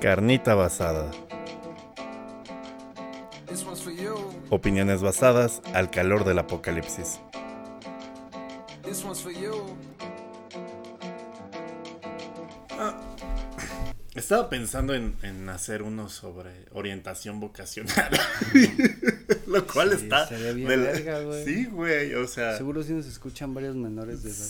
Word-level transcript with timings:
Carnita 0.00 0.54
basada. 0.54 1.10
Opiniones 4.50 5.02
basadas 5.02 5.60
al 5.74 5.90
calor 5.90 6.24
del 6.24 6.38
apocalipsis. 6.38 7.20
You. 9.40 9.76
Estaba 14.14 14.48
pensando 14.48 14.94
en, 14.94 15.16
en 15.22 15.48
hacer 15.48 15.82
uno 15.82 16.08
sobre 16.08 16.50
orientación 16.72 17.38
vocacional. 17.40 18.10
Lo 19.46 19.66
cual 19.66 19.90
Sí, 19.98 20.04
está. 20.04 20.24
bien 20.52 20.68
de 20.68 20.76
la- 20.76 20.82
verga, 20.84 21.20
güey. 21.20 21.44
Sí, 21.44 21.64
güey. 21.66 22.14
O 22.14 22.26
sea. 22.26 22.56
Seguro 22.56 22.82
si 22.82 22.92
nos 22.92 23.06
escuchan 23.06 23.52
varios 23.52 23.76
menores 23.76 24.22
de 24.22 24.30
edad. 24.30 24.46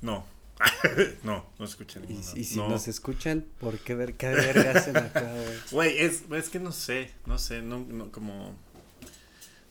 No. 0.00 0.24
no, 1.22 1.46
no 1.58 1.64
escuchan 1.64 2.04
Y, 2.08 2.22
si 2.44 2.56
no. 2.56 2.68
nos 2.68 2.88
escuchan, 2.88 3.44
¿por 3.60 3.78
qué 3.78 3.94
ver 3.94 4.14
qué 4.14 4.28
verga 4.28 4.78
hacen 4.78 4.96
acá, 4.96 5.20
güey? 5.20 5.58
Güey, 5.70 5.98
es, 5.98 6.22
es 6.32 6.48
que 6.48 6.58
no 6.58 6.72
sé, 6.72 7.10
no 7.26 7.38
sé, 7.38 7.62
no, 7.62 7.80
no 7.80 8.10
como... 8.10 8.54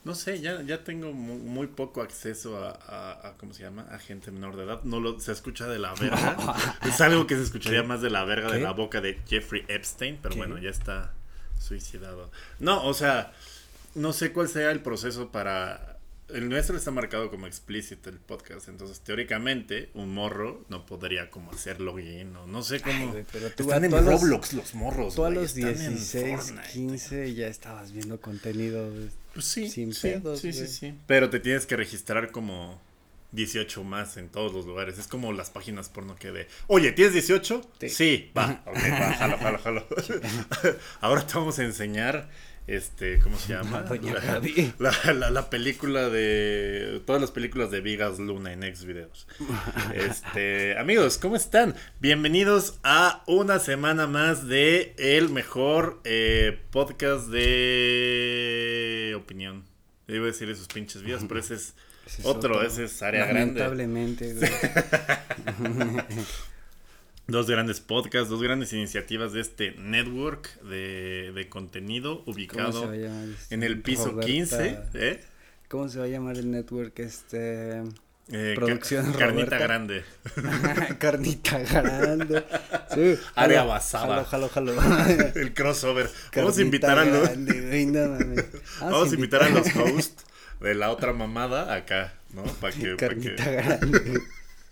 No 0.04 0.14
sé, 0.14 0.40
ya, 0.40 0.62
ya 0.62 0.84
tengo 0.84 1.12
mu- 1.12 1.38
muy, 1.38 1.66
poco 1.66 2.00
acceso 2.00 2.62
a, 2.62 2.70
a, 2.70 3.28
a, 3.28 3.32
¿cómo 3.38 3.52
se 3.52 3.64
llama? 3.64 3.88
A 3.90 3.98
gente 3.98 4.30
menor 4.30 4.54
de 4.54 4.62
edad. 4.62 4.80
No 4.84 5.00
lo, 5.00 5.18
se 5.18 5.32
escucha 5.32 5.66
de 5.66 5.80
la 5.80 5.94
verga. 5.94 6.54
es 6.86 7.00
algo 7.00 7.26
que 7.26 7.34
se 7.34 7.42
escucharía 7.42 7.82
más 7.82 8.02
de 8.02 8.10
la 8.10 8.22
verga 8.24 8.52
de 8.52 8.60
la 8.60 8.70
boca 8.70 9.00
de 9.00 9.18
Jeffrey 9.26 9.64
Epstein, 9.66 10.20
pero 10.22 10.34
¿Qué? 10.34 10.38
bueno, 10.38 10.58
ya 10.58 10.70
está 10.70 11.12
suicidado. 11.60 12.30
No, 12.60 12.84
o 12.86 12.94
sea, 12.94 13.32
no 13.96 14.12
sé 14.12 14.32
cuál 14.32 14.48
sea 14.48 14.70
el 14.70 14.78
proceso 14.80 15.32
para... 15.32 15.95
El 16.28 16.48
nuestro 16.48 16.76
está 16.76 16.90
marcado 16.90 17.30
como 17.30 17.46
explícito 17.46 18.10
el 18.10 18.18
podcast, 18.18 18.68
entonces 18.68 18.98
teóricamente 19.00 19.90
un 19.94 20.12
morro 20.12 20.64
no 20.68 20.84
podría 20.84 21.30
como 21.30 21.52
hacer 21.52 21.80
login 21.80 22.34
o 22.34 22.46
no 22.48 22.62
sé 22.64 22.80
cómo... 22.80 22.96
Ay, 22.96 23.06
güey, 23.06 23.24
pero 23.30 23.50
tú 23.52 23.62
están 23.62 23.82
a 23.84 23.86
en 23.86 23.92
los- 23.92 24.04
Roblox 24.22 24.52
los 24.54 24.74
morros. 24.74 25.14
Tú 25.14 25.24
a 25.24 25.28
güey, 25.28 25.40
los 25.42 25.56
están 25.56 25.80
en 25.80 25.94
16, 25.94 26.36
Fortnite. 26.36 26.68
15 26.72 27.34
ya 27.34 27.46
estabas 27.46 27.92
viendo 27.92 28.20
contenido. 28.20 28.90
Pues 29.34 29.44
sí, 29.46 29.70
Sin 29.70 29.94
sí, 29.94 30.00
pedos, 30.08 30.40
sí, 30.40 30.52
sí, 30.52 30.58
güey. 30.60 30.70
sí. 30.72 30.94
Pero 31.06 31.30
te 31.30 31.38
tienes 31.38 31.64
que 31.64 31.76
registrar 31.76 32.32
como 32.32 32.80
18 33.30 33.84
más 33.84 34.16
en 34.16 34.28
todos 34.28 34.52
los 34.52 34.66
lugares. 34.66 34.98
Es 34.98 35.06
como 35.06 35.32
las 35.32 35.50
páginas 35.50 35.88
porno 35.88 36.16
que 36.16 36.32
de, 36.32 36.48
oye, 36.66 36.90
¿tienes 36.90 37.12
18? 37.12 37.70
Sí. 37.88 38.32
va, 38.36 38.62
ok, 38.66 38.76
va, 38.76 39.12
jalo, 39.14 39.38
jalo, 39.38 39.58
jalo. 39.60 39.86
Ahora 41.00 41.24
te 41.24 41.34
vamos 41.34 41.56
a 41.60 41.64
enseñar, 41.64 42.28
este, 42.66 43.20
¿cómo 43.20 43.38
se 43.38 43.52
llama? 43.52 43.82
Doña 43.88 44.14
La, 44.78 44.92
la- 45.04 45.12
la- 45.14 45.30
la 45.30 45.50
película 45.50 46.08
de, 46.08 47.00
todas 47.06 47.20
las 47.22 47.30
películas 47.30 47.70
de 47.70 47.80
Vigas 47.80 48.18
Luna 48.18 48.52
en 48.52 48.62
X 48.64 48.84
videos. 48.84 49.26
Este, 49.94 50.76
amigos, 50.78 51.18
¿cómo 51.18 51.36
están? 51.36 51.74
Bienvenidos 52.00 52.78
a 52.82 53.22
una 53.26 53.58
semana 53.60 54.06
más 54.06 54.48
de 54.48 54.94
el 54.98 55.28
mejor 55.30 56.00
eh, 56.04 56.58
podcast 56.70 57.28
de 57.28 59.14
opinión. 59.16 59.64
Iba 60.08 60.24
a 60.24 60.26
decir 60.28 60.48
esos 60.50 60.68
pinches 60.68 61.02
vías, 61.02 61.24
pero 61.28 61.40
ese 61.40 61.54
es 61.54 61.74
Ese 62.06 62.20
es 62.22 62.26
otro, 62.26 62.62
ese 62.62 62.84
es 62.84 63.02
área 63.02 63.26
grande. 63.26 63.58
Lamentablemente, 63.60 64.32
güey. 64.34 64.48
Dos 67.28 67.48
grandes 67.50 67.80
podcasts, 67.80 68.28
dos 68.30 68.40
grandes 68.42 68.72
iniciativas 68.72 69.32
de 69.32 69.40
este 69.40 69.72
network 69.78 70.60
de, 70.62 71.32
de 71.34 71.48
contenido 71.48 72.20
¿Cómo 72.20 72.24
se 72.26 72.30
ubicado 72.30 72.92
en 73.50 73.62
el 73.64 73.80
piso 73.82 74.06
Roberta- 74.10 74.26
15. 74.26 74.78
¿eh? 74.94 75.20
¿Cómo 75.68 75.88
se 75.88 75.98
va 75.98 76.04
a 76.04 76.08
llamar 76.08 76.36
el 76.36 76.50
network? 76.52 76.96
Este. 77.00 77.82
Eh, 78.28 78.52
Producción 78.54 79.12
ca- 79.12 79.18
Carnita 79.18 79.58
grande. 79.58 80.04
Carnita 80.98 81.58
grande. 81.60 82.44
Sí. 82.94 83.18
Área 83.34 83.64
basada. 83.64 84.24
Jalo, 84.24 84.48
jalo, 84.48 84.76
jalo. 84.80 85.26
El 85.34 85.52
crossover. 85.52 86.08
Vamos 86.34 86.58
a 86.58 86.62
invitar 86.62 86.98
a 86.98 87.04
los, 87.04 87.22
grande, 87.22 87.60
güey, 87.60 87.86
no 87.86 88.08
mames. 88.08 88.44
vamos 88.80 89.10
a 89.10 89.14
invitar 89.14 89.42
a 89.42 89.48
los 89.48 89.66
hosts 89.74 90.24
de 90.60 90.74
la 90.76 90.90
otra 90.90 91.12
mamada 91.12 91.74
acá, 91.74 92.14
¿no? 92.32 92.44
Para 92.44 92.72
que, 92.72 92.90
pa' 92.90 92.96
que- 92.96 93.34
Carnita 93.34 93.50
grande. 93.50 94.20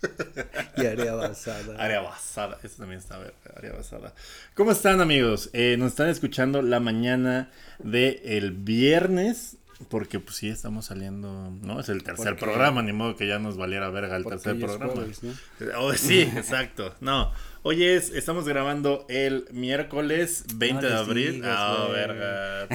y 0.77 0.85
área 0.85 1.13
basada. 1.15 1.83
Área 1.83 2.01
basada, 2.01 2.57
eso 2.63 2.75
también 2.77 2.99
está 2.99 3.19
área 3.55 3.73
basada. 3.73 4.13
¿Cómo 4.53 4.71
están 4.71 5.01
amigos? 5.01 5.49
Eh, 5.53 5.75
nos 5.77 5.91
están 5.91 6.09
escuchando 6.09 6.61
la 6.61 6.79
mañana 6.79 7.51
de 7.79 8.21
el 8.25 8.51
viernes, 8.51 9.57
porque 9.89 10.19
pues 10.19 10.37
sí 10.37 10.49
estamos 10.49 10.85
saliendo, 10.85 11.51
¿no? 11.61 11.79
Es 11.79 11.89
el 11.89 12.03
tercer 12.03 12.29
Porque- 12.35 12.45
programa, 12.45 12.81
ni 12.81 12.93
modo 12.93 13.15
que 13.15 13.27
ya 13.27 13.39
nos 13.39 13.57
valiera 13.57 13.89
verga 13.89 14.15
el 14.15 14.23
tercer 14.25 14.57
programa. 14.59 14.93
jueves, 14.93 15.21
¿no? 15.23 15.33
Oh, 15.77 15.93
sí, 15.93 16.21
exacto. 16.35 16.95
No, 17.01 17.31
hoy 17.63 17.83
es, 17.83 18.09
estamos 18.11 18.45
grabando 18.47 19.05
el 19.09 19.47
miércoles 19.51 20.45
20 20.55 20.85
de 20.87 20.93
abril. 20.93 21.41
Ah, 21.45 21.87
verga. 21.91 22.67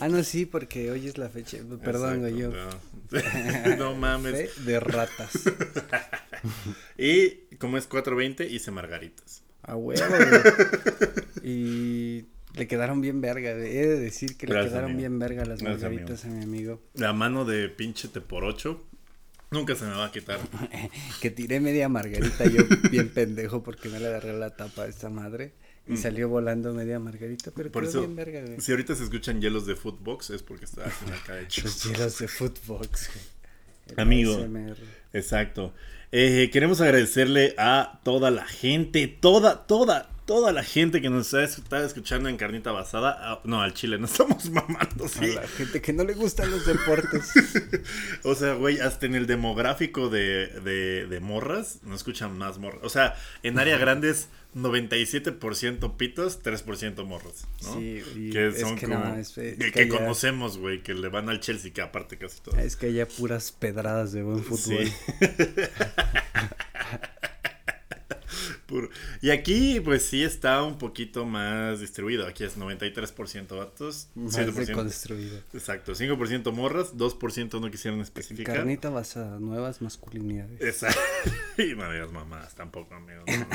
Ah, 0.00 0.08
no, 0.08 0.22
sí, 0.22 0.46
porque 0.46 0.90
hoy 0.90 1.08
es 1.08 1.18
la 1.18 1.28
fecha. 1.28 1.58
Perdón, 1.82 2.20
güey, 2.20 2.36
yo. 2.36 2.50
Exacto, 3.10 3.68
no. 3.70 3.76
no 3.76 3.94
mames. 3.96 4.52
Fe 4.54 4.60
de 4.62 4.80
ratas. 4.80 5.30
Y 6.96 7.56
como 7.58 7.78
es 7.78 7.88
4.20, 7.88 8.48
hice 8.48 8.70
margaritas. 8.70 9.42
A 9.62 9.74
huevo. 9.76 10.02
Y 11.42 12.24
le 12.56 12.66
quedaron 12.66 13.00
bien 13.00 13.20
verga. 13.20 13.50
He 13.50 13.54
de 13.86 13.98
decir 14.00 14.36
que 14.36 14.46
Gracias, 14.46 14.64
le 14.66 14.70
quedaron 14.70 14.90
amigo. 14.92 14.98
bien 15.08 15.18
verga 15.18 15.44
las 15.44 15.60
Gracias, 15.60 15.82
margaritas 15.82 16.24
a 16.24 16.28
mi 16.28 16.42
amigo. 16.42 16.80
La 16.94 17.12
mano 17.12 17.44
de 17.44 17.68
pinche 17.68 18.08
te 18.08 18.20
por 18.20 18.44
ocho 18.44 18.84
nunca 19.50 19.74
se 19.74 19.84
me 19.84 19.92
va 19.92 20.06
a 20.06 20.12
quitar. 20.12 20.38
Que 21.20 21.30
tiré 21.30 21.60
media 21.60 21.88
margarita 21.88 22.44
yo 22.46 22.62
bien 22.90 23.08
pendejo 23.10 23.62
porque 23.62 23.88
no 23.88 23.98
le 23.98 24.06
agarré 24.08 24.36
la 24.38 24.56
tapa 24.56 24.82
a 24.82 24.86
esta 24.86 25.08
madre. 25.10 25.52
Y 25.90 25.96
salió 25.96 26.28
volando 26.28 26.74
media 26.74 26.98
margarita, 26.98 27.50
pero 27.56 27.70
Mm. 27.70 27.72
Por 27.72 27.82
quedó 27.84 27.90
eso, 27.90 28.00
bien 28.00 28.14
verga, 28.14 28.42
güey. 28.42 28.60
si 28.60 28.72
ahorita 28.72 28.94
se 28.94 29.04
escuchan 29.04 29.40
hielos 29.40 29.64
de 29.64 29.74
footbox, 29.74 30.28
es 30.30 30.42
porque 30.42 30.66
está 30.66 30.84
acá 30.86 31.40
hecho. 31.40 31.62
Los 31.64 31.82
hielos 31.82 32.18
de 32.18 32.28
Footbox, 32.28 33.08
güey. 33.14 33.96
Amigo. 33.96 34.34
ASMR. 34.36 34.76
Exacto. 35.14 35.72
Eh, 36.12 36.50
queremos 36.52 36.82
agradecerle 36.82 37.54
a 37.56 38.00
toda 38.04 38.30
la 38.30 38.44
gente, 38.46 39.08
toda, 39.08 39.66
toda, 39.66 40.10
toda 40.28 40.52
la 40.52 40.62
gente 40.62 41.00
que 41.00 41.08
nos 41.08 41.32
está, 41.32 41.82
escuchando 41.82 42.28
en 42.28 42.36
Carnita 42.36 42.70
Basada. 42.70 43.16
Ah, 43.18 43.40
no, 43.44 43.62
al 43.62 43.72
chile, 43.72 43.98
no 43.98 44.04
estamos 44.12 44.50
mamando, 44.50 45.06
A 45.06 45.08
sí. 45.08 45.26
la 45.34 45.48
gente 45.48 45.80
que 45.80 45.94
no 45.94 46.04
le 46.04 46.12
gustan 46.12 46.50
los 46.50 46.66
deportes. 46.66 47.32
O 48.24 48.34
sea, 48.34 48.52
güey, 48.52 48.78
hasta 48.80 49.06
en 49.06 49.14
el 49.14 49.26
demográfico 49.26 50.10
de, 50.10 50.48
de, 50.62 51.06
de 51.06 51.20
morras, 51.20 51.78
no 51.82 51.94
escuchan 51.94 52.36
más 52.36 52.58
morras. 52.58 52.80
O 52.82 52.90
sea, 52.90 53.14
en 53.42 53.58
área 53.58 53.78
grande 53.78 54.10
es 54.10 54.28
97% 54.54 55.96
pitos, 55.96 56.42
3% 56.42 57.04
morros, 57.06 57.44
¿no? 57.62 57.74
Sí, 57.74 58.02
y 58.16 58.30
que 58.30 58.48
es 58.48 58.60
son 58.60 58.76
que 58.76 58.86
como... 58.86 58.98
no, 58.98 59.16
es- 59.16 59.38
es 59.38 59.72
que, 59.72 59.88
conocemos, 59.88 60.58
güey, 60.58 60.82
que 60.82 60.92
le 60.92 61.08
van 61.08 61.30
al 61.30 61.40
Chelsea, 61.40 61.72
que 61.72 61.80
aparte 61.80 62.18
casi 62.18 62.40
todo. 62.42 62.58
Es 62.58 62.76
que 62.76 62.86
haya 62.86 63.08
puras 63.08 63.50
pedradas 63.52 64.12
de 64.12 64.22
buen 64.22 64.44
fútbol. 64.44 64.86
Sí. 64.86 64.92
Puro- 68.68 68.90
Y 69.22 69.30
aquí, 69.30 69.80
pues 69.80 70.02
sí 70.04 70.22
está 70.22 70.62
un 70.62 70.76
poquito 70.76 71.24
más 71.24 71.80
distribuido. 71.80 72.26
Aquí 72.26 72.44
es 72.44 72.58
93% 72.58 73.56
vatos, 73.56 74.08
Más 74.14 74.36
7%. 74.36 74.52
deconstruido. 74.66 75.38
Exacto, 75.54 75.94
5% 75.94 76.52
morras, 76.52 76.94
2% 76.94 77.60
no 77.60 77.70
quisieron 77.70 78.00
especificar. 78.02 78.56
Carnita 78.56 78.90
basada, 78.90 79.40
nuevas 79.40 79.80
masculinidades. 79.80 80.60
Exacto. 80.60 81.00
Y 81.58 81.74
no 81.74 81.90
digas 81.90 82.12
mamás 82.12 82.54
tampoco, 82.54 82.94
amigos. 82.94 83.24
No 83.26 83.46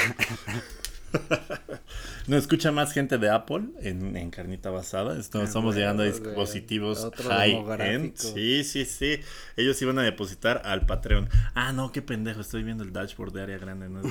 escucha 2.27 2.71
más 2.71 2.93
gente 2.93 3.17
de 3.17 3.29
Apple 3.29 3.65
en, 3.81 4.15
en 4.15 4.29
carnita 4.31 4.69
basada. 4.69 5.15
Ah, 5.15 5.43
estamos 5.43 5.75
llegando 5.75 6.03
a 6.03 6.05
dispositivos 6.05 7.09
high-end. 7.27 8.15
Sí, 8.15 8.63
sí, 8.63 8.85
sí. 8.85 9.19
Ellos 9.57 9.81
iban 9.81 9.99
a 9.99 10.03
depositar 10.03 10.61
al 10.65 10.85
Patreon. 10.85 11.29
Ah, 11.53 11.73
no, 11.73 11.91
qué 11.91 12.01
pendejo. 12.01 12.41
Estoy 12.41 12.63
viendo 12.63 12.83
el 12.83 12.93
dashboard 12.93 13.33
de 13.33 13.41
área 13.41 13.57
grande. 13.57 13.89
¿no? 13.89 14.01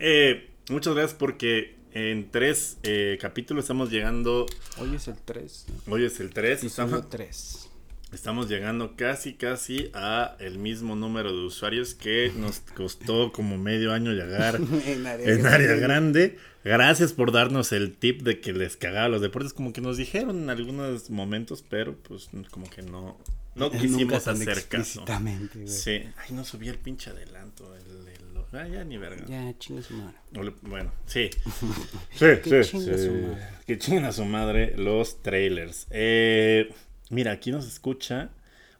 Eh, 0.00 0.50
muchas 0.68 0.92
gracias 0.92 1.16
porque 1.16 1.76
en 1.92 2.28
tres 2.30 2.78
eh, 2.82 3.16
capítulos 3.20 3.64
estamos 3.64 3.90
llegando. 3.90 4.44
Hoy 4.78 4.96
es 4.96 5.06
el 5.06 5.16
3. 5.24 5.66
Hoy 5.88 6.04
es 6.04 6.18
el 6.18 6.30
3. 6.30 6.58
Episodio 6.58 6.96
Estamos, 6.96 7.10
3. 7.10 7.70
Estamos 8.14 8.48
llegando 8.48 8.94
casi, 8.96 9.34
casi 9.34 9.90
a 9.92 10.36
el 10.38 10.58
mismo 10.58 10.94
número 10.94 11.32
de 11.32 11.44
usuarios 11.44 11.94
que 11.94 12.32
nos 12.36 12.60
costó 12.60 13.32
como 13.32 13.58
medio 13.58 13.92
año 13.92 14.12
llegar 14.12 14.56
en 14.86 15.06
área 15.06 15.32
en 15.34 15.46
área 15.46 15.74
grande. 15.74 16.38
Gracias 16.62 17.12
por 17.12 17.32
darnos 17.32 17.72
el 17.72 17.92
tip 17.96 18.22
de 18.22 18.40
que 18.40 18.52
les 18.52 18.76
cagaba 18.76 19.08
los 19.08 19.20
deportes, 19.20 19.52
como 19.52 19.72
que 19.72 19.80
nos 19.80 19.96
dijeron 19.96 20.44
en 20.44 20.50
algunos 20.50 21.10
momentos, 21.10 21.62
pero 21.68 21.96
pues 21.96 22.28
como 22.50 22.70
que 22.70 22.82
no, 22.82 23.18
no 23.54 23.70
quisimos 23.70 24.26
hacer 24.26 24.64
caso. 24.68 25.04
güey. 25.04 25.68
Sí, 25.68 26.02
ay, 26.16 26.30
no 26.32 26.44
subí 26.44 26.68
el 26.68 26.78
pinche 26.78 27.10
adelanto. 27.10 27.74
El, 27.74 28.08
el- 28.08 28.58
ah, 28.58 28.68
ya 28.68 28.84
ni 28.84 28.96
verga. 28.96 29.24
Ya, 29.26 29.52
chinga 29.58 29.82
su 29.82 29.94
madre. 29.94 30.54
Bueno, 30.62 30.92
sí. 31.06 31.28
sí, 32.12 32.26
sí, 32.44 32.50
chingue 32.62 32.96
sí. 32.98 33.06
su 33.06 33.12
madre. 33.12 33.48
Que 33.66 33.78
chingan 33.78 34.04
a 34.04 34.12
su 34.12 34.24
madre 34.24 34.74
los 34.78 35.20
trailers. 35.22 35.86
Eh, 35.90 36.72
mira, 37.10 37.32
aquí 37.32 37.50
nos 37.50 37.66
escucha 37.66 38.30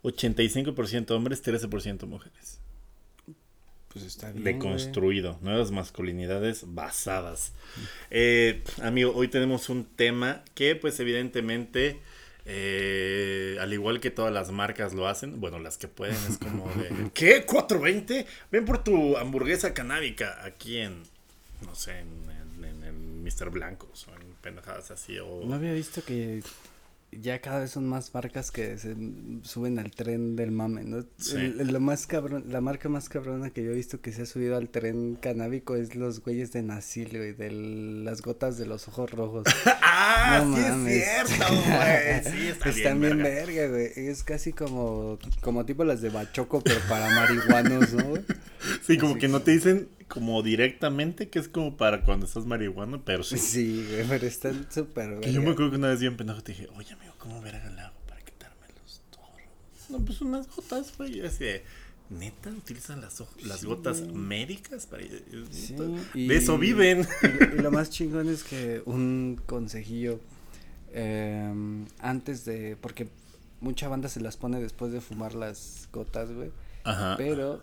85% 0.02 1.10
hombres, 1.12 1.42
13% 1.44 2.06
mujeres. 2.06 2.58
Pues 3.92 4.04
está 4.06 4.32
bien. 4.32 4.42
deconstruido, 4.44 5.38
nuevas 5.40 5.70
masculinidades 5.70 6.64
basadas. 6.66 7.52
Eh, 8.10 8.62
amigo, 8.82 9.12
hoy 9.14 9.28
tenemos 9.28 9.68
un 9.68 9.84
tema 9.84 10.42
que 10.54 10.74
pues 10.74 10.98
evidentemente, 10.98 12.00
eh, 12.44 13.56
al 13.60 13.72
igual 13.72 14.00
que 14.00 14.10
todas 14.10 14.32
las 14.32 14.50
marcas 14.50 14.94
lo 14.94 15.06
hacen, 15.06 15.40
bueno, 15.40 15.60
las 15.60 15.78
que 15.78 15.86
pueden 15.86 16.16
es 16.28 16.38
como 16.38 16.68
de, 16.74 17.10
¿qué? 17.14 17.46
¿420? 17.46 18.26
Ven 18.50 18.64
por 18.64 18.82
tu 18.82 19.16
hamburguesa 19.16 19.74
canábica 19.74 20.44
aquí 20.44 20.78
en, 20.78 21.02
no 21.64 21.76
sé, 21.76 22.00
en, 22.00 22.08
en, 22.58 22.64
en- 22.64 22.84
en 22.84 23.22
Mr. 23.22 23.50
Blancos 23.50 24.08
o 24.08 24.14
en 24.20 24.26
pendejadas 24.42 24.90
así 24.90 25.18
o... 25.20 25.42
No 25.46 25.54
había 25.54 25.72
visto 25.72 26.04
que 26.04 26.42
ya 27.20 27.40
cada 27.40 27.60
vez 27.60 27.70
son 27.72 27.86
más 27.86 28.12
marcas 28.14 28.50
que 28.50 28.76
se 28.78 28.94
suben 29.42 29.78
al 29.78 29.90
tren 29.90 30.36
del 30.36 30.50
mame, 30.50 30.84
¿no? 30.84 31.04
Sí. 31.18 31.36
El- 31.36 31.60
el- 31.60 31.72
lo 31.72 31.80
más 31.80 32.06
cabrón, 32.06 32.44
la 32.48 32.60
marca 32.60 32.88
más 32.88 33.08
cabrona 33.08 33.50
que 33.50 33.62
yo 33.64 33.70
he 33.70 33.74
visto 33.74 34.00
que 34.00 34.12
se 34.12 34.22
ha 34.22 34.26
subido 34.26 34.56
al 34.56 34.68
tren 34.68 35.16
canábico 35.20 35.76
es 35.76 35.94
los 35.94 36.20
güeyes 36.22 36.52
de 36.52 36.62
Nasil, 36.62 37.08
güey, 37.10 37.32
de 37.32 37.50
las 38.04 38.22
gotas 38.22 38.58
de 38.58 38.66
los 38.66 38.88
ojos 38.88 39.10
rojos. 39.10 39.44
¡Ah! 39.82 40.42
No 40.44 40.56
sí 40.56 40.62
mames. 40.62 40.96
es 40.96 41.04
cierto, 41.28 41.54
güey. 41.54 42.24
Sí, 42.42 42.48
está 42.48 42.68
Están 42.70 43.00
bien, 43.00 43.12
bien 43.18 43.22
verga. 43.22 43.46
verga, 43.62 43.68
güey. 43.68 43.92
Es 44.08 44.22
casi 44.24 44.52
como, 44.52 45.18
como 45.40 45.64
tipo 45.64 45.84
las 45.84 46.00
de 46.00 46.10
Bachoco, 46.10 46.60
pero 46.62 46.80
para 46.88 47.08
marihuanos, 47.14 47.92
¿no, 47.92 48.04
güey? 48.04 48.22
Sí, 48.86 48.96
como 48.98 49.12
Así 49.12 49.20
que 49.20 49.28
no 49.28 49.40
te 49.42 49.50
dicen 49.52 49.88
como 50.14 50.42
directamente 50.42 51.28
que 51.28 51.38
es 51.40 51.48
como 51.48 51.76
para 51.76 52.04
cuando 52.04 52.24
estás 52.26 52.46
marihuana, 52.46 53.02
pero 53.04 53.22
sí. 53.24 53.36
Sí, 53.38 53.86
güey, 53.90 54.08
pero 54.08 54.26
están 54.26 54.66
súper 54.70 55.20
Que 55.20 55.32
yo 55.32 55.42
me 55.42 55.50
acuerdo 55.50 55.72
que 55.72 55.76
una 55.78 55.88
vez 55.88 56.00
bien 56.00 56.16
pendejo 56.16 56.42
te 56.42 56.52
dije, 56.52 56.68
oye 56.76 56.92
amigo, 56.94 57.12
¿cómo 57.18 57.42
verga 57.42 57.68
le 57.70 57.80
hago 57.80 57.96
para 58.08 58.20
quitarme 58.22 58.66
los 58.82 59.02
ojos? 59.18 59.30
No, 59.90 59.98
pues 60.04 60.20
unas 60.22 60.48
gotas, 60.54 60.96
güey. 60.96 61.18
Y 61.18 61.20
así 61.22 61.44
de, 61.44 61.64
¿neta 62.10 62.50
utilizan 62.50 63.00
las, 63.00 63.22
las 63.44 63.60
Sí, 63.60 63.66
gotas 63.66 64.00
güey. 64.02 64.14
médicas 64.14 64.86
para 64.86 65.02
Sí, 65.50 65.74
De 66.14 66.36
eso 66.36 66.56
viven. 66.58 67.06
Y, 67.22 67.26
lo- 67.44 67.54
y 67.56 67.58
lo 67.62 67.70
más 67.70 67.90
chingón 67.90 68.28
es 68.28 68.44
que 68.44 68.82
un 68.86 69.40
consejillo 69.46 70.20
em, 70.92 71.86
antes 71.98 72.44
de, 72.44 72.76
porque 72.80 73.08
mucha 73.60 73.88
banda 73.88 74.08
se 74.08 74.20
las 74.20 74.36
pone 74.36 74.60
después 74.60 74.92
de 74.92 75.00
fumar 75.00 75.34
las 75.34 75.88
gotas, 75.92 76.30
güey, 76.32 76.50
Ajá. 76.84 77.16
pero 77.16 77.62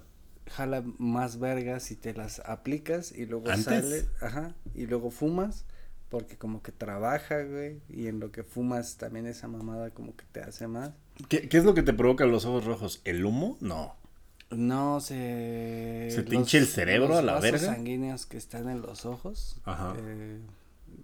jala 0.51 0.83
más 0.97 1.39
vergas 1.39 1.83
si 1.83 1.95
te 1.95 2.13
las 2.13 2.39
aplicas 2.41 3.11
y 3.11 3.25
luego 3.25 3.49
¿Antes? 3.49 3.65
sale, 3.65 4.05
ajá, 4.21 4.53
y 4.75 4.85
luego 4.85 5.09
fumas. 5.11 5.65
Porque 6.09 6.35
como 6.37 6.61
que 6.61 6.73
trabaja, 6.73 7.41
güey, 7.43 7.79
y 7.87 8.07
en 8.07 8.19
lo 8.19 8.33
que 8.33 8.43
fumas 8.43 8.97
también 8.97 9.25
esa 9.27 9.47
mamada 9.47 9.91
como 9.91 10.13
que 10.15 10.25
te 10.29 10.41
hace 10.41 10.67
más. 10.67 10.91
¿Qué, 11.29 11.47
qué 11.47 11.57
es 11.57 11.63
lo 11.63 11.73
que 11.73 11.83
te 11.83 11.93
provoca 11.93 12.25
los 12.25 12.43
ojos 12.45 12.65
rojos? 12.65 12.99
¿El 13.05 13.25
humo? 13.25 13.57
No. 13.61 13.95
No 14.49 14.99
se... 14.99 16.09
¿Se 16.11 16.23
te 16.23 16.35
hincha 16.35 16.57
el 16.57 16.67
cerebro 16.67 17.07
los 17.07 17.19
a 17.19 17.21
la 17.21 17.31
vasos 17.35 17.51
verga? 17.51 17.65
sanguíneos 17.73 18.25
que 18.25 18.35
están 18.35 18.67
en 18.67 18.81
los 18.81 19.05
ojos. 19.05 19.61
Ajá. 19.63 19.95
eh, 19.99 20.41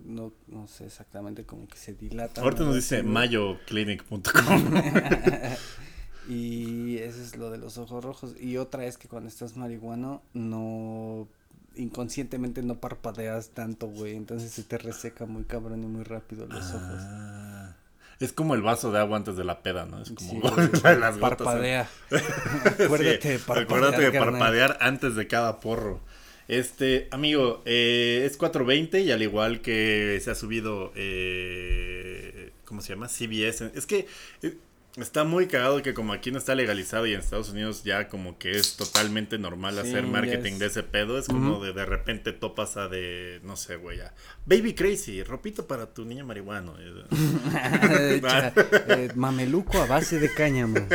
no, 0.03 0.33
no 0.47 0.67
sé 0.67 0.85
exactamente 0.87 1.45
como 1.45 1.69
que 1.69 1.77
se 1.77 1.93
dilatan. 1.93 2.43
Ahorita 2.43 2.63
nos 2.65 2.75
dice 2.75 3.01
mayoclinic.com. 3.03 4.23
Y 6.27 6.97
eso 6.97 7.21
es 7.21 7.37
lo 7.37 7.49
de 7.49 7.57
los 7.57 7.77
ojos 7.77 8.03
rojos. 8.03 8.35
Y 8.39 8.57
otra 8.57 8.85
es 8.85 8.97
que 8.97 9.07
cuando 9.07 9.29
estás 9.29 9.55
marihuano, 9.57 10.21
no. 10.33 11.27
Inconscientemente 11.75 12.63
no 12.63 12.79
parpadeas 12.79 13.49
tanto, 13.49 13.87
güey. 13.87 14.15
Entonces 14.15 14.51
se 14.51 14.63
te 14.63 14.77
reseca 14.77 15.25
muy 15.25 15.43
cabrón 15.43 15.83
y 15.83 15.87
muy 15.87 16.03
rápido 16.03 16.47
los 16.47 16.65
ojos. 16.71 16.99
Ah, 16.99 17.75
es 18.19 18.33
como 18.33 18.55
el 18.55 18.63
vaso 18.63 18.91
de 18.91 18.99
agua 18.99 19.17
antes 19.17 19.35
de 19.35 19.43
la 19.43 19.61
peda, 19.61 19.85
¿no? 19.85 20.01
Es 20.01 20.09
como 20.09 20.29
Sí, 20.29 20.39
las 20.83 21.19
gotas. 21.19 21.37
Parpadea. 21.37 21.87
Sí, 22.09 22.83
Acuérdate 22.83 23.29
de 23.29 23.39
parpadear. 23.39 23.63
Acuérdate 23.63 24.01
de 24.01 24.11
carnal. 24.11 24.31
parpadear 24.39 24.77
antes 24.81 25.15
de 25.15 25.27
cada 25.27 25.59
porro. 25.59 26.01
Este, 26.47 27.09
amigo, 27.11 27.61
eh, 27.65 28.23
es 28.25 28.37
420 28.37 29.01
y 29.01 29.11
al 29.11 29.21
igual 29.21 29.61
que 29.61 30.19
se 30.23 30.31
ha 30.31 30.35
subido, 30.35 30.91
eh, 30.95 32.53
¿cómo 32.65 32.81
se 32.81 32.93
llama? 32.93 33.07
CBS. 33.07 33.71
Es 33.75 33.85
que 33.85 34.07
eh, 34.41 34.57
está 35.03 35.23
muy 35.23 35.47
cagado 35.47 35.81
que 35.83 35.93
como 35.93 36.13
aquí 36.13 36.31
no 36.31 36.37
está 36.39 36.55
legalizado 36.55 37.05
y 37.05 37.13
en 37.13 37.19
Estados 37.19 37.49
Unidos 37.49 37.83
ya 37.83 38.07
como 38.07 38.37
que 38.37 38.51
es 38.51 38.75
totalmente 38.77 39.37
normal 39.37 39.75
Sí, 39.75 39.79
hacer 39.81 40.03
marketing 40.07 40.53
es- 40.53 40.59
de 40.59 40.65
ese 40.67 40.83
pedo. 40.83 41.17
Es 41.19 41.27
como 41.27 41.63
de 41.63 41.73
de 41.73 41.85
repente 41.85 42.33
topas 42.33 42.77
a 42.77 42.87
de, 42.87 43.39
no 43.43 43.55
sé, 43.57 43.75
güey, 43.75 44.01
a 44.01 44.13
Baby 44.45 44.73
Crazy, 44.73 45.23
ropito 45.23 45.67
para 45.67 45.93
tu 45.93 46.05
niño 46.05 46.25
marihuano. 46.25 46.75
Cha- 48.21 48.53
eh, 48.87 49.11
mameluco 49.15 49.81
a 49.81 49.85
base 49.85 50.19
de 50.19 50.33
cáñamo. 50.33 50.79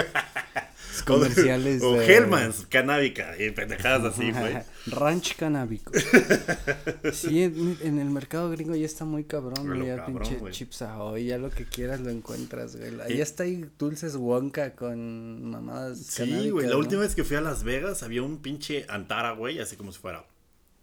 Es 0.94 1.03
comerciales 1.05 1.83
O 1.83 1.94
de- 1.94 2.06
Hellman's, 2.06 2.67
canábica 2.69 3.35
y 3.39 3.50
pendejadas 3.50 4.15
así, 4.15 4.31
güey. 4.31 4.59
Ranch 4.87 5.37
canábico. 5.37 5.93
Sí, 7.12 7.43
en, 7.43 7.77
en 7.83 7.99
el 7.99 8.11
mercado 8.11 8.50
gringo 8.50 8.75
ya 8.75 8.87
está 8.87 9.05
muy 9.05 9.25
cabrón, 9.25 9.67
güey. 9.67 9.87
Ya 9.87 9.97
cabrón, 9.97 10.19
pinche 10.23 10.37
güey. 10.39 10.53
chips 10.53 10.83
ahoy, 10.83 11.27
ya 11.27 11.39
lo 11.39 11.50
que 11.50 11.65
quieras 11.65 12.00
lo 12.00 12.11
encuentras, 12.11 12.77
güey. 12.77 12.93
Ya 13.17 13.23
está 13.23 13.43
ahí 13.44 13.65
dulces 13.79 14.17
Wonka 14.17 14.75
con 14.75 15.50
mamadas 15.50 15.99
Sí, 15.99 16.50
güey. 16.50 16.67
La 16.67 16.73
¿no? 16.73 16.79
última 16.79 17.03
vez 17.03 17.15
que 17.15 17.25
fui 17.25 17.37
a 17.37 17.41
Las 17.41 17.65
Vegas 17.65 18.03
había 18.03 18.23
un 18.23 18.38
pinche 18.38 18.87
Antara, 18.88 19.33
güey, 19.33 19.59
así 19.59 19.77
como 19.77 19.93
si 19.93 19.99
fuera 19.99 20.25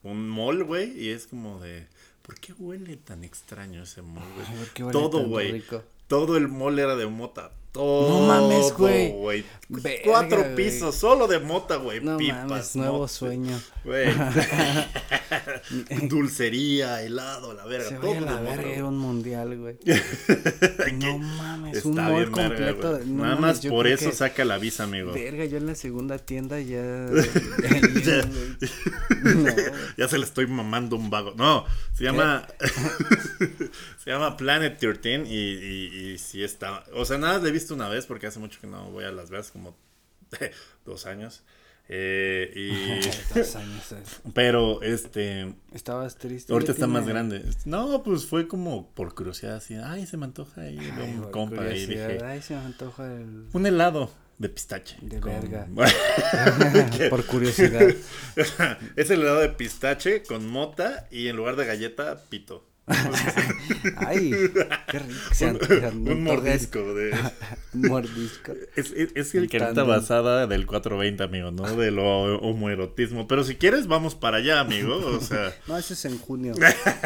un 0.04 0.30
mall, 0.30 0.64
güey. 0.64 0.92
Y 1.00 1.10
es 1.10 1.28
como 1.28 1.60
de. 1.60 1.88
¿Por 2.22 2.36
qué 2.40 2.54
huele 2.54 2.98
tan 2.98 3.24
extraño 3.24 3.84
ese 3.84 4.02
mall, 4.02 4.24
güey? 4.36 4.46
Ay, 4.50 4.58
¿por 4.58 4.68
qué 4.74 4.84
huele 4.84 4.94
Todo, 5.00 5.28
güey. 5.28 5.64
Todo 6.08 6.38
el 6.38 6.48
mall 6.48 6.80
era 6.80 6.96
de 6.96 7.06
mota. 7.08 7.52
Todo. 7.72 8.10
No 8.22 8.28
mames, 8.28 8.74
güey. 8.74 9.14
Verga, 9.72 10.00
Cuatro 10.04 10.40
güey. 10.42 10.56
pisos, 10.56 10.96
solo 10.96 11.28
de 11.28 11.38
mota, 11.40 11.76
güey. 11.76 12.02
No 12.02 12.18
Pipas. 12.18 12.48
mames, 12.50 12.76
nuevo 12.76 13.08
sueño. 13.08 13.60
Güey. 13.86 14.08
Dulcería, 16.10 17.04
helado, 17.04 17.54
la 17.54 17.66
verga. 17.66 17.90
Se 17.90 17.96
todo 17.96 18.08
vaya 18.10 18.20
de 18.22 18.26
la 18.26 18.42
verga, 18.42 18.70
era 18.70 18.86
un 18.86 18.98
mundial, 18.98 19.56
güey. 19.58 19.78
no 20.94 21.20
mames, 21.20 21.86
un 21.86 21.92
Está 22.00 22.10
mall 22.10 22.16
bien, 22.26 22.32
verga, 22.34 22.48
completo. 22.74 22.92
güey. 22.96 23.06
no 23.08 23.24
Nada 23.24 23.36
mames, 23.36 23.58
más 23.64 23.66
por 23.72 23.88
eso 23.88 24.10
que- 24.10 24.16
saca 24.16 24.46
la 24.46 24.58
visa, 24.58 24.84
amigo. 24.86 25.12
Verga, 25.14 25.46
yo 25.46 25.58
en 25.58 25.68
la 25.68 25.76
segunda 25.76 26.18
tienda 26.18 26.60
ya. 26.60 26.80
Ya. 28.04 28.26
no, 29.24 29.42
güey. 29.42 29.56
Ya 29.98 30.08
se 30.08 30.18
le 30.18 30.26
estoy 30.26 30.48
mamando 30.48 30.96
un 30.96 31.10
vago. 31.12 31.34
No, 31.36 31.66
se 31.94 32.06
llama. 32.06 32.48
Se 34.10 34.14
llama 34.16 34.38
Planet 34.38 34.76
13 34.80 35.26
y, 35.28 35.36
y, 35.36 36.10
y 36.14 36.18
sí 36.18 36.44
está. 36.44 36.84
O 36.96 37.06
sea, 37.06 37.20
nada, 37.20 37.38
le 37.38 37.50
he 37.50 37.52
visto 37.52 37.76
una 37.76 37.88
vez 37.90 38.08
porque 38.08 38.26
hace 38.26 38.40
mucho 38.40 38.60
que 38.60 38.66
no 38.66 38.90
voy 38.90 39.04
a 39.06 39.12
Las 39.12 39.30
Vegas, 39.30 39.52
como 39.52 39.78
dos 40.84 41.06
años. 41.06 41.44
Eh, 41.88 42.52
y. 42.56 43.36
Dos 43.38 43.56
años, 43.56 43.92
eh. 43.92 43.98
Pero 44.34 44.82
este. 44.82 45.54
Estabas 45.74 46.18
triste. 46.18 46.52
Ahorita 46.52 46.72
está 46.72 46.88
más 46.88 47.08
grande. 47.08 47.44
No, 47.66 48.02
pues 48.02 48.26
fue 48.26 48.48
como 48.48 48.90
por 48.96 49.14
curiosidad 49.14 49.58
así. 49.58 49.76
Ay, 49.76 50.08
se 50.08 50.18
me 50.18 50.26
antoja 50.26 50.62
ahí 50.62 50.80
Ay, 50.80 51.14
un 51.14 51.30
compa. 51.30 51.58
Curiosidad, 51.58 52.10
dije. 52.10 52.26
Ay, 52.26 52.42
se 52.42 52.56
me 52.56 52.62
antoja 52.62 53.06
el. 53.14 53.46
Un 53.54 53.66
helado 53.68 54.12
de 54.40 54.50
pistache. 54.50 54.98
De 55.02 55.20
con- 55.20 55.34
verga. 55.34 55.68
Por 57.12 57.26
curiosidad. 57.28 57.88
es 58.96 59.10
el 59.12 59.22
helado 59.22 59.42
de 59.42 59.50
pistache 59.50 60.24
con 60.24 60.48
mota 60.48 61.08
y 61.12 61.28
en 61.28 61.36
lugar 61.36 61.56
de 61.58 61.68
galleta, 61.68 62.24
pito. 62.30 62.69
Ay, 63.98 64.32
qué 64.88 65.00
rico. 65.00 65.90
Un, 65.92 66.04
me 66.04 66.16
mordisco 66.16 66.94
de... 66.94 67.16
Mordisco. 67.74 68.54
Es, 68.76 68.92
es, 68.92 69.12
es 69.16 69.36
el 69.36 69.48
carita 69.50 69.68
tándem. 69.68 69.88
basada 69.88 70.48
del 70.48 70.66
420, 70.66 71.24
amigo, 71.24 71.52
¿no? 71.52 71.76
De 71.76 71.92
lo 71.92 72.38
homoerotismo. 72.40 73.28
Pero 73.28 73.44
si 73.44 73.56
quieres, 73.56 73.88
vamos 73.88 74.16
para 74.16 74.38
allá, 74.38 74.60
amigo. 74.60 74.96
O 74.98 75.20
sea, 75.22 75.54
No, 75.68 75.78
eso 75.78 75.94
es 75.94 76.04
en 76.06 76.18
junio. 76.18 76.56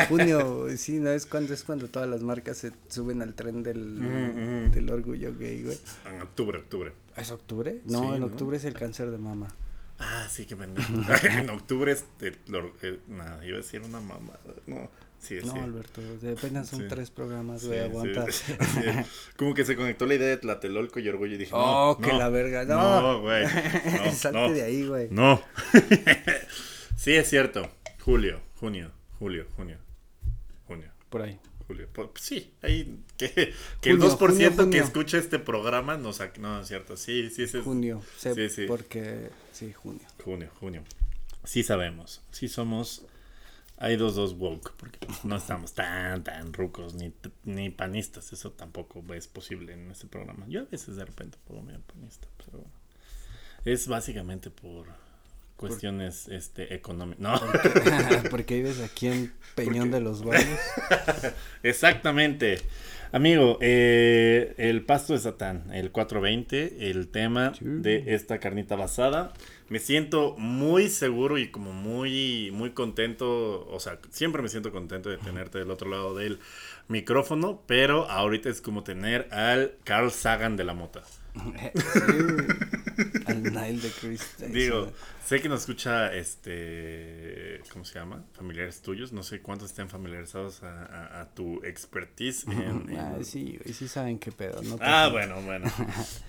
Junio, 0.10 0.68
sí, 0.78 1.00
no 1.00 1.10
es 1.12 1.25
cuando 1.25 1.54
es 1.54 1.63
cuando 1.63 1.88
todas 1.90 2.08
las 2.10 2.22
marcas 2.22 2.58
se 2.58 2.72
suben 2.90 3.22
al 3.22 3.34
tren 3.34 3.63
del, 3.63 3.98
Ujú, 4.00 4.40
ujú. 4.66 4.72
del 4.74 4.90
orgullo 4.90 5.34
gay, 5.38 5.63
güey. 5.63 5.78
en 6.13 6.22
octubre, 6.22 6.60
octubre. 6.60 6.94
¿Es 7.18 7.30
octubre? 7.32 7.82
No, 7.86 8.00
Sí, 8.00 8.08
en 8.16 8.20
¿no? 8.22 8.25
octubre 8.28 8.58
es 8.58 8.66
el 8.66 8.74
cáncer 8.74 9.12
de 9.12 9.18
mama. 9.18 9.54
Ah, 10.00 10.28
sí, 10.30 10.46
que 10.46 10.56
pendejo. 10.56 10.92
en 11.38 11.50
octubre 11.50 11.92
es... 11.92 12.06
el- 12.22 13.00
nada, 13.08 13.46
iba 13.46 13.58
a 13.58 13.62
decir 13.62 13.82
una 13.82 14.00
mamada. 14.00 14.40
No, 14.66 14.90
sí, 15.24 15.39
No, 15.44 15.53
sí. 15.53 15.60
Alberto, 15.60 16.01
de 16.22 16.34
apenas 16.34 16.70
son 16.70 16.82
Sí. 16.82 16.86
tres 16.89 17.10
programas, 17.10 17.65
güey, 17.65 17.80
sí, 17.80 17.86
aguanta. 17.86 18.25
sí. 18.32 18.53
Como 19.38 19.53
que 19.53 19.65
se 19.65 19.75
conectó 19.75 20.06
la 20.06 20.15
idea 20.15 20.27
de 20.27 20.38
Tlatelolco 20.38 21.00
y 21.00 21.08
orgullo 21.10 21.34
y 21.36 21.38
dije, 21.38 21.51
Oh, 21.53 21.98
no, 22.00 22.06
que 22.06 22.12
no, 22.13 22.20
la 22.20 22.30
verga, 22.30 22.65
no. 22.65 23.01
No, 23.01 23.22
güey. 23.22 23.44
No, 24.06 24.12
Salte 24.13 24.39
no. 24.39 24.51
de 24.53 24.62
ahí, 24.63 24.86
güey. 24.88 25.08
No. 25.10 25.42
sí, 26.98 27.13
es 27.13 27.30
cierto. 27.30 27.70
Julio, 28.00 28.42
junio, 28.60 28.92
julio, 29.20 29.46
junio, 29.56 29.77
junio, 30.68 30.92
Por 31.10 31.22
ahí. 31.22 31.39
julio. 31.68 31.88
Po- 31.94 32.12
Sí, 32.20 32.53
ahí 32.62 33.00
que, 33.18 33.53
que 33.82 33.89
el 33.92 33.98
Junio, 34.00 34.18
2% 34.18 34.18
junio, 34.18 34.50
que 34.50 34.56
junio. 34.63 34.84
escucha 34.84 35.18
este 35.18 35.39
programa 35.39 35.98
no 35.98 36.10
sac- 36.12 36.38
No, 36.38 36.62
es 36.62 36.68
cierto. 36.68 36.98
Sí, 36.98 37.30
sí, 37.30 37.44
es 37.44 37.56
Junio, 37.63 38.01
sé 38.18 38.36
Sí, 38.36 38.50
sí. 38.50 38.65
porque 38.68 39.30
sí, 39.53 39.72
junio. 39.74 40.01
junio, 40.24 40.50
junio. 40.60 40.84
Sí 41.46 41.63
sabemos. 41.63 42.22
Sí 42.32 42.48
somos. 42.48 43.06
Hay 43.77 43.98
dos, 43.98 44.15
dos 44.15 44.34
woke, 44.38 44.72
porque 44.77 45.00
no 45.24 45.36
estamos 45.36 45.74
tan, 45.74 46.24
tan 46.24 46.53
rucos 46.53 46.94
ni, 46.94 47.13
ni 47.44 47.70
panistas. 47.70 48.32
Eso 48.32 48.51
tampoco 48.51 49.03
es 49.13 49.27
posible 49.27 49.74
en 49.74 49.92
este 49.92 50.08
programa. 50.08 50.46
Yo 50.48 50.62
a 50.62 50.65
veces 50.65 50.96
de 50.96 51.06
repente 51.06 51.38
puedo 51.46 51.62
medio 51.62 51.82
panista, 51.82 52.27
pero 52.38 52.60
bueno. 52.60 52.74
Es 53.65 53.88
básicamente 53.88 54.50
por 54.50 54.88
cuestiones 55.56 56.27
este 56.27 56.74
económicas. 56.74 57.22
No. 57.22 57.39
Porque, 57.39 58.30
porque 58.30 58.56
vives 58.56 58.80
aquí 58.82 59.08
en 59.08 59.34
Peñón 59.56 59.92
de 59.92 60.01
los 60.01 60.24
Valles. 60.24 60.60
Exactamente. 61.63 62.58
Amigo, 63.12 63.60
eh, 63.62 64.56
el 64.58 64.86
pasto 64.86 65.13
de 65.13 65.20
Satán, 65.20 65.65
el 65.72 65.92
420, 65.92 66.89
el 66.89 67.10
tema 67.10 67.53
de 67.62 68.15
esta 68.15 68.39
carnita 68.39 68.75
basada. 68.75 69.34
Me 69.74 69.80
siento 69.80 70.36
muy 70.38 70.88
seguro 70.88 71.39
y 71.39 71.48
como 71.48 71.74
muy, 71.74 72.51
muy 72.53 72.74
contento, 72.74 73.68
o 73.68 73.80
sea, 73.80 73.98
siempre 74.12 74.44
me 74.44 74.48
siento 74.48 74.72
contento 74.72 75.10
de 75.10 75.18
tenerte 75.18 75.58
del 75.58 75.72
otro 75.72 75.89
lado 75.89 76.13
del 76.13 76.38
micrófono, 76.88 77.60
pero 77.65 78.08
ahorita 78.08 78.50
es 78.50 78.62
como 78.62 78.84
tener 78.84 79.27
al 79.34 79.74
Carl 79.84 80.12
Sagan 80.12 80.58
de 80.58 80.63
la 80.63 80.75
mota. 80.75 81.01
Al 83.27 83.44
Nile 83.44 83.80
de 83.82 83.89
Christ. 83.89 84.39
Digo, 84.42 84.92
sé 85.25 85.42
que 85.42 85.50
nos 85.50 85.62
escucha, 85.62 86.13
este, 86.13 87.62
¿cómo 87.72 87.86
se 87.86 87.98
llama? 88.00 88.24
Familiares 88.34 88.82
tuyos. 88.82 89.12
No 89.13 89.24
sé 89.24 89.42
cuántos 89.42 89.70
estén 89.72 89.89
familiarizados 89.89 90.63
a, 90.63 90.86
a- 90.86 91.22
a 91.22 91.34
tu 91.34 91.63
expertise 91.63 92.46
en... 92.48 92.51
en- 92.89 92.98
Ah, 93.00 93.18
sí, 93.24 93.60
sí 93.74 93.88
saben 93.88 94.20
qué 94.20 94.32
pedo. 94.32 94.62
No 94.63 94.77
Ah, 94.82 95.10
bueno, 95.12 95.42
bueno. 95.42 95.72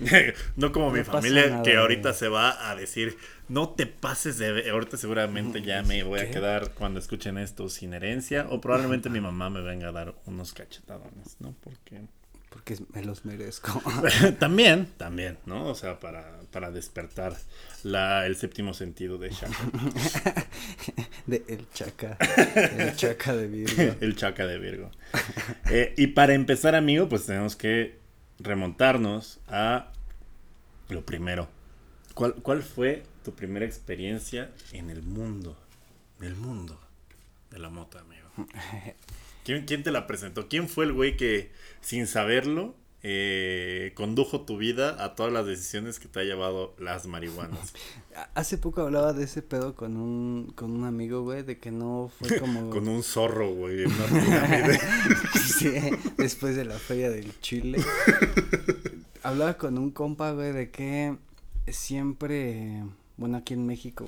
no 0.57 0.73
como 0.73 0.91
mi 0.91 1.01
No 1.01 1.05
familia 1.05 1.49
nada, 1.51 1.63
que 1.63 1.77
ahorita 1.77 2.11
güey. 2.11 2.19
se 2.19 2.29
va 2.29 2.71
a 2.71 2.75
decir, 2.77 3.17
no 3.49 3.71
te 3.71 3.87
pases 3.87 4.39
de... 4.39 4.53
ve-". 4.53 4.71
Ahorita 4.71 4.97
seguramente 4.97 5.63
ya 5.63 5.83
me 5.83 6.03
voy 6.03 6.21
a 6.21 6.31
quedar 6.31 6.71
cuando 6.75 6.99
escuchen 7.01 7.39
esto 7.39 7.69
sin 7.69 7.95
herencia 7.95 8.47
o 8.51 8.61
probablemente 8.61 9.11
mi 9.11 9.21
mamá 9.21 9.51
me 9.51 9.61
venga 9.61 9.89
a 9.89 9.93
dar 9.93 10.15
unos 10.27 10.53
cachetadones, 10.53 11.37
¿no? 11.41 11.55
Porque... 11.63 12.03
Porque 12.55 12.79
me 12.93 13.03
los 13.03 13.25
merezco. 13.25 13.83
también, 14.39 14.87
también, 14.97 15.39
¿no? 15.45 15.67
O 15.67 15.75
sea, 15.75 15.99
para, 15.99 16.39
para 16.53 16.71
despertar 16.71 17.37
la, 17.83 18.27
el 18.27 18.37
séptimo 18.37 18.75
sentido 18.75 19.19
de 19.19 19.31
Shaka. 19.31 20.47
De 21.27 21.43
el 21.49 21.69
chaca. 21.71 22.17
El 22.79 22.95
chaca 22.95 23.35
de 23.35 23.49
Virgo. 23.49 23.97
el 24.01 24.15
Chaca 24.15 24.47
de 24.47 24.59
Virgo. 24.59 24.91
Eh, 25.69 25.95
y 25.97 26.09
para 26.09 26.35
empezar, 26.35 26.77
amigo, 26.77 27.09
pues 27.09 27.27
tenemos 27.27 27.57
que 27.57 27.99
remontarnos 28.39 29.41
a 29.49 29.91
lo 30.91 31.05
primero. 31.05 31.49
¿Cuál, 32.15 32.35
cuál 32.35 32.63
fue 32.63 33.03
tu 33.25 33.35
primera 33.35 33.67
experiencia 33.67 34.53
en 34.71 34.91
el 34.91 35.03
mundo? 35.03 35.59
En 36.21 36.27
el 36.27 36.37
mundo 36.37 36.79
de 37.51 37.59
la 37.59 37.69
mota, 37.69 38.01
amigo. 38.01 38.29
¿Quién, 39.45 39.67
quién 39.67 39.83
te 39.83 39.93
la 39.93 40.07
presentó? 40.07 40.49
¿Quién 40.49 40.69
fue 40.69 40.87
el 40.87 40.93
güey 40.93 41.17
que, 41.17 41.53
sin 41.83 42.07
saberlo, 42.07 42.75
eh, 43.03 43.93
condujo 43.95 44.41
tu 44.47 44.57
vida 44.57 45.05
a 45.05 45.15
todas 45.15 45.31
las 45.31 45.45
decisiones 45.45 46.01
que 46.01 46.09
te 46.09 46.21
ha 46.21 46.25
llevado 46.25 46.75
las 46.79 47.07
marihuanas? 47.07 47.75
Hace 48.35 48.57
poco 48.57 48.81
hablaba 48.81 49.13
de 49.13 49.25
ese 49.25 49.43
pedo 49.43 49.75
con 49.75 49.99
un, 49.99 50.53
con 50.55 50.71
un 50.71 50.85
amigo, 50.85 51.23
güey, 51.23 51.43
de 51.43 51.59
que 51.59 51.71
no 51.71 52.11
fue 52.19 52.39
como... 52.41 52.71
Con 52.71 52.89
un 52.89 53.03
zorro, 53.03 53.53
güey, 53.53 53.83
en 53.83 53.93
una. 53.93 54.81
Sí, 55.35 55.71
después 56.17 56.57
de 56.57 56.65
la 56.65 56.79
feria 56.79 57.11
del 57.11 57.39
Chile. 57.41 57.79
Hablaba 59.23 59.59
con 59.59 59.77
un 59.77 59.91
compa, 59.91 60.33
güey, 60.33 60.53
de 60.53 60.71
que 60.71 61.17
siempre, 61.69 62.83
bueno, 63.19 63.37
aquí 63.37 63.53
en 63.53 63.67
México, 63.67 64.07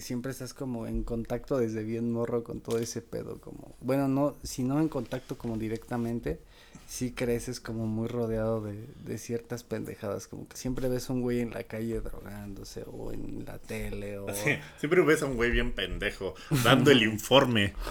siempre 0.00 0.32
estás 0.32 0.54
como 0.54 0.86
en 0.86 1.02
contacto 1.02 1.58
desde 1.58 1.82
bien 1.84 2.12
morro 2.12 2.44
con 2.44 2.60
todo 2.60 2.78
ese 2.78 3.02
pedo, 3.02 3.40
como, 3.40 3.74
bueno, 3.80 4.08
no, 4.08 4.36
si 4.42 4.62
no 4.62 4.80
en 4.80 4.88
contacto 4.88 5.36
como 5.38 5.56
directamente, 5.56 6.40
sí 6.86 7.12
creces 7.12 7.60
como 7.60 7.86
muy 7.86 8.08
rodeado 8.08 8.60
de, 8.60 8.86
de 9.04 9.18
ciertas 9.18 9.64
pendejadas, 9.64 10.28
como 10.28 10.48
que 10.48 10.56
siempre 10.56 10.88
ves 10.88 11.10
a 11.10 11.12
un 11.12 11.22
güey 11.22 11.40
en 11.40 11.50
la 11.50 11.64
calle 11.64 12.00
drogándose 12.00 12.84
o 12.86 13.12
en 13.12 13.44
la 13.44 13.58
tele 13.58 14.18
o... 14.18 14.32
Sí, 14.32 14.52
siempre 14.78 15.02
ves 15.02 15.22
a 15.22 15.26
un 15.26 15.36
güey 15.36 15.50
bien 15.50 15.72
pendejo 15.72 16.34
dando 16.64 16.90
el 16.90 17.02
informe. 17.02 17.74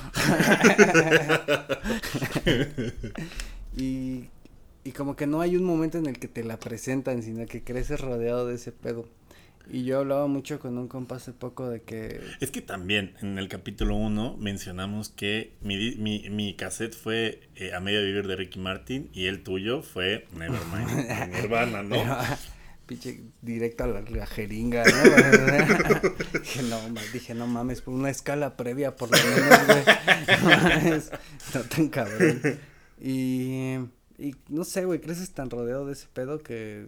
Y, 3.78 4.30
y 4.84 4.92
como 4.92 5.16
que 5.16 5.28
no 5.28 5.42
hay 5.42 5.56
un 5.56 5.64
momento 5.64 5.98
en 5.98 6.06
el 6.06 6.20
que 6.20 6.28
te 6.28 6.44
la 6.44 6.58
presentan, 6.58 7.24
sino 7.24 7.46
que 7.46 7.64
creces 7.64 8.00
rodeado 8.00 8.48
de 8.48 8.56
ese 8.56 8.72
pedo. 8.72 9.06
Y 9.72 9.84
yo 9.84 10.00
hablaba 10.00 10.28
mucho 10.28 10.60
con 10.60 10.78
un 10.78 10.88
compa 10.88 11.16
hace 11.16 11.34
poco 11.34 11.70
de 11.70 11.82
que... 11.82 12.22
Es 12.40 12.52
que 12.52 12.62
también 12.62 13.16
en 13.22 13.38
el 13.40 13.48
capítulo 13.48 13.96
1 13.96 14.38
mencionamos 14.38 15.10
que 15.10 15.54
mi, 15.62 15.96
mi, 15.96 16.30
mi 16.30 16.56
cassette 16.56 16.94
fue 16.96 17.42
eh, 17.56 17.74
A 17.74 17.80
Media 17.80 18.02
Vivir 18.02 18.28
de 18.28 18.36
Ricky 18.36 18.60
Martin 18.60 19.10
y 19.14 19.26
el 19.26 19.44
tuyo 19.44 19.82
fue 19.82 20.28
Nevermind 20.34 21.08
de 21.08 21.28
Nirvana, 21.28 21.82
¿no? 21.84 21.96
Pinche 22.86 23.20
directo 23.42 23.86
a 23.86 23.88
la, 23.88 24.02
la 24.02 24.28
jeringa, 24.28 24.84
¿no? 24.86 26.40
dije, 26.40 26.62
no, 26.64 26.90
ma- 26.90 27.02
dije, 27.12 27.34
no 27.34 27.48
mames, 27.48 27.82
por 27.82 27.96
una 27.96 28.12
escala 28.12 28.56
previa 28.58 28.96
por 28.96 29.10
lo 29.10 29.18
menos, 29.18 29.66
güey. 29.66 29.84
No 30.44 30.50
mames, 30.50 31.12
no 31.56 31.62
tan 31.62 31.88
cabrón. 31.90 32.42
Y, 33.02 33.78
y 34.20 34.36
no 34.50 34.64
sé, 34.64 34.86
güey, 34.86 35.02
creces 35.02 35.32
tan 35.32 35.50
rodeado 35.50 35.88
de 35.88 35.94
ese 35.94 36.06
pedo 36.14 36.38
que 36.40 36.88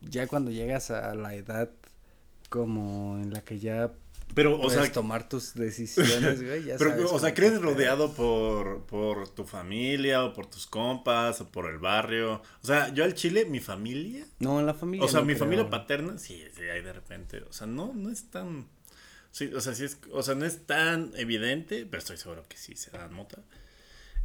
ya 0.00 0.28
cuando 0.28 0.52
llegas 0.52 0.92
a 0.92 1.14
la 1.16 1.34
edad 1.34 1.70
como 2.48 3.18
en 3.18 3.32
la 3.32 3.42
que 3.42 3.58
ya 3.58 3.92
Pero, 4.34 4.60
o 4.60 4.70
sea, 4.70 4.90
tomar 4.92 5.28
tus 5.28 5.54
decisiones, 5.54 6.42
güey, 6.42 6.64
ya 6.64 6.76
pero, 6.78 6.90
sabes 6.90 7.12
o 7.12 7.18
sea, 7.18 7.34
¿crees 7.34 7.60
rodeado 7.60 8.12
por, 8.12 8.84
por 8.86 9.28
tu 9.28 9.44
familia 9.44 10.24
o 10.24 10.32
por 10.32 10.46
tus 10.46 10.66
compas 10.66 11.40
o 11.40 11.48
por 11.48 11.70
el 11.70 11.78
barrio? 11.78 12.42
O 12.62 12.66
sea, 12.66 12.92
yo 12.92 13.04
al 13.04 13.14
Chile, 13.14 13.44
mi 13.44 13.60
familia 13.60 14.26
No, 14.38 14.60
en 14.60 14.66
la 14.66 14.74
familia. 14.74 15.04
O 15.04 15.08
sea, 15.08 15.20
no 15.20 15.26
mi 15.26 15.34
creo, 15.34 15.44
familia 15.44 15.70
paterna, 15.70 16.18
sí, 16.18 16.42
sí, 16.54 16.62
hay 16.62 16.82
de 16.82 16.92
repente. 16.92 17.42
O 17.42 17.52
sea, 17.52 17.66
no, 17.66 17.92
no 17.94 18.10
es 18.10 18.30
tan. 18.30 18.66
Sí, 19.30 19.52
o 19.54 19.60
sea, 19.60 19.74
sí 19.74 19.84
es. 19.84 19.98
O 20.12 20.22
sea, 20.22 20.34
no 20.34 20.44
es 20.44 20.66
tan 20.66 21.12
evidente, 21.16 21.86
pero 21.86 21.98
estoy 21.98 22.16
seguro 22.16 22.44
que 22.48 22.56
sí 22.56 22.74
se 22.74 22.90
dan 22.90 23.12
mota. 23.12 23.42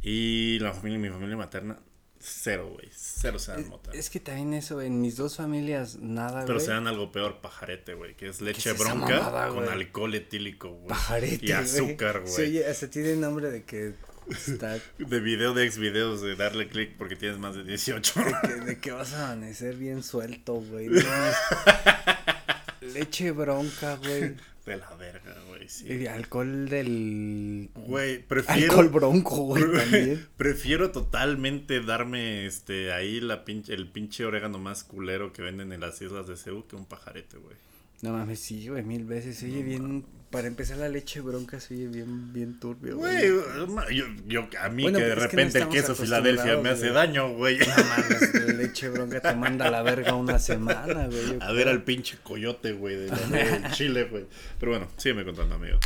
Y 0.02 0.58
la 0.58 0.72
familia, 0.72 0.98
mi 0.98 1.08
familia 1.10 1.36
materna, 1.36 1.78
cero, 2.22 2.70
güey. 2.72 2.88
Cero 2.94 3.38
se 3.38 3.52
dan 3.52 3.68
mota. 3.68 3.90
Es 3.92 4.08
que 4.10 4.20
también 4.20 4.54
eso, 4.54 4.80
en 4.80 5.00
mis 5.00 5.16
dos 5.16 5.36
familias, 5.36 5.96
nada, 6.00 6.44
Pero 6.46 6.60
se 6.60 6.70
dan 6.70 6.86
algo 6.86 7.12
peor, 7.12 7.40
pajarete, 7.40 7.94
güey. 7.94 8.14
Que 8.14 8.28
es 8.28 8.40
leche 8.40 8.70
es 8.70 8.78
bronca 8.78 9.18
mamada, 9.20 9.48
con 9.48 9.68
alcohol 9.68 10.14
etílico, 10.14 10.70
güey. 10.70 10.88
Pajarete, 10.88 11.44
Y 11.46 11.52
azúcar, 11.52 12.22
Sí, 12.24 12.32
güey. 12.32 12.48
oye, 12.48 12.66
hasta 12.66 12.88
tiene 12.88 13.16
nombre 13.16 13.50
de 13.50 13.64
que 13.64 13.94
está... 14.30 14.78
De 14.98 15.20
video 15.20 15.52
de 15.54 15.64
ex 15.66 15.78
videos 15.78 16.20
de 16.22 16.36
darle 16.36 16.68
clic 16.68 16.96
porque 16.96 17.16
tienes 17.16 17.38
más 17.38 17.54
de 17.56 17.64
18. 17.64 18.20
de, 18.20 18.34
que, 18.48 18.54
de 18.64 18.78
que 18.80 18.92
vas 18.92 19.12
a 19.14 19.32
amanecer 19.32 19.74
bien 19.76 20.02
suelto, 20.02 20.54
güey. 20.54 20.86
No, 20.88 21.00
leche 22.94 23.30
bronca, 23.32 23.96
güey. 23.96 24.36
De 24.64 24.76
la 24.76 24.94
verga, 24.94 25.34
güey. 25.48 25.68
Sí. 25.68 25.92
Y 25.92 26.06
alcohol 26.06 26.68
del... 26.68 27.70
Güey, 27.74 28.22
prefiero. 28.22 28.72
Alcohol 28.72 28.88
bronco, 28.90 29.36
güey, 29.36 29.64
también. 29.76 30.28
Prefiero 30.36 30.92
totalmente 30.92 31.80
darme 31.80 32.46
este 32.46 32.92
ahí 32.92 33.20
la 33.20 33.44
pinche, 33.44 33.74
el 33.74 33.88
pinche 33.88 34.24
orégano 34.24 34.58
más 34.58 34.84
culero 34.84 35.32
que 35.32 35.42
venden 35.42 35.72
en 35.72 35.80
las 35.80 36.00
islas 36.00 36.28
de 36.28 36.36
Ceú 36.36 36.66
que 36.68 36.76
un 36.76 36.86
pajarete, 36.86 37.38
güey. 37.38 37.56
No 38.02 38.12
mames, 38.12 38.40
sí, 38.40 38.68
güey, 38.68 38.82
mil 38.82 39.04
veces. 39.04 39.38
Se 39.38 39.46
oye 39.46 39.62
bien... 39.62 40.04
Para 40.32 40.48
empezar, 40.48 40.78
la 40.78 40.88
leche 40.88 41.20
bronca 41.20 41.60
se 41.60 41.74
oye 41.74 41.88
bien, 41.88 42.32
bien 42.32 42.58
turbio, 42.58 42.96
Güey, 42.96 43.30
güey. 43.30 43.94
yo, 43.96 44.06
yo- 44.26 44.48
a 44.62 44.70
mí 44.70 44.84
Bueno, 44.84 44.98
que 44.98 45.04
de 45.04 45.10
pero 45.10 45.24
es 45.26 45.30
que 45.30 45.36
no 45.36 45.42
repente 45.42 45.58
el 45.58 45.68
queso 45.68 45.94
Filadelfia 45.94 46.56
me 46.56 46.70
hace 46.70 46.88
daño, 46.88 47.34
güey. 47.34 47.58
No 47.58 47.66
mames, 47.66 48.34
la 48.46 48.52
leche 48.54 48.88
bronca 48.88 49.20
te 49.20 49.34
manda 49.36 49.66
a 49.66 49.70
la 49.70 49.82
verga 49.82 50.14
una 50.14 50.38
semana, 50.38 51.06
güey. 51.08 51.36
A 51.38 51.52
ver 51.52 51.68
al 51.68 51.84
pinche 51.84 52.16
coyote, 52.22 52.72
güey, 52.72 52.96
de, 52.96 53.10
de 53.10 53.70
Chile, 53.72 54.04
güey. 54.04 54.24
Pero 54.58 54.72
bueno, 54.72 54.88
sígueme 54.96 55.22
contando, 55.26 55.54
amigo. 55.56 55.78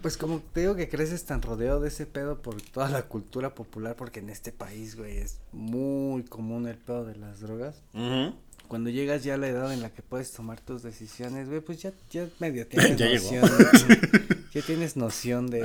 Pues 0.00 0.16
como 0.16 0.40
te 0.52 0.60
digo 0.60 0.76
que 0.76 0.88
creces 0.88 1.24
tan 1.24 1.42
rodeado 1.42 1.80
de 1.80 1.88
ese 1.88 2.06
pedo 2.06 2.40
por 2.40 2.62
toda 2.62 2.88
la 2.88 3.02
cultura 3.02 3.56
popular, 3.56 3.96
porque 3.96 4.20
en 4.20 4.30
este 4.30 4.52
país, 4.52 4.94
güey, 4.94 5.18
es 5.18 5.40
muy 5.50 6.22
común 6.22 6.68
el 6.68 6.76
pedo 6.78 7.04
de 7.04 7.16
las 7.16 7.40
drogas. 7.40 7.82
Ujú. 7.94 8.32
Cuando 8.68 8.90
llegas 8.90 9.24
ya 9.24 9.34
a 9.34 9.38
la 9.38 9.48
edad 9.48 9.72
en 9.72 9.80
la 9.82 9.90
que 9.90 10.02
puedes 10.02 10.30
tomar 10.32 10.60
tus 10.60 10.82
decisiones, 10.82 11.48
güey, 11.48 11.60
pues 11.60 11.80
ya, 11.82 11.92
ya 12.10 12.28
medio 12.38 12.66
tienes 12.68 12.96
Ya 12.96 13.10
noción. 13.12 13.42
¿no? 13.42 14.46
ya 14.52 14.62
tienes 14.62 14.96
noción 14.96 15.50
de, 15.50 15.62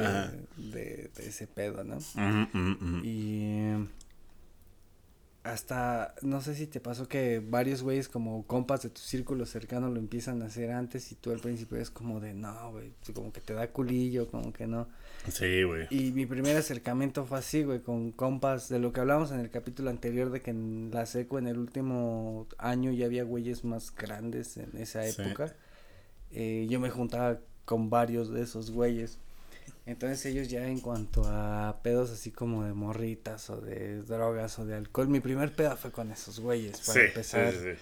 de, 0.57 1.12
de 1.15 1.27
ese 1.27 1.45
pedo, 1.48 1.83
¿no? 1.83 2.00
Y 3.03 3.74
hasta, 5.43 6.15
no 6.21 6.41
sé 6.41 6.55
si 6.55 6.67
te 6.67 6.79
pasó 6.79 7.07
que 7.07 7.39
varios 7.45 7.83
güeyes 7.83 8.07
como 8.07 8.45
compas 8.47 8.83
de 8.83 8.89
tu 8.89 9.01
círculo 9.01 9.45
cercano 9.45 9.89
lo 9.89 10.00
empiezan 10.00 10.41
a 10.41 10.45
hacer 10.45 10.71
antes 10.71 11.12
y 11.12 11.15
tú 11.15 11.31
al 11.31 11.39
principio 11.39 11.77
es 11.77 11.89
como 11.89 12.19
de, 12.21 12.33
no, 12.33 12.71
güey, 12.71 12.93
como 13.13 13.33
que 13.33 13.41
te 13.41 13.53
da 13.53 13.67
culillo, 13.67 14.27
como 14.29 14.53
que 14.53 14.67
no. 14.67 14.88
Sí, 15.29 15.63
güey. 15.63 15.88
Y 15.89 16.12
mi 16.12 16.25
primer 16.25 16.55
acercamiento 16.55 17.25
fue 17.25 17.39
así, 17.39 17.63
güey, 17.63 17.81
con 17.81 18.12
compas, 18.12 18.69
de 18.69 18.79
lo 18.79 18.93
que 18.93 19.01
hablamos 19.01 19.31
en 19.31 19.39
el 19.41 19.50
capítulo 19.50 19.89
anterior, 19.89 20.31
de 20.31 20.41
que 20.41 20.51
en 20.51 20.91
la 20.93 21.05
seco 21.05 21.38
en 21.39 21.47
el 21.47 21.57
último 21.57 22.47
año 22.57 22.91
ya 22.91 23.05
había 23.05 23.23
güeyes 23.23 23.63
más 23.65 23.93
grandes 23.93 24.55
en 24.57 24.69
esa 24.77 25.03
Sí. 25.03 25.21
época. 25.21 25.53
Eh, 26.31 26.67
yo 26.69 26.79
me 26.79 26.89
juntaba 26.89 27.39
con 27.65 27.89
varios 27.89 28.31
de 28.31 28.41
esos 28.41 28.71
güeyes. 28.71 29.19
Entonces 29.85 30.25
ellos 30.25 30.47
ya 30.49 30.67
en 30.67 30.79
cuanto 30.79 31.25
a 31.27 31.81
pedos 31.83 32.09
así 32.11 32.31
como 32.31 32.63
de 32.63 32.73
morritas 32.73 33.49
o 33.49 33.59
de 33.59 34.01
drogas 34.03 34.57
o 34.59 34.65
de 34.65 34.75
alcohol, 34.75 35.09
mi 35.09 35.19
primer 35.19 35.53
peda 35.55 35.75
fue 35.75 35.91
con 35.91 36.11
esos 36.11 36.39
güeyes, 36.39 36.81
para 36.81 36.99
sí, 36.99 36.99
empezar. 37.01 37.53
sí, 37.53 37.59
sí. 37.63 37.79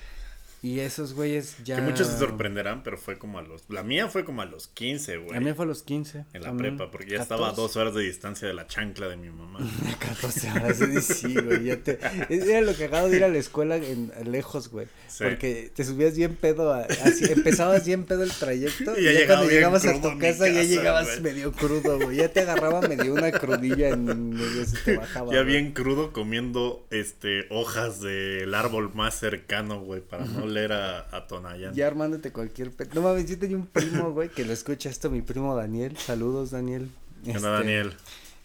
Y 0.64 0.80
esos 0.82 1.14
güeyes 1.16 1.56
ya. 1.64 1.78
Que 1.78 1.82
muchos 1.82 2.06
se 2.08 2.20
sorprenderán, 2.20 2.84
pero 2.84 2.96
fue 2.96 3.18
como 3.18 3.40
a 3.40 3.42
los. 3.42 3.64
La 3.70 3.82
mía 3.82 4.08
fue 4.10 4.24
como 4.24 4.44
a 4.44 4.46
los 4.46 4.68
15, 4.68 5.18
güey. 5.18 5.36
A 5.36 5.40
mí 5.40 5.52
fue 5.54 5.66
a 5.66 5.68
los 5.68 5.82
15. 5.82 6.26
En 6.34 6.42
la 6.42 6.50
también. 6.50 6.78
prepa, 6.78 6.92
porque 6.92 7.10
ya 7.12 7.22
estaba 7.22 7.48
a 7.48 7.50
14. 7.50 7.62
dos 7.62 7.76
horas 7.78 7.96
de 7.96 8.04
distancia 8.04 8.48
de 8.48 8.54
la 8.54 8.68
chancla 8.68 9.08
de 9.10 9.18
mi 9.18 9.30
mamá. 9.32 9.60
14 10.00 10.52
horas, 10.52 10.78
sí, 10.78 11.02
sí, 11.02 11.34
güey, 11.34 11.64
ya 11.64 11.78
te... 11.78 11.98
Era 12.30 12.62
lo 12.62 12.74
cagado 12.76 13.10
de 13.10 13.18
ir 13.18 13.24
a 13.24 13.28
la 13.30 13.40
escuela 13.40 13.78
en, 13.78 14.12
lejos, 14.32 14.70
güey, 14.70 14.86
Sí. 15.08 15.24
porque 15.24 15.72
te 15.76 15.84
subías 15.84 16.16
bien 16.16 16.36
pedo, 16.36 16.72
a- 16.74 16.82
así, 16.84 17.26
empezabas 17.32 17.86
bien 17.86 18.06
pedo 18.06 18.22
el 18.24 18.32
trayecto, 18.32 18.94
Y 19.00 19.08
y 19.08 19.14
ya 19.14 19.26
cuando 19.28 19.50
llegabas 19.50 19.86
a 19.88 20.00
tu 20.00 20.12
mi 20.12 20.20
casa, 20.20 20.48
ya 20.48 20.54
casa, 20.54 20.64
llegabas 20.64 21.08
güey. 21.08 21.22
medio 21.22 21.52
crudo, 21.54 22.00
güey, 22.00 22.18
ya 22.18 22.30
te 22.32 22.42
agarraba 22.42 22.82
medio 22.88 23.14
una 23.16 23.32
crudilla 23.32 23.90
en 23.90 24.30
medio 24.30 24.64
se 24.66 24.78
te 24.78 24.98
bajaba. 24.98 25.34
Ya 25.34 25.42
güey. 25.42 25.46
bien 25.54 25.72
crudo 25.74 26.14
comiendo 26.14 26.86
este 26.92 27.48
hojas 27.50 28.00
del 28.00 28.54
árbol 28.54 28.94
más 28.94 29.18
cercano, 29.20 29.82
güey, 29.82 30.02
para 30.02 30.24
no 30.26 30.51
leer 30.52 30.74
a, 30.74 31.08
a 31.16 31.28
Tonayán. 31.28 31.74
Ya 31.74 31.88
armándote 31.88 32.32
cualquier 32.32 32.72
pe... 32.72 32.88
No 32.94 33.02
mames, 33.02 33.28
yo 33.30 33.40
tenía 33.40 33.58
un 33.58 33.66
primo, 33.68 34.12
güey, 34.12 34.30
que 34.30 34.46
lo 34.46 34.54
escucha 34.54 34.90
esto, 34.90 35.10
mi 35.10 35.22
primo 35.22 35.56
Daniel, 35.56 35.98
saludos, 35.98 36.52
Daniel. 36.52 36.90
¿Qué 37.24 37.32
onda, 37.32 37.58
Este, 37.60 37.68
Daniel? 37.68 37.94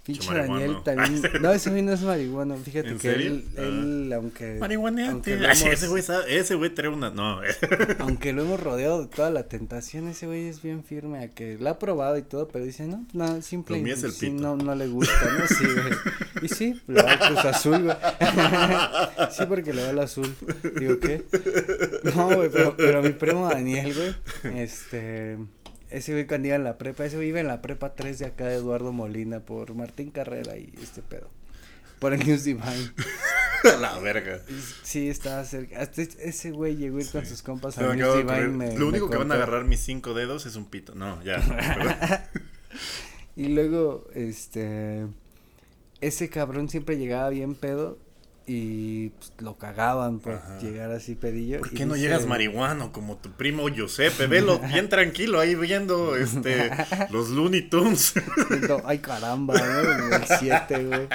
Pinche. 0.07 0.33
Daniel 0.33 0.77
también. 0.85 1.21
No, 1.41 1.51
ese 1.51 1.71
güey 1.71 1.83
no 1.83 1.93
es 1.93 2.01
marihuano. 2.03 2.57
Fíjate 2.57 2.91
¿En 2.91 2.99
que 2.99 3.11
serio? 3.13 3.27
él, 3.27 3.45
él, 3.57 4.13
aunque. 4.15 4.59
Aunque 4.61 5.35
hemos- 5.35 5.63
ese 5.65 5.89
güey 5.89 6.03
sabe- 6.03 6.39
ese 6.39 6.55
güey 6.55 6.71
trae 6.73 6.89
una. 6.89 7.11
No, 7.11 7.41
Aunque 7.99 8.33
lo 8.33 8.43
hemos 8.43 8.61
rodeado 8.61 9.03
de 9.03 9.09
toda 9.09 9.31
la 9.31 9.45
tentación, 9.49 10.07
ese 10.09 10.27
güey 10.27 10.47
es 10.47 10.63
bien 10.63 10.85
firme 10.85 11.25
a 11.25 11.29
que 11.35 11.59
la 11.59 11.71
ha 11.71 11.79
probado 11.81 12.17
y 12.19 12.23
todo, 12.23 12.47
pero 12.49 12.65
dice, 12.65 12.87
no, 12.87 13.05
no, 13.13 13.43
simple. 13.43 13.83
Es 13.91 14.05
el 14.05 14.13
sí, 14.13 14.31
pito. 14.31 14.43
no, 14.43 14.57
no 14.57 14.75
le 14.77 14.87
gusta, 14.87 15.13
¿no? 15.39 15.47
Sí, 15.49 15.65
güey. 15.65 15.95
Y 16.43 16.49
sí, 16.49 16.81
le 16.87 17.03
va 17.03 17.11
al 17.13 17.19
Cruz 17.19 17.45
Azul, 17.45 17.83
güey. 17.85 17.97
sí, 19.33 19.45
porque 19.49 19.73
le 19.73 19.83
va 19.83 19.89
al 19.91 19.99
azul. 19.99 20.33
Digo, 20.79 20.99
¿qué? 21.01 21.25
No, 22.15 22.27
güey, 22.35 22.49
pero, 22.51 22.77
pero 22.77 23.03
mi 23.03 23.11
primo 23.11 23.49
Daniel, 23.49 23.93
güey, 23.95 24.63
este. 24.63 25.37
Ese 25.91 26.13
güey 26.13 26.27
cuando 26.27 26.49
iba 26.49 26.57
en 26.57 26.65
la 26.65 26.79
prepa, 26.79 27.05
ese 27.05 27.17
güey 27.17 27.29
iba 27.29 27.41
en 27.41 27.47
la 27.47 27.63
prepa 27.63 27.95
3 27.95 28.19
de 28.19 28.27
acá 28.27 28.47
de 28.47 28.57
Eduardo 28.57 28.93
Molina 28.93 29.41
por 29.41 29.75
Martín 29.75 30.11
Carrera 30.11 30.57
y 30.57 30.73
este 30.83 31.03
pedo. 31.03 31.29
Por 32.01 32.13
el 32.13 32.27
News 32.27 32.45
Divine. 32.45 32.93
a 33.73 33.77
la 33.79 33.99
verga. 34.01 34.41
Sí, 34.83 35.09
estaba 35.09 35.45
cerca. 35.45 35.81
Hasta 35.81 36.03
ese 36.03 36.51
güey 36.51 36.77
llegó 36.77 36.99
a 36.99 37.03
ir 37.03 37.11
con 37.11 37.25
sus 37.25 37.41
compas 37.43 37.79
acaba 37.79 37.95
News 37.97 38.17
Divine. 38.19 38.49
me- 38.49 38.73
Lo 38.73 38.79
me 38.81 38.85
único 38.87 39.09
que 39.11 39.17
van 39.17 39.31
a 39.33 39.37
agarrar 39.37 39.65
mis 39.65 39.81
cinco 39.81 40.13
dedos 40.13 40.45
es 40.47 40.57
un 40.57 40.67
pito. 40.67 40.95
No, 40.95 41.23
ya. 41.23 41.41
Y 43.37 43.49
luego, 43.49 44.07
este. 44.15 45.07
Ese 46.01 46.29
cabrón 46.31 46.69
siempre 46.69 46.97
llegaba 46.97 47.29
bien 47.31 47.55
pedo. 47.55 47.99
Y 48.49 49.09
pues, 49.09 49.33
lo 49.39 49.59
cagaban 49.59 50.21
por 50.21 50.35
Ajá. 50.35 50.59
llegar 50.61 50.93
así 50.93 51.17
pedillo. 51.17 51.59
¿Por 51.59 51.73
y 51.73 51.77
qué 51.77 51.85
no 51.87 51.95
dice- 51.95 52.07
llegas 52.07 52.27
marihuano 52.27 52.93
como 52.93 53.17
tu 53.17 53.33
primo 53.33 53.69
Giuseppe? 53.69 54.29
Velo 54.29 54.59
bien 54.73 54.89
tranquilo 54.89 55.41
ahí 55.41 55.55
viendo 55.57 56.15
este 56.17 56.71
los 57.11 57.31
Looney 57.31 57.63
Tunes. 57.63 58.15
Ay, 58.85 58.99
caramba, 59.01 59.55
¿no? 59.59 60.17
El 60.17 60.25
7, 60.39 60.85
güey. 60.85 61.09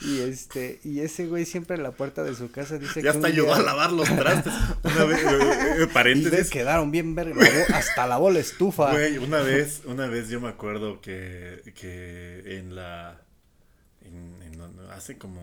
Y 0.00 0.20
este, 0.20 0.80
y 0.82 0.98
ese 1.00 1.26
güey 1.26 1.44
siempre 1.44 1.76
en 1.76 1.82
la 1.84 1.92
puerta 1.92 2.24
de 2.24 2.34
su 2.34 2.50
casa 2.50 2.76
dice 2.78 2.94
ya 2.96 3.02
que 3.02 3.08
hasta 3.10 3.20
un 3.20 3.26
ayudó 3.26 3.46
día- 3.48 3.56
a 3.56 3.62
lavar 3.62 3.92
los 3.92 4.08
trastes. 4.08 4.52
Una 4.82 5.04
vez, 5.04 5.18
eh, 5.22 5.28
eh, 5.30 5.82
Y 5.82 5.86
paréntesis. 5.92 6.50
quedaron 6.50 6.90
bien 6.90 7.14
verga, 7.14 7.36
hasta 7.74 8.06
lavó 8.08 8.30
la 8.30 8.40
estufa. 8.40 8.90
Güey, 8.90 9.18
una 9.18 9.42
vez, 9.42 9.82
una 9.84 10.06
vez 10.08 10.28
yo 10.28 10.40
me 10.40 10.48
acuerdo 10.48 11.00
que, 11.00 11.62
que 11.78 12.56
en 12.58 12.74
la, 12.74 13.20
en, 14.00 14.32
hace 14.90 15.18
como, 15.18 15.40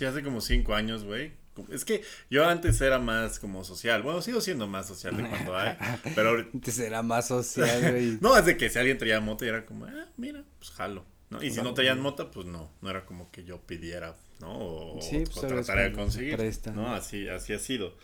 sí, 0.00 0.06
hace 0.06 0.22
como 0.22 0.40
cinco 0.40 0.74
años, 0.74 1.04
güey. 1.04 1.32
Es 1.70 1.84
que 1.84 2.02
yo 2.30 2.48
antes 2.48 2.80
era 2.80 2.98
más 2.98 3.38
como 3.38 3.64
social. 3.64 4.02
Bueno, 4.02 4.22
sigo 4.22 4.40
siendo 4.40 4.66
más 4.66 4.88
social 4.88 5.14
de 5.14 5.28
cuando 5.28 5.58
hay. 5.58 5.76
Pero 6.14 6.38
Antes 6.54 6.78
era 6.78 7.02
más 7.02 7.28
social, 7.28 7.92
güey. 7.92 8.18
no, 8.22 8.34
es 8.38 8.46
de 8.46 8.56
que 8.56 8.70
si 8.70 8.78
alguien 8.78 8.96
traía 8.96 9.20
moto 9.20 9.44
y 9.44 9.48
era 9.48 9.66
como, 9.66 9.84
ah, 9.84 10.06
mira, 10.16 10.42
pues 10.58 10.70
jalo. 10.70 11.04
¿no? 11.28 11.42
Y 11.42 11.50
si 11.50 11.60
no 11.60 11.74
traían 11.74 12.00
moto, 12.00 12.30
pues 12.30 12.46
no. 12.46 12.72
No 12.80 12.88
era 12.88 13.04
como 13.04 13.30
que 13.30 13.44
yo 13.44 13.60
pidiera, 13.60 14.16
¿no? 14.40 14.56
O, 14.58 15.02
Sí, 15.02 15.24
pues, 15.26 15.36
o 15.36 15.46
tratara 15.46 15.82
de 15.82 15.92
conseguir. 15.92 16.38
No, 16.74 16.94
así, 16.94 17.28
así 17.28 17.52
ha 17.52 17.58
sido. 17.58 17.94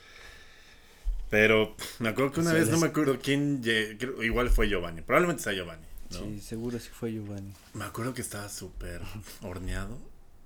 Pero 1.30 1.76
me 1.98 2.11
acuerdo 2.11 2.32
que 2.32 2.40
una 2.40 2.50
Sí, 2.50 2.56
vez, 2.56 2.68
no 2.68 2.78
me 2.78 2.88
acuerdo 2.88 3.18
quién, 3.18 3.62
igual 4.22 4.50
fue 4.50 4.68
Giovanni. 4.68 5.00
Probablemente 5.00 5.42
sea 5.42 5.54
Giovanni, 5.54 5.87
¿no? 6.11 6.18
Sí, 6.18 6.40
seguro 6.40 6.78
sí 6.78 6.90
fue 6.92 7.12
Giovanni. 7.12 7.54
Me 7.72 7.85
acuerdo 7.85 8.12
que 8.12 8.20
estaba 8.20 8.50
súper 8.50 9.00
horneado 9.40 9.98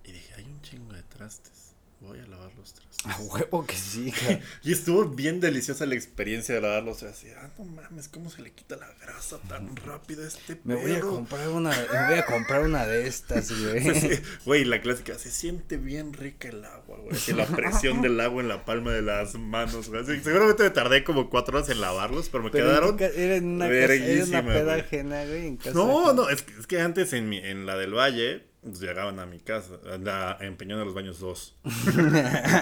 y 0.04 0.12
dije, 0.12 0.34
hay 0.36 0.44
un 0.44 0.60
chingo 0.62 0.92
de 0.92 1.02
trastes. 1.02 1.66
Voy 2.00 2.18
a 2.18 2.26
lavar 2.26 2.50
los 2.54 2.72
trastes. 2.72 3.04
A 3.04 3.18
huevo 3.20 3.66
que 3.66 3.76
sí. 3.76 4.10
Y 4.62 4.72
estuvo 4.72 5.04
bien 5.04 5.38
deliciosa 5.38 5.84
la 5.84 5.94
experiencia 5.96 6.54
de 6.54 6.62
lavarlos. 6.62 7.02
Así, 7.02 7.28
ah, 7.36 7.50
no 7.58 7.64
mames, 7.66 8.08
¿cómo 8.08 8.30
se 8.30 8.40
le 8.40 8.52
quita 8.52 8.76
la 8.76 8.88
grasa 9.02 9.38
tan 9.48 9.76
rápido 9.76 10.24
a 10.24 10.26
este 10.28 10.58
Me 10.64 10.76
voy 10.76 10.92
a 10.92 11.00
comprar 11.00 11.48
una, 11.48 11.70
me 11.70 12.06
voy 12.08 12.18
a 12.18 12.24
comprar 12.24 12.62
una 12.62 12.86
de 12.86 13.06
estas, 13.06 13.52
güey. 13.62 13.94
Sí. 14.00 14.10
Güey, 14.46 14.64
la 14.64 14.80
clásica, 14.80 15.18
se 15.18 15.30
siente 15.30 15.76
bien 15.76 16.14
rica 16.14 16.48
el 16.48 16.64
agua, 16.64 16.96
güey. 17.00 17.14
Así 17.16 17.34
la 17.34 17.44
presión 17.46 18.00
del 18.00 18.18
agua 18.18 18.40
en 18.42 18.48
la 18.48 18.64
palma 18.64 18.92
de 18.92 19.02
las 19.02 19.34
manos, 19.34 19.90
güey. 19.90 20.00
Así, 20.02 20.20
seguramente 20.22 20.62
me 20.62 20.70
tardé 20.70 21.04
como 21.04 21.28
cuatro 21.28 21.58
horas 21.58 21.68
en 21.68 21.82
lavarlos, 21.82 22.30
pero 22.30 22.44
me 22.44 22.50
Pero 22.50 22.64
quedaron. 22.66 22.96
era 22.98 23.36
en 23.36 23.46
una 23.46 23.68
casa, 23.68 23.94
era 23.94 24.24
una 24.24 24.46
peda 24.46 24.62
güey. 24.64 24.80
ajena, 24.80 25.24
güey, 25.26 25.46
en 25.48 25.56
casa 25.58 25.72
No, 25.72 26.14
no, 26.14 26.30
es 26.30 26.40
que, 26.42 26.58
es 26.58 26.66
que 26.66 26.80
antes 26.80 27.12
en, 27.12 27.28
mi, 27.28 27.36
en 27.38 27.66
la 27.66 27.76
del 27.76 27.92
Valle, 27.94 28.46
llegaban 28.62 29.18
a 29.18 29.26
mi 29.26 29.38
casa, 29.38 29.78
la, 30.02 30.36
en 30.40 30.56
Peñón 30.56 30.78
de 30.78 30.84
los 30.84 30.94
Baños 30.94 31.18
2. 31.20 31.54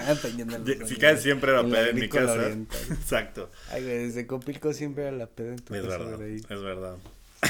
Empeñando 0.07 0.57
los 0.79 0.89
Si 0.89 0.95
casi 0.95 1.23
siempre 1.23 1.51
era 1.51 1.63
peda 1.63 1.89
en 1.89 1.95
mi 1.95 2.09
casa. 2.09 2.33
oriental. 2.33 2.79
Exacto. 2.91 3.51
Ay, 3.71 3.83
desde 3.83 4.25
Copilco 4.25 4.73
siempre 4.73 5.03
era 5.03 5.11
la 5.11 5.27
peda 5.27 5.49
en 5.49 5.59
tu 5.59 5.75
Es 5.75 5.83
casa, 5.83 5.97
verdad, 5.97 6.27
es 6.27 6.61
verdad. 6.61 6.97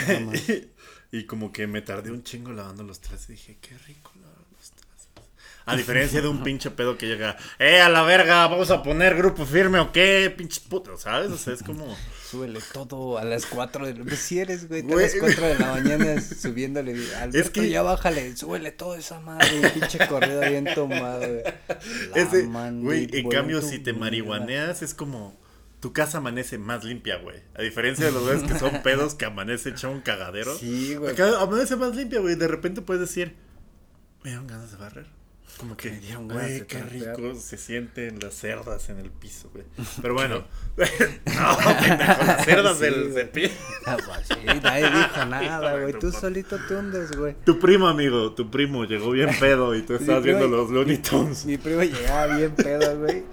No 0.07 0.19
mames. 0.21 0.67
y 1.11 1.23
como 1.25 1.51
que 1.51 1.67
me 1.67 1.81
tardé 1.81 2.11
un 2.11 2.23
chingo 2.23 2.51
lavando 2.51 2.83
los 2.83 2.99
trastes 2.99 3.29
y 3.29 3.33
dije, 3.33 3.57
qué 3.61 3.77
rico 3.87 4.11
lavar 4.21 4.37
los 4.57 4.71
trastes. 4.71 5.07
A 5.65 5.75
diferencia 5.75 6.21
de 6.21 6.27
un 6.27 6.41
pinche 6.43 6.71
pedo 6.71 6.97
que 6.97 7.07
llega, 7.07 7.37
eh, 7.59 7.81
a 7.81 7.89
la 7.89 8.01
verga, 8.03 8.47
vamos 8.47 8.71
a 8.71 8.81
poner 8.81 9.15
grupo 9.15 9.45
firme 9.45 9.79
o 9.79 9.91
qué, 9.91 10.33
pinches 10.35 10.59
putos, 10.59 11.01
¿sabes? 11.01 11.29
O 11.31 11.37
sea, 11.37 11.53
es 11.53 11.61
como, 11.61 11.95
Súbele 12.29 12.59
todo 12.73 13.17
a 13.17 13.23
las 13.23 13.45
4 13.47 13.87
de 13.87 13.93
la 13.95 14.03
Pues 14.03 14.19
si 14.19 14.39
eres, 14.39 14.67
güey, 14.67 14.81
a 14.81 14.95
las 14.95 15.15
4 15.19 15.47
de 15.47 15.59
la 15.59 15.71
mañana 15.71 16.21
subiéndole. 16.21 16.95
Alberto, 17.15 17.51
que- 17.53 17.69
ya 17.69 17.81
bájale, 17.81 18.35
súbele 18.37 18.71
todo 18.71 18.95
esa 18.95 19.19
madre, 19.19 19.47
pinche 19.73 19.99
corrido 20.07 20.41
bien 20.41 20.67
güey. 20.75 21.43
Ese, 22.13 22.43
güey, 22.45 23.03
en 23.11 23.23
bueno, 23.23 23.29
cambio, 23.29 23.61
si 23.61 23.79
te 23.79 23.93
marihuaneas, 23.93 24.81
es 24.83 24.93
como, 24.93 25.35
tu 25.79 25.91
casa 25.93 26.19
amanece 26.19 26.57
más 26.59 26.83
limpia, 26.83 27.17
güey. 27.17 27.41
A 27.55 27.61
diferencia 27.63 28.05
de 28.05 28.11
los 28.11 28.23
güeyes 28.23 28.43
que 28.43 28.59
son 28.59 28.83
pedos 28.83 29.15
que 29.15 29.25
amanece 29.25 29.69
hecho 29.69 29.89
un 29.89 30.01
cagadero. 30.01 30.55
Sí, 30.57 30.95
güey. 30.95 31.13
Acá 31.13 31.39
amanece 31.41 31.77
más 31.77 31.95
limpia, 31.95 32.19
güey. 32.19 32.35
De 32.35 32.47
repente 32.47 32.81
puedes 32.81 33.01
decir, 33.01 33.35
me 34.23 34.29
dieron 34.31 34.45
ganas 34.45 34.71
de 34.71 34.77
barrer. 34.77 35.18
Como 35.59 35.75
que, 35.75 35.91
Me 35.91 35.99
dieron 35.99 36.27
ganas 36.29 36.43
güey, 36.45 36.59
de 36.61 36.65
qué 36.67 36.77
trapear. 36.77 37.17
rico 37.17 37.35
se 37.35 37.57
sienten 37.57 38.19
las 38.19 38.33
cerdas 38.33 38.87
en 38.89 38.97
el 38.99 39.11
piso, 39.11 39.49
güey. 39.53 39.65
Pero 40.01 40.13
bueno, 40.13 40.45
no, 40.77 41.57
pendejo, 41.81 42.23
las 42.25 42.45
cerdas 42.45 42.77
Sí, 42.79 42.83
del 42.85 43.09
güey. 43.09 43.13
cepillo. 43.25 43.49
Ah, 43.85 43.97
pues 44.05 44.27
sí, 44.27 44.45
nadie 44.63 44.85
dijo 44.89 45.25
nada, 45.25 45.79
güey. 45.81 45.93
Tú 45.93 45.99
Bueno, 46.07 46.19
solito 46.19 46.57
te 46.65 46.75
hundes, 46.75 47.11
güey. 47.11 47.35
Tu 47.43 47.59
primo, 47.59 47.87
amigo, 47.89 48.31
tu 48.33 48.49
primo 48.49 48.85
llegó 48.85 49.11
bien 49.11 49.29
pedo 49.37 49.75
y 49.75 49.81
tú 49.81 49.95
estabas 49.95 50.23
viendo 50.23 50.47
los 50.47 50.69
Looney 50.69 50.97
Tunes. 50.99 51.45
Mi 51.45 51.57
primo 51.57 51.83
llegaba 51.83 52.37
bien 52.37 52.51
pedo, 52.55 52.97
güey. 52.97 53.23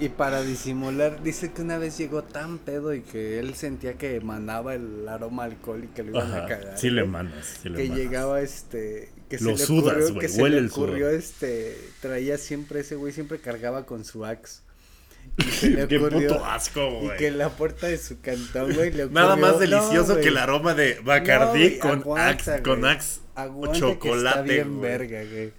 Y 0.00 0.10
para 0.10 0.42
disimular, 0.42 1.22
dice 1.24 1.50
que 1.52 1.62
una 1.62 1.78
vez 1.78 1.98
llegó 1.98 2.22
tan 2.22 2.58
pedo 2.58 2.94
y 2.94 3.00
que 3.00 3.40
él 3.40 3.54
sentía 3.54 3.94
que 3.94 4.14
emanaba 4.16 4.74
el 4.74 5.08
aroma 5.08 5.44
alcohol 5.44 5.82
y 5.82 5.88
que 5.88 6.04
lo 6.04 6.10
iban 6.10 6.32
a 6.34 6.46
cagar. 6.46 6.78
sí 6.78 6.90
le 6.90 7.02
güey. 7.02 7.10
mandas, 7.10 7.58
sí 7.62 7.68
le 7.68 7.76
que 7.78 7.88
llegaba 7.88 8.40
este 8.42 9.10
que 9.28 9.36
Lo 9.38 9.52
se 9.56 9.58
le 9.62 9.66
sudas, 9.66 9.92
ocurrió, 9.94 10.08
güey, 10.14 10.18
que 10.20 10.28
se 10.28 10.42
huele 10.42 10.56
le 10.56 10.62
el 10.62 10.70
sudor. 10.70 10.88
ocurrió 10.90 11.10
este 11.10 11.76
traía 12.00 12.38
siempre 12.38 12.80
ese 12.80 12.94
güey 12.96 13.12
siempre 13.12 13.38
cargaba 13.38 13.84
con 13.86 14.04
su 14.04 14.24
axe 14.24 14.60
y 15.38 15.42
se 15.44 15.70
le 15.70 15.86
Qué 15.88 15.98
ocurrió 15.98 16.28
puto 16.30 16.44
asco, 16.46 16.88
y 17.02 17.06
güey. 17.06 17.16
que 17.18 17.26
en 17.28 17.38
la 17.38 17.50
puerta 17.50 17.86
de 17.88 17.98
su 17.98 18.20
cantón 18.20 18.72
güey 18.74 18.90
le 18.92 19.06
Nada 19.06 19.34
ocurrió- 19.34 19.42
más 19.46 19.52
no, 19.54 19.58
delicioso 19.58 20.14
que 20.14 20.20
güey. 20.20 20.26
el 20.28 20.38
aroma 20.38 20.74
de 20.74 20.96
No, 20.96 21.02
Bacardí 21.04 21.58
güey, 21.60 21.78
con 21.78 22.00
aguanta, 22.00 22.28
Axe, 22.54 22.62
con. 22.62 22.84
Axe 22.86 23.20
o 23.36 23.72
que 23.72 23.78
chocolate, 23.78 24.28
está 24.40 24.42
bien 24.42 24.80
verga, 24.80 25.22
güey. 25.24 25.52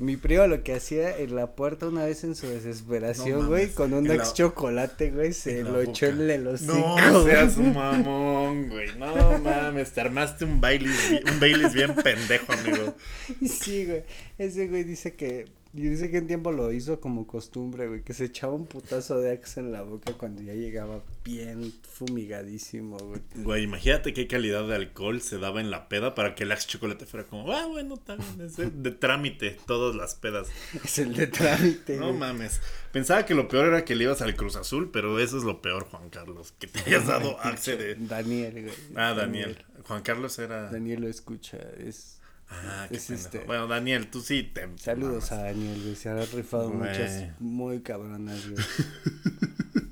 Mi 0.00 0.16
primo 0.16 0.46
lo 0.46 0.62
que 0.62 0.74
hacía 0.74 1.16
en 1.18 1.34
la 1.34 1.48
puerta 1.56 1.88
una 1.88 2.04
vez 2.04 2.22
en 2.22 2.36
su 2.36 2.46
desesperación, 2.46 3.48
güey, 3.48 3.68
con 3.70 3.92
un 3.94 4.06
ex 4.08 4.16
la- 4.28 4.32
chocolate, 4.32 5.10
güey, 5.10 5.32
se 5.32 5.64
lo 5.64 5.80
echó 5.80 6.06
en 6.06 6.30
el 6.30 6.46
hocico. 6.46 6.96
No 7.00 7.24
seas 7.24 7.56
mamón, 7.58 8.68
güey. 8.68 8.96
No 8.96 9.38
mames, 9.40 9.90
te 9.92 10.00
armaste 10.00 10.44
un 10.44 10.60
Baileys, 10.60 11.20
un 11.32 11.40
Baileys 11.40 11.74
bien 11.74 11.94
pendejo, 11.96 12.52
amigo. 12.52 12.94
Sí, 13.48 13.86
güey. 13.86 14.04
Ese 14.38 14.68
güey 14.68 14.84
dice 14.84 15.14
que 15.14 15.46
Y 15.74 15.82
dice 15.82 16.10
que 16.10 16.16
en 16.16 16.26
tiempo 16.26 16.50
lo 16.50 16.72
hizo 16.72 16.98
como 16.98 17.26
costumbre, 17.26 17.88
güey, 17.88 18.02
que 18.02 18.14
se 18.14 18.24
echaba 18.24 18.54
un 18.54 18.66
putazo 18.66 19.20
de 19.20 19.32
Axe 19.32 19.60
en 19.60 19.70
la 19.70 19.82
boca 19.82 20.12
cuando 20.14 20.40
ya 20.42 20.54
llegaba 20.54 21.02
bien 21.24 21.72
fumigadísimo, 21.82 22.96
güey. 22.98 23.20
Güey, 23.36 23.62
imagínate 23.64 24.14
qué 24.14 24.26
calidad 24.26 24.66
de 24.66 24.74
alcohol 24.74 25.20
se 25.20 25.38
daba 25.38 25.60
en 25.60 25.70
la 25.70 25.88
peda 25.88 26.14
para 26.14 26.34
que 26.34 26.44
el 26.44 26.52
Axe 26.52 26.68
Chocolate 26.68 27.04
fuera 27.06 27.26
como, 27.26 27.52
ah, 27.52 27.66
bueno, 27.66 27.96
también 27.98 28.40
es 28.40 28.56
de, 28.56 28.70
de 28.70 28.90
trámite, 28.92 29.58
todas 29.66 29.94
las 29.94 30.14
pedas. 30.14 30.48
Es 30.84 30.98
el 30.98 31.14
de 31.14 31.26
trámite, 31.26 31.96
No 31.98 32.08
güey. 32.08 32.18
mames. 32.18 32.60
Pensaba 32.92 33.26
que 33.26 33.34
lo 33.34 33.46
peor 33.48 33.66
era 33.66 33.84
que 33.84 33.94
le 33.94 34.04
ibas 34.04 34.22
al 34.22 34.34
Cruz 34.36 34.56
Azul, 34.56 34.90
pero 34.90 35.18
eso 35.20 35.36
es 35.36 35.44
lo 35.44 35.60
peor, 35.60 35.84
Juan 35.84 36.08
Carlos. 36.10 36.52
Que 36.58 36.66
te 36.66 36.80
hayas 36.80 37.06
dado 37.06 37.38
Axe 37.42 37.76
de. 37.76 37.94
Daniel, 37.96 38.62
güey. 38.64 38.74
Ah, 38.96 39.12
Daniel. 39.14 39.64
Juan 39.84 40.02
Carlos 40.02 40.38
era. 40.38 40.70
Daniel 40.70 41.02
lo 41.02 41.08
escucha, 41.08 41.58
es... 41.78 42.17
Ah, 42.50 42.86
qué 42.88 42.96
es 42.96 43.10
este- 43.10 43.40
Bueno, 43.40 43.66
Daniel, 43.66 44.08
tú 44.10 44.20
sí 44.22 44.42
te. 44.42 44.68
Saludos 44.78 45.32
a 45.32 45.42
Daniel, 45.42 45.80
güey, 45.82 45.94
se 45.96 46.08
ha 46.08 46.16
rifado 46.24 46.70
Güey. 46.70 46.90
muchas 46.90 47.40
muy 47.40 47.80
cabronas, 47.82 48.48
güey. 48.48 48.64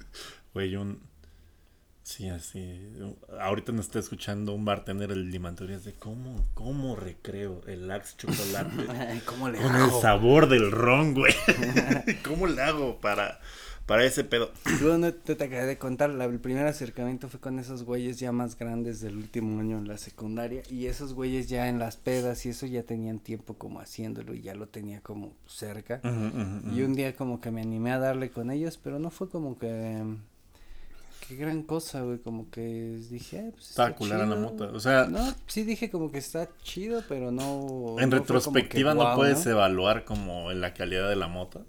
Güey, 0.55 0.75
un. 0.77 1.01
Sí, 2.03 2.29
así. 2.29 2.81
Ahorita 3.41 3.73
nos 3.73 3.87
está 3.87 3.99
escuchando 3.99 4.53
un 4.55 4.65
bartender 4.65 5.11
el 5.11 5.31
Limantorías 5.31 5.85
de 5.85 5.93
cómo, 5.93 6.47
cómo 6.55 6.95
recreo 6.97 7.63
el 7.67 7.91
Axe 7.91 8.15
Chocolate 8.17 9.21
¿Cómo 9.27 9.51
le 9.51 9.59
con 9.59 9.75
el 9.75 9.83
hago? 9.83 10.01
sabor 10.01 10.49
del 10.49 10.71
ron, 10.71 11.15
güey. 11.15 11.35
¿Cómo 12.25 12.47
le 12.47 12.63
hago 12.63 13.01
para, 13.01 13.41
para 13.87 14.05
ese 14.05 14.25
pedo? 14.25 14.51
Luego 14.81 14.99
no 14.99 15.13
te, 15.15 15.35
te 15.37 15.45
acabé 15.45 15.65
de 15.67 15.79
contar, 15.79 16.11
la- 16.11 16.25
el 16.25 16.41
primer 16.41 16.67
acercamiento 16.67 17.29
fue 17.29 17.41
con 17.41 17.59
esos 17.59 17.85
güeyes 17.85 18.19
ya 18.19 18.33
más 18.33 18.59
grandes 18.59 19.01
del 19.01 19.17
último 19.17 19.61
año 19.61 19.79
en 19.79 19.87
la 19.89 19.97
secundaria 19.97 20.63
y 20.69 20.87
esos 20.87 21.15
güeyes 21.15 21.49
ya 21.49 21.69
en 21.69 21.79
las 21.79 21.97
pedas 21.97 22.45
y 22.47 22.49
eso 22.51 22.67
ya 22.67 22.83
tenían 22.83 23.21
tiempo 23.21 23.55
como 23.55 23.81
haciéndolo 23.81 24.35
y 24.35 24.43
ya 24.43 24.55
lo 24.55 24.67
tenía 24.69 25.01
como 25.01 25.35
cerca. 25.47 26.01
Y 26.75 26.83
un 26.83 26.95
día 26.95 27.15
como 27.17 27.41
que 27.41 27.51
me 27.51 27.61
animé 27.63 27.93
a 27.93 27.99
darle 27.99 28.31
con 28.31 28.51
ellos, 28.51 28.79
pero 28.83 28.99
no 28.99 29.11
fue 29.11 29.29
como 29.31 29.59
que... 29.59 30.03
Qué 31.29 31.35
gran 31.35 31.63
cosa, 31.65 32.03
güey, 32.03 32.19
como 32.19 32.51
que 32.51 33.01
dije, 33.11 33.41
"Ay, 33.41 33.51
pues 33.51 33.71
está 33.71 33.97
culera 33.97 34.27
la 34.27 34.37
chido". 34.37 34.49
mota, 34.49 34.65
o 34.67 34.79
sea- 34.79 35.07
No, 35.07 35.35
sí 35.49 35.65
dije 35.65 35.91
como 35.91 36.13
que 36.13 36.19
está 36.19 36.49
chido, 36.63 37.03
pero 37.09 37.33
no... 37.33 37.97
En 37.99 38.11
no 38.11 38.17
que 38.17 38.21
retrospectiva 38.21 38.95
no 38.95 39.17
puedes 39.17 39.45
evaluar 39.47 40.05
como 40.05 40.53
la 40.53 40.73
calidad 40.73 41.09
de 41.09 41.17
la 41.17 41.27
mota. 41.27 41.63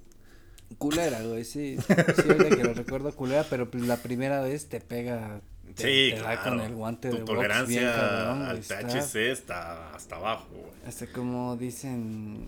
Culera, 0.78 1.22
güey, 1.24 1.44
sí. 1.46 1.78
Sí, 1.88 1.94
ahorita 2.30 2.56
que 2.56 2.64
lo 2.64 2.74
recuerdo 2.74 3.12
culera, 3.16 3.46
pero 3.50 3.70
pues 3.72 3.84
la 3.88 3.98
primera 3.98 4.42
vez 4.42 4.68
te 4.70 4.80
pega. 4.82 5.42
Te, 5.76 5.84
Sí, 5.84 6.16
te 6.16 6.22
da 6.22 6.42
claro. 6.42 6.50
con 6.58 6.62
el 6.62 6.74
guante 6.76 7.10
tu 7.10 7.16
de 7.18 7.22
box 7.24 7.28
bien 7.68 7.84
tolerancia 7.84 7.94
cabrón, 7.96 8.42
al 8.44 8.58
está- 8.58 8.80
THC 8.88 9.16
está 9.32 9.94
hasta 9.96 10.16
abajo, 10.16 10.48
güey. 10.52 10.72
Hasta 10.88 11.08
como 11.08 11.56
dicen 11.58 12.48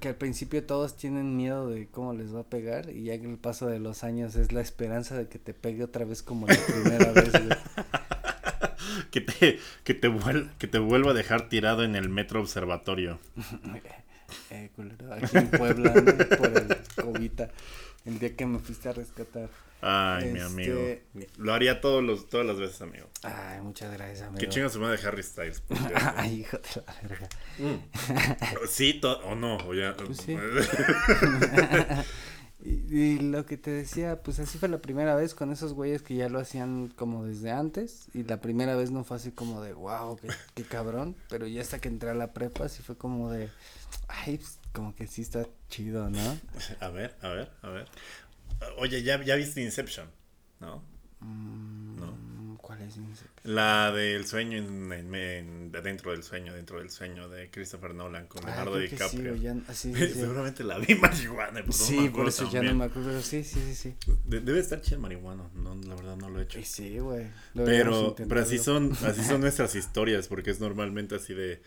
que 0.00 0.08
al 0.08 0.14
principio 0.14 0.64
todos 0.64 0.96
tienen 0.96 1.36
miedo 1.36 1.68
de 1.68 1.88
cómo 1.88 2.12
les 2.14 2.32
va 2.34 2.40
a 2.40 2.44
pegar 2.44 2.90
y 2.90 3.04
ya 3.04 3.18
que 3.18 3.28
el 3.28 3.36
paso 3.38 3.66
de 3.66 3.80
los 3.80 4.04
años 4.04 4.36
es 4.36 4.52
la 4.52 4.60
esperanza 4.60 5.16
de 5.16 5.26
que 5.28 5.38
te 5.38 5.54
pegue 5.54 5.82
otra 5.84 6.04
vez 6.04 6.22
como 6.22 6.46
la 6.46 6.56
primera 6.66 7.12
vez, 7.12 7.32
güey. 7.32 7.48
Que 9.10 9.20
te, 9.20 9.58
que, 9.84 9.94
te 9.94 10.08
vuel- 10.08 10.50
que 10.58 10.66
te 10.66 10.78
vuelva 10.78 11.10
a 11.12 11.14
dejar 11.14 11.48
tirado 11.48 11.84
en 11.84 11.94
el 11.96 12.08
metro 12.08 12.40
observatorio. 12.40 13.18
Eh, 14.50 14.70
culero, 14.76 15.12
aquí 15.14 15.36
en 15.38 15.48
Puebla, 15.50 15.94
¿no? 15.94 16.02
por 16.36 16.46
el 16.56 16.76
Cobita, 16.96 17.50
el 18.04 18.18
día 18.18 18.34
que 18.36 18.46
me 18.46 18.58
fuiste 18.58 18.88
a 18.88 18.92
rescatar. 18.92 19.48
Ay, 19.80 20.32
mi 20.32 20.40
Este- 20.40 20.42
amigo. 21.14 21.26
Lo 21.38 21.54
haría 21.54 21.80
todos 21.80 22.02
los, 22.02 22.28
todas 22.28 22.44
las 22.46 22.58
veces, 22.58 22.82
amigo. 22.82 23.06
Ay, 23.22 23.60
muchas 23.62 23.92
gracias, 23.92 24.22
amigo. 24.22 24.38
Que 24.40 24.48
chinga 24.48 24.68
se 24.68 24.78
de 24.78 24.98
Harry 25.06 25.22
Styles. 25.22 25.62
Ay, 26.16 26.40
hijo 26.40 26.56
de 26.58 26.82
la 26.84 27.08
verga. 27.08 27.28
sí, 28.68 28.94
to- 29.00 29.20
o 29.20 29.34
no, 29.36 29.56
o 29.58 29.74
ya. 29.74 29.96
Pues 29.96 30.18
sí. 30.18 30.36
Y, 32.64 32.92
y 32.92 33.18
lo 33.20 33.46
que 33.46 33.56
te 33.56 33.70
decía, 33.70 34.20
pues 34.20 34.40
así 34.40 34.58
fue 34.58 34.68
la 34.68 34.78
primera 34.78 35.14
vez 35.14 35.32
con 35.32 35.52
esos 35.52 35.74
güeyes 35.74 36.02
que 36.02 36.16
ya 36.16 36.28
lo 36.28 36.40
hacían 36.40 36.88
como 36.88 37.24
desde 37.24 37.52
antes. 37.52 38.08
Y 38.14 38.24
la 38.24 38.40
primera 38.40 38.74
vez 38.74 38.90
no 38.90 39.04
fue 39.04 39.16
así 39.16 39.30
como 39.30 39.62
de, 39.62 39.74
wow, 39.74 40.16
qué, 40.16 40.28
qué 40.54 40.64
cabrón. 40.64 41.14
Pero 41.28 41.46
ya 41.46 41.62
hasta 41.62 41.78
que 41.80 41.86
entré 41.86 42.10
a 42.10 42.14
la 42.14 42.32
prepa, 42.32 42.68
sí 42.68 42.82
fue 42.82 42.96
como 42.96 43.30
de, 43.30 43.48
ay, 44.08 44.38
pues, 44.38 44.58
como 44.72 44.94
que 44.94 45.06
sí 45.06 45.22
está 45.22 45.46
chido, 45.68 46.08
¿no? 46.10 46.38
a 46.80 46.88
ver, 46.88 47.16
a 47.22 47.28
ver, 47.28 47.50
a 47.62 47.68
ver. 47.70 47.86
Oye, 48.78 49.02
ya, 49.02 49.22
ya 49.22 49.36
viste 49.36 49.62
Inception, 49.62 50.08
¿no? 50.60 50.82
No. 51.20 52.12
Mm, 52.12 52.56
¿Cuál 52.56 52.82
es? 52.82 52.96
No 52.96 53.14
sé. 53.16 53.24
La 53.44 53.90
del 53.92 54.26
sueño 54.26 54.58
en, 54.58 54.92
en- 54.92 55.14
en- 55.14 55.72
dentro 55.72 56.10
del 56.12 56.22
sueño, 56.22 56.52
dentro 56.52 56.78
del 56.78 56.90
sueño 56.90 57.28
de 57.28 57.50
Christopher 57.50 57.94
Nolan 57.94 58.26
con 58.26 58.42
Ah, 58.44 58.48
Leonardo 58.48 58.76
sí, 58.80 58.88
DiCaprio. 58.88 59.34
ya- 59.36 59.54
sí, 59.72 59.94
sí. 59.94 60.08
Seguramente 60.14 60.62
la 60.64 60.78
vi 60.78 60.94
marihuana, 61.00 61.64
pues 61.64 61.80
no 61.80 61.86
Sí, 61.86 61.98
me 62.00 62.10
por 62.10 62.28
eso 62.28 62.50
ya 62.50 62.62
no 62.62 62.74
me 62.74 62.84
acuerdo, 62.84 63.20
sí, 63.22 63.42
sí, 63.42 63.60
sí, 63.60 63.74
sí. 63.74 63.94
De- 64.26 64.40
debe 64.40 64.60
estar 64.60 64.80
chido 64.80 65.00
marihuana, 65.00 65.48
no, 65.54 65.74
la 65.76 65.94
verdad 65.94 66.16
no 66.16 66.28
lo 66.30 66.40
he 66.40 66.42
hecho. 66.44 66.58
Sí, 66.62 66.98
güey. 66.98 67.26
Pero, 67.54 68.14
pero 68.28 68.40
así 68.40 68.58
son, 68.58 68.92
así 69.04 69.24
son 69.24 69.40
nuestras 69.40 69.74
historias, 69.74 70.28
porque 70.28 70.50
es 70.50 70.60
normalmente 70.60 71.14
así 71.16 71.32
de 71.34 71.62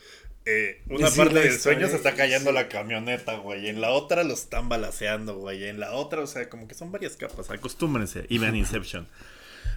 eh, 0.45 0.81
una 0.89 1.05
Decir 1.05 1.23
parte 1.23 1.39
del 1.39 1.59
sueño 1.59 1.87
se 1.87 1.95
está 1.95 2.15
cayendo 2.15 2.49
sí. 2.49 2.55
la 2.55 2.67
camioneta, 2.67 3.35
güey. 3.37 3.69
En 3.69 3.79
la 3.81 3.91
otra 3.91 4.23
lo 4.23 4.33
están 4.33 4.69
balaceando, 4.69 5.37
güey. 5.37 5.65
En 5.65 5.79
la 5.79 5.93
otra, 5.93 6.21
o 6.21 6.27
sea, 6.27 6.49
como 6.49 6.67
que 6.67 6.73
son 6.75 6.91
varias 6.91 7.15
capas. 7.15 7.49
Acostúmbrense 7.49 8.25
y 8.29 8.37
vean 8.39 8.55
Inception. 8.55 9.07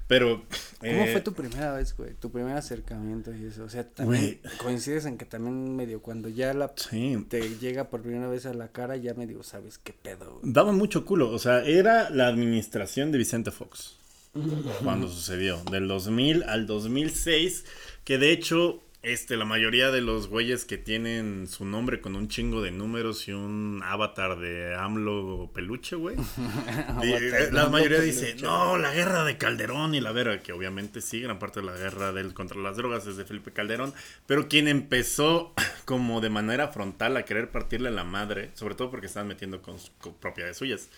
Pero. 0.07 0.43
¿Cómo 0.81 0.93
eh, 1.05 1.09
fue 1.13 1.21
tu 1.21 1.33
primera 1.33 1.73
vez, 1.73 1.97
güey? 1.97 2.15
Tu 2.15 2.31
primer 2.31 2.57
acercamiento 2.57 3.35
y 3.35 3.47
eso. 3.47 3.65
O 3.65 3.69
sea, 3.69 3.89
también 3.89 4.41
coincides 4.59 5.07
en 5.07 5.17
que 5.17 5.25
también 5.25 5.75
medio 5.77 6.01
cuando 6.03 6.29
ya 6.29 6.53
la 6.53 6.73
Sí. 6.77 7.25
te 7.29 7.57
llega 7.59 7.85
por 7.89 8.03
primera 8.03 8.29
vez 8.29 8.47
a 8.47 8.55
la 8.55 8.69
cara, 8.69 8.97
ya 8.97 9.15
medio 9.15 9.43
sabes 9.43 9.79
qué 9.79 9.93
pedo. 9.93 10.39
güey. 10.41 10.53
Daba 10.53 10.73
mucho 10.73 11.05
culo. 11.05 11.31
O 11.31 11.39
sea, 11.39 11.65
era 11.65 12.11
la 12.11 12.29
administración 12.29 13.13
de 13.13 13.19
Vicente 13.19 13.51
Fox. 13.51 13.97
cuando 14.83 15.09
sucedió. 15.09 15.63
Del 15.71 15.89
2000 15.89 16.43
al 16.45 16.67
2006. 16.67 17.65
Que 18.05 18.19
de 18.19 18.33
hecho, 18.33 18.83
este, 19.05 19.37
la 19.37 19.45
mayoría 19.45 19.91
de 19.91 20.01
los 20.01 20.29
güeyes 20.29 20.65
que 20.65 20.79
tienen 20.79 21.47
su 21.47 21.65
nombre 21.65 22.01
con 22.01 22.17
un 22.17 22.29
chingo 22.29 22.63
de 22.63 22.71
números 22.71 23.29
y 23.29 23.33
un 23.33 23.83
avatar 23.85 24.39
de 24.39 24.75
AMLO 24.75 25.51
peluche, 25.53 25.97
güey. 25.97 26.17
eh, 27.03 27.49
la 27.53 27.69
mayoría 27.69 28.01
dice, 28.01 28.35
no, 28.43 28.79
la 28.79 28.93
guerra 28.93 29.25
de 29.25 29.37
Calderón 29.37 29.95
y 29.95 30.01
la 30.01 30.13
verga, 30.13 30.43
que 30.43 30.53
obviamente 30.53 31.01
sí, 31.01 31.21
gran 31.21 31.39
parte 31.39 31.61
de 31.61 31.67
la 31.67 31.77
guerra 31.77 32.13
del, 32.13 32.35
contra 32.35 32.59
las 32.59 32.77
drogas 32.77 33.07
es 33.07 33.17
de 33.17 33.25
Felipe 33.25 33.53
Calderón, 33.53 33.93
pero 34.27 34.49
quien 34.49 34.69
empezó 34.69 35.53
como 35.85 36.21
de 36.21 36.31
manera 36.31 36.69
frontal 36.69 37.17
a 37.17 37.25
querer 37.25 37.51
partirle 37.51 37.91
la 37.91 38.05
madre, 38.05 38.51
sobre 38.55 38.75
todo 38.75 38.91
porque 38.91 39.07
estaban 39.07 39.29
metiendo 39.29 39.63
con, 39.63 39.77
con 40.01 40.15
propiedades 40.15 40.57
suyas, 40.57 40.89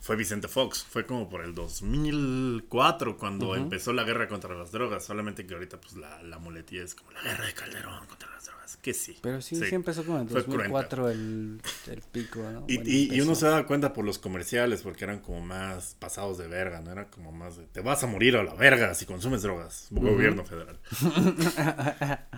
fue 0.00 0.16
Vicente 0.16 0.48
Fox. 0.48 0.84
Fue 0.88 1.06
como 1.06 1.28
por 1.28 1.42
el 1.42 1.54
2004 1.54 3.16
cuando 3.16 3.54
empezó 3.54 3.92
la 3.92 4.04
guerra 4.04 4.28
contra 4.28 4.54
las 4.54 4.72
drogas. 4.72 5.04
Solamente 5.04 5.46
que 5.46 5.54
ahorita 5.54 5.80
pues 5.80 5.94
la, 5.96 6.22
la 6.22 6.38
muletilla 6.38 6.82
es 6.84 6.94
como 6.94 7.12
la 7.12 7.22
guerra 7.22 7.46
de 7.46 7.54
Calderón 7.54 8.06
contra 8.06 8.28
las 8.30 8.44
drogas. 8.44 8.76
Que 8.80 8.94
sí. 8.94 9.18
Pero 9.20 9.42
sí, 9.42 9.56
sí 9.56 9.74
empezó 9.74 10.04
como 10.04 10.20
en 10.20 10.28
Fue 10.28 10.42
2004 10.42 11.10
el, 11.10 11.60
el 11.88 12.00
pico, 12.12 12.38
¿no? 12.40 12.64
Y, 12.66 12.76
Bueno, 12.76 12.90
y- 12.90 13.14
y 13.14 13.20
uno 13.20 13.34
se 13.34 13.44
daba 13.46 13.66
cuenta 13.66 13.92
por 13.92 14.04
los 14.06 14.18
comerciales, 14.18 14.82
porque 14.82 15.04
eran 15.04 15.18
como 15.20 15.40
más 15.42 15.96
pasados 15.98 16.38
de 16.38 16.46
verga, 16.48 16.80
¿no? 16.80 16.90
Era 16.92 17.08
como 17.10 17.30
más 17.30 17.56
de, 17.58 17.66
te 17.66 17.80
vas 17.80 18.02
a 18.04 18.06
morir 18.06 18.36
a 18.36 18.42
la 18.44 18.54
verga 18.54 18.94
si 18.94 19.04
consumes 19.06 19.42
drogas, 19.42 19.88
gobierno 19.90 20.44
federal. 20.46 20.78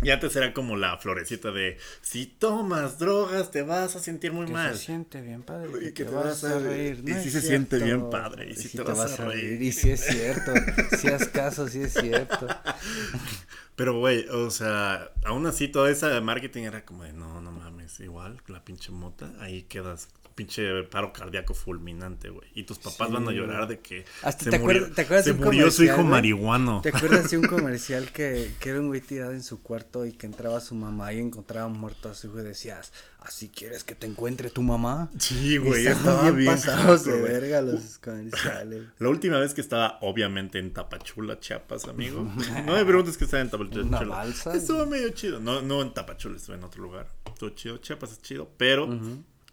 y 0.00 0.10
antes 0.10 0.34
era 0.36 0.52
como 0.54 0.76
la 0.76 0.96
florecita 0.98 1.50
de, 1.52 1.78
si 2.00 2.26
tomas 2.26 2.98
drogas 2.98 3.50
te 3.50 3.62
vas 3.62 3.94
a 3.96 4.00
sentir 4.00 4.32
muy 4.32 4.46
Que 4.46 4.52
mal. 4.52 4.76
se 4.76 4.86
siente 4.86 5.20
bien 5.20 5.42
padre. 5.42 5.68
Y 5.80 5.84
que 5.86 5.92
que 5.92 6.04
te, 6.04 6.10
te 6.10 6.14
vas, 6.16 6.42
vas 6.42 6.44
a 6.44 6.58
reír. 6.58 7.02
Y 7.06 7.12
sí 7.12 7.28
es 7.28 7.32
se 7.32 7.40
siente 7.42 7.78
bien 7.78 8.10
padre, 8.10 8.50
y 8.50 8.54
sí 8.54 8.76
te 8.76 8.82
vas 8.82 9.18
a 9.20 9.24
reír. 9.26 9.62
Y 9.62 9.72
sí 9.72 9.90
es 9.90 10.00
cierto. 10.04 10.52
Si 10.98 11.08
haz 11.08 11.28
caso, 11.28 11.68
sí 11.68 11.82
es 11.82 11.92
cierto. 11.92 12.46
Pero, 13.76 13.98
güey, 13.98 14.28
o 14.28 14.50
sea, 14.50 15.10
aún 15.24 15.46
así 15.46 15.68
toda 15.68 15.90
esa 15.90 16.08
de 16.08 16.20
marketing 16.20 16.64
era 16.64 16.84
como 16.84 17.04
de, 17.04 17.12
no, 17.12 17.40
no 17.40 17.50
mames, 17.52 17.98
igual, 18.00 18.40
la 18.46 18.64
pinche 18.64 18.92
mota, 18.92 19.32
ahí 19.40 19.62
quedas, 19.62 20.08
pinche 20.34 20.82
paro 20.84 21.12
cardíaco 21.12 21.54
fulminante, 21.54 22.28
güey. 22.30 22.48
Y 22.54 22.64
tus 22.64 22.78
papás 22.78 23.08
Sí, 23.08 23.14
van 23.14 23.28
a 23.28 23.32
llorar 23.32 23.68
de 23.68 23.80
que 23.80 24.04
Hasta 24.22 24.44
se 24.44 24.50
te 24.50 24.58
murió, 24.58 24.78
acuerdas- 24.80 24.94
te 24.96 25.02
acuerdas 25.02 25.24
se 25.24 25.32
de 25.32 25.38
un 25.38 25.44
murió 25.44 25.70
su 25.70 25.84
hijo 25.84 25.96
güey? 25.96 26.06
marihuano. 26.08 26.80
¿Te 26.82 26.88
acuerdas 26.90 27.30
de 27.30 27.38
un 27.38 27.44
comercial 27.46 28.10
que, 28.12 28.52
que 28.60 28.68
era 28.70 28.80
un 28.80 28.88
güey 28.88 29.00
tirado 29.00 29.32
en 29.32 29.42
su 29.42 29.62
cuarto 29.62 30.06
y 30.06 30.12
que 30.12 30.26
entraba 30.26 30.60
su 30.60 30.74
mamá 30.74 31.12
y 31.12 31.18
encontraba 31.18 31.68
muerto 31.68 32.08
a 32.10 32.14
su 32.14 32.28
hijo 32.28 32.40
y 32.40 32.44
decías, 32.44 32.92
¿así 33.20 33.48
quieres 33.48 33.84
que 33.84 33.94
te 33.94 34.06
encuentre 34.06 34.50
tu 34.50 34.62
mamá? 34.62 35.10
Sí, 35.18 35.56
güey, 35.58 35.86
estaba 35.86 36.30
bien 36.30 36.52
pasados 36.52 37.04
de 37.06 37.20
verga 37.20 37.60
los 37.62 37.98
comerciales. 37.98 38.82
La 38.98 39.08
última 39.08 39.38
vez 39.38 39.54
que 39.54 39.60
estaba, 39.60 39.98
obviamente, 40.00 40.58
en 40.58 40.72
Tapachula, 40.72 41.38
Chiapas, 41.40 41.86
amigo. 41.86 42.22
No 42.66 42.74
me 42.74 42.84
preguntes 42.84 43.16
que 43.16 43.24
estaba 43.24 43.42
en 43.42 43.50
Tapachula. 43.50 43.84
Una 43.84 44.00
balsa. 44.02 44.54
Estuvo 44.54 44.86
medio 44.86 45.10
chido. 45.10 45.40
No, 45.40 45.62
no 45.62 45.82
en 45.82 45.92
Tapachula, 45.94 46.36
estuve 46.36 46.56
en 46.56 46.64
otro 46.64 46.82
lugar. 46.82 47.08
Estuvo 47.26 47.50
chido. 47.50 47.78
Chiapas 47.78 48.12
es 48.12 48.22
chido, 48.22 48.50
pero 48.56 48.86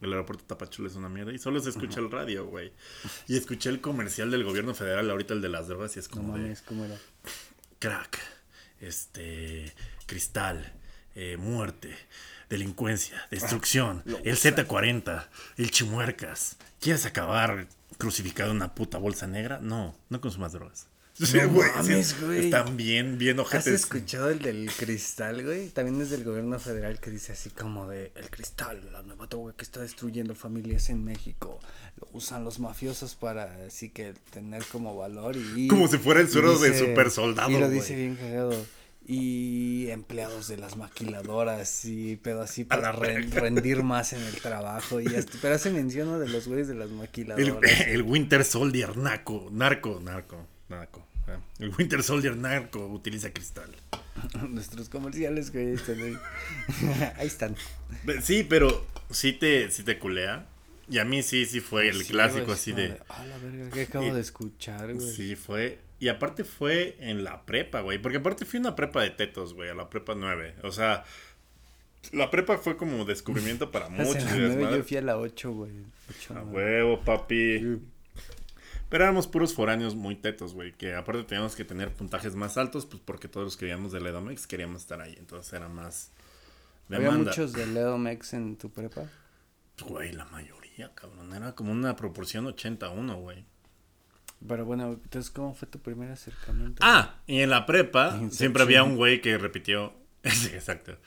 el 0.02 0.12
aeropuerto 0.12 0.44
de 0.44 0.48
Tapachula 0.48 0.90
es 0.90 0.96
una 0.96 1.10
mierda. 1.10 1.32
Y 1.34 1.40
solo 1.40 1.60
se 1.60 1.70
escucha 1.70 2.00
el 2.00 2.10
radio, 2.12 2.46
güey. 2.46 2.72
Y 3.28 3.38
escuché 3.38 3.70
el 3.70 3.82
comercial 3.82 4.32
del 4.32 4.44
gobierno 4.44 4.74
federal, 4.74 5.10
ahorita 5.10 5.34
el 5.34 5.42
de 5.42 5.50
las 5.50 5.68
drogas, 5.68 5.96
y 5.96 6.00
es 6.00 6.10
No 6.10 6.18
como 6.18 6.34
de 6.36 6.42
mames, 6.42 6.62
¿cómo 6.62 6.86
era? 6.86 6.98
crack, 7.80 8.20
este, 8.82 9.74
cristal, 10.06 10.74
eh, 11.16 11.38
muerte, 11.38 11.96
delincuencia, 12.50 13.28
destrucción, 13.32 14.04
el 14.24 14.36
Z40, 14.36 15.28
el 15.58 15.72
chimuercas. 15.72 16.58
¿Quieres 16.82 17.06
acabar 17.06 17.68
crucificado 17.98 18.52
en 18.52 18.58
una 18.58 18.76
puta 18.76 18.98
bolsa 18.98 19.28
negra? 19.28 19.60
No, 19.62 19.96
no 20.10 20.22
consumas 20.22 20.52
drogas. 20.54 20.89
Sí, 21.26 21.38
güey, 21.40 21.70
mames, 21.76 22.08
sí, 22.08 22.16
güey. 22.26 22.46
Están 22.46 22.78
bien, 22.78 23.18
bien 23.18 23.40
¿Has 23.40 23.46
ojetes. 23.46 23.68
escuchado 23.74 24.30
el 24.30 24.40
del 24.40 24.72
cristal, 24.72 25.44
güey? 25.44 25.68
También 25.70 26.02
es 26.02 26.10
del 26.10 26.24
gobierno 26.24 26.58
federal 26.60 27.00
que 27.00 27.12
dice 27.12 27.34
así 27.34 27.50
como 27.50 27.88
de 27.90 28.12
el 28.16 28.30
cristal, 28.30 28.90
la 28.94 29.02
nueva 29.04 29.28
droga 29.28 29.54
que 29.56 29.64
está 29.64 29.82
destruyendo 29.82 30.34
familias 30.36 30.90
en 30.90 31.04
México. 31.04 31.60
Lo 32.00 32.08
usan 32.14 32.44
los 32.46 32.60
mafiosos 32.60 33.16
para 33.16 33.66
así 33.68 33.90
que 33.90 34.14
tener 34.32 34.64
como 34.72 34.96
valor 34.96 35.36
y... 35.56 35.68
Como 35.70 35.88
si 35.90 35.98
fuera 35.98 36.22
el 36.22 36.30
suero 36.30 36.58
de 36.58 36.78
super 36.78 37.12
soldado, 37.12 37.50
Y 37.52 37.54
lo 37.60 37.66
güey. 37.68 37.80
dice 37.80 37.96
bien 37.96 38.16
cagado. 38.16 38.56
Y 39.12 39.90
empleados 39.90 40.48
de 40.48 40.58
las 40.58 40.78
maquiladoras 40.78 41.84
y 41.86 42.16
pedo 42.18 42.44
así 42.44 42.64
para 42.64 42.92
verga. 42.92 43.40
rendir 43.42 43.82
más 43.84 44.14
en 44.14 44.22
el 44.22 44.36
trabajo. 44.42 45.02
Y 45.02 45.08
hasta- 45.16 45.38
pero 45.42 45.56
hace 45.56 45.72
mención 45.72 46.08
¿no? 46.08 46.20
de 46.20 46.30
los 46.30 46.48
güeyes 46.48 46.68
de 46.68 46.76
las 46.76 46.90
El, 46.90 46.96
maquiladoras. 46.96 47.82
el 47.88 48.04
Winter 48.04 48.46
Soldier 48.46 48.96
narco, 48.98 49.50
narco, 49.52 50.00
narco, 50.02 50.48
narco. 50.70 51.06
El 51.60 51.74
Winter 51.78 52.04
Soldier 52.04 52.36
narco 52.38 52.86
utiliza 52.88 53.32
cristal. 53.32 53.70
Nuestros 54.50 54.90
comerciales, 54.90 55.52
güey, 55.52 55.68
ahí 55.70 55.74
están. 55.74 56.02
ahí. 56.02 56.18
Ahí 57.18 57.28
están. 57.28 57.56
Sí, 58.22 58.46
pero 58.48 58.86
sí 59.10 59.34
te, 59.34 59.70
sí 59.72 59.84
te 59.84 59.98
culea. 60.00 60.48
Y 60.90 60.98
a 60.98 61.06
mí 61.06 61.22
sí, 61.22 61.46
sí 61.46 61.60
fue 61.60 61.88
el 61.88 62.04
Sí, 62.04 62.12
clásico 62.12 62.46
güey, 62.46 62.56
así 62.58 62.72
de... 62.72 62.98
Ah, 63.10 63.24
la 63.26 63.38
verga, 63.38 63.70
que 63.70 63.82
acabo 63.84 64.08
Y- 64.08 64.12
de 64.12 64.22
escuchar, 64.22 64.94
güey. 64.96 65.14
Sí, 65.14 65.36
fue. 65.36 65.80
Y 66.00 66.08
aparte 66.08 66.44
fue 66.44 66.98
en 67.00 67.24
la 67.24 67.46
prepa, 67.46 67.82
güey. 67.82 68.00
Porque 68.02 68.18
aparte 68.18 68.44
fui 68.46 68.60
una 68.60 68.76
prepa 68.76 69.04
de 69.04 69.12
tetos, 69.12 69.54
güey. 69.54 69.70
A 69.70 69.76
la 69.76 69.90
prepa 69.90 70.16
9. 70.16 70.56
O 70.64 70.72
sea, 70.72 71.04
la 72.12 72.32
prepa 72.32 72.58
fue 72.58 72.76
como 72.76 73.06
descubrimiento 73.06 73.70
para 73.70 73.88
muchos. 73.90 74.16
la 74.16 74.22
y 74.22 74.40
nueve, 74.40 74.48
desmadre. 74.56 74.78
yo 74.78 74.84
fui 74.84 74.98
a 74.98 75.02
la 75.02 75.18
8, 75.18 75.52
güey. 75.52 75.72
A 76.36 76.42
huevo, 76.42 77.02
papi. 77.02 77.78
Pero 78.90 79.04
éramos 79.04 79.28
puros 79.28 79.54
foráneos 79.54 79.96
muy 79.96 80.16
tetos, 80.16 80.54
güey. 80.54 80.74
Que 80.74 80.96
aparte 80.96 81.24
teníamos 81.24 81.56
que 81.56 81.64
tener 81.64 81.94
puntajes 81.94 82.36
más 82.36 82.58
altos, 82.58 82.86
pues 82.86 83.02
porque 83.06 83.28
todos 83.28 83.46
los 83.46 83.58
que 83.58 83.66
vivíamos 83.66 83.92
de 83.92 84.02
Ledomex 84.02 84.48
queríamos 84.48 84.82
estar 84.82 85.00
ahí. 85.00 85.16
Entonces 85.18 85.54
era 85.54 85.70
más. 85.70 86.12
¿Había 86.90 87.12
muchos 87.12 87.54
de 87.54 87.68
Leo 87.68 87.98
Mex 88.00 88.34
en 88.34 88.58
tu 88.58 88.72
prepa? 88.72 89.04
Güey, 89.88 90.12
la 90.12 90.26
mayoría, 90.26 90.92
cabrón. 90.96 91.34
Era 91.34 91.54
como 91.54 91.72
una 91.72 91.96
proporción 91.96 92.48
81, 92.48 93.16
güey. 93.18 93.46
Pero 94.48 94.66
bueno, 94.66 94.94
entonces, 94.94 95.30
¿cómo 95.30 95.54
fue 95.54 95.68
tu 95.68 95.80
primer 95.80 96.10
acercamiento? 96.12 96.82
Ah, 96.84 97.16
y 97.28 97.42
en 97.42 97.50
la 97.50 97.66
prepa 97.66 98.20
siempre 98.32 98.64
había 98.64 98.84
un 98.84 98.96
güey 98.96 99.22
que 99.22 99.38
repitió. 99.38 99.94
Exacto. 100.24 100.98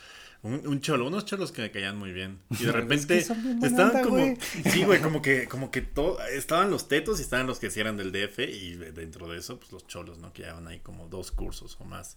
Un, 0.42 0.66
un 0.66 0.80
cholo, 0.80 1.06
unos 1.06 1.24
cholos 1.24 1.52
que 1.52 1.62
me 1.62 1.70
caían 1.70 1.96
muy 1.96 2.12
bien. 2.12 2.40
Y 2.50 2.54
de 2.56 2.60
Es 2.64 2.66
que 2.66 2.72
repente 2.72 3.14
bien 3.14 3.64
estaban 3.64 3.88
onda, 3.90 4.02
como. 4.02 4.16
güey. 4.16 4.36
Sí, 4.72 4.84
güey, 4.84 5.00
como 5.00 5.22
que, 5.22 5.46
como 5.46 5.70
que 5.70 5.82
todo. 5.82 6.20
Estaban 6.26 6.70
los 6.70 6.88
tetos 6.88 7.20
y 7.20 7.22
estaban 7.22 7.46
los 7.46 7.58
que 7.60 7.70
sí 7.70 7.78
eran 7.80 7.96
del 7.96 8.10
DF. 8.12 8.40
Y 8.40 8.74
de- 8.74 8.92
dentro 8.92 9.28
de 9.28 9.38
eso, 9.38 9.58
pues 9.60 9.70
los 9.72 9.86
cholos, 9.86 10.18
¿no? 10.18 10.32
Que 10.32 10.42
llevaban 10.42 10.66
ahí 10.66 10.80
como 10.80 11.08
dos 11.08 11.30
cursos 11.30 11.76
o 11.80 11.84
más. 11.84 12.16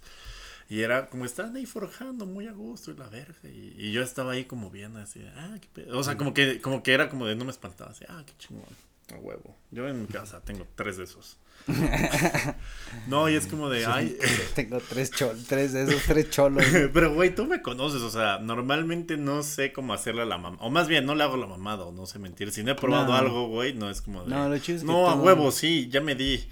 Y 0.67 0.81
era 0.81 1.09
como 1.11 1.25
estaban 1.25 1.55
ahí 1.55 1.67
forjando 1.67 2.25
muy 2.25 2.47
a 2.47 2.51
gusto 2.51 2.89
y 2.89 2.95
la 2.97 3.07
verga. 3.07 3.37
Y, 3.43 3.75
y 3.77 3.91
yo 3.91 4.01
estaba 4.01 4.31
ahí 4.31 4.45
como 4.45 4.71
viendo 4.71 4.97
así, 4.99 5.23
ah, 5.35 5.55
qué 5.61 5.67
pedo. 5.71 5.99
O 5.99 6.03
sea, 6.03 6.17
como 6.17 6.33
que, 6.33 6.59
como 6.59 6.81
que 6.81 6.93
era 6.93 7.09
como 7.09 7.27
de 7.27 7.35
no 7.35 7.45
me 7.45 7.51
espantaba, 7.51 7.91
así, 7.91 8.03
ah, 8.09 8.23
qué 8.25 8.33
chingón. 8.39 8.65
A 9.13 9.17
huevo. 9.19 9.55
Yo 9.69 9.87
en 9.87 10.01
mi 10.01 10.07
casa 10.07 10.41
tengo 10.41 10.65
tres 10.73 10.97
de 10.97 11.03
esos. 11.03 11.37
No, 13.07 13.29
y 13.29 13.35
es 13.35 13.45
como 13.45 13.69
de, 13.69 13.85
ay. 13.85 14.17
Tengo 14.55 14.79
tres, 14.79 15.11
chol 15.11 15.37
tres 15.47 15.73
de 15.73 15.83
esos 15.83 16.01
tres 16.03 16.29
cholos. 16.29 16.63
güey. 16.71 16.89
Pero, 16.93 17.13
güey, 17.13 17.35
tú 17.35 17.45
me 17.45 17.61
conoces, 17.61 18.01
o 18.01 18.09
sea, 18.09 18.39
normalmente 18.39 19.17
no 19.17 19.43
sé 19.43 19.73
cómo 19.73 19.93
hacerle 19.93 20.21
a 20.23 20.25
la 20.25 20.37
mamá. 20.37 20.57
O 20.61 20.69
más 20.69 20.87
bien, 20.87 21.05
no 21.05 21.13
le 21.13 21.23
hago 21.23 21.37
la 21.37 21.45
mamada, 21.45 21.83
o 21.85 21.91
no 21.91 22.05
sé 22.07 22.17
mentir. 22.19 22.51
Si 22.51 22.63
no 22.63 22.71
he 22.71 22.75
probado 22.75 23.07
No. 23.07 23.15
algo, 23.15 23.47
güey, 23.47 23.73
no 23.73 23.89
es 23.89 24.01
como 24.01 24.23
de. 24.23 24.29
No, 24.29 24.47
lo 24.49 24.57
chido 24.59 24.77
es 24.77 24.81
que 24.83 24.87
No, 24.87 25.09
a 25.09 25.13
tú- 25.15 25.19
huevo, 25.21 25.51
sí, 25.51 25.87
ya 25.91 26.01
me 26.01 26.15
di. 26.15 26.47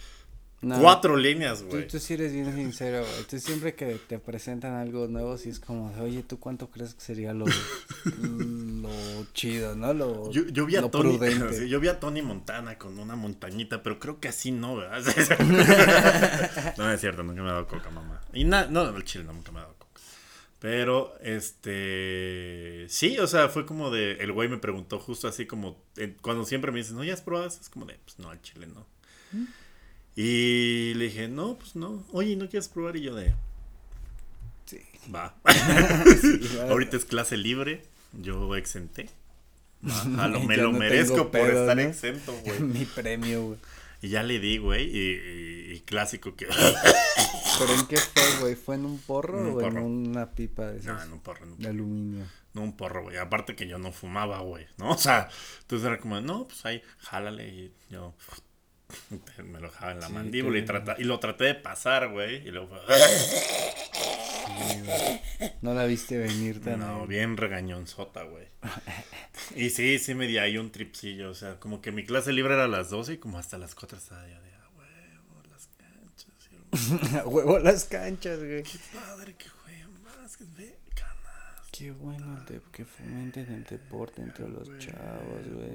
No, 0.63 0.80
Cuatro 0.80 1.17
líneas, 1.17 1.60
Tú, 1.60 1.65
güey. 1.67 1.88
tú 1.88 1.99
sí 1.99 2.13
eres 2.13 2.32
bien 2.34 2.54
sincero, 2.56 3.02
güey. 3.02 3.23
Tú 3.30 3.38
siempre 3.39 3.76
que 3.76 3.95
te 4.08 4.17
presentan 4.17 4.73
algo 4.73 5.08
nuevo, 5.08 5.38
sí 5.38 5.49
es 5.49 5.60
como 5.60 5.91
de, 5.91 6.02
oye, 6.02 6.23
¿tú 6.23 6.39
cuánto 6.39 6.69
crees 6.69 6.93
que 6.93 7.02
sería 7.02 7.34
lo, 7.34 7.45
lo 7.45 8.89
chido, 9.34 9.76
no? 9.76 9.93
Lo, 9.93 10.32
Yo, 10.32 10.45
yo 10.47 10.65
vi 10.65 10.76
a 10.78 10.82
lo 10.82 10.89
Tony, 10.89 11.17
prudente. 11.17 11.67
yo 11.69 11.80
vi 11.80 11.88
a 11.89 11.99
Tony 11.99 12.21
Montana 12.21 12.78
con 12.78 12.97
una 12.97 13.15
montañita, 13.15 13.84
pero 13.84 13.99
creo 13.99 14.19
que 14.19 14.30
así 14.30 14.52
no, 14.52 14.78
¿verdad? 14.78 15.04
no, 16.78 16.91
es 16.91 17.02
cierto, 17.02 17.23
nunca 17.23 17.41
me 17.43 17.49
ha 17.49 17.54
dado 17.54 17.67
coca, 17.67 17.89
mamá. 17.89 18.21
Y 18.34 18.43
na- 18.45 18.67
no, 18.67 18.88
el 18.95 19.04
chile 19.04 19.26
nunca 19.26 19.52
me 19.52 19.60
ha 19.60 19.63
dado 19.63 19.76
coca. 19.78 19.84
Pero, 20.60 21.15
este, 21.21 22.86
sí, 22.88 23.17
o 23.19 23.28
sea, 23.28 23.49
fue 23.49 23.65
como 23.65 23.91
de, 23.91 24.13
el 24.13 24.32
güey 24.32 24.47
me 24.47 24.58
preguntó 24.58 24.97
justo 24.97 25.28
así 25.28 25.45
como, 25.45 25.78
eh, 25.97 26.15
cuando 26.21 26.45
siempre 26.45 26.71
me 26.71 26.78
dicen, 26.78 26.95
no, 26.95 27.04
¿ya 27.04 27.13
has 27.13 27.21
probado? 27.21 27.47
eso?" 27.47 27.60
Es 27.62 27.69
como 27.69 27.86
de, 27.86 27.99
pues 28.06 28.17
no, 28.19 28.30
al 28.30 28.41
chile 28.41 28.67
no. 28.67 28.86
¿Mm? 29.34 29.43
Y 30.15 30.93
le 30.95 31.06
dije, 31.06 31.28
no, 31.28 31.56
pues 31.58 31.76
no. 31.76 32.04
Oye, 32.12 32.36
¿no 32.36 32.47
quieres 32.47 32.67
probar? 32.67 32.95
Y 32.97 33.02
yo 33.02 33.15
de, 33.15 33.34
Sí. 34.65 34.80
va. 35.13 35.36
Sí. 36.21 36.39
Ahorita 36.69 36.97
es 36.97 37.06
clase 37.06 37.38
libre, 37.38 37.84
yo 38.13 38.56
exenté. 38.56 39.10
Va, 39.88 40.02
A 40.23 40.28
lo, 40.28 40.39
me 40.41 40.56
lo 40.58 40.71
no 40.71 40.80
merezco 40.80 41.15
por 41.30 41.32
pedo, 41.32 41.62
estar 41.62 41.76
¿no? 41.78 41.84
exento, 41.84 42.34
güey. 42.45 42.60
Mi 42.62 42.86
premio, 42.86 43.43
güey. 43.47 43.58
Y 44.02 44.10
ya 44.10 44.21
le 44.21 44.39
di, 44.39 44.58
güey, 44.58 44.84
y, 44.86 44.99
y- 44.99 45.73
y 45.76 45.80
clásico 45.82 46.36
que... 46.36 46.45
¿Pero 46.47 47.73
en 47.80 47.86
qué 47.88 47.95
fue, 47.97 48.39
güey? 48.41 48.56
¿Fue 48.56 48.76
en 48.76 48.84
un 48.86 48.97
porro 48.99 49.39
En 49.39 49.45
un 49.47 49.63
o 49.63 49.67
en 49.67 49.78
una 49.78 50.32
pipa 50.32 50.65
de 50.67 50.73
no, 50.84 50.93
esas 50.93 51.06
en 51.06 51.13
un 51.13 51.19
porro, 51.21 51.45
en 51.45 51.52
un 51.54 51.58
de 51.60 51.67
aluminio? 51.69 52.26
No, 52.54 52.62
un 52.63 52.76
porro, 52.76 53.04
güey. 53.04 53.15
Aparte 53.17 53.56
que 53.56 53.65
yo 53.67 53.78
no 53.80 53.93
fumaba, 53.93 54.41
güey, 54.41 54.65
¿no? 54.78 54.91
O 54.91 54.97
sea, 54.97 55.30
entonces 55.62 55.88
era 55.88 55.99
como, 55.99 56.19
no, 56.19 56.47
pues 56.47 56.65
ahí, 56.65 56.82
jálale 56.99 57.47
y 57.47 57.71
yo... 57.89 58.13
Me 59.43 59.60
lo 59.60 59.69
dejaba 59.69 59.91
en 59.93 60.00
la 60.00 60.08
Sí, 60.08 60.13
mandíbula 60.13 60.60
y, 60.60 60.65
trata, 60.65 60.96
y 61.00 61.04
lo 61.04 61.19
traté 61.19 61.46
de 61.46 61.56
pasar, 61.56 62.10
güey. 62.10 62.48
Y 62.48 62.52
luego 62.52 62.67
fue... 62.67 62.80
Sí, 62.96 64.82
güey. 64.86 65.22
No 65.62 65.74
la 65.74 65.86
viste 65.86 66.17
venir 66.17 66.62
tan 66.62 66.80
No, 66.80 67.08
bien 67.08 67.38
regañonzota, 67.38 68.24
güey. 68.24 68.48
Y 69.56 69.69
sí, 69.69 70.00
sí 70.00 70.13
me 70.15 70.28
di 70.28 70.38
ahí 70.38 70.58
un 70.58 70.72
tripsillo. 70.72 71.30
O 71.32 71.36
sea, 71.36 71.60
como 71.60 71.82
que 71.82 71.91
mi 71.91 72.06
clase 72.06 72.34
libre 72.34 72.54
era 72.54 72.65
a 72.65 72.67
las 72.67 72.89
12 72.89 73.13
y 73.13 73.17
como 73.17 73.38
hasta 73.38 73.58
las 73.58 73.76
4 73.76 73.98
estaba 73.98 74.28
ya 74.28 74.39
de, 74.41 74.52
ah, 74.54 74.69
huevo, 74.78 75.43
las 75.50 75.67
canchas. 75.78 77.22
A 77.24 77.28
huevo 77.28 77.60
las 77.60 77.86
canchas, 77.86 78.39
güey. 78.39 78.63
Qué 78.63 78.80
padre 78.93 79.36
que 79.36 79.50
jueguen 79.50 80.04
básquet, 80.04 80.48
ve, 80.56 80.65
canas. 80.65 80.72
Qué 81.75 81.89
bueno 81.91 82.38
el 82.38 82.45
de- 82.45 82.62
que 82.71 82.86
fomenten 82.86 83.51
el 83.51 83.63
deporte 83.63 84.21
entre 84.21 84.47
los 84.47 84.69
chavos, 84.77 85.47
güey. 85.51 85.71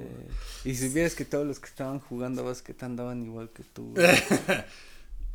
Y 0.64 0.74
si 0.76 0.88
vieras 0.90 1.14
que 1.16 1.24
todos 1.24 1.44
los 1.46 1.58
que 1.58 1.66
estaban 1.66 1.98
jugando 1.98 2.44
básquet 2.44 2.80
andaban 2.84 3.24
igual 3.24 3.50
que 3.50 3.64
tú. 3.64 3.94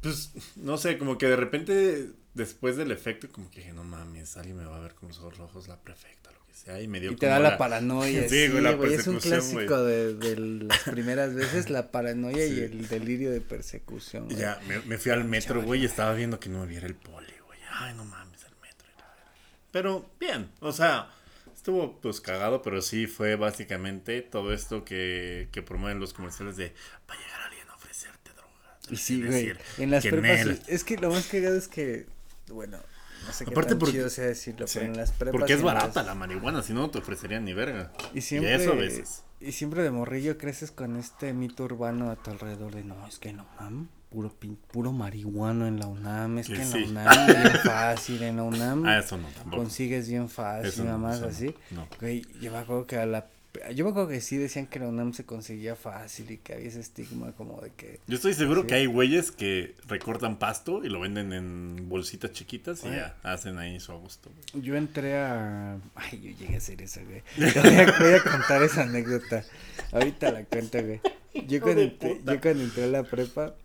Pues, 0.02 0.32
no 0.58 0.78
sé, 0.78 0.98
como 0.98 1.18
que 1.18 1.28
de 1.28 1.38
repente, 1.38 2.10
después 2.34 2.76
del 2.76 2.92
efecto, 2.92 3.30
como 3.32 3.50
que 3.50 3.60
dije, 3.62 3.72
no 3.72 3.86
mames, 3.86 4.36
alguien 4.36 4.58
me 4.58 4.66
va 4.66 4.76
a 4.76 4.80
ver 4.82 4.94
con 4.96 5.08
los 5.08 5.18
ojos 5.20 5.38
rojos, 5.38 5.68
la 5.70 5.78
perfecta, 5.80 6.30
lo 6.30 6.46
que 6.46 6.54
sea. 6.54 6.82
Y 6.82 6.90
me 6.90 7.00
dio 7.00 7.12
Y 7.14 7.16
te 7.16 7.28
como 7.28 7.32
da 7.32 7.40
la 7.52 7.58
paranoia. 7.58 8.28
Sí, 8.28 8.50
güey, 8.50 8.62
la 8.62 8.74
güey, 8.74 8.96
Es 8.96 9.08
un 9.08 9.20
clásico 9.20 9.82
de, 9.82 10.14
de 10.16 10.36
las 10.66 10.80
primeras 10.80 11.34
veces, 11.34 11.70
la 11.70 11.90
paranoia 11.90 12.46
Sí. 12.46 12.54
y 12.54 12.60
el 12.60 12.88
delirio 12.90 13.32
de 13.32 13.40
persecución. 13.40 14.26
Güey. 14.26 14.38
ya, 14.40 14.60
me, 14.68 14.80
me 14.82 14.98
fui 14.98 15.14
al 15.14 15.24
metro, 15.24 15.62
güey, 15.64 15.84
y 15.84 15.86
estaba 15.86 16.14
viendo 16.14 16.38
que 16.38 16.50
no 16.50 16.60
me 16.60 16.66
viera 16.68 16.86
el 16.86 16.96
poli, 16.96 17.32
güey. 17.46 17.60
Ay, 17.72 17.94
no 17.96 18.04
mames, 18.04 18.44
el 18.44 18.56
metro. 18.62 18.86
y 18.94 19.00
la 19.00 19.06
verga. 19.08 19.32
Pero, 19.74 20.10
bien, 20.20 20.50
o 20.62 20.72
sea, 20.72 21.10
estuvo 21.54 22.00
pues 22.00 22.22
cagado, 22.22 22.62
pero 22.62 22.82
sí 22.82 23.08
fue 23.08 23.36
básicamente 23.36 24.22
todo 24.22 24.54
esto 24.54 24.86
que, 24.86 25.50
que 25.52 25.62
promueven 25.64 26.00
los 26.00 26.14
comerciales 26.14 26.56
de, 26.58 26.74
va 27.10 27.16
a 27.16 27.18
llegar 27.18 27.42
alguien 27.42 27.68
a 27.70 27.74
ofrecerte 27.76 28.32
droga. 28.34 28.78
Y 28.92 28.96
sí, 28.98 29.26
güey. 29.26 29.54
En 29.80 29.90
las 29.92 30.04
que 30.04 30.12
prepas, 30.12 30.62
es 30.70 30.84
que 30.84 30.98
lo 30.98 31.10
más 31.10 31.26
cagado 31.26 31.58
es 31.58 31.68
que, 31.68 32.06
bueno, 32.50 32.78
no 33.26 33.34
sé 33.34 33.46
qué 33.46 33.52
tan 33.52 33.80
porque- 33.80 33.94
chido 33.94 34.10
sea 34.12 34.26
decirlo, 34.28 34.68
Sí, 34.68 34.78
pero 34.80 34.92
en 34.92 34.98
las 34.98 35.12
prepas. 35.12 35.40
Porque 35.40 35.54
es 35.54 35.60
y 35.62 35.64
las- 35.64 35.74
barata 35.74 36.04
la 36.04 36.14
marihuana, 36.14 36.62
si 36.62 36.74
no, 36.74 36.82
no 36.82 36.90
te 36.92 37.00
ofrecerían 37.00 37.44
ni 37.44 37.54
verga. 37.54 37.92
Y 38.14 38.22
siempre, 38.22 38.54
eso 38.54 38.74
a 38.74 38.76
veces. 38.76 39.24
y 39.40 39.54
siempre 39.54 39.82
de 39.82 39.90
morrillo 39.90 40.38
creces 40.38 40.70
con 40.72 40.98
este 40.98 41.34
mito 41.34 41.64
urbano 41.64 42.12
a 42.12 42.16
tu 42.16 42.30
alrededor 42.30 42.76
de 42.76 42.84
no, 42.84 43.08
es 43.08 43.18
que 43.18 43.34
la 43.34 43.44
UNAM, 43.58 43.90
puro, 44.14 44.32
puro 44.72 44.92
marihuano 44.92 45.66
en 45.68 45.80
la 45.80 45.88
UNAM, 45.88 46.38
es 46.38 46.48
Que 46.48 46.62
en 46.62 46.68
sí. 46.68 46.86
la 46.86 47.02
UNAM 47.02 47.28
bien 47.28 47.52
fácil, 47.66 48.22
en 48.24 48.38
la 48.38 48.44
UNAM 48.44 48.86
Ah, 48.86 49.00
eso 49.00 49.18
no, 49.18 49.28
tampoco. 49.30 49.58
consigues 49.58 50.08
bien 50.08 50.30
fácil, 50.30 50.70
Eso 50.70 50.84
nada 50.84 50.98
más 51.00 51.20
no, 51.22 51.28
así. 51.28 51.54
no. 51.72 51.88
Güey, 52.00 52.22
yo 52.40 52.52
me 52.52 52.60
acuerdo 52.60 52.86
que 52.86 52.98
a 52.98 53.06
la, 53.08 53.28
yo 53.76 53.86
me 53.86 53.92
acuerdo 53.92 54.10
que 54.10 54.20
sí 54.22 54.38
decían 54.38 54.66
que 54.68 54.80
la 54.80 54.88
UNAM 54.88 55.14
se 55.14 55.26
conseguía 55.26 55.76
fácil 55.76 56.30
y 56.32 56.38
que 56.38 56.54
había 56.54 56.68
ese 56.68 56.80
estigma 56.80 57.32
como 57.34 57.60
de 57.62 57.70
que 57.72 58.00
Yo 58.08 58.16
estoy 58.16 58.34
seguro 58.34 58.62
Sí. 58.62 58.68
que 58.68 58.74
hay 58.76 58.86
güeyes 58.88 59.32
que 59.32 59.76
recortan 59.88 60.38
pasto 60.38 60.84
y 60.84 60.90
lo 60.90 61.00
venden 61.00 61.34
en 61.34 61.88
bolsitas 61.90 62.32
chiquitas 62.32 62.84
y 62.84 62.88
Oye. 62.88 62.98
ya 62.98 63.16
hacen 63.24 63.58
ahí 63.58 63.80
su 63.80 63.94
gusto. 63.98 64.32
güey. 64.54 64.64
Yo 64.64 64.76
entré 64.76 65.18
a. 65.18 65.78
Ay, 65.96 66.20
yo 66.22 66.38
llegué 66.38 66.56
a 66.56 66.58
hacer 66.58 66.82
eso, 66.82 67.02
güey. 67.06 67.22
Voy 67.38 67.76
a, 67.80 68.00
voy 68.00 68.14
a 68.14 68.24
contar 68.24 68.62
esa 68.64 68.84
anécdota. 68.84 69.44
Ahorita 69.92 70.32
la 70.32 70.44
cuento, 70.46 70.80
güey. 70.84 71.00
Yo 71.48 71.62
cuando, 71.62 71.82
entré, 71.82 72.22
yo 72.24 72.42
cuando 72.42 72.64
entré 72.64 72.84
a 72.84 72.88
la 72.88 73.04
prepa, 73.04 73.56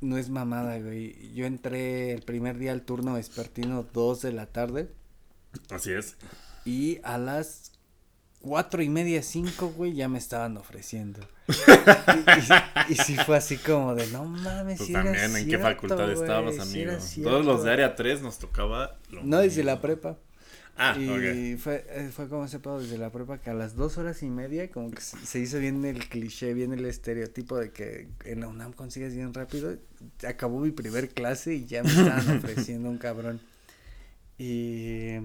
no 0.00 0.18
es 0.18 0.28
mamada, 0.30 0.78
güey. 0.78 1.32
Yo 1.34 1.46
entré 1.46 2.12
el 2.12 2.22
primer 2.22 2.58
día 2.58 2.72
al 2.72 2.82
turno 2.82 3.14
vespertino, 3.14 3.82
2 3.92 4.22
de 4.22 4.32
la 4.32 4.46
tarde. 4.46 4.90
Así 5.70 5.92
es. 5.92 6.16
Y 6.64 6.98
a 7.02 7.18
las 7.18 7.72
cuatro 8.40 8.82
y 8.82 8.88
media, 8.88 9.22
cinco, 9.22 9.68
güey, 9.70 9.94
ya 9.94 10.08
me 10.08 10.18
estaban 10.18 10.56
ofreciendo. 10.56 11.20
y, 11.48 12.92
y, 12.92 12.92
y 12.92 12.96
sí 12.96 13.16
fue 13.16 13.36
así 13.36 13.56
como 13.56 13.94
de, 13.94 14.06
no 14.08 14.24
mames, 14.24 14.78
Pues 14.78 14.86
sí 14.88 14.92
era 14.92 15.02
también, 15.04 15.36
¿en 15.36 15.48
qué 15.48 15.58
facultad 15.58 16.10
güey, 16.12 16.12
estabas, 16.12 16.58
amigo? 16.58 16.90
era 16.92 16.98
Todos 17.22 17.44
los 17.44 17.62
de 17.64 17.72
área 17.72 17.94
3 17.94 18.22
nos 18.22 18.38
tocaba. 18.38 18.98
lo 19.10 19.22
No, 19.22 19.38
desde 19.38 19.62
la 19.64 19.72
mismo. 19.74 19.82
prepa. 19.82 20.18
Ah, 20.78 20.94
y 20.98 21.56
fue, 21.56 21.86
eh, 21.88 22.10
fue 22.12 22.28
como 22.28 22.44
ese 22.44 22.58
pedo 22.58 22.80
desde 22.80 22.98
la 22.98 23.10
prepa 23.10 23.38
que 23.38 23.48
a 23.48 23.54
las 23.54 23.76
dos 23.76 23.96
horas 23.96 24.22
y 24.22 24.28
media 24.28 24.70
como 24.70 24.90
que 24.90 25.00
se, 25.00 25.38
hizo 25.38 25.58
bien 25.58 25.84
el 25.86 26.06
cliché, 26.08 26.52
bien 26.52 26.72
el 26.74 26.84
estereotipo 26.84 27.56
de 27.56 27.70
que 27.72 28.08
en 28.24 28.40
la 28.40 28.48
UNAM 28.48 28.72
consigues 28.74 29.14
bien 29.14 29.32
rápido. 29.32 29.78
Acabó 30.28 30.60
mi 30.60 30.72
primer 30.72 31.08
clase 31.08 31.54
y 31.54 31.64
ya 31.64 31.82
me 31.82 31.88
estaban 31.88 32.28
ofreciendo 32.38 32.90
un 32.90 32.98
cabrón. 32.98 33.40
Y 34.38 35.18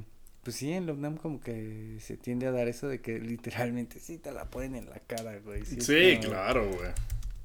pues 0.44 0.56
sí, 0.56 0.72
en 0.72 0.86
la 0.88 0.94
UNAM 0.94 1.18
como 1.18 1.40
que 1.42 1.98
se 2.00 2.18
tiende 2.18 2.48
a 2.48 2.52
dar 2.52 2.68
eso 2.68 2.88
de 2.88 3.02
que 3.02 3.20
literalmente 3.20 4.00
sí 4.00 4.18
te 4.18 4.32
la 4.32 4.46
ponen 4.46 4.76
en 4.76 4.90
la 4.90 5.00
cara, 5.00 5.38
güey. 5.40 5.66
Sí, 5.66 5.78
es 5.80 5.86
Sí, 5.86 6.18
como- 6.18 6.30
claro, 6.30 6.66
güey. 6.72 6.92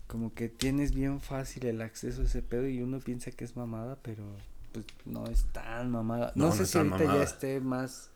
Como 0.07 0.33
que 0.33 0.49
tienes 0.49 0.95
bien 0.95 1.21
fácil 1.21 1.67
el 1.67 1.83
acceso 1.83 2.23
a 2.23 2.25
ese 2.27 2.41
pedo 2.41 2.69
y 2.69 2.81
uno 2.81 3.01
piensa 3.01 3.33
que 3.33 3.45
es 3.45 3.57
mamada, 3.57 3.99
pero 4.03 4.23
pues 4.85 5.07
no 5.07 5.27
es 5.27 5.45
tan 5.53 5.91
mamada. 5.91 6.33
No, 6.35 6.53
sé 6.53 6.67
si 6.67 6.79
ahorita 6.79 6.99
mamada. 6.99 7.19
ya 7.19 7.25
esté 7.25 7.61
más. 7.61 8.11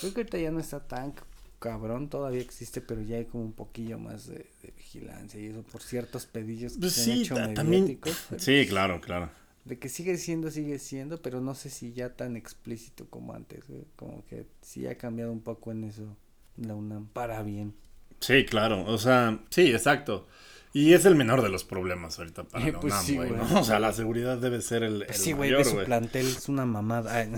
Creo 0.00 0.14
que 0.14 0.20
ahorita 0.22 0.38
ya 0.38 0.50
no 0.50 0.60
está 0.60 0.80
tan 0.86 1.14
cabrón, 1.58 2.08
todavía 2.10 2.40
existe, 2.40 2.80
pero 2.80 3.02
ya 3.02 3.16
hay 3.18 3.26
como 3.26 3.44
un 3.44 3.52
poquillo 3.52 3.98
más 3.98 4.26
de, 4.26 4.50
de 4.62 4.72
vigilancia 4.76 5.40
y 5.40 5.46
eso 5.46 5.62
por 5.62 5.82
ciertos 5.82 6.26
pedillos 6.26 6.78
que 6.78 6.80
Pues 6.80 6.92
se 6.92 7.02
han 7.04 7.10
hecho 7.18 7.34
también. 7.54 7.84
mediáticos, 7.84 8.24
pero 8.28 8.40
Sí, 8.42 8.66
claro, 8.68 9.00
claro. 9.00 9.30
De 9.64 9.78
que 9.78 9.88
sigue 9.88 10.16
siendo, 10.18 10.50
sigue 10.50 10.78
siendo, 10.78 11.22
pero 11.22 11.40
no 11.40 11.54
sé 11.54 11.70
si 11.70 11.92
ya 11.92 12.16
tan 12.16 12.36
explícito 12.36 13.08
como 13.08 13.34
antes. 13.34 13.64
Como 13.96 14.24
que 14.26 14.46
sí 14.60 14.86
ha 14.88 14.98
cambiado 14.98 15.32
un 15.32 15.40
poco 15.42 15.70
en 15.72 15.84
eso 15.84 16.16
la 16.56 16.74
UNAM 16.74 17.06
para 17.08 17.42
bien. 17.42 17.74
Sí, 18.20 18.44
claro. 18.44 18.84
O 18.86 18.98
sea, 18.98 19.40
sí, 19.50 19.72
exacto. 19.72 20.26
Y 20.74 20.94
es 20.94 21.04
el 21.04 21.14
menor 21.14 21.42
de 21.42 21.50
los 21.50 21.64
problemas 21.64 22.18
ahorita 22.18 22.44
para 22.44 22.66
Eh, 22.66 22.72
pues 22.72 22.94
sí, 22.94 23.16
güey. 23.16 23.30
¿no? 23.30 23.60
O 23.60 23.64
sea, 23.64 23.78
la 23.78 23.92
seguridad 23.92 24.38
debe 24.38 24.62
ser 24.62 24.82
el, 24.82 25.02
el 25.02 25.14
Sí, 25.14 25.32
güey, 25.32 25.52
ve 25.52 25.64
su 25.64 25.74
güey. 25.74 25.84
plantel, 25.86 26.26
es 26.26 26.48
una 26.48 26.64
mamada. 26.64 27.26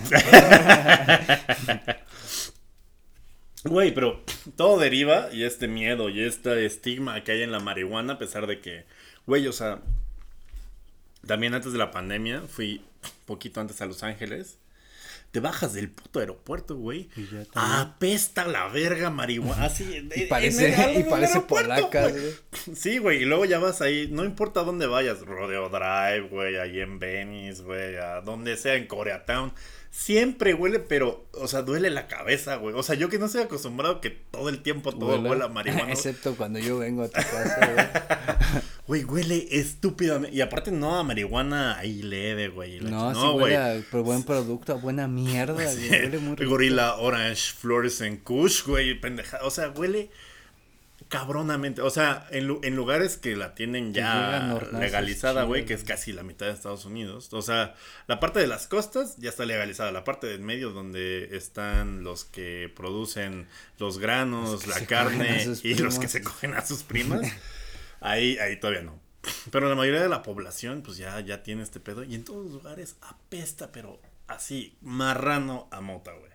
Güey, 3.65 3.95
pero 3.95 4.23
todo 4.57 4.79
deriva 4.79 5.31
y 5.33 5.45
este 5.45 5.69
miedo 5.69 6.11
y 6.11 6.23
este 6.23 6.67
estigma 6.67 7.25
que 7.25 7.33
hay 7.33 7.43
en 7.43 7.51
la 7.51 7.61
marihuana, 7.61 8.15
a 8.15 8.19
pesar 8.19 8.47
de 8.47 8.61
que, 8.61 8.85
güey, 9.27 9.47
o 9.47 9.55
sea, 9.55 9.81
también 11.27 11.55
antes 11.55 11.73
de 11.73 11.79
la 11.79 11.91
pandemia 11.91 12.43
fui 12.43 12.85
poquito 13.25 13.63
antes 13.63 13.81
a 13.81 13.87
Los 13.87 14.03
Ángeles. 14.03 14.59
Te 15.35 15.41
bajas 15.41 15.73
del 15.73 15.91
puto 15.91 16.21
aeropuerto, 16.21 16.77
güey. 16.77 17.09
Apesta 17.55 18.47
la 18.47 18.69
verga 18.69 19.11
marihuana. 19.11 19.65
Así, 19.65 19.83
Y 20.17 20.23
en 20.23 20.29
parece, 20.29 20.73
el- 20.73 20.97
en 20.97 21.01
y 21.01 21.11
parece 21.11 21.41
polaca, 21.41 22.09
güey. 22.09 22.23
Sí, 22.77 22.99
güey, 22.99 23.23
y 23.23 23.25
luego 23.25 23.45
ya 23.45 23.59
vas 23.59 23.81
ahí, 23.81 24.07
no 24.13 24.25
importa 24.25 24.63
dónde 24.63 24.87
vayas, 24.87 25.23
Rodeo 25.23 25.69
Drive, 25.71 26.29
güey, 26.31 26.57
ahí 26.57 26.79
en 26.79 27.01
Venice, 27.01 27.65
güey, 27.65 27.97
a 27.97 28.21
donde 28.21 28.57
sea, 28.57 28.77
en 28.77 28.87
Koreatown, 28.87 29.53
siempre 29.97 30.55
huele, 30.55 30.81
pero, 30.81 31.25
o 31.35 31.47
sea, 31.47 31.63
duele 31.63 31.89
la 31.89 32.09
cabeza, 32.09 32.57
güey. 32.57 32.75
O 32.75 32.83
sea, 32.83 32.97
yo 32.97 33.09
que 33.09 33.19
no 33.21 33.27
estoy 33.27 33.43
acostumbrado 33.43 34.01
que 34.01 34.11
todo 34.11 34.49
el 34.49 34.61
tiempo 34.61 34.93
todo 34.93 35.21
Huele. 35.21 35.45
a 35.45 35.49
marihuana. 35.49 35.93
Excepto 35.93 36.35
cuando 36.35 36.59
yo 36.59 36.79
vengo 36.79 37.05
a 37.05 37.09
tu 37.09 37.13
casa, 37.15 38.63
Güey, 38.89 39.05
huele 39.05 39.47
estúpidamente. 39.53 40.37
Y 40.37 40.41
aparte 40.41 40.73
no 40.73 40.97
a 40.99 41.05
marihuana 41.05 41.79
ahí 41.79 42.03
leve, 42.03 42.49
güey. 42.49 42.81
güey. 42.81 42.91
No, 42.91 43.13
ch- 43.13 43.15
sí 43.15 43.37
huele 43.39 43.57
a 43.57 43.83
buen 44.03 44.25
producto, 44.25 44.73
a 44.73 44.77
buena 44.77 45.07
mierda, 45.07 45.55
güey. 45.75 45.89
Huele 45.91 46.19
muy 46.19 46.35
rico. 46.37 46.51
Gorilla 46.51 46.97
Orange 46.97 47.53
Fluorescent 47.57 48.25
Kush, 48.25 48.65
güey, 48.67 48.99
pendeja. 49.01 49.39
O 49.45 49.51
sea, 49.51 49.71
huele 49.71 50.11
cabronamente. 51.15 51.81
O 51.81 51.91
sea, 51.91 52.27
en, 52.31 52.59
en 52.63 52.75
lugares 52.75 53.17
que 53.17 53.37
la 53.37 53.55
tienen 53.55 53.95
ya 53.95 54.53
hornazos 54.53 54.81
legalizada, 54.81 55.45
güey, 55.45 55.65
que 55.65 55.75
es 55.75 55.85
casi 55.85 56.13
la 56.13 56.25
mitad 56.25 56.47
de 56.47 56.53
Estados 56.53 56.85
Unidos. 56.87 57.33
O 57.33 57.41
sea, 57.41 57.77
la 58.09 58.19
parte 58.19 58.41
de 58.41 58.49
las 58.49 58.67
costas 58.67 59.17
ya 59.19 59.31
está 59.31 59.47
legalizada. 59.47 59.93
La 59.93 60.03
parte 60.03 60.27
del 60.27 60.41
medio 60.41 60.71
donde 60.71 61.37
están 61.37 62.03
los 62.03 62.25
que 62.25 62.73
producen 62.75 63.47
los 63.79 63.99
granos, 63.99 64.67
Los 64.67 64.81
la 64.81 64.87
carne 64.87 65.47
y 65.63 65.75
los 65.75 66.01
que 66.01 66.09
se 66.09 66.21
cogen 66.21 66.55
a 66.55 66.67
sus 66.67 66.83
primas. 66.83 67.27
Ahí, 68.01 68.37
ahí 68.37 68.61
todavía 68.61 68.83
no. 68.83 69.01
Pero 69.51 69.71
la 69.71 69.75
mayoría 69.75 70.03
de 70.03 70.11
la 70.11 70.23
población, 70.23 70.83
pues 70.83 70.99
ya, 70.99 71.19
ya 71.21 71.43
tiene 71.43 71.63
este 71.63 71.81
pedo. 71.81 72.05
Y 72.05 72.15
en 72.15 72.23
todos 72.23 72.45
los 72.45 72.53
lugares 72.53 72.97
apesta, 73.01 73.73
pero 73.73 73.99
así, 74.27 74.77
marrano 74.83 75.69
a 75.71 75.81
mota, 75.81 76.13
güey. 76.13 76.31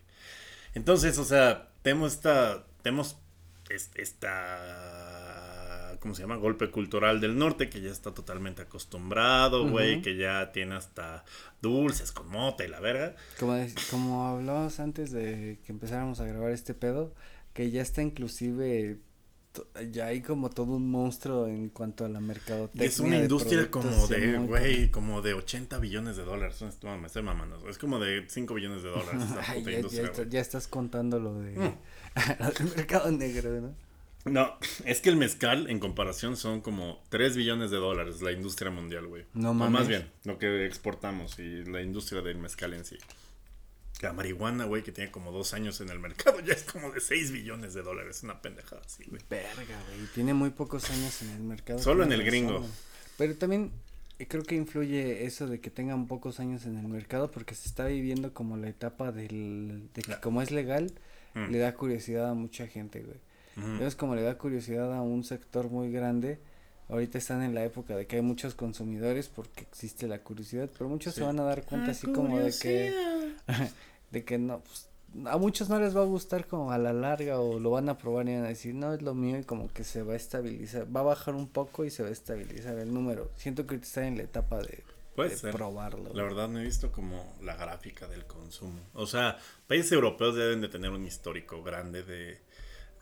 Entonces, 0.74 1.20
o 1.20 1.26
sea, 1.26 1.70
tenemos 1.84 2.14
esta. 2.14 2.66
Tenemos 2.82 3.18
esta. 3.70 5.98
¿Cómo 6.00 6.16
se 6.16 6.22
llama? 6.22 6.38
Golpe 6.38 6.72
cultural 6.72 7.20
del 7.20 7.38
norte 7.38 7.70
que 7.70 7.82
ya 7.82 7.92
está 7.92 8.14
totalmente 8.14 8.62
acostumbrado, 8.62 9.68
güey. 9.70 10.02
Que 10.02 10.16
ya 10.16 10.52
tiene 10.54 10.76
hasta 10.76 11.26
dulces 11.62 12.12
con 12.12 12.30
mota 12.30 12.64
y 12.64 12.68
la 12.70 12.80
verga. 12.80 13.16
Como, 13.40 13.54
de- 13.56 13.74
como 13.92 14.40
antes 14.80 15.12
de 15.12 15.60
que 15.66 15.72
empezáramos 15.72 16.20
a 16.22 16.26
grabar 16.26 16.52
este 16.52 16.74
pedo, 16.74 17.14
que 17.54 17.70
ya 17.72 17.82
está 17.82 18.02
inclusive, 18.02 18.98
ya 19.92 20.08
hay 20.08 20.22
como 20.22 20.50
todo 20.50 20.74
un 20.74 20.90
monstruo 20.90 21.48
en 21.48 21.70
cuanto 21.70 22.06
a 22.06 22.10
la 22.10 22.20
mercadotecnia. 22.20 22.88
Es 22.88 23.00
una 23.00 23.18
de 23.18 23.24
industria 23.24 23.70
como 23.72 24.08
de, 24.08 24.38
güey, 24.40 24.92
como 24.92 25.22
de 25.22 25.34
80 25.34 25.78
billones 25.80 26.18
de 26.18 26.24
dólares. 26.24 26.62
No, 26.62 26.70
no, 26.92 26.98
me 27.00 27.08
estoy 27.08 27.24
mamando. 27.24 27.68
Es 27.70 27.78
como 27.78 28.00
de 28.00 28.26
5 28.28 28.54
billones 28.54 28.84
de 28.84 28.90
dólares 28.90 29.14
Ay, 29.48 29.60
puta 29.60 29.72
ya, 29.72 29.78
industria, 29.78 30.02
ya 30.04 30.08
está- 30.10 30.22
güey. 30.24 30.30
ya 30.32 30.40
estás 30.42 30.68
contando 30.68 31.20
lo 31.20 31.34
de 31.40 31.52
Mm. 31.58 31.74
lo 32.64 32.76
mercado 32.76 33.12
negro, 33.12 33.62
¿no? 33.62 33.76
No, 34.26 34.58
es 34.84 35.00
que 35.00 35.10
el 35.10 35.16
mezcal 35.16 35.70
en 35.70 35.80
comparación 35.80 36.36
son 36.36 36.60
como 36.62 37.02
3 37.10 37.38
billones 37.38 37.72
de 37.72 37.78
dólares 37.78 38.22
la 38.22 38.32
industria 38.34 38.70
mundial, 38.70 39.08
güey. 39.08 39.24
No 39.34 39.52
O 39.52 39.54
más 39.54 39.88
bien, 39.88 40.10
lo 40.26 40.38
que 40.38 40.66
exportamos 40.66 41.40
y 41.40 41.64
la 41.64 41.82
industria 41.82 42.22
del 42.22 42.38
mezcal 42.38 42.74
en 42.74 42.84
sí. 42.84 42.98
La 44.02 44.14
marihuana, 44.14 44.66
güey, 44.66 44.82
que 44.84 44.92
tiene 44.92 45.12
como 45.12 45.32
dos 45.32 45.54
años 45.54 45.82
en 45.82 45.90
el 45.90 46.00
mercado, 46.00 46.40
ya 46.40 46.54
es 46.54 46.64
como 46.64 46.92
de 46.92 47.02
6 47.02 47.32
billones 47.32 47.74
de 47.74 47.82
dólares. 47.82 48.24
Una 48.24 48.42
pendejada 48.42 48.82
así, 48.86 49.04
güey. 49.10 49.22
Verga, 49.30 49.56
güey. 49.66 50.08
Tiene 50.16 50.34
muy 50.34 50.52
pocos 50.52 50.90
años 50.90 51.22
en 51.22 51.32
el 51.32 51.42
mercado. 51.44 51.80
Solo 51.80 52.04
en 52.04 52.12
el 52.14 52.24
gringo. 52.24 52.66
Pero 53.18 53.36
también 53.36 53.72
eh, 54.20 54.28
creo 54.28 54.44
que 54.44 54.56
influye 54.56 55.26
eso 55.26 55.48
de 55.48 55.60
que 55.60 55.70
tengan 55.70 56.08
pocos 56.08 56.40
años 56.40 56.66
en 56.66 56.78
el 56.78 56.88
mercado 56.88 57.30
porque 57.32 57.56
se 57.56 57.68
está 57.68 57.88
viviendo 57.88 58.34
como 58.34 58.56
la 58.58 58.70
etapa 58.70 59.12
del, 59.12 59.90
de 59.94 60.02
que 60.02 60.20
como 60.22 60.42
es 60.42 60.52
legal, 60.52 60.94
Mm. 61.36 61.52
le 61.52 61.60
da 61.60 61.76
curiosidad 61.76 62.28
a 62.30 62.34
mucha 62.34 62.66
gente, 62.66 63.02
güey. 63.04 63.18
Ujú. 63.76 63.84
Es 63.84 63.96
como 63.96 64.16
le 64.16 64.24
da 64.24 64.38
curiosidad 64.40 64.92
a 64.96 65.02
un 65.04 65.24
sector 65.24 65.70
muy 65.70 65.92
grande. 65.92 66.40
Ahorita 66.90 67.18
están 67.20 67.44
en 67.44 67.54
la 67.56 67.64
época 67.64 67.96
de 67.96 68.08
que 68.08 68.18
hay 68.18 68.22
muchos 68.22 68.56
consumidores 68.56 69.30
porque 69.30 69.62
existe 69.62 70.08
la 70.08 70.20
curiosidad, 70.24 70.70
pero 70.78 70.90
muchos 70.90 71.14
Sí. 71.14 71.20
se 71.20 71.26
van 71.26 71.40
a 71.40 71.44
dar 71.44 71.64
cuenta 71.64 71.88
Ah, 71.90 71.92
así 71.92 72.12
como 72.12 72.38
de 72.40 72.52
que 72.52 73.34
de 74.12 74.24
que 74.26 74.38
no, 74.38 74.60
pues, 74.62 74.88
a 75.26 75.38
muchos 75.38 75.70
no 75.70 75.80
les 75.80 75.96
va 75.96 76.02
a 76.02 76.06
gustar 76.06 76.48
como 76.48 76.72
a 76.72 76.78
la 76.78 76.94
larga 76.94 77.40
o 77.40 77.60
lo 77.60 77.72
van 77.72 77.90
a 77.90 77.98
probar 77.98 78.28
y 78.28 78.36
van 78.36 78.46
a 78.46 78.50
decir, 78.50 78.74
no, 78.76 78.94
es 78.94 79.02
lo 79.02 79.14
mío 79.16 79.40
y 79.40 79.44
como 79.44 79.68
que 79.72 79.84
se 79.84 80.02
va 80.04 80.14
a 80.14 80.16
estabilizar, 80.16 80.86
va 80.96 81.00
a 81.02 81.04
bajar 81.04 81.36
un 81.36 81.48
poco 81.48 81.86
y 81.86 81.90
se 81.92 82.04
va 82.04 82.10
a 82.10 82.12
estabilizar 82.12 82.78
el 82.78 82.94
número. 82.94 83.32
Siento 83.36 83.66
que 83.66 83.76
ahorita 83.76 83.88
está 83.88 84.08
en 84.08 84.18
la 84.18 84.24
etapa 84.24 84.58
de, 84.60 84.84
Puede 85.16 85.30
de 85.32 85.38
ser. 85.38 85.54
probarlo. 85.54 86.12
La 86.14 86.24
verdad 86.24 86.48
no 86.48 86.60
he 86.60 86.64
visto 86.64 86.92
como 86.92 87.36
la 87.44 87.56
gráfica 87.56 88.08
del 88.08 88.26
consumo. 88.26 88.80
O 88.94 89.06
sea, 89.08 89.38
países 89.68 89.92
europeos 89.92 90.36
deben 90.36 90.62
de 90.62 90.70
tener 90.70 90.90
un 90.92 91.04
histórico 91.06 91.62
grande 91.64 92.04
de, 92.04 92.40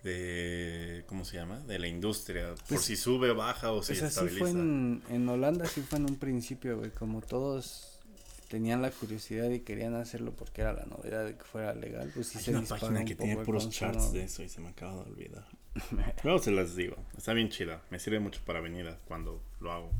de 0.07 1.03
¿cómo 1.07 1.25
se 1.25 1.37
llama? 1.37 1.59
De 1.59 1.77
la 1.79 1.87
industria. 1.87 2.49
por 2.49 2.63
Pues, 2.67 2.81
si 2.81 2.95
sube, 2.95 3.31
baja 3.33 3.71
o 3.71 3.83
sea, 3.83 3.95
sí 3.95 4.05
estabiliza. 4.05 4.39
fue 4.39 4.49
en, 4.51 5.03
en 5.09 5.29
Holanda, 5.29 5.65
sí 5.65 5.81
fue 5.81 5.99
en 5.99 6.05
un 6.05 6.15
principio, 6.15 6.77
güey, 6.77 6.91
como 6.91 7.21
todos 7.21 7.99
tenían 8.47 8.81
la 8.81 8.91
curiosidad 8.91 9.49
y 9.49 9.59
querían 9.59 9.95
hacerlo 9.95 10.31
porque 10.31 10.61
era 10.61 10.73
la 10.73 10.85
novedad 10.85 11.25
de 11.25 11.35
que 11.35 11.43
fuera 11.43 11.73
legal, 11.73 12.09
pues 12.13 12.27
sí 12.27 12.37
Hay 12.37 12.43
se 12.45 12.51
una 12.51 12.61
página 12.61 12.99
un 13.01 13.05
que 13.05 13.15
tiene 13.15 13.43
puros 13.43 13.65
consumo, 13.65 13.91
charts 13.91 14.13
de 14.13 14.23
eso 14.23 14.43
y 14.43 14.49
se 14.49 14.61
me 14.61 14.69
acaba 14.69 15.03
de 15.03 15.11
olvidar. 15.11 15.47
Luego 16.23 16.39
se 16.39 16.51
las 16.51 16.75
digo. 16.75 16.95
Está 17.17 17.33
bien 17.33 17.49
chida. 17.49 17.81
Me 17.89 17.99
sirve 17.99 18.19
mucho 18.19 18.41
para 18.45 18.61
venida 18.61 18.97
cuando 19.07 19.41
lo 19.59 19.71
hago. 19.71 19.91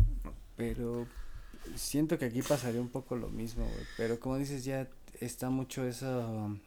Pero 0.55 1.05
siento 1.75 2.17
que 2.17 2.25
aquí 2.25 2.41
pasaría 2.41 2.81
un 2.81 2.89
poco 2.89 3.15
lo 3.15 3.29
mismo, 3.29 3.65
güey. 3.65 3.85
Pero 3.97 4.19
como 4.19 4.37
dices, 4.37 4.63
ya 4.63 4.87
está 5.19 5.49
mucho 5.49 5.85
eso 5.85 6.27
um, 6.27 6.59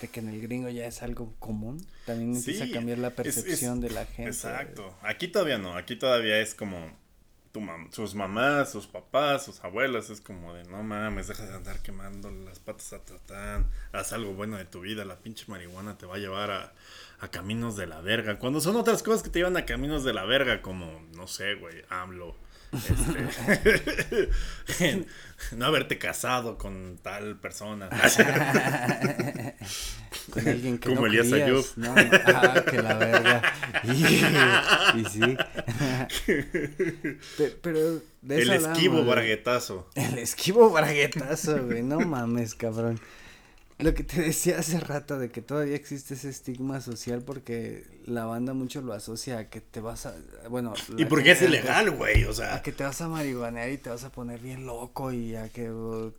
de 0.00 0.08
que 0.08 0.20
en 0.20 0.28
el 0.28 0.40
gringo 0.40 0.68
ya 0.68 0.86
es 0.86 1.02
algo 1.02 1.34
común. 1.38 1.84
También 2.06 2.34
empieza 2.36 2.64
Sí, 2.64 2.70
a 2.70 2.74
cambiar 2.74 2.98
la 2.98 3.10
percepción 3.10 3.76
es- 3.76 3.82
de 3.82 3.90
la 3.90 4.06
gente. 4.06 4.30
Exacto. 4.30 4.94
Aquí 5.02 5.28
todavía 5.28 5.58
no. 5.58 5.76
Aquí 5.76 5.96
todavía 5.96 6.38
es 6.40 6.54
como 6.54 7.04
tu 7.52 7.60
mam- 7.62 7.90
sus 7.90 8.14
mamás, 8.14 8.70
sus 8.70 8.86
papás, 8.86 9.44
sus 9.44 9.62
abuelas. 9.64 10.10
Es 10.10 10.20
como 10.20 10.52
de 10.54 10.64
no 10.64 10.82
mames, 10.82 11.28
deja 11.28 11.46
de 11.46 11.54
andar 11.54 11.80
quemando 11.82 12.30
las 12.30 12.58
patas 12.58 12.92
a 12.92 12.98
Tatán. 13.04 13.70
Haz 13.92 14.12
algo 14.12 14.34
bueno 14.34 14.56
de 14.58 14.64
tu 14.66 14.80
vida. 14.80 15.04
La 15.04 15.16
pinche 15.18 15.44
marihuana 15.48 15.96
te 15.98 16.04
va 16.06 16.16
a 16.16 16.18
llevar 16.18 16.50
a, 16.50 16.72
a 17.20 17.28
caminos 17.30 17.76
de 17.76 17.86
la 17.86 18.00
verga. 18.00 18.38
Cuando 18.38 18.60
son 18.60 18.76
otras 18.76 19.02
cosas 19.02 19.22
que 19.22 19.30
te 19.30 19.38
llevan 19.38 19.56
a 19.56 19.64
caminos 19.66 20.04
de 20.04 20.12
la 20.14 20.24
verga, 20.24 20.60
como 20.62 21.00
no 21.14 21.26
sé, 21.26 21.54
güey, 21.54 21.82
AMLO. 21.88 22.36
este, 24.66 25.06
no 25.52 25.64
haberte 25.66 25.98
casado 25.98 26.58
con 26.58 26.98
tal 27.02 27.38
persona. 27.38 27.88
Con 30.32 30.48
alguien 30.48 30.78
que 30.78 30.88
Como 30.88 31.02
no 31.02 31.06
Elías 31.06 31.28
creías. 31.28 31.74
Ah, 32.26 32.64
que 32.68 32.82
la 32.82 32.94
verga. 32.94 33.42
Y, 33.84 35.00
y 35.00 35.04
sí. 35.04 35.20
Pe- 37.38 37.56
Pero 37.62 38.00
de 38.22 38.42
El 38.42 38.50
esquivo 38.52 39.04
braguetazo. 39.04 39.88
El 39.94 40.18
esquivo 40.18 40.70
braguetazo, 40.70 41.64
güey. 41.66 41.82
No 41.82 42.00
mames, 42.00 42.54
cabrón. 42.54 42.98
Lo 43.78 43.92
que 43.92 44.04
te 44.04 44.22
decía 44.22 44.58
hace 44.58 44.80
rato 44.80 45.18
de 45.18 45.30
que 45.30 45.42
todavía 45.42 45.76
existe 45.76 46.14
ese 46.14 46.30
estigma 46.30 46.80
social 46.80 47.20
porque 47.22 47.84
la 48.06 48.24
banda 48.24 48.54
mucho 48.54 48.80
lo 48.80 48.94
asocia 48.94 49.38
a 49.38 49.50
que 49.50 49.60
te 49.60 49.80
vas 49.80 50.06
a, 50.06 50.14
bueno. 50.48 50.72
Y 50.96 51.04
porque 51.04 51.32
es 51.32 51.42
ilegal, 51.42 51.90
güey, 51.90 52.24
o 52.24 52.30
A 52.30 52.34
sea. 52.34 52.62
que 52.62 52.72
te 52.72 52.84
vas 52.84 53.00
a 53.02 53.08
marihuanear 53.08 53.68
y 53.70 53.76
te 53.78 53.90
vas 53.90 54.02
a 54.04 54.10
poner 54.10 54.40
bien 54.40 54.64
loco 54.64 55.12
y 55.12 55.36
a 55.36 55.50
que, 55.50 55.66
a 55.66 56.10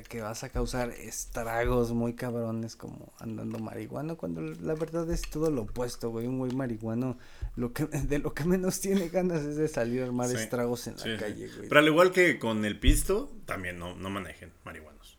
que 0.00 0.22
vas 0.22 0.42
a 0.42 0.48
causar 0.48 0.90
estragos 0.90 1.92
muy 1.92 2.14
cabrones 2.14 2.76
como 2.76 3.12
andando 3.18 3.58
marihuano 3.58 4.16
cuando 4.16 4.40
la 4.40 4.74
verdad 4.74 5.10
es 5.10 5.22
todo 5.22 5.50
lo 5.50 5.62
opuesto, 5.62 6.08
güey. 6.10 6.26
Un 6.26 6.38
güey 6.38 6.52
marihuano 6.52 7.18
lo 7.56 7.72
que, 7.74 7.84
de 7.86 8.18
lo 8.18 8.32
que 8.32 8.44
menos 8.44 8.80
tiene 8.80 9.08
ganas 9.10 9.42
es 9.42 9.56
de 9.56 9.68
salir 9.68 10.02
a 10.02 10.06
armar 10.06 10.28
Sí, 10.30 10.36
estragos 10.36 10.86
en 10.86 10.98
sí, 10.98 11.08
la 11.10 11.18
sí. 11.18 11.20
calle, 11.24 11.48
güey. 11.54 11.68
Pero 11.68 11.80
al 11.80 11.86
igual 11.88 12.10
que 12.12 12.38
con 12.38 12.64
el 12.64 12.80
pisto, 12.80 13.30
también 13.44 13.78
no, 13.78 13.94
no 13.94 14.08
manejen 14.08 14.50
marihuanos. 14.64 15.18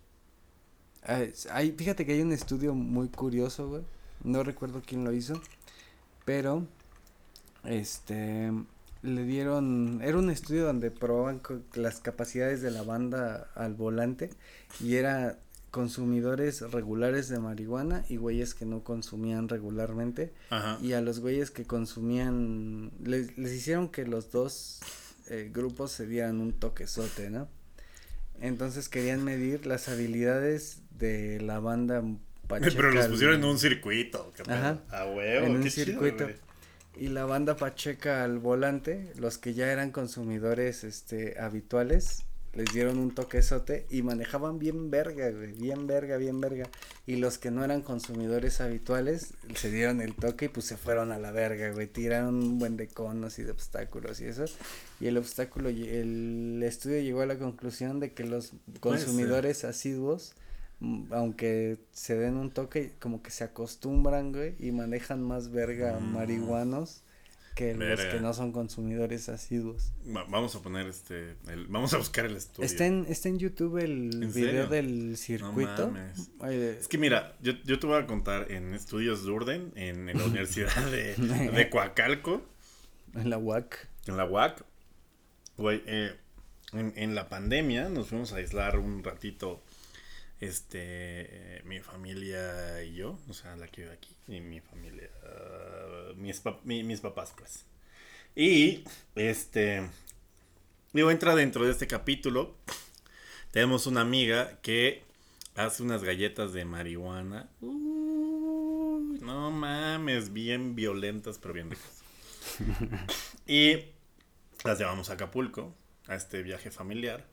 Hay, 1.51 1.71
fíjate 1.73 2.05
que 2.05 2.13
hay 2.13 2.21
un 2.21 2.31
estudio 2.31 2.73
muy 2.73 3.09
curioso, 3.09 3.67
güey. 3.67 3.83
No 4.23 4.41
recuerdo 4.43 4.81
quién 4.85 5.03
lo 5.03 5.11
hizo, 5.11 5.39
pero 6.25 6.65
este 7.65 8.51
le 9.03 9.23
dieron, 9.25 9.99
era 10.01 10.17
un 10.17 10.29
estudio 10.29 10.65
donde 10.65 10.89
probaban 10.89 11.41
las 11.75 11.99
capacidades 11.99 12.61
de 12.61 12.71
la 12.71 12.83
banda 12.83 13.49
al 13.53 13.73
volante 13.73 14.29
y 14.79 14.95
era 14.95 15.37
consumidores 15.71 16.61
regulares 16.71 17.29
de 17.29 17.39
marihuana 17.39 18.05
y 18.07 18.17
güeyes 18.17 18.53
que 18.53 18.65
no 18.65 18.83
consumían 18.83 19.49
regularmente 19.49 20.31
Ajá. 20.49 20.77
y 20.81 20.93
a 20.93 21.01
los 21.01 21.19
güeyes 21.19 21.51
que 21.51 21.65
consumían 21.65 22.91
les, 23.03 23.37
les 23.37 23.51
hicieron 23.53 23.89
que 23.89 24.05
los 24.05 24.31
dos 24.31 24.81
eh, 25.29 25.49
grupos 25.53 25.91
se 25.91 26.05
dieran 26.05 26.39
un 26.39 26.53
toquezote, 26.53 27.29
¿no? 27.29 27.47
Entonces 28.39 28.89
querían 28.89 29.23
medir 29.23 29.65
las 29.65 29.89
habilidades 29.89 30.81
de 30.91 31.41
la 31.41 31.59
banda 31.59 32.03
Pacheca. 32.47 32.71
Pero 32.75 32.91
los 32.91 33.07
pusieron 33.07 33.35
en 33.37 33.45
un 33.45 33.57
circuito. 33.57 34.31
Ajá. 34.47 34.79
A 34.91 35.05
huevo, 35.05 35.47
en 35.47 35.55
un 35.55 35.63
qué 35.63 35.69
circuito. 35.69 36.27
Y 36.95 37.07
la 37.07 37.25
banda 37.25 37.55
Pacheca 37.55 38.23
al 38.23 38.39
volante, 38.39 39.11
los 39.17 39.37
que 39.37 39.53
ya 39.53 39.71
eran 39.71 39.91
consumidores 39.91 40.83
este 40.83 41.39
habituales, 41.39 42.25
les 42.53 42.71
dieron 42.71 42.99
un 42.99 43.15
toquezote 43.15 43.87
y 43.89 44.03
manejaban 44.03 44.59
bien 44.59 44.91
verga, 44.91 45.31
güey, 45.31 45.53
bien 45.53 45.87
verga, 45.87 46.17
bien 46.17 46.39
verga. 46.39 46.69
Y 47.07 47.15
los 47.15 47.39
que 47.39 47.49
no 47.49 47.65
eran 47.65 47.81
consumidores 47.81 48.61
habituales 48.61 49.33
se 49.55 49.71
dieron 49.71 50.01
el 50.01 50.13
toque 50.13 50.45
y 50.45 50.49
pues 50.49 50.67
se 50.67 50.77
fueron 50.77 51.11
a 51.11 51.17
la 51.17 51.31
verga, 51.31 51.71
güey, 51.71 51.87
tiraron 51.87 52.35
un 52.35 52.59
buen 52.59 52.77
de 52.77 52.87
conos 52.87 53.39
y 53.39 53.43
de 53.43 53.51
obstáculos 53.51 54.21
y 54.21 54.25
eso. 54.25 54.45
Y 54.99 55.07
el 55.07 55.17
obstáculo, 55.17 55.69
el 55.69 56.61
estudio 56.63 57.01
llegó 57.01 57.21
a 57.21 57.25
la 57.25 57.39
conclusión 57.39 57.99
de 57.99 58.13
que 58.13 58.23
los 58.23 58.53
consumidores 58.79 59.65
asiduos, 59.65 60.35
aunque 61.11 61.77
se 61.91 62.15
den 62.15 62.35
un 62.35 62.51
toque, 62.51 62.93
como 62.99 63.21
que 63.23 63.31
se 63.31 63.43
acostumbran, 63.43 64.31
güey, 64.33 64.55
y 64.59 64.71
manejan 64.71 65.21
más 65.23 65.51
verga 65.51 65.99
Mm. 65.99 66.13
marihuanos 66.13 67.03
que 67.55 67.75
los 67.75 68.01
que 68.01 68.19
no 68.19 68.33
son 68.33 68.51
consumidores 68.51 69.29
asiduos. 69.29 69.91
Va- 70.07 70.23
vamos 70.23 70.55
a 70.55 70.61
poner 70.63 70.87
este. 70.87 71.35
el- 71.47 71.67
vamos 71.67 71.93
a 71.93 71.97
buscar 71.99 72.25
el 72.25 72.35
estudio. 72.35 72.65
Está 72.65 72.87
en, 72.87 73.05
está 73.07 73.29
en 73.29 73.37
YouTube 73.37 73.77
el 73.77 74.23
¿En 74.23 74.33
video 74.33 74.63
serio? 74.63 74.67
del 74.67 75.17
circuito. 75.17 75.87
mames. 75.91 76.31
Oye, 76.39 76.79
Es 76.79 76.87
que 76.87 76.97
mira, 76.97 77.35
yo, 77.41 77.53
yo 77.63 77.77
te 77.79 77.85
voy 77.85 78.01
a 78.01 78.07
contar 78.07 78.51
en 78.51 78.73
estudios 78.73 79.23
Durden, 79.23 79.71
en, 79.75 80.09
en 80.09 80.17
la 80.17 80.25
Universidad 80.25 80.89
de, 80.89 81.13
de 81.55 81.69
Coacalco, 81.69 82.41
en 83.13 83.29
la 83.29 83.37
UAC. 83.37 83.87
en 84.07 84.17
la 84.17 84.25
UAC. 84.25 84.63
Güey, 85.57 85.83
eh, 85.85 86.11
en, 86.73 86.91
en 86.95 87.13
la 87.13 87.29
pandemia 87.29 87.87
nos 87.89 88.07
fuimos 88.07 88.33
a 88.33 88.37
aislar 88.37 88.79
un 88.79 89.03
ratito. 89.03 89.61
Este, 90.43 91.61
mi 91.63 91.79
familia 91.79 92.83
y 92.83 92.95
yo, 92.95 93.17
o 93.29 93.33
sea, 93.33 93.55
la 93.55 93.69
que 93.69 93.83
vive 93.83 93.93
aquí, 93.93 94.13
y 94.27 94.41
mi 94.41 94.59
familia, 94.59 95.09
ah, 95.23 96.11
mis, 96.17 96.41
mis 96.65 96.99
papás, 96.99 97.33
pues. 97.37 97.65
Y, 98.35 98.83
este, 99.15 99.89
digo, 100.91 101.11
entra 101.11 101.33
dentro 101.33 101.63
de 101.63 101.71
este 101.71 101.87
capítulo. 101.87 102.57
Tenemos 103.51 103.87
una 103.87 104.01
amiga 104.01 104.59
que 104.61 105.05
hace 105.55 105.81
unas 105.81 106.03
galletas 106.03 106.51
de 106.51 106.65
marihuana. 106.65 107.49
Uy, 107.61 109.19
no 109.21 109.49
mames, 109.49 110.33
bien 110.33 110.75
violentas, 110.75 111.37
pero 111.37 111.53
bien 111.53 111.71
ricas. 111.71 112.03
y 113.47 113.77
las 114.65 114.77
llevamos 114.77 115.09
a 115.09 115.13
Acapulco, 115.13 115.73
a 116.07 116.15
este 116.15 116.43
viaje 116.43 116.69
familiar. 116.69 117.25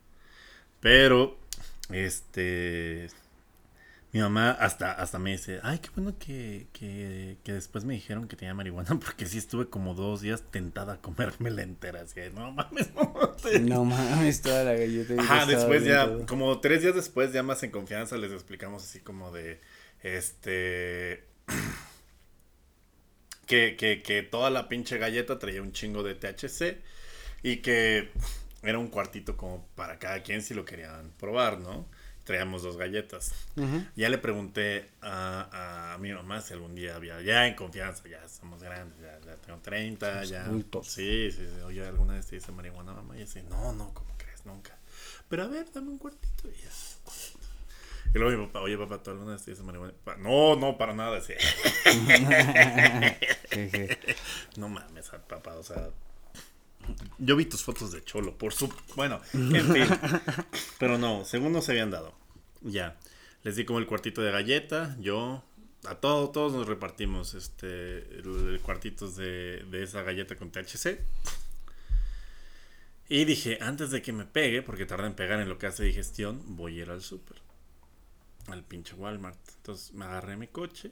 Pero, 0.79 1.37
este, 1.93 3.09
mi 4.13 4.19
mamá 4.19 4.51
hasta, 4.51 4.91
hasta 4.91 5.19
me 5.19 5.31
dice, 5.31 5.59
ay, 5.63 5.79
qué 5.79 5.89
bueno 5.95 6.17
que, 6.19 6.67
que, 6.73 7.37
que 7.45 7.53
después 7.53 7.85
me 7.85 7.93
dijeron 7.93 8.27
que 8.27 8.35
tenía 8.35 8.53
marihuana, 8.53 8.99
porque 9.05 9.25
sí 9.25 9.37
estuve 9.37 9.67
como 9.67 9.93
dos 9.93 10.21
días 10.21 10.43
tentada 10.51 10.93
a 10.93 10.97
comérmela 11.01 11.61
entera. 11.61 12.01
Así, 12.01 12.19
no 12.33 12.51
mames, 12.51 12.93
no 12.95 13.03
mames". 13.13 13.61
No 13.61 13.85
mames, 13.85 14.41
toda 14.41 14.65
la 14.65 14.73
galleta. 14.73 15.13
Ajá, 15.17 15.45
después 15.45 15.85
ya, 15.85 16.05
todo. 16.05 16.25
como 16.25 16.59
tres 16.59 16.81
días 16.81 16.95
después, 16.95 17.31
ya 17.31 17.41
más 17.41 17.63
en 17.63 17.71
confianza, 17.71 18.17
les 18.17 18.33
explicamos 18.33 18.83
así 18.83 18.99
como 18.99 19.31
de, 19.31 19.61
este, 20.03 21.23
que, 23.45 23.77
que, 23.77 24.01
que 24.01 24.23
toda 24.23 24.49
la 24.49 24.67
pinche 24.67 24.97
galleta 24.97 25.39
traía 25.39 25.61
un 25.61 25.71
chingo 25.71 26.03
de 26.03 26.15
THC 26.15 26.79
y 27.43 27.57
que 27.57 28.09
era 28.63 28.77
un 28.79 28.87
cuartito 28.89 29.35
como 29.37 29.65
para 29.75 29.97
cada 29.99 30.21
quien 30.23 30.41
si 30.41 30.53
lo 30.53 30.65
querían 30.65 31.11
probar, 31.19 31.59
¿no? 31.59 31.85
Traíamos 32.23 32.61
dos 32.61 32.77
galletas. 32.77 33.33
Ujú. 33.55 33.83
Ya 33.95 34.09
le 34.09 34.17
pregunté 34.19 34.89
a, 35.01 35.93
a 35.93 35.97
mi 35.97 36.13
mamá 36.13 36.39
si 36.41 36.53
algún 36.53 36.75
día 36.75 36.95
había, 36.95 37.19
ya 37.21 37.47
en 37.47 37.55
confianza, 37.55 38.07
ya 38.07 38.27
somos 38.29 38.61
grandes, 38.61 38.99
ya, 39.01 39.19
ya 39.25 39.35
tengo 39.37 39.59
30, 39.59 40.11
Somos 40.13 40.29
ya. 40.29 40.45
adultos. 40.45 40.87
Sí, 40.87 41.31
sí, 41.31 41.47
sí, 41.47 41.61
oye, 41.61 41.85
alguna 41.85 42.13
vez 42.13 42.27
te 42.27 42.35
hice 42.35 42.51
marihuana, 42.51 42.93
mamá, 42.93 43.17
y 43.17 43.23
así, 43.23 43.41
no, 43.49 43.73
no, 43.73 43.91
¿cómo 43.93 44.13
crees? 44.17 44.45
Nunca. 44.45 44.77
Pero 45.29 45.43
a 45.43 45.47
ver, 45.47 45.71
dame 45.73 45.89
un 45.89 45.97
cuartito 45.97 46.47
y 46.47 46.53
ya. 46.61 46.69
Y 48.13 48.19
luego 48.19 48.37
mi 48.37 48.45
papá, 48.47 48.59
oye, 48.61 48.77
papá, 48.77 49.01
¿tú 49.01 49.11
alguna 49.11 49.31
vez 49.33 49.43
te 49.43 49.51
hice 49.51 49.63
marihuana? 49.63 49.93
No, 50.19 50.55
no, 50.57 50.77
para 50.77 50.93
nada. 50.93 51.19
Jeje. 51.21 51.37
No 54.57 54.67
mames, 54.69 55.09
papá, 55.27 55.55
o 55.55 55.63
sea. 55.63 55.89
Yo 57.17 57.35
vi 57.35 57.45
tus 57.45 57.63
fotos 57.63 57.91
de 57.91 58.03
cholo, 58.03 58.37
por 58.37 58.53
su. 58.53 58.73
Bueno, 58.95 59.21
en 59.33 59.73
fin. 59.73 59.85
Pero 60.79 60.97
no, 60.97 61.25
según 61.25 61.53
no 61.53 61.61
se 61.61 61.71
habían 61.71 61.91
dado. 61.91 62.13
Ya. 62.61 62.97
Les 63.43 63.55
di 63.55 63.65
como 63.65 63.79
el 63.79 63.87
cuartito 63.87 64.21
de 64.21 64.31
galleta. 64.31 64.95
Yo. 64.99 65.43
A 65.85 65.95
todos, 65.95 66.31
todos 66.31 66.53
nos 66.53 66.67
repartimos 66.67 67.33
este. 67.33 68.05
Cuartitos 68.61 69.15
de, 69.15 69.65
de 69.69 69.83
esa 69.83 70.03
galleta 70.03 70.35
con 70.35 70.51
THC. 70.51 70.99
Y 73.09 73.25
dije, 73.25 73.57
antes 73.59 73.91
de 73.91 74.01
que 74.01 74.13
me 74.13 74.25
pegue, 74.25 74.61
porque 74.61 74.85
tarda 74.85 75.05
en 75.05 75.15
pegar 75.15 75.41
en 75.41 75.49
lo 75.49 75.57
que 75.57 75.67
hace 75.67 75.83
digestión, 75.83 76.41
voy 76.55 76.79
a 76.79 76.83
ir 76.83 76.89
al 76.91 77.01
súper. 77.01 77.37
Al 78.47 78.63
pinche 78.63 78.93
Walmart. 78.95 79.37
Entonces 79.57 79.93
me 79.93 80.05
agarré 80.05 80.37
mi 80.37 80.47
coche. 80.47 80.91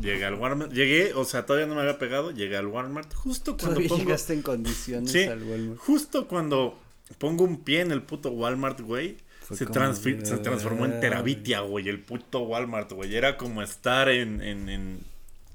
Llegué 0.00 0.24
al 0.24 0.34
Walmart. 0.34 0.72
Llegué, 0.72 1.12
o 1.14 1.24
sea, 1.24 1.44
todavía 1.46 1.66
no 1.66 1.74
me 1.74 1.82
había 1.82 1.98
pegado. 1.98 2.30
Llegué 2.30 2.56
al 2.56 2.66
Walmart 2.66 3.12
justo 3.14 3.52
cuando 3.52 3.66
Todavía 3.74 3.88
pongo. 3.88 4.02
llegaste 4.04 4.32
en 4.34 4.42
condiciones 4.42 5.12
Sí, 5.12 5.24
al 5.24 5.42
Walmart. 5.42 5.78
justo 5.80 6.26
cuando 6.28 6.78
pongo 7.18 7.44
un 7.44 7.62
pie 7.62 7.80
en 7.80 7.92
el 7.92 8.02
puto 8.02 8.30
Walmart, 8.30 8.80
güey. 8.80 9.16
Se, 9.54 9.64
transformó 9.64 10.84
en 10.84 11.00
Terabitia, 11.00 11.60
güey. 11.60 11.88
El 11.88 12.00
puto 12.00 12.40
Walmart, 12.40 12.92
güey. 12.92 13.14
Era 13.16 13.36
como 13.38 13.62
estar 13.62 14.08
en. 14.10 14.42
en, 14.42 14.68
en, 14.68 15.00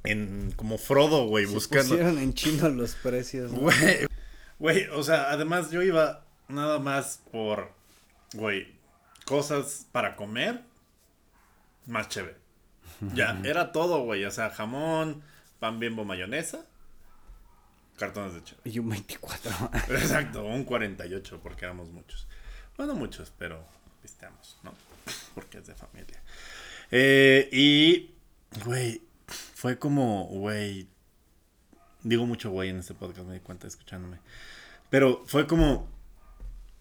en- 0.04 0.52
como 0.56 0.78
Frodo, 0.80 1.28
güey, 1.28 1.46
Se 1.46 1.54
buscando. 1.54 1.90
pusieron 1.90 2.18
en 2.18 2.34
chino 2.34 2.70
los 2.70 2.96
precios. 2.96 3.52
¿no? 3.52 3.60
Güey, 3.60 4.08
güey, 4.60 4.88
o 4.96 5.04
sea, 5.04 5.30
además 5.32 5.70
yo 5.72 5.82
iba 5.84 6.26
nada 6.48 6.80
más 6.80 7.22
por, 7.32 7.70
güey, 8.34 8.68
cosas 9.26 9.86
para 9.92 10.16
comer, 10.16 10.62
más 11.86 12.10
chévere. 12.10 12.36
Ya, 13.14 13.40
era 13.44 13.72
todo, 13.72 14.04
güey, 14.04 14.26
o 14.26 14.32
sea, 14.32 14.50
jamón, 14.50 15.22
pan 15.60 15.80
bimbo, 15.80 16.06
mayonesa, 16.06 16.66
cartones 17.98 18.34
de 18.34 18.44
chévere. 18.44 18.70
Y 18.70 18.80
un 18.80 18.90
24. 18.90 19.52
Exacto, 19.90 20.46
un 20.46 20.64
48, 20.64 21.40
porque 21.42 21.66
éramos 21.66 21.90
muchos. 21.90 22.28
Bueno, 22.78 22.96
muchos, 22.96 23.32
pero 23.38 23.66
pisteamos, 24.02 24.58
¿no? 24.64 24.74
Porque 25.36 25.60
es 25.60 25.68
de 25.68 25.76
familia. 25.76 26.22
Eh, 26.92 27.50
y, 27.52 28.12
güey, 28.66 29.02
fue 29.28 29.78
como, 29.78 30.26
güey, 30.26 30.88
digo 32.04 32.26
mucho 32.26 32.52
güey 32.52 32.70
en 32.70 32.80
este 32.80 32.94
podcast, 32.94 33.28
me 33.28 33.36
di 33.36 33.40
cuenta 33.40 33.68
escuchándome. 33.68 34.20
Pero 34.90 35.24
fue 35.26 35.48
como, 35.48 35.88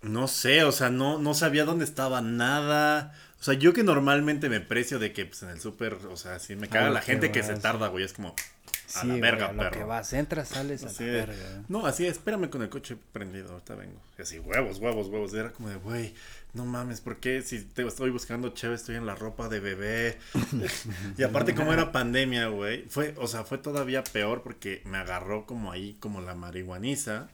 no 0.02 0.28
sé, 0.28 0.64
o 0.64 0.72
sea, 0.72 0.90
no, 0.90 1.18
no 1.18 1.34
sabía 1.34 1.64
dónde 1.64 1.84
estaba 1.84 2.20
nada. 2.20 3.14
O 3.42 3.44
sea, 3.44 3.54
yo 3.54 3.72
que 3.72 3.82
normalmente 3.82 4.48
me 4.48 4.60
precio 4.60 5.00
de 5.00 5.12
que 5.12 5.26
pues, 5.26 5.42
en 5.42 5.48
el 5.48 5.60
súper, 5.60 5.94
o 5.94 6.16
sea, 6.16 6.38
sí 6.38 6.54
me 6.54 6.68
caga 6.68 6.90
la 6.90 7.02
gente 7.02 7.32
que 7.32 7.42
se 7.42 7.56
tarda, 7.56 7.88
güey. 7.88 8.04
Es 8.04 8.12
como, 8.12 8.28
a 8.28 9.00
Sí, 9.00 9.08
la 9.08 9.14
verga, 9.16 9.46
güey, 9.46 9.50
a 9.50 9.52
lo 9.54 9.58
perro. 9.70 9.78
que 9.80 9.84
vas, 9.84 10.12
entras, 10.12 10.48
sales 10.50 10.84
a 10.84 10.86
Así 10.86 11.04
la 11.04 11.10
de- 11.10 11.18
verga. 11.26 11.62
no, 11.66 11.84
así, 11.84 12.06
espérame 12.06 12.48
con 12.50 12.62
el 12.62 12.68
coche 12.68 12.96
prendido, 13.12 13.50
ahorita 13.54 13.74
vengo. 13.74 14.00
Y 14.16 14.22
así, 14.22 14.38
huevos, 14.38 14.78
huevos, 14.78 15.08
huevos. 15.08 15.34
Era 15.34 15.50
como 15.50 15.70
de, 15.70 15.74
güey, 15.76 16.14
no 16.52 16.66
mames, 16.66 17.00
¿por 17.00 17.16
qué 17.16 17.42
si 17.42 17.62
te 17.64 17.84
estoy 17.84 18.10
buscando 18.10 18.50
chévere 18.50 18.76
estoy 18.76 18.94
en 18.94 19.06
la 19.06 19.16
ropa 19.16 19.48
de 19.48 19.58
bebé? 19.58 20.18
y 21.18 21.24
aparte, 21.24 21.52
como 21.56 21.72
era 21.72 21.90
pandemia, 21.92 22.46
güey, 22.46 22.84
fue, 22.88 23.14
o 23.18 23.26
sea, 23.26 23.42
fue 23.42 23.58
todavía 23.58 24.04
peor 24.04 24.42
porque 24.44 24.82
me 24.84 24.98
agarró 24.98 25.46
como 25.46 25.72
ahí, 25.72 25.96
como 25.98 26.20
la 26.20 26.36
marihuaniza. 26.36 27.28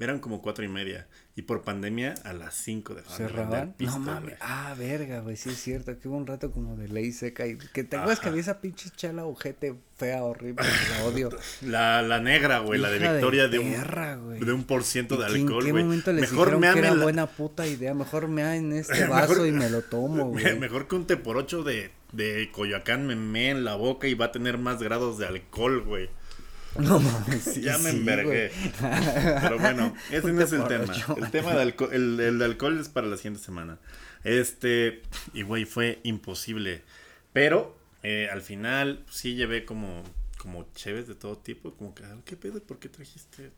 Eran 0.00 0.18
como 0.18 0.42
cuatro 0.42 0.64
y 0.64 0.68
media. 0.68 1.06
Y 1.34 1.42
por 1.42 1.62
pandemia, 1.62 2.12
a 2.24 2.34
las 2.34 2.54
cinco 2.54 2.94
de 2.94 3.00
¿Cerraban? 3.04 3.74
No 3.78 3.98
mames. 3.98 4.34
Ah, 4.40 4.74
verga, 4.78 5.20
güey, 5.20 5.36
sí 5.38 5.48
es 5.48 5.56
cierto. 5.62 5.98
Que 5.98 6.06
hubo 6.06 6.18
un 6.18 6.26
rato 6.26 6.50
como 6.50 6.76
de 6.76 6.88
ley 6.88 7.10
seca. 7.10 7.46
y 7.46 7.56
Que 7.56 7.84
te 7.84 7.96
acuerdas 7.96 8.20
que 8.20 8.28
había 8.28 8.42
esa 8.42 8.60
pinche 8.60 8.90
chala 8.94 9.24
ojete 9.24 9.74
fea, 9.96 10.22
horrible. 10.24 10.62
La 10.98 11.04
odio. 11.06 11.30
La, 11.62 12.02
la 12.02 12.20
negra, 12.20 12.58
güey, 12.58 12.78
la 12.78 12.90
de 12.90 12.98
Victoria 12.98 13.48
de, 13.48 13.58
un, 13.60 13.72
perra, 13.72 14.16
güey. 14.16 14.40
de 14.40 14.52
un 14.52 14.64
por 14.64 14.84
ciento 14.84 15.16
de 15.16 15.30
¿Y 15.30 15.40
en 15.40 15.46
alcohol, 15.46 15.64
qué 15.64 15.70
güey. 15.70 15.84
momento 15.84 16.12
les 16.12 16.20
Mejor 16.30 16.48
dijeron 16.48 16.60
me 16.60 16.72
que 16.74 16.78
era 16.86 16.94
la- 16.96 17.02
buena 17.02 17.26
puta 17.26 17.66
idea? 17.66 17.94
Mejor 17.94 18.28
mea 18.28 18.54
en 18.56 18.72
este 18.74 18.92
Mejor- 18.92 19.08
vaso 19.08 19.46
y 19.46 19.52
me 19.52 19.70
lo 19.70 19.80
tomo, 19.80 20.26
güey. 20.32 20.58
Mejor 20.58 20.86
que 20.86 20.96
un 20.96 21.06
té 21.06 21.16
por 21.16 21.38
ocho 21.38 21.62
de, 21.62 21.92
de 22.12 22.50
Coyoacán 22.52 23.06
me 23.06 23.16
mee 23.16 23.48
en 23.52 23.64
la 23.64 23.74
boca 23.76 24.06
y 24.06 24.12
va 24.12 24.26
a 24.26 24.32
tener 24.32 24.58
más 24.58 24.82
grados 24.82 25.16
de 25.16 25.26
alcohol, 25.28 25.82
güey. 25.82 26.10
No 26.78 27.00
mames, 27.00 27.42
sí, 27.42 27.60
ya 27.60 27.76
me 27.78 27.90
sí, 27.90 27.96
envergué. 27.98 28.50
Pero 28.80 29.58
bueno, 29.58 29.94
ese 30.10 30.32
no 30.32 30.42
es 30.42 30.52
el 30.52 30.66
tema. 30.66 30.94
El 31.16 31.30
tema 31.30 31.54
de 31.54 31.62
alcohol, 31.62 31.92
el, 31.92 32.40
alcohol 32.42 32.78
es 32.80 32.88
para 32.88 33.06
la 33.06 33.16
siguiente 33.16 33.40
semana. 33.42 33.78
Este, 34.24 35.02
y 35.34 35.42
güey, 35.42 35.64
fue 35.64 36.00
imposible. 36.02 36.82
Pero 37.32 37.76
eh, 38.02 38.28
al 38.32 38.42
final 38.42 39.04
sí 39.10 39.34
llevé 39.34 39.64
como, 39.64 40.02
como 40.38 40.66
cheves 40.74 41.06
de 41.08 41.14
todo 41.14 41.36
tipo. 41.38 41.74
Como 41.74 41.94
que, 41.94 42.04
"Ah, 42.04 42.16
¿qué 42.24 42.36
pedo? 42.36 42.62
¿Por 42.62 42.78
qué 42.78 42.88
trajiste 42.88 43.50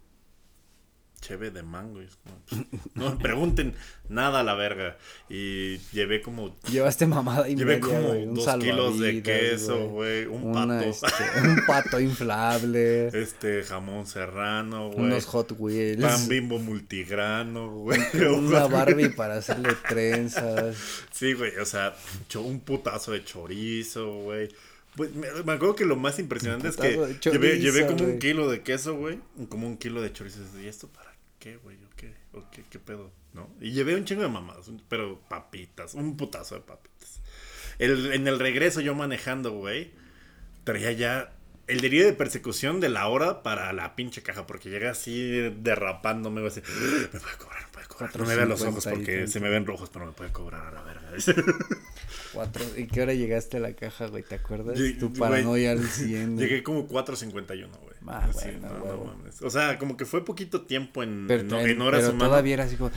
cheve 1.25 1.51
de 1.51 1.63
mango? 1.63 2.03
Y 2.03 2.05
es 2.05 2.17
como, 2.17 2.37
pues, 2.49 2.61
no 2.95 3.11
me 3.11 3.17
pregunten 3.17 3.75
nada 4.09 4.41
a 4.41 4.43
la 4.43 4.55
verga. 4.55 4.97
Y 5.29 5.79
llevé 5.93 6.21
como 6.21 6.57
Llevaste 6.71 7.07
mamada 7.07 7.49
y 7.49 7.57
Llevé 7.57 7.79
media, 7.79 7.81
como 7.81 8.11
un 8.11 8.35
dos 8.35 8.57
kilos 8.59 9.01
de 9.01 9.23
queso, 9.23 9.89
güey, 9.89 10.27
un 10.27 10.45
Una, 10.45 10.79
pato. 10.79 10.91
este, 10.91 11.41
un 11.49 11.67
pato 11.67 12.01
inflable, 12.01 13.09
Este 13.09 13.63
jamón 13.63 14.07
serrano, 14.07 14.91
güey. 14.91 15.07
unos 15.07 15.25
Hot 15.27 15.55
Wheels, 15.59 16.03
Pan 16.03 16.29
bimbo 16.29 16.59
multigrano, 16.59 17.71
güey. 17.71 18.01
una 18.39 18.67
Barbie 18.67 19.09
para 19.09 19.37
hacerle 19.37 19.71
trenzas. 19.89 20.77
Sí, 21.11 21.33
güey, 21.33 21.57
o 21.57 21.65
sea, 21.65 21.95
un 22.37 22.61
putazo 22.61 23.13
de 23.13 23.25
chorizo, 23.25 24.19
güey. 24.21 24.49
Pues, 24.97 25.13
me, 25.15 25.27
me 25.45 25.53
acuerdo 25.53 25.75
que 25.75 25.85
lo 25.85 25.97
más 25.97 26.19
impresionante 26.19 26.69
es 26.69 26.77
que 26.77 27.17
llevé, 27.31 27.87
como 27.87 28.05
un 28.05 28.19
kilo 28.19 28.49
de 28.49 28.63
queso, 28.63 28.95
güey. 28.95 29.19
Como 29.49 29.67
un 29.67 29.77
kilo 29.77 30.01
de 30.01 30.13
chorizo. 30.13 30.39
¿Y 30.63 30.67
esto 30.67 30.87
para 30.89 31.14
qué, 31.45 31.59
güey? 31.59 31.77
¿O 31.77 31.91
qué? 31.95 32.15
¿O 32.33 32.51
qué, 32.51 32.65
qué 32.71 32.79
pedo? 32.79 33.13
¿No? 33.35 33.51
Y 33.61 33.73
llevé 33.73 33.95
un 33.97 34.07
chingo 34.07 34.23
de 34.23 34.29
mamadas, 34.29 34.71
pero 34.89 35.21
papitas, 35.29 35.93
un 35.93 36.17
putazo 36.17 36.55
de 36.55 36.63
papitas. 36.63 37.21
El, 37.79 38.15
en 38.15 38.27
el 38.27 38.39
regreso 38.39 38.81
yo 38.81 38.95
manejando, 38.95 39.53
güey, 39.53 39.91
traía 40.65 40.93
ya 40.93 41.35
el 41.67 41.83
delirio 41.83 42.07
de 42.07 42.15
persecución 42.15 42.81
de 42.81 42.89
la 42.89 43.09
hora 43.09 43.43
para 43.43 43.75
la 43.75 43.95
pinche 43.95 44.23
caja, 44.23 44.47
porque 44.47 44.71
llega 44.71 44.91
así 44.93 45.33
derrapándome, 45.61 46.41
güey, 46.41 46.51
así, 46.51 46.63
me 47.13 47.21
puede 47.21 47.37
cobrar, 47.37 47.63
me 47.63 47.73
puede 47.73 47.87
cobrar. 47.89 48.17
No 48.19 48.25
me 48.25 48.37
vean 48.37 48.49
los 48.49 48.63
ojos 48.63 48.87
4.50 48.87 48.93
y 48.93 48.95
porque 48.97 49.27
se 49.27 49.41
me 49.41 49.51
ven 49.51 49.67
rojos, 49.67 49.91
pero 49.93 50.07
me 50.07 50.13
puede 50.13 50.33
cobrar 50.33 50.67
a 50.67 50.73
la 50.73 50.83
verga. 50.83 51.11
Cuatro, 52.33 52.65
¿Y 52.77 52.87
qué 52.87 53.03
hora 53.03 53.13
llegaste 53.13 53.59
a 53.59 53.61
la 53.61 53.75
caja, 53.75 54.07
güey? 54.07 54.23
¿Te 54.23 54.37
acuerdas? 54.37 54.79
Lleg- 54.79 54.99
tu 54.99 55.13
paranoia 55.13 55.73
al 55.73 55.87
100. 55.87 56.35
güey. 56.37 56.49
Llegué 56.49 56.63
como 56.63 56.89
4.51, 56.89 57.69
güey. 57.81 57.94
Ah, 58.07 58.29
bueno, 58.33 58.69
no, 58.69 58.85
no 58.85 59.05
mames. 59.05 59.41
O 59.43 59.51
sea, 59.51 59.79
como 59.79 59.97
que 59.97 60.05
fue 60.05 60.25
poquito 60.25 60.63
tiempo 60.63 61.03
en, 61.03 61.27
Pero, 61.27 61.61
en, 61.61 61.71
en 61.71 61.81
horas 61.81 62.01
pero 62.03 62.13
humanas. 62.13 62.29
todavía 62.29 62.55
era 62.55 62.65
así 62.65 62.77
como, 62.77 62.91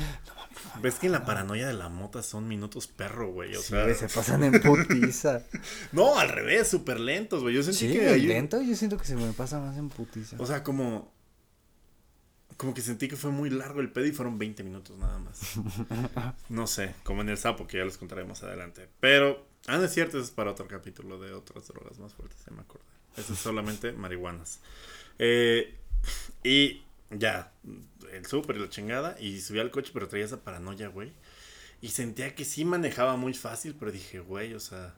Ves 0.81 0.95
que 0.95 1.05
en 1.07 1.11
la 1.13 1.23
paranoia 1.25 1.67
de 1.67 1.73
la 1.73 1.87
mota 1.89 2.21
son 2.23 2.47
minutos 2.47 2.87
perro, 2.87 3.31
güey. 3.31 3.55
O 3.55 3.61
sí, 3.61 3.69
sea, 3.69 3.93
se 3.93 4.07
pasan 4.09 4.43
en 4.43 4.59
putiza. 4.61 5.43
no, 5.91 6.17
al 6.17 6.29
revés, 6.29 6.67
súper 6.67 6.99
lentos, 6.99 7.41
güey. 7.41 7.53
Yo 7.55 7.63
sentí 7.63 7.79
Sí, 7.79 7.93
que 7.93 8.07
ahí- 8.09 8.25
lento, 8.27 8.61
yo 8.61 8.75
siento 8.75 8.97
que 8.97 9.05
se 9.05 9.15
me 9.15 9.31
pasa 9.33 9.59
más 9.59 9.77
en 9.77 9.89
putiza. 9.89 10.35
O 10.39 10.45
sea, 10.45 10.63
como. 10.63 11.15
Como 12.57 12.73
que 12.73 12.81
sentí 12.81 13.07
que 13.07 13.15
fue 13.15 13.29
muy 13.29 13.51
largo 13.51 13.81
el 13.81 13.91
pedo 13.91 14.07
y 14.07 14.11
fueron 14.11 14.39
20 14.39 14.63
minutos 14.63 14.97
nada 14.97 15.19
más. 15.19 15.39
No 16.49 16.65
sé, 16.65 16.95
como 17.03 17.21
en 17.21 17.29
el 17.29 17.37
sapo, 17.37 17.67
que 17.67 17.77
ya 17.77 17.85
les 17.85 17.97
contaré 17.97 18.25
más 18.25 18.41
adelante. 18.41 18.89
Pero, 18.99 19.45
ah, 19.67 19.77
no 19.77 19.83
es 19.83 19.93
cierto, 19.93 20.17
eso 20.17 20.25
es 20.25 20.31
para 20.31 20.51
otro 20.51 20.67
capítulo 20.67 21.19
de 21.19 21.33
otras 21.33 21.67
drogas 21.67 21.99
más 21.99 22.13
fuertes, 22.15 22.39
ya 22.49 22.55
me 22.55 22.61
acordé. 22.61 22.83
Eso 23.15 23.33
es 23.33 23.39
solamente 23.39 23.91
marihuanas. 23.93 24.59
Eh, 25.19 25.75
y 26.43 26.83
ya, 27.09 27.51
el 28.11 28.25
súper 28.25 28.57
y 28.57 28.59
la 28.59 28.69
chingada, 28.69 29.15
y 29.19 29.39
subí 29.41 29.59
al 29.59 29.71
coche, 29.71 29.91
pero 29.93 30.07
traía 30.07 30.25
esa 30.25 30.43
paranoia, 30.43 30.87
güey. 30.89 31.13
Y 31.81 31.89
sentía 31.89 32.33
que 32.35 32.45
sí 32.45 32.65
manejaba 32.65 33.17
muy 33.17 33.33
fácil, 33.33 33.75
pero 33.79 33.91
dije, 33.91 34.19
güey, 34.19 34.53
o 34.53 34.59
sea, 34.59 34.95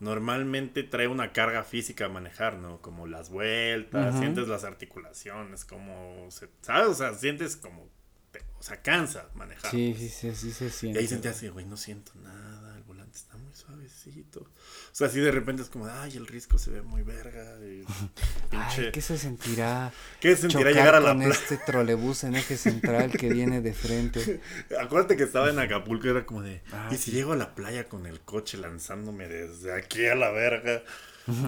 normalmente 0.00 0.82
trae 0.82 1.08
una 1.08 1.32
carga 1.32 1.64
física 1.64 2.06
a 2.06 2.08
manejar, 2.08 2.56
¿no? 2.58 2.80
Como 2.82 3.06
las 3.06 3.30
vueltas, 3.30 4.18
sientes 4.18 4.48
las 4.48 4.64
articulaciones, 4.64 5.64
como, 5.64 6.30
se, 6.30 6.48
¿sabes? 6.62 6.88
O 6.88 6.94
sea, 6.94 7.14
sientes 7.14 7.56
como, 7.56 7.88
te- 8.32 8.42
o 8.58 8.62
sea, 8.62 8.82
cansa 8.82 9.28
manejar. 9.34 9.70
Sí, 9.70 9.94
pues. 9.96 10.12
sí, 10.14 10.34
sí, 10.34 10.34
sí 10.34 10.52
se 10.52 10.66
Y 10.66 10.70
siente. 10.70 10.98
ahí 11.00 11.06
sentía 11.08 11.30
así, 11.32 11.48
güey, 11.48 11.64
no 11.66 11.76
siento 11.76 12.12
nada, 12.22 12.76
el 12.76 12.82
volante 12.84 13.16
está 13.16 13.36
muy 13.36 13.52
suavecito. 13.54 14.46
O 14.94 14.96
sea, 14.96 15.08
así 15.08 15.18
de 15.18 15.32
repente 15.32 15.60
es 15.60 15.68
como, 15.68 15.86
ay, 15.86 16.16
el 16.16 16.24
risco 16.28 16.56
se 16.56 16.70
ve 16.70 16.80
muy 16.80 17.02
verga. 17.02 17.56
Y, 17.66 17.82
pinche, 18.50 18.86
Ay, 18.86 18.92
¿qué 18.92 19.00
se 19.00 19.18
sentirá? 19.18 19.92
¿Qué 20.20 20.36
sentirá 20.36 20.70
chocar 20.70 20.74
llegar 20.74 20.94
a 20.94 21.00
la 21.00 21.08
con 21.08 21.18
playa? 21.18 21.34
este 21.34 21.56
trolebús 21.56 22.22
en 22.22 22.36
eje 22.36 22.56
central 22.56 23.10
que 23.10 23.28
viene 23.28 23.60
de 23.60 23.72
frente. 23.74 24.40
Acuérdate 24.80 25.16
que 25.16 25.24
estaba 25.24 25.50
en 25.50 25.58
Acapulco 25.58 26.06
y 26.06 26.10
era 26.10 26.24
como 26.24 26.42
de, 26.42 26.62
Ah, 26.72 26.90
¿y 26.92 26.96
si 26.96 27.10
llego 27.10 27.32
a 27.32 27.36
la 27.36 27.56
playa 27.56 27.88
con 27.88 28.06
el 28.06 28.20
coche 28.20 28.56
lanzándome 28.56 29.26
desde 29.26 29.72
aquí 29.74 30.06
a 30.06 30.14
la 30.14 30.30
verga? 30.30 30.82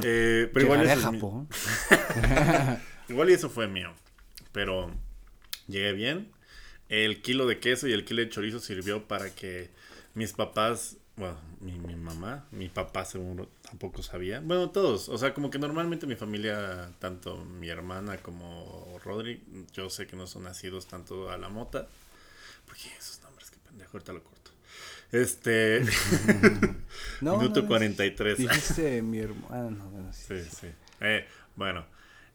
Eh, 0.03 0.51
pero 0.55 0.65
igual 0.65 0.87
eso, 0.89 1.13
mi- 1.13 1.19
Japón. 1.21 1.49
igual 3.11 3.31
y 3.31 3.35
eso 3.35 3.51
fue 3.51 3.69
mío. 3.69 3.93
Pero 4.53 4.91
llegué 5.69 5.93
bien. 5.93 6.33
El 6.89 7.21
kilo 7.21 7.47
de 7.47 7.59
queso 7.61 7.87
y 7.87 7.93
el 7.93 8.05
kilo 8.07 8.23
de 8.23 8.29
chorizo 8.31 8.59
sirvió 8.59 9.07
para 9.07 9.31
que 9.35 9.71
mis 10.15 10.33
papás, 10.33 10.97
bueno, 11.17 11.39
mi, 11.67 11.79
mi 11.81 11.97
mamá, 11.97 12.47
mi 12.53 12.69
papá 12.69 13.05
seguro 13.05 13.49
tampoco 13.63 14.03
sabía. 14.03 14.41
Bueno, 14.41 14.71
todos. 14.71 15.09
O 15.09 15.19
sea, 15.19 15.35
como 15.35 15.51
que 15.51 15.59
normalmente 15.59 16.07
mi 16.07 16.15
familia, 16.15 16.91
tanto 17.01 17.37
mi 17.45 17.69
hermana 17.69 18.19
como 18.19 18.99
Rodri, 19.05 19.43
yo 19.73 19.91
sé 19.91 20.07
que 20.07 20.17
no 20.17 20.27
son 20.27 20.45
nacidos 20.45 20.87
tanto 20.87 21.29
a 21.31 21.37
la 21.37 21.49
mota. 21.49 21.89
Porque 22.67 22.83
esos 22.99 23.21
nombres, 23.23 23.51
qué 23.51 23.59
pendejo, 23.67 23.91
ahorita 23.97 24.13
lo 24.13 24.23
corto. 24.23 24.51
Este. 25.11 25.83
No, 27.21 27.37
Minuto 27.39 27.63
no, 27.63 27.69
43. 27.69 28.39
Dijiste 28.39 29.03
mi 29.03 29.19
hermano. 29.19 29.47
Ah, 29.51 29.71
no, 29.71 29.91
bueno, 29.91 30.13
sí. 30.13 30.41
Sí, 30.43 30.51
sí. 30.61 30.67
Eh, 31.01 31.27
bueno, 31.57 31.87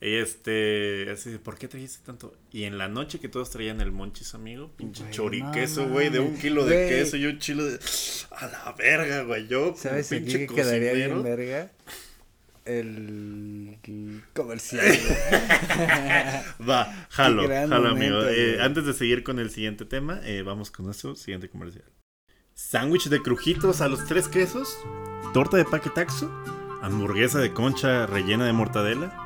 este, 0.01 1.11
así, 1.11 1.29
de, 1.29 1.37
¿por 1.37 1.59
qué 1.59 1.67
trajiste 1.67 2.03
tanto? 2.03 2.35
Y 2.51 2.63
en 2.63 2.79
la 2.79 2.87
noche 2.87 3.19
que 3.19 3.29
todos 3.29 3.51
traían 3.51 3.81
el 3.81 3.91
monchis, 3.91 4.33
amigo, 4.33 4.71
pinche 4.75 5.03
Güey, 5.03 5.13
choriqueso, 5.13 5.85
no 5.85 5.93
güey, 5.93 6.09
de 6.09 6.19
un 6.19 6.35
kilo 6.39 6.65
de 6.65 6.89
queso 6.89 7.17
y 7.17 7.27
un 7.27 7.37
chilo 7.37 7.63
de... 7.65 7.79
A 8.31 8.47
la 8.47 8.75
verga, 8.75 9.21
güey, 9.21 9.47
yo, 9.47 9.75
¿Sabes 9.77 10.07
pinche 10.07 10.47
que 10.47 10.55
quedaría 10.55 10.93
bien 10.93 11.21
verga? 11.21 11.71
El, 12.65 13.77
el 13.83 14.23
comercial. 14.33 14.85
Va, 16.67 17.07
jalo, 17.09 17.47
jalo, 17.47 17.67
momento, 17.67 17.87
amigo. 17.87 18.23
Eh, 18.27 18.59
antes 18.59 18.85
de 18.85 18.93
seguir 18.93 19.23
con 19.23 19.37
el 19.37 19.51
siguiente 19.51 19.85
tema, 19.85 20.19
eh, 20.23 20.41
vamos 20.41 20.71
con 20.71 20.85
nuestro 20.87 21.15
siguiente 21.15 21.47
comercial. 21.47 21.85
Sándwich 22.55 23.07
de 23.09 23.21
crujitos 23.21 23.81
a 23.81 23.87
los 23.87 24.05
tres 24.07 24.27
quesos, 24.27 24.77
torta 25.33 25.57
de 25.57 25.65
paquetaxo, 25.65 26.31
hamburguesa 26.81 27.37
de 27.39 27.53
concha 27.53 28.07
rellena 28.07 28.45
de 28.45 28.53
mortadela, 28.53 29.20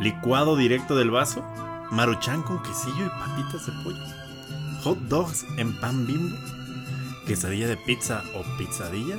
licuado 0.00 0.56
directo 0.56 0.96
del 0.96 1.10
vaso, 1.10 1.44
maruchan 1.90 2.42
con 2.42 2.62
quesillo 2.62 3.06
y 3.06 3.08
patitas 3.08 3.66
de 3.66 3.72
pollo, 3.82 4.04
hot 4.82 4.98
dogs 5.08 5.44
en 5.56 5.78
pan 5.80 6.06
bimbo, 6.06 6.36
quesadilla 7.26 7.68
de 7.68 7.76
pizza 7.76 8.22
o 8.34 8.58
pizzadilla. 8.58 9.16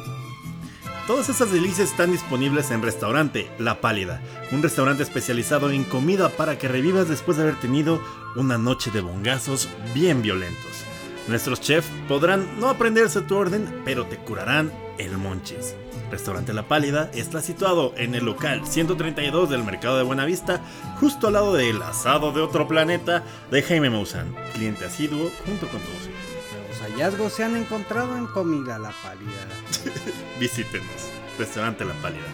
Todas 1.08 1.30
esas 1.30 1.52
delicias 1.52 1.90
están 1.90 2.12
disponibles 2.12 2.70
en 2.70 2.84
Restaurante 2.84 3.50
La 3.58 3.82
Pálida, 3.82 4.22
un 4.52 4.62
restaurante 4.62 5.02
especializado 5.02 5.72
en 5.72 5.84
comida 5.84 6.30
para 6.30 6.58
que 6.60 6.68
revivas 6.68 7.10
después 7.10 7.38
de 7.38 7.44
haber 7.44 7.60
tenido 7.60 8.00
una 8.36 8.60
noche 8.60 8.92
de 8.92 9.02
bongazos 9.02 9.68
bien 9.96 10.22
violentos. 10.22 10.86
Nuestros 11.28 11.62
chefs 11.62 11.90
podrán 12.08 12.60
no 12.60 12.70
aprenderse 12.70 13.22
tu 13.22 13.36
orden, 13.36 13.82
pero 13.86 14.06
te 14.06 14.18
curarán 14.18 14.72
el 15.00 15.18
monchis. 15.18 15.76
Restaurante 16.10 16.54
La 16.54 16.68
Pálida 16.68 17.12
está 17.14 17.42
situado 17.42 17.94
en 17.96 18.16
el 18.16 18.26
local 18.26 18.66
132 18.66 19.50
del 19.50 19.64
Mercado 19.64 19.98
de 19.98 20.04
Buenavista, 20.04 20.62
justo 21.00 21.28
al 21.28 21.34
lado 21.34 21.54
del 21.54 21.82
asado 21.82 22.32
de 22.32 22.42
otro 22.42 22.68
planeta 22.68 23.24
de 23.52 23.62
Jaime 23.62 23.90
Maussan, 23.90 24.34
cliente 24.54 24.86
asiduo 24.86 25.32
junto 25.46 25.68
con 25.68 25.80
todos 25.82 26.02
ellos. 26.02 26.70
Los 26.70 26.82
hallazgos 26.82 27.34
se 27.34 27.44
han 27.44 27.56
encontrado 27.56 28.18
en 28.18 28.26
comida 28.28 28.80
la 28.80 28.92
pálida. 29.04 29.48
Visítenos, 30.40 31.10
Restaurante 31.38 31.86
La 31.86 31.94
Pálida. 31.94 32.28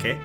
¿Qué? 0.00 0.18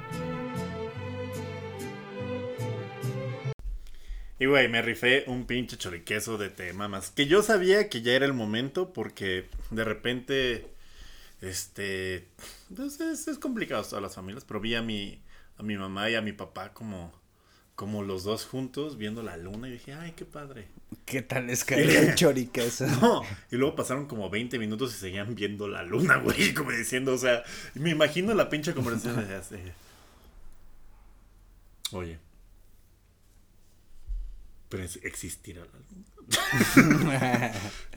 Y 4.39 4.45
güey, 4.45 4.68
me 4.68 4.82
rifé 4.82 5.24
un 5.28 5.45
pinche 5.45 5.78
choriqueso 5.78 6.38
de 6.38 6.49
te 6.49 6.72
mamas. 6.74 7.09
Que 7.09 7.26
yo 7.26 7.41
sabía 7.41 7.89
que 7.89 8.01
ya 8.01 8.13
era 8.13 8.26
el 8.26 8.34
momento 8.34 8.93
porque 8.93 9.45
de 9.72 9.84
repente, 9.84 10.68
este, 11.41 12.27
pues 12.75 12.99
es, 12.99 13.38
complicado 13.38 13.83
todas 13.83 14.01
las 14.01 14.15
familias, 14.15 14.43
pero 14.45 14.59
vi 14.59 14.75
a 14.75 14.81
mi, 14.81 15.21
a 15.57 15.63
mi 15.63 15.77
mamá 15.77 16.09
y 16.09 16.15
a 16.15 16.21
mi 16.21 16.33
papá 16.33 16.73
como, 16.73 17.13
como 17.75 18.03
los 18.03 18.23
dos 18.23 18.45
juntos 18.45 18.97
viendo 18.97 19.21
la 19.21 19.38
luna 19.38 19.67
y 19.67 19.73
dije, 19.73 19.93
ay, 19.93 20.13
qué 20.13 20.25
padre. 20.25 20.67
¿Qué 21.05 21.21
tal 21.21 21.49
es 21.49 21.63
caer 21.63 21.89
el 21.89 22.15
choriqueso? 22.15 22.88
No, 23.01 23.21
y 23.51 23.55
luego 23.57 23.75
pasaron 23.75 24.07
como 24.07 24.29
20 24.29 24.57
minutos 24.57 24.95
y 24.95 24.97
seguían 24.97 25.35
viendo 25.35 25.67
la 25.67 25.83
luna, 25.83 26.17
güey, 26.23 26.53
como 26.53 26.71
diciendo, 26.71 27.13
o 27.13 27.17
sea, 27.17 27.43
me 27.75 27.91
imagino 27.91 28.33
la 28.33 28.49
pinche 28.49 28.73
conversación 28.73 29.27
de 29.27 29.35
hace. 29.35 29.73
Oye. 31.91 32.19
Pero 34.69 34.83
existirá 34.83 35.61
la 35.61 35.67
luna. 35.71 36.16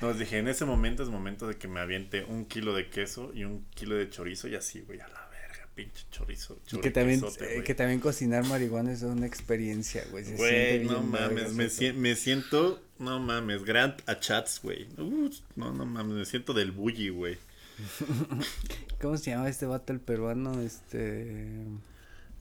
No, 0.01 0.14
dije, 0.14 0.39
en 0.39 0.49
ese 0.49 0.64
momento 0.64 1.03
es 1.03 1.09
momento 1.09 1.47
de 1.47 1.57
que 1.57 1.68
me 1.68 1.81
aviente 1.81 2.24
un 2.24 2.47
kilo 2.47 2.74
de 2.74 2.89
queso 2.89 3.33
y 3.35 3.45
un 3.45 3.66
kilo 3.74 3.97
de 3.97 4.09
chorizo 4.09 4.49
y 4.49 4.55
así, 4.55 4.81
güey, 4.81 5.01
a 5.01 5.09
la 5.09 5.28
verga, 5.31 5.68
pinche 5.74 6.05
chorizo. 6.11 6.59
Y 6.72 6.78
que 6.78 6.91
también, 6.91 7.22
eh, 7.41 7.62
que 7.64 7.74
también 7.74 8.01
cocinar 8.01 8.47
marihuana 8.47 8.93
es 8.93 9.03
una 9.03 9.26
experiencia, 9.26 10.05
güey. 10.11 10.24
se 10.24 10.37
Güey, 10.37 10.85
no 10.85 11.03
mames, 11.03 11.53
me, 11.53 12.16
siento, 12.16 12.83
no 12.99 13.20
mames, 13.20 13.64
Grant 13.64 14.01
a 14.09 14.18
chats, 14.18 14.61
güey. 14.62 14.89
Uh, 14.97 15.31
no, 15.57 15.72
no 15.72 15.85
mames, 15.85 16.14
me 16.14 16.24
siento 16.24 16.55
del 16.55 16.72
bully, 16.72 17.11
güey. 17.11 17.37
¿Cómo 19.01 19.16
se 19.16 19.31
llama 19.31 19.49
este 19.49 19.66
vato, 19.66 19.93
el 19.93 20.01
peruano? 20.01 20.61
Este... 20.61 21.57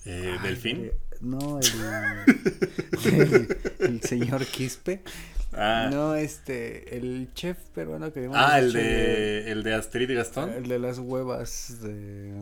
Eh, 0.05 0.37
Ay, 0.39 0.47
¿Delfín? 0.47 0.77
güey, 0.77 0.91
No, 1.19 1.59
el, 1.59 1.67
el, 3.13 3.57
el 3.79 4.01
señor 4.01 4.45
Quispe. 4.45 5.01
Ah, 5.53 5.89
No, 5.91 6.15
este, 6.15 6.95
el 6.97 7.29
chef 7.33 7.57
peruano 7.73 8.13
que 8.13 8.21
vimos 8.21 8.37
ah 8.39 8.59
el 8.59 8.71
de, 8.71 9.51
el 9.51 9.63
de 9.63 9.73
Astrid 9.73 10.09
y 10.09 10.15
Gastón. 10.15 10.51
El 10.51 10.67
de 10.67 10.79
las 10.79 10.99
huevas 10.99 11.81
de... 11.81 12.33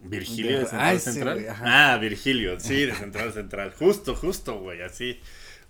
Virgilio 0.00 0.58
de 0.58 0.64
de- 0.64 0.66
Central 0.66 0.96
ah, 0.96 0.98
Central. 0.98 1.46
ah, 1.64 1.98
Virgilio, 2.00 2.58
sí, 2.60 2.86
de 2.86 2.94
Central 2.94 3.32
Central. 3.32 3.72
Justo, 3.78 4.14
justo, 4.16 4.58
güey, 4.60 4.82
así. 4.82 5.20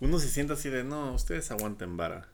Uno 0.00 0.18
se 0.18 0.28
siente 0.28 0.54
así 0.54 0.68
de, 0.70 0.84
no, 0.84 1.12
ustedes 1.14 1.50
aguanten 1.50 1.96
vara. 1.96 2.28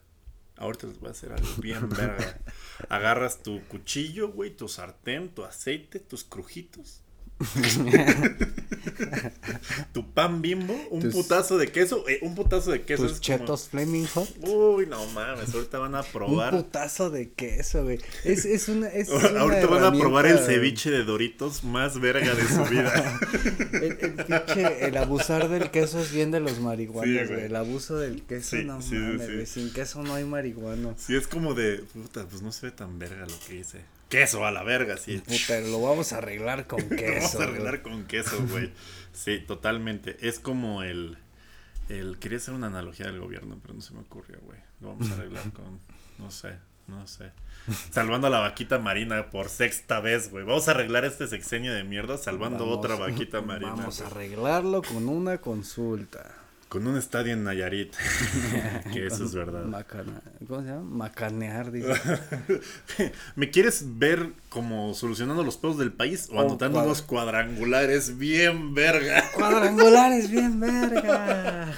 Ahorita 0.56 0.86
les 0.88 0.98
voy 0.98 1.08
a 1.08 1.12
hacer 1.12 1.32
algo 1.32 1.48
bien 1.58 1.88
verga. 1.88 2.38
Agarras 2.88 3.42
tu 3.42 3.62
cuchillo, 3.68 4.32
güey, 4.32 4.50
tu 4.56 4.68
sartén, 4.68 5.28
tu 5.28 5.44
aceite, 5.44 5.98
tus 6.00 6.24
crujitos. 6.24 7.02
tu 9.92 10.04
pan 10.12 10.42
bimbo, 10.42 10.74
un 10.90 11.00
Tus- 11.02 11.14
putazo 11.14 11.56
de 11.58 11.68
queso, 11.68 12.04
eh, 12.08 12.18
un 12.22 12.34
putazo 12.34 12.72
de 12.72 12.82
queso. 12.82 13.04
Tus 13.04 13.12
es 13.12 13.18
como- 13.20 13.38
chetos 13.38 13.68
Flaming 13.68 14.06
Hot. 14.08 14.28
Uy, 14.42 14.86
no 14.86 15.04
mames, 15.08 15.52
ahorita 15.54 15.78
van 15.78 15.94
a 15.94 16.00
Un 16.00 16.06
probar. 16.12 16.50
putazo 16.56 17.10
de 17.10 17.30
queso, 17.30 17.84
güey. 17.84 17.98
Es, 18.24 18.44
es 18.44 18.68
una, 18.68 18.88
es 18.88 19.08
una 19.08 19.40
Ahorita 19.40 19.66
van 19.66 19.84
a 19.84 19.92
probar 19.92 20.26
el 20.26 20.38
ceviche 20.38 20.90
de 20.90 21.04
Doritos 21.04 21.64
más 21.64 22.00
verga 22.00 22.34
de 22.34 22.46
su 22.48 22.64
vida. 22.64 23.20
El, 23.72 23.98
el 24.00 24.12
pinche, 24.14 24.86
el 24.86 24.96
abusar 24.96 25.48
del 25.48 25.70
queso 25.70 26.00
es 26.00 26.12
bien 26.12 26.30
de 26.30 26.40
los 26.40 26.58
marihuanos, 26.60 27.14
güey. 27.14 27.26
güey. 27.26 27.44
El 27.44 27.56
abuso 27.56 27.96
del 27.96 28.22
queso, 28.22 28.56
Sí, 28.56 28.64
no 28.64 28.82
sí, 28.82 28.94
mames, 28.94 29.32
güey. 29.32 29.46
Sin 29.46 29.72
queso 29.72 30.02
no 30.02 30.14
hay 30.14 30.24
marihuano. 30.24 30.94
Sí, 30.98 31.14
es 31.16 31.26
como 31.28 31.54
de, 31.54 31.78
puta, 31.92 32.26
pues 32.28 32.42
no 32.42 32.50
se 32.52 32.66
ve 32.66 32.72
tan 32.72 32.98
verga 32.98 33.26
lo 33.26 33.38
que 33.46 33.56
hice. 33.56 33.78
Queso 34.08 34.46
a 34.46 34.50
la 34.50 34.62
verga, 34.62 34.96
sí. 34.96 35.18
Puta, 35.18 35.60
lo 35.60 35.82
vamos 35.82 36.12
a 36.12 36.18
arreglar 36.18 36.66
con 36.66 36.80
Lo 36.90 36.96
queso. 36.96 37.14
Vamos 37.20 37.34
a 37.34 37.42
arreglar 37.44 37.82
con 37.82 38.04
queso, 38.06 38.36
güey. 38.48 38.72
Sí, 39.12 39.38
totalmente. 39.46 40.16
Es 40.26 40.38
como 40.38 40.82
el, 40.82 41.18
el... 41.88 42.18
Quería 42.18 42.38
hacer 42.38 42.54
una 42.54 42.68
analogía 42.68 43.06
del 43.06 43.20
gobierno, 43.20 43.58
pero 43.60 43.74
no 43.74 43.80
se 43.82 43.92
me 43.94 44.00
ocurrió, 44.00 44.38
güey. 44.42 44.58
Lo 44.80 44.88
vamos 44.88 45.10
a 45.10 45.14
arreglar 45.14 45.52
con... 45.52 45.78
No 46.18 46.30
sé, 46.30 46.56
no 46.86 47.06
sé. 47.06 47.32
Salvando 47.90 48.28
a 48.28 48.30
la 48.30 48.38
vaquita 48.40 48.78
marina 48.78 49.28
por 49.30 49.50
sexta 49.50 50.00
vez, 50.00 50.30
güey. 50.30 50.44
Vamos 50.44 50.68
a 50.68 50.70
arreglar 50.70 51.04
este 51.04 51.26
sexenio 51.26 51.74
de 51.74 51.84
mierda 51.84 52.16
salvando 52.16 52.60
Vamos- 52.64 52.78
otra 52.78 52.94
vaquita 52.96 53.42
marina. 53.42 53.72
Vamos 53.72 54.00
a 54.00 54.06
arreglarlo 54.06 54.80
con 54.82 55.06
una 55.08 55.38
consulta. 55.38 56.34
Con 56.68 56.86
un 56.86 56.98
estadio 56.98 57.32
en 57.32 57.44
Nayarit. 57.44 57.94
que 58.92 59.06
eso 59.06 59.24
es 59.24 59.34
verdad. 59.34 59.64
Macana- 59.64 60.20
¿Cómo 60.46 60.60
se 60.62 60.68
llama? 60.68 60.82
Macanear, 60.82 61.72
dice. 61.72 61.88
¿Me 63.36 63.50
quieres 63.50 63.84
ver 63.98 64.32
como 64.50 64.92
solucionando 64.94 65.44
los 65.44 65.56
pedos 65.56 65.78
del 65.78 65.92
país 65.92 66.28
o 66.30 66.36
O 66.36 66.40
anotando 66.40 66.74
cuadra- 66.78 66.86
unos 66.86 67.02
cuadrangulares 67.02 68.18
bien 68.18 68.74
verga? 68.74 69.24
Cuadrangulares, 69.34 70.30
bien 70.30 70.60
verga. 70.60 71.68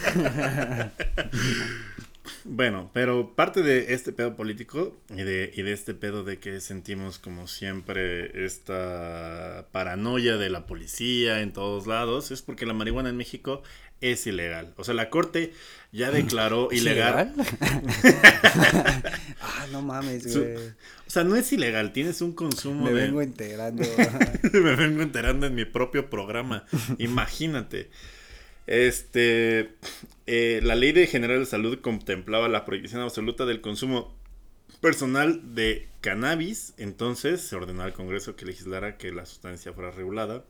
Bueno, 2.45 2.91
pero 2.93 3.35
parte 3.35 3.63
de 3.63 3.93
este 3.95 4.13
pedo 4.13 4.37
político 4.37 4.97
y 5.11 5.23
de, 5.23 5.53
y 5.55 5.63
de 5.63 5.73
este 5.73 5.95
pedo 5.95 6.25
de 6.25 6.39
que 6.39 6.61
sentimos 6.61 7.19
como 7.19 7.47
siempre 7.47 8.45
esta 8.45 9.67
paranoia 9.73 10.37
de 10.37 10.51
la 10.51 10.67
policía 10.67 11.41
en 11.41 11.53
todos 11.53 11.87
lados 11.87 12.31
es 12.31 12.43
porque 12.43 12.67
la 12.67 12.75
marihuana 12.75 13.11
en 13.11 13.17
México 13.17 13.63
es 14.01 14.27
ilegal. 14.27 14.73
O 14.77 14.85
sea, 14.85 14.95
la 14.95 15.11
corte 15.11 15.53
ya 15.93 16.11
declaró 16.13 16.69
ilegal. 16.73 17.35
ah, 19.41 19.67
no 19.73 19.83
mames, 19.83 20.35
güey. 20.35 20.57
O 20.57 21.11
sea, 21.11 21.25
no 21.25 21.37
es 21.37 21.53
ilegal, 21.53 21.93
tienes 21.93 22.21
un 22.21 22.33
consumo 22.33 22.85
Me 22.85 22.93
de... 22.93 23.03
vengo 23.03 23.23
enterando. 23.23 23.83
Me 24.53 24.77
vengo 24.77 25.03
enterando 25.03 25.47
en 25.47 25.55
mi 25.55 25.65
propio 25.65 26.09
programa. 26.09 26.65
Imagínate. 26.99 27.91
Este, 28.71 29.75
eh, 30.29 30.61
la 30.63 30.77
ley 30.77 30.93
de 30.93 31.09
general 31.09 31.41
de 31.41 31.47
salud 31.47 31.81
contemplaba 31.81 32.49
la 32.49 32.65
prohibición 32.65 33.03
absoluta 33.03 33.45
del 33.45 33.61
consumo 33.61 34.15
personal 34.81 35.57
de 35.57 35.89
cannabis. 36.01 36.75
Entonces 36.79 37.41
se 37.41 37.57
ordenó 37.57 37.83
al 37.83 37.95
Congreso 37.95 38.37
que 38.37 38.47
legislara 38.47 38.97
que 38.97 39.11
la 39.11 39.27
sustancia 39.27 39.73
fuera 39.73 39.91
regulada. 39.91 40.45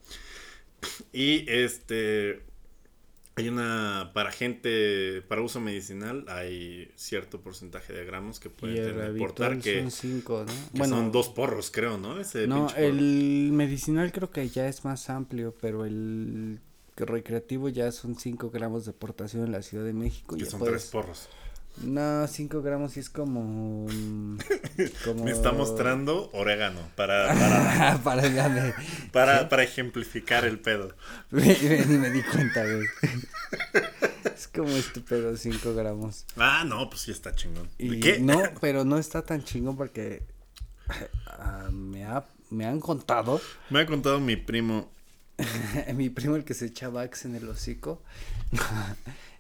Y 1.15 1.51
este, 1.51 2.43
hay 3.37 3.49
una, 3.49 4.11
para 4.13 4.33
gente, 4.33 5.23
para 5.23 5.41
uso 5.41 5.59
medicinal, 5.59 6.27
hay 6.29 6.91
cierto 6.97 7.41
porcentaje 7.41 7.95
de 7.95 8.05
gramos 8.05 8.39
que 8.39 8.51
pueden 8.51 8.77
el 8.77 8.83
tener, 8.83 8.97
Revitol 8.97 9.29
portar 9.29 9.59
que, 9.61 9.81
son 9.81 9.91
cinco, 9.91 10.45
¿no? 10.47 10.79
que 10.79 10.87
son 10.87 11.11
dos 11.11 11.31
porros, 11.31 11.71
creo, 11.71 11.97
¿no? 11.97 12.21
Ese 12.21 12.47
No, 12.47 12.69
el 12.77 13.49
medicinal 13.53 14.13
creo 14.13 14.31
que 14.31 14.47
ya 14.51 14.69
es 14.69 14.85
más 14.85 15.09
amplio, 15.09 15.55
pero 15.59 15.87
el 15.87 16.61
recreativo 17.07 17.69
ya 17.69 17.91
son 17.93 18.17
5 18.17 18.51
gramos 18.51 18.85
de 18.87 18.93
portación 18.93 19.45
en 19.45 19.53
la 19.53 19.63
Ciudad 19.63 19.85
de 19.85 19.93
México. 19.93 20.37
Que 20.37 20.45
ya 20.45 20.51
son 20.51 20.61
puedes- 20.61 20.75
tres 20.83 20.91
porros. 20.91 21.29
No, 21.83 22.27
5 22.27 22.63
gramos 22.63 22.93
sí 22.93 23.01
es 23.01 23.09
como... 23.09 23.87
como... 25.05 25.25
Me 25.25 25.31
está 25.31 25.53
mostrando 25.53 26.29
orégano 26.33 26.81
para, 26.97 27.29
para, 27.29 27.99
para, 28.05 28.49
me, 28.49 28.75
para, 29.13 29.49
para 29.49 29.63
ejemplificar 29.63 30.45
el 30.45 30.59
pedo. 30.59 30.95
me- 31.31 31.43
me- 31.63 31.87
ni 31.87 31.97
me 31.99 32.11
di 32.11 32.23
cuenta, 32.25 32.65
güey. 32.65 32.87
es 34.35 34.49
como 34.49 34.69
este 34.71 35.01
pedo, 35.01 35.37
5 35.37 35.75
gramos. 35.75 36.27
Ah, 36.37 36.65
no, 36.67 36.91
pues 36.91 37.03
sí 37.03 37.13
está 37.13 37.35
chingón. 37.35 37.69
Y 37.79 38.01
¿Qué? 38.01 38.19
no, 38.19 38.43
pero 38.61 38.85
no 38.85 38.99
está 38.99 39.23
tan 39.23 39.45
chingón 39.45 39.77
porque 39.77 40.25
ah, 41.27 41.69
me, 41.73 42.05
ha, 42.05 42.25
me 42.51 42.67
han 42.67 42.81
contado, 42.81 43.41
Me 43.71 43.81
ha 43.81 43.87
contado 43.87 44.19
mi 44.21 44.37
primo. 44.37 44.91
mi 45.95 46.11
primo 46.11 46.37
el 46.37 46.45
que 46.45 46.55
se 46.55 46.67
echa 46.67 46.89
Vax 46.89 47.25
en 47.25 47.35
el 47.37 47.49
hocico. 47.49 48.03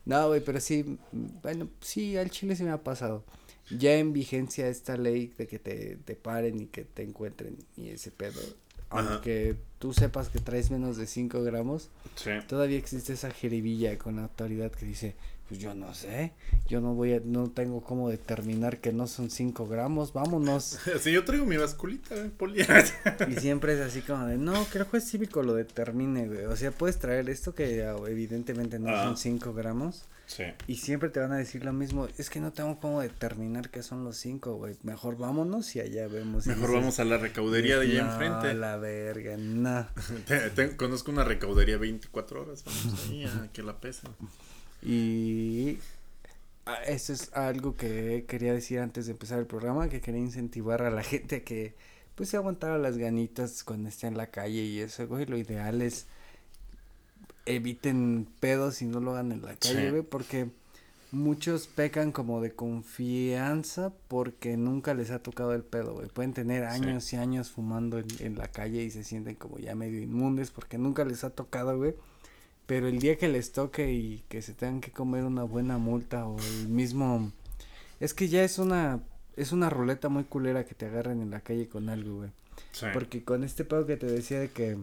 no, 0.05 0.28
güey, 0.28 0.40
pero 0.42 0.61
sí, 0.61 0.98
bueno, 1.12 1.68
sí, 1.80 2.16
al 2.16 2.30
chile 2.30 2.57
sí 2.57 2.62
me 2.64 2.70
ha 2.70 2.82
pasado. 2.82 3.24
Ya 3.70 3.94
en 3.96 4.12
vigencia 4.12 4.66
esta 4.68 4.96
ley 4.96 5.32
de 5.38 5.46
que 5.46 5.59
te, 5.59 5.96
te 6.05 6.16
paren 6.16 6.61
y 6.61 6.66
que 6.66 6.84
te 6.84 7.03
encuentren 7.03 7.57
y 7.76 7.90
ese 7.90 8.11
pedo. 8.11 8.40
Ajá. 8.90 9.12
Aunque 9.14 9.55
tú 9.78 9.92
sepas 9.94 10.28
que 10.28 10.40
traes 10.40 10.70
menos 10.72 10.96
de 10.96 11.07
5 11.07 11.42
gramos, 11.44 11.90
Sí. 12.16 12.30
todavía 12.48 12.76
existe 12.78 13.12
esa 13.12 13.30
jeribilla 13.30 13.96
con 13.98 14.16
la 14.16 14.22
autoridad 14.24 14.72
que 14.72 14.84
dice, 14.86 15.14
pues 15.51 15.61
yo 15.61 15.74
no 15.74 15.92
sé, 15.94 16.32
yo 16.68 16.80
no 16.80 16.94
voy 16.94 17.12
a, 17.14 17.20
no 17.24 17.51
tengo 17.51 17.82
cómo 17.82 18.09
determinar 18.09 18.78
que 18.78 18.92
no 18.92 19.07
son 19.09 19.30
5 19.30 19.66
gramos, 19.66 20.12
vámonos. 20.12 20.78
Si 21.01 21.11
yo 21.12 21.24
traigo 21.24 21.44
mi 21.44 21.57
basculita, 21.57 22.14
eh, 22.14 22.30
poli. 22.34 22.62
Y 23.28 23.34
siempre 23.34 23.74
es 23.74 23.80
así 23.80 24.01
como 24.01 24.26
de, 24.26 24.38
no, 24.38 24.64
que 24.70 24.78
el 24.78 24.84
juez 24.84 25.05
cívico 25.11 25.42
lo 25.42 25.55
determine, 25.55 26.28
güey. 26.28 26.44
O 26.44 26.57
sea, 26.57 26.70
puedes 26.70 26.98
traer 27.01 27.28
esto 27.28 27.53
que 27.55 27.82
ah, 27.84 27.96
evidentemente 28.09 28.78
no 28.78 28.88
Ah. 28.94 29.05
son 29.05 29.16
5 29.16 29.53
gramos. 29.53 30.05
Sí. 30.26 30.44
Y 30.68 30.76
siempre 30.76 31.09
te 31.09 31.18
van 31.18 31.32
a 31.32 31.36
decir 31.38 31.64
lo 31.64 31.72
mismo. 31.72 32.07
Es 32.16 32.30
que 32.30 32.38
no 32.38 32.53
tengo 32.53 32.78
cómo 32.78 33.01
determinar 33.01 33.68
que 33.70 33.82
son 33.82 34.05
los 34.05 34.16
5, 34.18 34.55
güey. 34.55 34.76
Mejor 34.84 35.18
vámonos 35.18 35.74
y 35.74 35.80
allá 35.80 36.07
vemos. 36.07 36.46
Mejor 36.46 36.68
dices, 36.68 36.74
vamos 36.80 37.01
a 37.01 37.05
la 37.05 37.18
recaudería 37.18 37.80
de 37.80 37.86
allá 37.90 38.05
"No, 38.05 38.12
enfrente. 38.12 38.55
la 38.55 38.76
verga, 38.76 39.36
no. 39.36 39.88
Te- 40.28 40.51
te- 40.51 40.76
conozco 40.76 41.11
una 41.11 41.24
recaudería 41.24 41.78
24 41.78 42.42
horas. 42.42 42.62
Vamos 42.64 43.09
ahí 43.11 43.24
a 43.24 43.48
que 43.53 43.64
la 43.64 43.80
pesen. 43.80 44.11
Y 44.83 45.78
ah, 46.66 46.83
eso 46.87 47.12
es 47.12 47.33
algo 47.35 47.76
que 47.76 48.24
quería 48.28 48.53
decir 48.55 48.78
antes 48.81 49.07
de 49.07 49.12
empezar 49.12 49.39
el 49.39 49.47
programa, 49.47 49.89
que 49.89 50.01
quería 50.01 50.20
incentivar 50.20 50.83
a 50.83 50.91
la 50.91 51.03
gente 51.03 51.37
a 51.37 51.45
que 51.45 51.74
pues 52.14 52.28
se 52.28 52.37
aguantara 52.37 52.76
las 52.78 52.99
ganitas 52.99 53.64
cuando 53.64 53.89
esté 53.89 54.07
en 54.07 54.16
la 54.16 54.26
calle 54.26 54.62
y 54.64 54.81
eso, 54.81 55.07
güey, 55.09 55.24
lo 55.26 55.39
ideal 55.39 55.81
es 55.81 56.07
eviten 57.47 58.28
pedos 58.41 58.83
y 58.83 58.87
no 58.87 59.01
lo 59.01 59.12
hagan 59.12 59.33
en 59.33 59.43
la 59.43 59.57
calle, 59.57 59.85
Sí. 59.87 59.91
güey, 59.91 60.03
porque 60.03 60.51
muchos 61.12 61.66
pecan 61.66 62.12
como 62.12 62.41
de 62.41 62.53
confianza 62.53 63.93
porque 64.09 64.57
nunca 64.57 64.95
les 64.95 65.11
ha 65.11 65.20
tocado 65.22 65.55
el 65.55 65.62
pedo, 65.64 65.95
güey. 65.95 66.09
Pueden 66.09 66.33
tener 66.35 66.68
Sí. 66.70 66.83
años 66.83 67.12
y 67.12 67.16
años 67.16 67.51
fumando 67.51 67.99
en, 67.99 68.07
en 68.20 68.37
la 68.39 68.49
calle 68.49 68.83
y 68.85 68.91
se 68.91 69.03
sienten 69.03 69.35
como 69.35 69.59
ya 69.59 69.74
medio 69.74 70.01
inmundes 70.01 70.51
porque 70.51 70.78
nunca 70.78 71.05
les 71.05 71.24
ha 71.24 71.31
tocado, 71.31 71.76
güey. 71.78 71.95
Pero 72.70 72.86
el 72.86 73.00
día 73.00 73.18
que 73.18 73.26
les 73.26 73.50
toque 73.50 73.90
y 73.90 74.22
que 74.28 74.42
se 74.42 74.54
tengan 74.54 74.80
que 74.80 74.92
comer 74.92 75.24
una 75.24 75.42
buena 75.42 75.76
multa 75.76 76.24
o 76.24 76.38
el 76.38 76.68
mismo... 76.68 77.32
Es 77.98 78.14
que 78.14 78.28
ya 78.28 78.44
es 78.44 78.60
una... 78.60 79.00
Es 79.36 79.50
una 79.50 79.70
ruleta 79.70 80.08
muy 80.08 80.22
culera 80.22 80.64
que 80.64 80.76
te 80.76 80.86
agarren 80.86 81.20
en 81.20 81.32
la 81.32 81.40
calle 81.40 81.68
con 81.68 81.88
algo, 81.88 82.18
güey. 82.18 82.30
Sí. 82.70 82.86
Porque 82.92 83.24
con 83.24 83.42
este 83.42 83.64
pedo 83.64 83.86
que 83.86 83.96
te 83.96 84.06
decía 84.06 84.38
de 84.38 84.50
que 84.50 84.78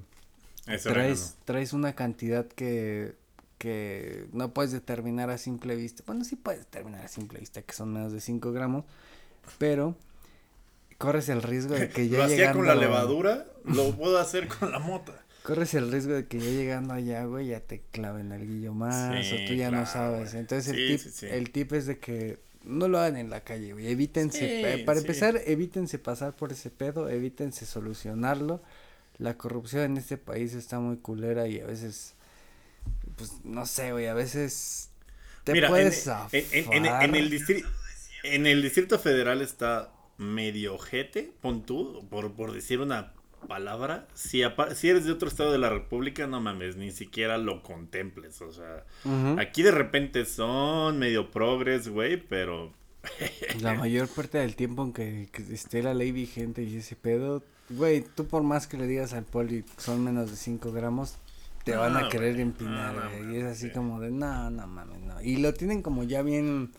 traes, 0.84 1.38
traes 1.46 1.72
una 1.72 1.96
cantidad 1.96 2.46
que, 2.46 3.16
que 3.58 4.26
no 4.34 4.54
puedes 4.54 4.74
determinar 4.74 5.30
a 5.30 5.38
simple 5.38 5.78
vista. 5.78 6.04
Bueno, 6.06 6.26
sí 6.26 6.36
puedes 6.36 6.66
determinar 6.66 7.06
a 7.06 7.08
simple 7.08 7.40
vista 7.40 7.62
que 7.62 7.74
son 7.74 7.94
menos 7.94 8.12
de 8.12 8.20
5 8.20 8.52
gramos, 8.52 8.84
pero 9.60 9.96
corres 10.98 11.30
el 11.30 11.42
riesgo 11.42 11.76
de 11.76 11.88
que 11.88 12.10
ya 12.10 12.18
Lo 12.18 12.24
hacía 12.26 12.36
llegando... 12.36 12.60
con 12.60 12.68
la 12.68 12.76
levadura, 12.76 13.46
lo 13.64 13.96
puedo 13.96 14.20
hacer 14.20 14.50
con 14.50 14.74
la 14.74 14.80
mota. 14.80 15.24
Corres 15.48 15.74
el 15.76 15.90
riesgo 15.90 16.12
de 16.14 16.26
que 16.28 16.40
ya 16.40 16.50
llegando 16.52 16.94
allá, 16.94 17.24
güey, 17.24 17.48
ya 17.48 17.62
te 17.62 17.82
claven 17.92 18.34
alguillo 18.34 18.74
más 18.74 19.26
Sí, 19.26 19.34
o 19.34 19.48
tú 19.48 19.54
ya 19.54 19.72
no 19.72 19.86
sabes. 19.86 20.34
Entonces 20.34 20.76
Sí, 20.76 20.82
el 20.82 20.88
tip, 21.00 21.12
sí, 21.14 21.26
el 21.26 21.50
tip 21.52 21.72
es 21.72 21.86
de 21.86 22.00
que 22.00 22.38
no 22.66 22.90
lo 22.90 23.00
hagan 23.00 23.16
en 23.16 23.30
la 23.30 23.40
calle, 23.46 23.72
güey. 23.72 23.88
Evítense, 23.88 24.74
eh, 24.74 24.84
para 24.84 25.00
empezar, 25.00 25.40
evítense 25.46 26.00
pasar 26.00 26.36
por 26.36 26.52
ese 26.52 26.70
pedo, 26.70 27.08
evítense 27.08 27.66
solucionarlo. 27.66 28.62
La 29.20 29.38
corrupción 29.38 29.84
en 29.84 29.96
este 29.96 30.18
país 30.18 30.54
está 30.54 30.82
muy 30.82 30.98
culera 30.98 31.48
y 31.48 31.62
a 31.62 31.66
veces, 31.66 32.16
pues, 33.16 33.32
no 33.46 33.66
sé, 33.66 33.94
güey, 33.94 34.08
a 34.08 34.14
veces 34.14 34.90
te 35.46 35.54
Mira, 35.54 35.70
puedes 35.70 36.06
en- 36.34 36.46
en- 36.52 36.86
en- 36.86 37.04
en 37.04 37.16
el 37.16 37.30
distrito, 37.30 37.70
en 38.24 38.48
el 38.48 38.62
Distrito 38.62 39.00
Federal 39.00 39.42
está 39.42 39.94
medio 40.18 40.76
ojete, 40.76 41.32
pon 41.40 41.66
tú, 41.66 42.06
por, 42.10 42.34
por 42.34 42.52
decir 42.52 42.82
una 42.82 43.14
palabra. 43.48 44.08
Si, 44.14 44.42
si 44.76 44.90
eres 44.90 45.06
de 45.06 45.12
otro 45.12 45.28
estado 45.28 45.52
de 45.52 45.58
la 45.60 45.70
República, 45.70 46.28
no 46.28 46.42
mames, 46.42 46.76
ni 46.76 46.92
siquiera 46.92 47.38
lo 47.38 47.62
contemples. 47.64 48.42
O 48.42 48.52
sea, 48.52 48.86
aquí 49.38 49.64
de 49.64 49.72
repente 49.72 50.26
son 50.26 50.98
medio 51.00 51.32
progres, 51.32 51.88
güey, 51.90 52.18
pero 52.18 52.74
La 53.62 53.74
mayor 53.74 54.08
parte 54.08 54.38
del 54.38 54.56
tiempo 54.56 54.84
en 54.84 54.94
que, 54.94 55.30
que 55.32 55.42
esté 55.54 55.82
la 55.84 55.94
ley 55.94 56.12
vigente 56.12 56.64
y 56.64 56.78
ese 56.78 56.96
pedo, 56.96 57.44
güey, 57.70 58.02
tú 58.04 58.28
por 58.28 58.44
más 58.44 58.68
que 58.68 58.78
le 58.78 58.88
digas 58.88 59.14
al 59.14 59.24
poli 59.26 59.64
son 59.78 60.04
menos 60.04 60.30
de 60.30 60.36
5 60.36 60.72
gramos, 60.72 61.16
te 61.64 61.76
No, 61.76 61.80
van 61.80 61.98
a 61.98 62.10
querer 62.10 62.34
güey, 62.34 62.42
empinar, 62.42 62.96
no, 62.96 63.02
no 63.06 63.10
güey, 63.10 63.36
y 63.36 63.38
es 63.38 63.46
así 63.46 63.68
sí. 63.68 63.72
como 63.74 64.00
de, 64.00 64.12
no, 64.12 64.50
no 64.50 64.68
mames, 64.68 65.00
no. 65.02 65.22
Y 65.22 65.38
lo 65.38 65.54
tienen 65.54 65.82
como 65.82 66.04
ya 66.04 66.22
bien, 66.22 66.72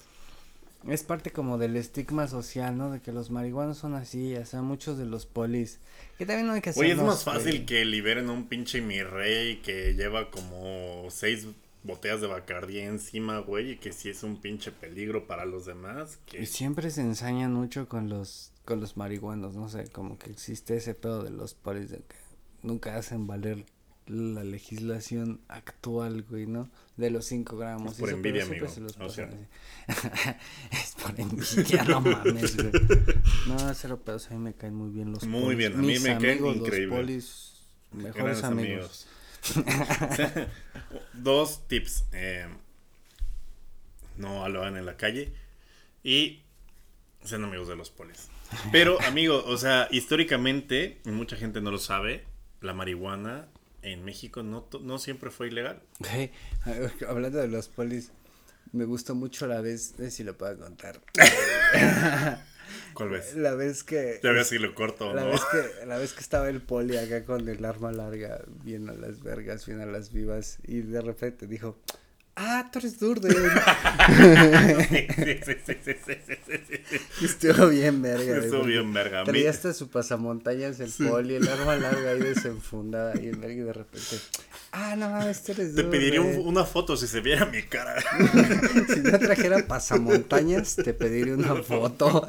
es 0.86 1.02
parte 1.02 1.32
como 1.32 1.58
del 1.58 1.76
estigma 1.76 2.28
social, 2.28 2.76
¿no? 2.76 2.90
De 2.90 3.00
que 3.00 3.12
los 3.12 3.30
marihuanos 3.30 3.78
son 3.78 3.94
así, 3.94 4.36
o 4.36 4.46
sea, 4.46 4.62
muchos 4.62 4.96
de 4.98 5.06
los 5.06 5.26
polis, 5.26 5.80
que 6.18 6.26
también 6.26 6.46
no 6.46 6.52
hay 6.52 6.60
que 6.60 6.72
Oye, 6.76 6.92
es 6.92 6.98
más 6.98 7.24
fácil 7.24 7.66
que 7.66 7.84
liberen 7.84 8.28
a 8.28 8.32
un 8.32 8.46
pinche 8.46 8.80
mi 8.80 9.02
rey 9.02 9.56
que 9.56 9.94
lleva 9.94 10.30
como 10.30 11.06
seis 11.10 11.46
botellas 11.82 12.20
de 12.20 12.26
Bacardí 12.26 12.80
encima, 12.80 13.38
güey, 13.38 13.72
y 13.72 13.76
que 13.76 13.92
sí 13.92 14.10
es 14.10 14.22
un 14.22 14.40
pinche 14.40 14.70
peligro 14.70 15.26
para 15.26 15.44
los 15.44 15.66
demás. 15.66 16.18
Que... 16.26 16.42
Y 16.42 16.46
siempre 16.46 16.90
se 16.90 17.00
ensañan 17.00 17.52
mucho 17.52 17.88
con 17.88 18.08
los 18.08 18.52
con 18.64 18.80
los 18.80 18.98
marihuanos, 18.98 19.54
no 19.54 19.70
sé, 19.70 19.88
como 19.88 20.18
que 20.18 20.30
existe 20.30 20.76
ese 20.76 20.94
pedo 20.94 21.22
de 21.22 21.30
los 21.30 21.54
polis 21.54 21.88
de 21.88 21.98
que 21.98 22.16
nunca 22.62 22.96
hacen 22.96 23.26
valer 23.26 23.64
la 24.08 24.42
legislación 24.44 25.40
actual, 25.48 26.22
güey, 26.28 26.46
¿no? 26.46 26.68
De 26.96 27.10
los 27.10 27.26
5 27.26 27.56
gramos. 27.56 27.92
Es 27.92 27.98
por 27.98 28.08
eso, 28.08 28.16
envidia, 28.16 28.42
amigo, 28.44 28.66
o 29.00 29.08
sea. 29.08 29.30
es 30.70 30.94
por 31.00 31.18
envidia, 31.20 31.84
no 31.88 32.00
mames, 32.00 32.56
güey. 32.56 32.70
No, 33.46 33.74
cero 33.74 34.00
pedos, 34.04 34.30
a 34.30 34.34
mí 34.34 34.38
me 34.40 34.54
caen 34.54 34.74
muy 34.74 34.90
bien 34.90 35.12
los 35.12 35.24
Muy 35.24 35.42
polis. 35.42 35.58
bien, 35.58 35.72
a 35.74 35.76
mí 35.76 35.86
Mis 35.86 36.02
me 36.02 36.08
caen 36.18 36.30
amigos, 36.30 36.56
increíble. 36.56 36.86
Los 36.86 36.96
polis, 36.96 37.52
mejores 37.92 38.38
Grandes 38.40 38.44
amigos. 38.44 39.06
Dos 41.14 41.68
tips. 41.68 42.04
eh, 42.12 42.48
no 44.16 44.48
lo 44.48 44.60
hagan 44.62 44.76
en 44.76 44.86
la 44.86 44.96
calle. 44.96 45.32
Y 46.02 46.42
sean 47.24 47.44
amigos 47.44 47.68
de 47.68 47.76
los 47.76 47.90
polis. 47.90 48.28
Pero, 48.72 49.00
amigo, 49.02 49.44
o 49.46 49.56
sea, 49.58 49.88
históricamente, 49.90 51.00
y 51.04 51.10
mucha 51.10 51.36
gente 51.36 51.60
no 51.60 51.70
lo 51.70 51.78
sabe, 51.78 52.24
la 52.60 52.72
marihuana 52.72 53.48
en 53.92 54.04
México 54.04 54.42
no, 54.42 54.68
no 54.82 54.98
siempre 54.98 55.30
fue 55.30 55.48
ilegal. 55.48 55.80
Güey, 55.98 56.30
hablando 57.08 57.38
de 57.38 57.48
los 57.48 57.68
polis, 57.68 58.10
me 58.72 58.84
gustó 58.84 59.14
mucho 59.14 59.46
la 59.46 59.60
vez, 59.60 59.94
no 59.98 60.04
sé 60.04 60.10
si 60.10 60.24
lo 60.24 60.36
puedo 60.36 60.58
contar. 60.58 61.00
¿Cuál 62.94 63.10
ves? 63.10 63.34
La 63.34 63.54
vez 63.54 63.82
que. 63.84 64.20
Ya 64.22 64.32
veas 64.32 64.48
si 64.48 64.58
lo 64.58 64.74
corto 64.74 65.10
o 65.10 65.14
La 65.14 65.22
no. 65.24 65.30
vez 65.30 65.40
que, 65.50 65.86
la 65.86 65.98
vez 65.98 66.12
que 66.12 66.20
estaba 66.20 66.48
el 66.48 66.60
poli 66.60 66.96
acá 66.96 67.24
con 67.24 67.48
el 67.48 67.64
arma 67.64 67.92
larga, 67.92 68.42
bien 68.64 68.88
a 68.88 68.92
las 68.92 69.22
vergas, 69.22 69.66
bien 69.66 69.80
a 69.80 69.86
las 69.86 70.12
vivas, 70.12 70.58
y 70.64 70.80
de 70.80 71.00
repente 71.00 71.46
dijo, 71.46 71.78
ah, 72.40 72.68
tú 72.72 72.78
eres 72.78 72.98
Durden. 72.98 73.32
Sí, 73.32 75.06
sí, 75.44 75.54
sí, 75.84 77.24
Estuvo 77.24 77.68
bien 77.68 78.00
verga. 78.00 78.38
Estuvo 78.38 78.62
bien 78.62 78.92
verga. 78.92 79.24
Traía 79.24 79.50
hasta 79.50 79.74
su 79.74 79.88
pasamontañas 79.90 80.80
el 80.80 80.90
poli, 80.92 81.34
el 81.34 81.48
arma 81.48 81.76
larga 81.76 82.10
ahí 82.12 82.20
desenfundada, 82.20 83.14
y 83.20 83.26
el 83.26 83.36
verga 83.36 83.54
y 83.54 83.64
de 83.64 83.72
repente, 83.72 84.16
ah, 84.72 84.94
no 84.96 85.10
mames, 85.10 85.42
tú 85.42 85.52
eres 85.52 85.74
Te 85.74 85.82
Durden. 85.82 85.90
pediría 85.90 86.20
un- 86.20 86.46
una 86.46 86.64
foto 86.64 86.96
si 86.96 87.06
se 87.06 87.20
viera 87.20 87.44
mi 87.46 87.62
cara. 87.64 87.96
Si 88.94 89.00
no 89.00 89.18
trajera 89.18 89.64
pasamontañas, 89.68 90.76
te 90.76 90.94
pediría 90.94 91.34
una 91.34 91.62
foto. 91.62 92.28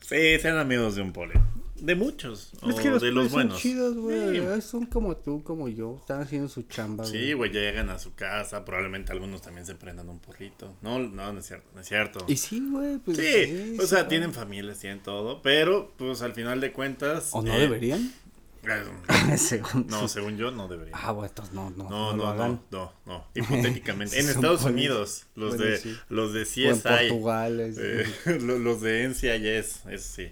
Sí, 0.00 0.38
sean 0.40 0.56
amigos 0.58 0.94
de 0.96 1.02
un 1.02 1.12
poli. 1.12 1.34
De 1.80 1.94
muchos. 1.94 2.52
O 2.62 2.70
es 2.70 2.76
que 2.76 2.90
los 2.90 3.02
de 3.02 3.10
los 3.12 3.30
buenos. 3.30 3.54
son 3.54 3.62
chidos, 3.62 3.96
güey. 3.96 4.40
Sí. 4.40 4.62
Son 4.62 4.86
como 4.86 5.16
tú, 5.16 5.42
como 5.42 5.68
yo. 5.68 5.96
Están 6.00 6.20
haciendo 6.22 6.48
su 6.48 6.62
chamba, 6.62 7.04
güey. 7.04 7.16
Sí, 7.28 7.32
güey, 7.32 7.50
llegan 7.50 7.90
a 7.90 7.98
su 7.98 8.14
casa, 8.14 8.64
probablemente 8.64 9.12
algunos 9.12 9.42
también 9.42 9.66
se 9.66 9.74
prendan 9.74 10.08
un 10.08 10.18
porrito. 10.18 10.74
No, 10.82 10.98
no, 10.98 11.32
no 11.32 11.38
es 11.40 11.46
cierto, 11.46 11.68
no 11.74 11.80
es 11.80 11.88
cierto. 11.88 12.24
Y 12.28 12.36
sí, 12.36 12.60
güey, 12.70 12.98
pues. 12.98 13.16
Sí, 13.16 13.76
o 13.80 13.86
sea, 13.86 14.02
sí, 14.02 14.08
tienen 14.08 14.32
familias, 14.34 14.78
tienen 14.78 15.02
todo, 15.02 15.40
pero 15.42 15.92
pues 15.96 16.22
al 16.22 16.32
final 16.34 16.60
de 16.60 16.72
cuentas... 16.72 17.30
¿O 17.32 17.42
no 17.42 17.54
eh, 17.54 17.60
deberían? 17.60 18.12
eh, 18.64 19.38
según 19.38 19.86
No, 19.86 20.08
según 20.08 20.36
yo, 20.36 20.50
no 20.50 20.68
deberían. 20.68 20.98
Ah, 21.00 21.12
bueno, 21.12 21.28
entonces 21.28 21.54
no, 21.54 21.70
no, 21.70 21.88
No, 21.88 22.12
no, 22.14 22.34
no, 22.34 22.48
no, 22.48 22.62
no, 22.70 22.92
no, 23.06 23.24
hipotéticamente. 23.34 24.16
Sí, 24.16 24.22
en 24.24 24.28
Estados. 24.30 24.64
Unidos, 24.64 25.26
los 25.36 25.56
Bueno, 25.56 25.64
de 25.70 25.78
sí. 25.78 25.96
los 26.10 26.32
de 26.34 26.40
O 26.40 26.70
en 26.70 26.76
CSI, 26.76 26.82
Portugal. 27.08 27.60
es- 27.60 27.78
eh, 27.78 28.04
lo- 28.40 28.58
los 28.58 28.80
de 28.82 29.04
NCIS, 29.08 29.82
eso 29.88 30.12
sí. 30.16 30.28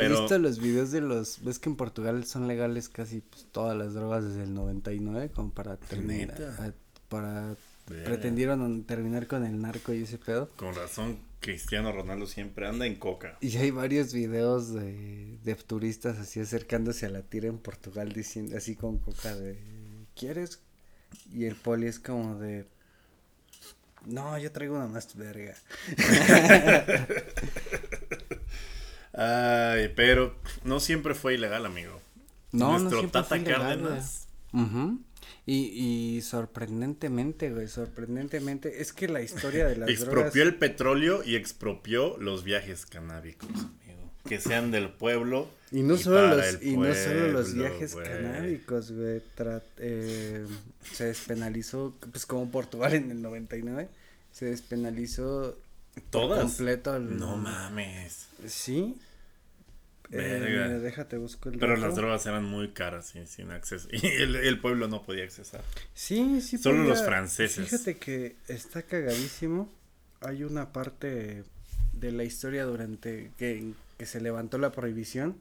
¿Has 0.00 0.08
Pero 0.08 0.20
visto 0.20 0.38
los 0.38 0.58
videos 0.58 0.90
de 0.90 1.00
los... 1.00 1.42
Ves 1.44 1.58
que 1.58 1.68
en 1.68 1.76
Portugal 1.76 2.24
son 2.24 2.48
legales 2.48 2.88
casi 2.88 3.20
pues, 3.20 3.46
todas 3.52 3.76
las 3.76 3.94
drogas 3.94 4.24
desde 4.24 4.44
el 4.44 4.54
99 4.54 5.30
como 5.30 5.50
para 5.50 5.76
terminar... 5.76 6.74
Para... 7.08 7.56
Pretendieron 8.04 8.84
terminar 8.84 9.26
con 9.26 9.44
el 9.44 9.60
narco 9.60 9.92
y 9.92 10.04
ese 10.04 10.16
pedo. 10.16 10.48
con 10.56 10.74
razón, 10.76 11.18
Cristiano 11.40 11.90
Ronaldo 11.90 12.26
siempre 12.26 12.68
anda 12.68 12.86
en 12.86 12.94
coca. 12.94 13.36
Y 13.40 13.56
hay 13.56 13.72
varios 13.72 14.12
videos 14.12 14.72
de, 14.72 15.38
de 15.42 15.54
turistas 15.56 16.18
así 16.18 16.38
acercándose 16.38 17.06
a 17.06 17.08
la 17.08 17.22
tira 17.22 17.48
en 17.48 17.58
Portugal 17.58 18.12
diciendo 18.12 18.56
así 18.56 18.76
con 18.76 18.98
coca 18.98 19.34
de 19.34 19.58
¿Quieres? 20.14 20.60
Y 21.32 21.46
el 21.46 21.56
poli 21.56 21.86
es 21.86 21.98
como 21.98 22.38
de 22.38 22.66
No, 24.06 24.38
yo 24.38 24.52
traigo 24.52 24.76
una 24.76 24.86
más 24.86 25.16
verga. 25.16 25.54
Ay, 29.22 29.92
pero 29.94 30.34
no 30.64 30.80
siempre 30.80 31.14
fue 31.14 31.34
ilegal, 31.34 31.66
amigo. 31.66 32.00
No, 32.52 32.72
no 32.72 32.78
Nuestro 32.78 33.00
siempre 33.00 33.20
Tata 33.20 33.28
fue 33.28 33.38
ilegal, 33.40 33.60
Cárdenas. 33.60 34.28
güey. 34.52 34.64
Ujú. 34.64 35.00
Y, 35.44 36.16
y 36.16 36.22
sorprendentemente, 36.22 37.50
güey, 37.50 37.68
sorprendentemente, 37.68 38.80
es 38.80 38.94
que 38.94 39.08
la 39.08 39.20
historia 39.20 39.66
de 39.66 39.76
las 39.76 39.90
Expropió 39.90 40.22
drogas... 40.22 40.36
el 40.36 40.54
petróleo 40.56 41.22
y 41.22 41.36
expropió 41.36 42.16
los 42.16 42.44
viajes 42.44 42.86
canábicos, 42.86 43.50
amigo. 43.50 44.10
Que 44.26 44.40
sean 44.40 44.70
del 44.70 44.88
pueblo. 44.90 45.50
Y 45.70 45.82
no 45.82 45.98
solo 45.98 46.36
los, 46.36 46.62
y 46.62 46.76
no 46.78 46.94
solo 46.94 47.28
los 47.28 47.54
viajes 47.54 47.94
canábicos, 47.94 48.90
güey, 48.90 49.20
eh, 49.76 50.46
se 50.92 51.04
despenalizó, 51.04 51.94
pues 52.10 52.24
como 52.24 52.50
Portugal 52.50 52.94
en 52.94 53.10
el 53.10 53.20
99, 53.20 53.88
se 54.32 54.46
despenalizó 54.46 55.58
¿Todas? 56.08 56.40
completo 56.40 56.96
el... 56.96 57.18
No 57.18 57.36
mames. 57.36 58.28
Sí. 58.46 58.96
Verga. 60.10 60.66
Eh, 60.66 60.78
déjate 60.80 61.16
busco 61.18 61.48
el 61.50 61.58
Pero 61.58 61.74
dato. 61.74 61.86
las 61.86 61.94
drogas 61.96 62.26
eran 62.26 62.44
muy 62.44 62.70
caras 62.72 63.14
y 63.16 63.26
sin 63.26 63.50
acceso. 63.50 63.88
Y 63.92 64.04
el, 64.06 64.36
el 64.36 64.58
pueblo 64.60 64.88
no 64.88 65.02
podía 65.02 65.24
accesar. 65.24 65.62
Sí, 65.94 66.40
sí. 66.40 66.58
Solo 66.58 66.78
podía- 66.78 66.90
los 66.90 67.02
franceses. 67.04 67.68
Fíjate 67.68 67.96
que 67.96 68.36
está 68.48 68.82
cagadísimo. 68.82 69.72
Hay 70.20 70.42
una 70.44 70.72
parte 70.72 71.44
de 71.92 72.12
la 72.12 72.24
historia 72.24 72.64
durante 72.64 73.30
que, 73.38 73.72
que 73.98 74.06
se 74.06 74.20
levantó 74.20 74.58
la 74.58 74.72
prohibición. 74.72 75.36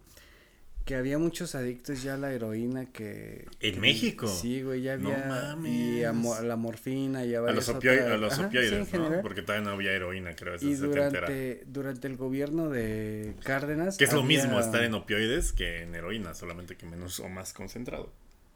Que 0.89 0.95
había 0.95 1.19
muchos 1.19 1.53
adictos 1.53 2.01
ya 2.01 2.15
a 2.15 2.17
la 2.17 2.33
heroína 2.33 2.87
que... 2.87 3.45
¿En 3.59 3.75
que- 3.75 3.79
México? 3.79 4.27
Sí, 4.27 4.63
güey, 4.63 4.81
ya 4.81 4.97
No 4.97 5.09
había... 5.11 5.55
Y 5.71 6.03
a, 6.03 6.13
mo- 6.13 6.29
mames. 6.29 6.39
a 6.39 6.43
la 6.47 6.55
morfina 6.55 7.23
y 7.25 7.35
a 7.35 7.41
A 7.41 7.51
los, 7.51 7.69
opio- 7.69 7.91
otras- 7.91 8.11
a 8.11 8.17
los 8.17 8.33
Ajá, 8.33 8.47
opioides, 8.47 8.93
¿no? 8.95 9.21
Porque 9.21 9.43
todavía 9.43 9.67
no 9.69 9.75
había 9.75 9.91
heroína, 9.91 10.35
creo. 10.35 10.55
Y 10.59 10.73
durante, 10.73 11.61
durante 11.67 12.07
el 12.07 12.17
gobierno 12.17 12.69
de 12.69 13.35
Cárdenas... 13.43 13.97
Que 13.97 14.05
es 14.05 14.13
lo 14.13 14.21
había- 14.23 14.41
mismo 14.41 14.59
estar 14.59 14.83
en 14.83 14.95
opioides 14.95 15.51
que 15.53 15.83
en 15.83 15.93
heroína, 15.93 16.33
solamente 16.33 16.75
que 16.75 16.87
menos 16.87 17.19
o 17.19 17.29
más 17.29 17.53
concentrado. 17.53 18.11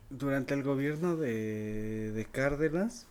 durante 0.09 0.55
el 0.55 0.63
gobierno 0.63 1.15
de, 1.15 2.11
de 2.13 2.25
Cárdenas 2.25 3.05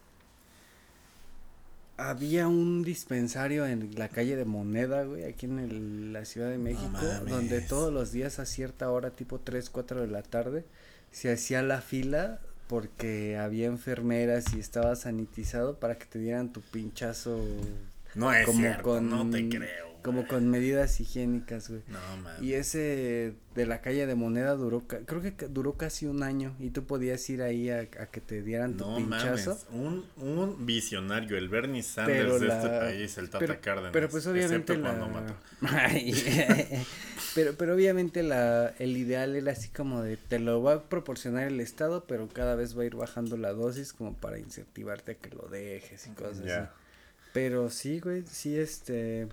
había 1.97 2.49
un 2.49 2.83
dispensario 2.83 3.67
en 3.67 3.95
la 3.97 4.09
calle 4.09 4.37
de 4.37 4.45
Moneda, 4.45 5.05
güey, 5.05 5.25
aquí 5.25 5.47
en 5.47 5.59
el- 5.59 6.13
la 6.13 6.25
Ciudad 6.25 6.51
de 6.51 6.59
México, 6.59 6.99
donde 7.29 7.61
todos 7.61 7.93
los 7.93 8.13
días 8.13 8.39
a 8.39 8.47
cierta 8.47 8.91
hora, 8.91 9.11
tipo 9.11 9.39
3, 9.39 9.71
4 9.71 10.01
de 10.01 10.09
la 10.09 10.23
tarde, 10.23 10.65
se 11.11 11.31
hacía 11.33 11.63
la 11.63 11.81
fila 11.81 12.41
porque 12.67 13.37
había 13.37 13.67
enfermeras 13.67 14.55
y 14.55 14.61
estaba 14.61 14.97
sanitizado 14.97 15.79
para 15.79 15.99
que 15.99 16.07
te 16.07 16.19
dieran 16.19 16.53
tu 16.53 16.61
pinchazo 16.63 17.39
No 18.15 18.33
es 18.33 18.47
como 18.47 18.59
cierto, 18.61 18.83
con 18.83 19.09
no 19.11 19.29
te 19.31 19.49
creo. 19.49 19.92
Como 20.03 20.27
con 20.27 20.49
medidas 20.49 21.01
higiénicas, 21.01 21.69
güey. 21.69 21.83
No, 21.89 21.99
mames. 22.23 22.43
Y 22.43 22.55
ese 22.55 23.35
de 23.55 23.67
la 23.67 23.81
calle 23.81 24.07
de 24.07 24.15
moneda 24.15 24.55
duró, 24.55 24.83
creo 24.87 25.21
que 25.21 25.33
duró 25.49 25.75
casi 25.75 26.07
un 26.07 26.23
año 26.23 26.55
y 26.59 26.71
tú 26.71 26.85
podías 26.85 27.29
ir 27.31 27.43
ahí 27.43 27.69
a, 27.71 27.81
a 27.81 28.07
que 28.07 28.21
te 28.21 28.43
dieran 28.43 28.77
tu 28.77 28.87
No 28.87 28.97
pinchazo. 28.97 29.51
mames, 29.51 29.67
un, 29.71 30.05
un 30.17 30.67
visionario, 30.67 31.37
el 31.37 31.49
Bernie 31.49 31.83
Sanders 31.83 32.19
Pero 32.21 32.39
de 32.39 32.47
la, 32.47 32.57
este 32.57 32.69
país, 32.69 33.19
el 33.19 33.27
Tata 33.31 33.39
pero, 33.47 33.61
Cárdenas. 33.61 33.91
pero 33.93 34.09
pues 34.09 34.27
obviamente 34.27 34.77
la, 34.77 34.81
cuando 34.97 35.09
mató. 35.09 35.35
Ay, 35.63 36.15
pero, 37.35 37.55
pero 37.55 37.75
obviamente 37.75 38.23
la, 38.23 38.75
el 38.79 38.97
ideal 38.97 39.37
era 39.37 39.53
así 39.53 39.69
como 39.69 40.03
de 40.03 40.17
te 40.17 40.39
lo 40.39 40.63
va 40.63 40.73
a 40.75 40.83
proporcionar 40.85 41.47
el 41.47 41.61
estado, 41.61 42.05
pero 42.07 42.29
cada 42.29 42.55
vez 42.55 42.77
va 42.77 42.83
a 42.83 42.87
ir 42.87 42.97
bajando 42.97 43.37
la 43.37 43.53
dosis 43.53 43.93
como 43.93 44.15
para 44.15 44.39
incentivarte 44.39 45.13
a 45.13 45.15
que 45.17 45.31
lo 45.31 45.49
dejes 45.49 46.07
y 46.07 46.11
cosas 46.11 46.39
así. 46.41 46.69
Pero 47.33 47.71
sí, 47.71 48.01
güey, 48.01 48.25
sí 48.27 48.59
este, 48.59 49.27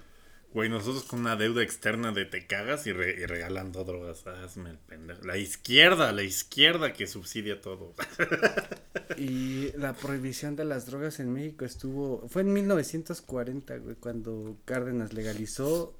Güey, 0.53 0.67
nosotros 0.67 1.03
con 1.03 1.19
una 1.19 1.35
deuda 1.35 1.61
externa 1.61 2.11
de 2.11 2.25
te 2.25 2.47
cagas 2.47 2.87
y, 2.87 2.91
re- 2.91 3.15
y 3.21 3.25
regalando 3.27 3.83
drogas. 3.83 4.25
Hazme 4.25 4.71
el 4.71 4.77
pendejo. 4.79 5.23
La 5.23 5.37
izquierda, 5.37 6.11
la 6.11 6.23
izquierda 6.23 6.93
que 6.93 7.05
subsidia 7.07 7.61
todo. 7.61 7.93
Y 9.17 9.71
la 9.77 9.93
prohibición 9.93 10.55
de 10.55 10.63
las 10.65 10.85
drogas 10.85 11.19
en 11.19 11.33
México 11.33 11.65
estuvo, 11.65 12.27
fue 12.29 12.41
en 12.43 12.53
1940, 12.53 13.77
güey, 13.79 13.95
cuando 13.95 14.57
Cárdenas 14.65 15.13
legalizó 15.13 15.93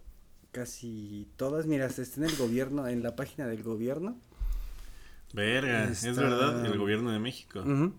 casi 0.52 1.28
todas, 1.36 1.66
mira, 1.66 1.88
está 1.88 2.04
en 2.18 2.24
el 2.24 2.36
gobierno, 2.38 2.88
en 2.88 3.04
la 3.04 3.16
página 3.16 3.48
del 3.48 3.62
gobierno. 3.64 4.18
Verga, 5.34 5.86
es 5.90 6.04
verdad, 6.16 6.66
el 6.66 6.78
gobierno 6.78 7.12
de 7.12 7.20
México. 7.20 7.62
Go- 7.64 7.94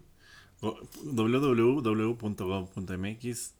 www.gov.mx, 0.61 2.35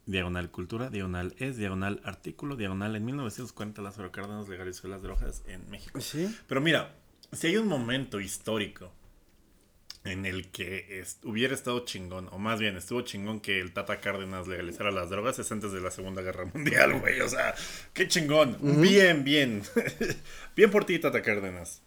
diagonal 0.05 0.51
cultura, 0.51 0.89
diagonal 0.89 1.33
es, 1.39 1.57
diagonal 1.57 1.99
artículo, 2.03 2.55
diagonal 2.55 2.95
en 2.95 3.05
1940 3.05 3.81
Lázaro 3.81 4.11
Cárdenas 4.11 4.47
legalizó 4.47 4.87
las 4.87 5.01
drogas 5.01 5.43
en 5.47 5.67
México. 5.69 5.99
Sí, 5.99 6.33
Pero 6.47 6.61
mira, 6.61 6.95
si 7.31 7.47
hay 7.47 7.57
un 7.57 7.67
momento 7.67 8.19
histórico 8.19 8.91
en 10.03 10.25
el 10.25 10.49
que 10.49 11.03
hubiera 11.23 11.53
estado 11.53 11.85
chingón, 11.85 12.27
o 12.31 12.39
más 12.39 12.59
bien 12.59 12.75
estuvo 12.75 13.01
chingón 13.01 13.39
que 13.39 13.59
el 13.59 13.71
Tata 13.71 13.99
Cárdenas 13.99 14.47
legalizara 14.47 14.91
las 14.91 15.09
drogas, 15.09 15.37
es 15.39 15.51
antes 15.51 15.71
de 15.71 15.81
la 15.81 15.91
Segunda 15.91 16.21
Guerra 16.21 16.45
Mundial, 16.45 16.99
güey. 16.99 17.21
O 17.21 17.29
sea, 17.29 17.53
qué 17.93 18.07
chingón. 18.07 18.57
Bien, 18.81 19.23
bien. 19.23 19.61
bien 20.55 20.71
por 20.71 20.85
ti, 20.85 20.97
Tata 20.99 21.21
Cárdenas. 21.21 21.83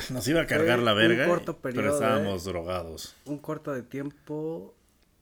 Nos 0.10 0.26
iba 0.28 0.40
a 0.42 0.46
cargar 0.46 0.78
la 0.78 0.92
un 0.92 0.98
verga, 0.98 1.42
pero 1.62 1.94
estábamos 1.94 2.44
drogados. 2.44 3.14
un 3.24 3.38
corto 3.38 3.72
de 3.72 3.82
tiempo, 3.82 4.74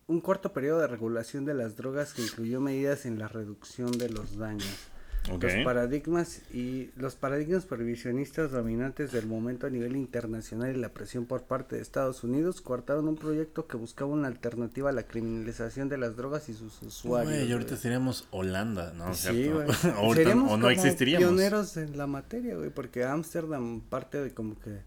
un 0.06 0.20
corto 0.20 0.52
periodo 0.52 0.80
de 0.80 0.86
regulación 0.86 1.44
de 1.44 1.54
las 1.54 1.76
drogas 1.76 2.14
que 2.14 2.22
incluyó 2.22 2.60
medidas 2.60 3.06
en 3.06 3.18
la 3.18 3.28
reducción 3.28 3.92
de 3.92 4.10
los 4.10 4.36
daños. 4.38 4.88
Ok. 5.30 5.42
Los 5.44 5.54
paradigmas 5.64 6.40
y 6.52 6.90
los 6.96 7.14
paradigmas 7.16 7.64
prohibicionistas 7.66 8.50
dominantes 8.50 9.12
del 9.12 9.26
momento 9.26 9.66
a 9.66 9.70
nivel 9.70 9.96
internacional 9.96 10.74
y 10.74 10.78
la 10.78 10.88
presión 10.90 11.26
por 11.26 11.42
parte 11.42 11.76
de 11.76 11.82
Estados 11.82 12.24
Unidos 12.24 12.60
coartaron 12.60 13.08
un 13.08 13.16
proyecto 13.16 13.66
que 13.66 13.76
buscaba 13.76 14.10
una 14.10 14.28
alternativa 14.28 14.90
a 14.90 14.92
la 14.92 15.02
criminalización 15.04 15.88
de 15.88 15.98
las 15.98 16.16
drogas 16.16 16.48
y 16.48 16.54
sus 16.54 16.80
usuarios. 16.82 17.32
Güey, 17.34 17.48
y 17.48 17.52
ahorita 17.52 17.70
güey. 17.72 17.82
seríamos 17.82 18.26
Holanda, 18.30 18.92
¿no? 18.96 19.14
Sí, 19.14 19.32
cierto? 19.32 19.54
güey. 19.54 19.68
Ahorita- 19.96 20.14
Seríamos 20.24 20.52
o 20.52 20.56
no 20.56 20.62
como 20.62 20.70
existiríamos. 20.70 21.28
pioneros 21.28 21.76
en 21.76 21.96
la 21.98 22.06
materia, 22.06 22.56
güey, 22.56 22.70
porque 22.70 23.04
Ámsterdam 23.04 23.80
parte 23.80 24.20
de 24.22 24.32
como 24.32 24.58
que 24.60 24.78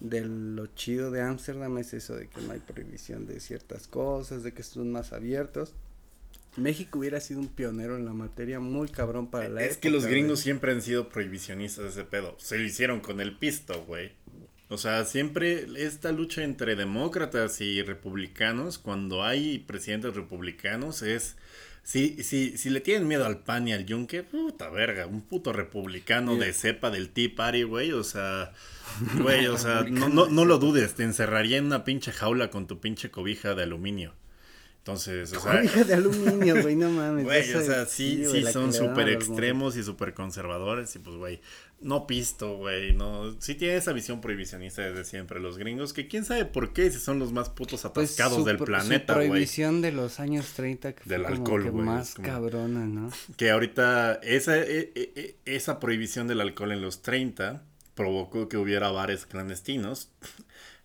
de 0.00 0.20
lo 0.26 0.66
chido 0.68 1.10
de 1.10 1.22
Ámsterdam 1.22 1.78
es 1.78 1.94
eso 1.94 2.14
de 2.16 2.28
que 2.28 2.40
no 2.42 2.52
hay 2.52 2.58
prohibición 2.60 3.26
de 3.26 3.40
ciertas 3.40 3.86
cosas, 3.86 4.42
de 4.42 4.52
que 4.52 4.62
son 4.62 4.92
más 4.92 5.12
abiertos. 5.12 5.72
México 6.56 6.98
hubiera 6.98 7.20
sido 7.20 7.40
un 7.40 7.48
pionero 7.48 7.96
en 7.96 8.04
la 8.04 8.12
materia 8.12 8.60
muy 8.60 8.88
cabrón 8.88 9.30
para 9.30 9.48
la 9.48 9.64
Es 9.64 9.76
que 9.76 9.90
los 9.90 10.06
gringos 10.06 10.38
güey. 10.38 10.44
siempre 10.44 10.72
han 10.72 10.82
sido 10.82 11.08
prohibicionistas 11.08 11.84
de 11.84 11.90
ese 11.90 12.04
pedo. 12.04 12.36
Se 12.38 12.58
lo 12.58 12.64
hicieron 12.64 13.00
con 13.00 13.20
el 13.20 13.36
pisto, 13.36 13.84
güey. 13.84 14.12
O 14.68 14.78
sea, 14.78 15.04
siempre 15.04 15.66
esta 15.76 16.10
lucha 16.12 16.42
entre 16.42 16.74
demócratas 16.74 17.60
y 17.60 17.82
republicanos, 17.82 18.78
cuando 18.78 19.24
hay 19.24 19.58
presidentes 19.60 20.14
republicanos, 20.14 21.02
es... 21.02 21.36
Si, 21.82 22.20
si, 22.24 22.58
si 22.58 22.68
le 22.70 22.80
tienen 22.80 23.06
miedo 23.06 23.26
al 23.26 23.44
PAN 23.44 23.68
y 23.68 23.72
al 23.72 23.86
Yunque, 23.86 24.24
puta 24.24 24.68
verga, 24.70 25.06
un 25.06 25.20
puto 25.22 25.52
republicano 25.52 26.34
de 26.34 26.52
cepa 26.52 26.90
del 26.90 27.10
Tea 27.10 27.30
Party, 27.36 27.62
güey, 27.62 27.92
o 27.92 28.02
sea, 28.02 28.52
güey, 29.22 29.46
o 29.46 29.56
sea, 29.56 29.84
no, 29.88 30.08
no, 30.08 30.26
no 30.26 30.44
lo 30.44 30.58
dudes, 30.58 30.94
te 30.94 31.04
encerraría 31.04 31.58
en 31.58 31.66
una 31.66 31.84
pinche 31.84 32.10
jaula 32.10 32.50
con 32.50 32.66
tu 32.66 32.80
pinche 32.80 33.12
cobija 33.12 33.54
de 33.54 33.62
aluminio. 33.62 34.14
Entonces, 34.86 35.32
o 35.32 35.40
sea, 35.40 35.56
Cobija 35.56 35.82
de 35.82 35.94
aluminio, 35.94 36.62
güey, 36.62 36.76
no 36.76 36.88
mames. 36.90 37.24
Güey, 37.24 37.52
o 37.54 37.60
sea, 37.60 37.86
sí, 37.86 38.24
sí, 38.30 38.44
son 38.52 38.72
súper 38.72 39.08
extremos 39.08 39.76
y 39.76 39.82
súper 39.82 40.14
conservadores 40.14 40.94
y 40.94 41.00
pues, 41.00 41.16
güey, 41.16 41.40
no 41.80 42.06
pisto, 42.06 42.56
güey, 42.56 42.92
no, 42.92 43.34
sí 43.40 43.56
tiene 43.56 43.74
esa 43.74 43.92
visión 43.92 44.20
prohibicionista 44.20 44.82
desde 44.82 45.04
siempre 45.04 45.40
los 45.40 45.58
gringos, 45.58 45.92
que 45.92 46.06
quién 46.06 46.24
sabe 46.24 46.44
por 46.44 46.72
qué, 46.72 46.88
si 46.92 47.00
son 47.00 47.18
los 47.18 47.32
más 47.32 47.48
putos 47.50 47.80
Pues 47.92 48.10
atascados 48.12 48.36
su 48.38 48.44
del 48.44 48.58
planeta, 48.58 49.14
güey. 49.14 49.28
prohibición 49.28 49.82
de 49.82 49.90
los 49.90 50.20
años 50.20 50.46
30 50.54 50.92
que 50.92 51.02
Del 51.04 51.22
fue 51.24 51.30
como 51.34 51.42
alcohol, 51.42 51.62
que 51.64 51.70
güey, 51.70 51.84
más 51.84 52.14
como- 52.14 52.28
cabrona, 52.28 52.86
¿no? 52.86 53.10
Que 53.36 53.50
ahorita 53.50 54.20
esa, 54.22 54.56
e- 54.56 54.92
e- 54.94 55.12
e- 55.16 55.36
esa 55.46 55.80
prohibición 55.80 56.28
del 56.28 56.40
alcohol 56.40 56.70
en 56.70 56.80
los 56.80 57.02
30 57.02 57.64
provocó 57.96 58.48
que 58.48 58.56
hubiera 58.56 58.92
bares 58.92 59.26
clandestinos. 59.26 60.10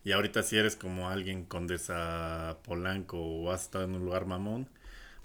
Y 0.04 0.12
ahorita 0.12 0.42
si 0.42 0.56
eres 0.56 0.74
como 0.76 1.08
alguien 1.10 1.44
con 1.44 1.66
desa 1.66 2.58
Polanco 2.64 3.18
o 3.20 3.52
has 3.52 3.62
estado 3.62 3.84
en 3.84 3.94
un 3.94 4.04
lugar 4.04 4.26
mamón, 4.26 4.68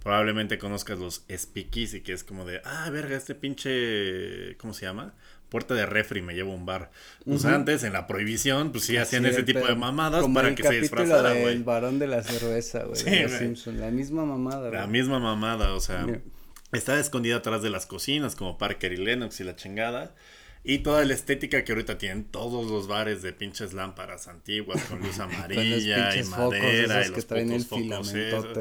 probablemente 0.03 0.57
conozcas 0.59 0.99
los 0.99 1.23
speakeasy, 1.29 2.01
que 2.01 2.13
es 2.13 2.23
como 2.23 2.45
de, 2.45 2.61
ah, 2.63 2.89
verga, 2.91 3.17
este 3.17 3.35
pinche, 3.35 4.55
¿cómo 4.57 4.73
se 4.73 4.85
llama? 4.85 5.13
Puerta 5.49 5.73
de 5.73 5.85
refri 5.85 6.21
me 6.21 6.33
llevo 6.33 6.51
a 6.51 6.55
un 6.55 6.65
bar. 6.65 6.91
Pues 7.25 7.43
Ujú. 7.45 7.53
antes, 7.53 7.83
en 7.83 7.93
la 7.93 8.05
prohibición, 8.05 8.71
pues 8.71 8.83
sí 8.83 8.97
hacían 8.97 9.23
Sí, 9.23 9.29
ese 9.29 9.39
el 9.39 9.45
tipo 9.45 9.65
de 9.65 9.75
mamadas 9.75 10.21
Como 10.21 10.35
para 10.35 10.49
el 10.49 10.55
que 10.55 10.63
se 10.63 10.79
disfrazara, 10.81 11.33
güey. 11.33 11.63
varón 11.63 11.99
de 11.99 12.07
la 12.07 12.21
cerveza, 12.21 12.83
güey. 12.83 12.97
Sí. 12.97 13.29
Simpson, 13.37 13.79
la 13.79 13.89
misma 13.89 14.25
mamada, 14.25 14.69
La 14.69 14.79
güey. 14.81 14.91
misma 14.91 15.19
mamada, 15.19 15.73
o 15.73 15.79
sea, 15.79 16.03
Mira. 16.05 16.21
estaba 16.73 16.99
escondida 16.99 17.37
atrás 17.37 17.61
de 17.63 17.69
las 17.69 17.85
cocinas 17.85 18.35
como 18.35 18.57
Parker 18.57 18.91
y 18.93 18.97
Lennox 18.97 19.39
y 19.39 19.45
la 19.45 19.55
chingada. 19.55 20.13
Y 20.63 20.79
toda 20.79 21.05
la 21.05 21.13
estética 21.13 21.63
que 21.63 21.71
ahorita 21.71 21.97
tienen 21.97 22.25
todos 22.25 22.69
los 22.69 22.87
bares 22.87 23.21
de 23.21 23.31
pinches 23.33 23.73
lámparas 23.73 24.27
antiguas 24.27 24.83
con 24.83 24.99
luz 24.99 25.19
amarilla 25.19 26.15
y 26.15 26.23
madera 26.25 27.01
y 27.01 27.09
que 27.09 27.15
los 27.15 27.27
traen 27.27 27.51
el 27.51 27.65
pocos 27.65 28.11
focos. 28.11 28.55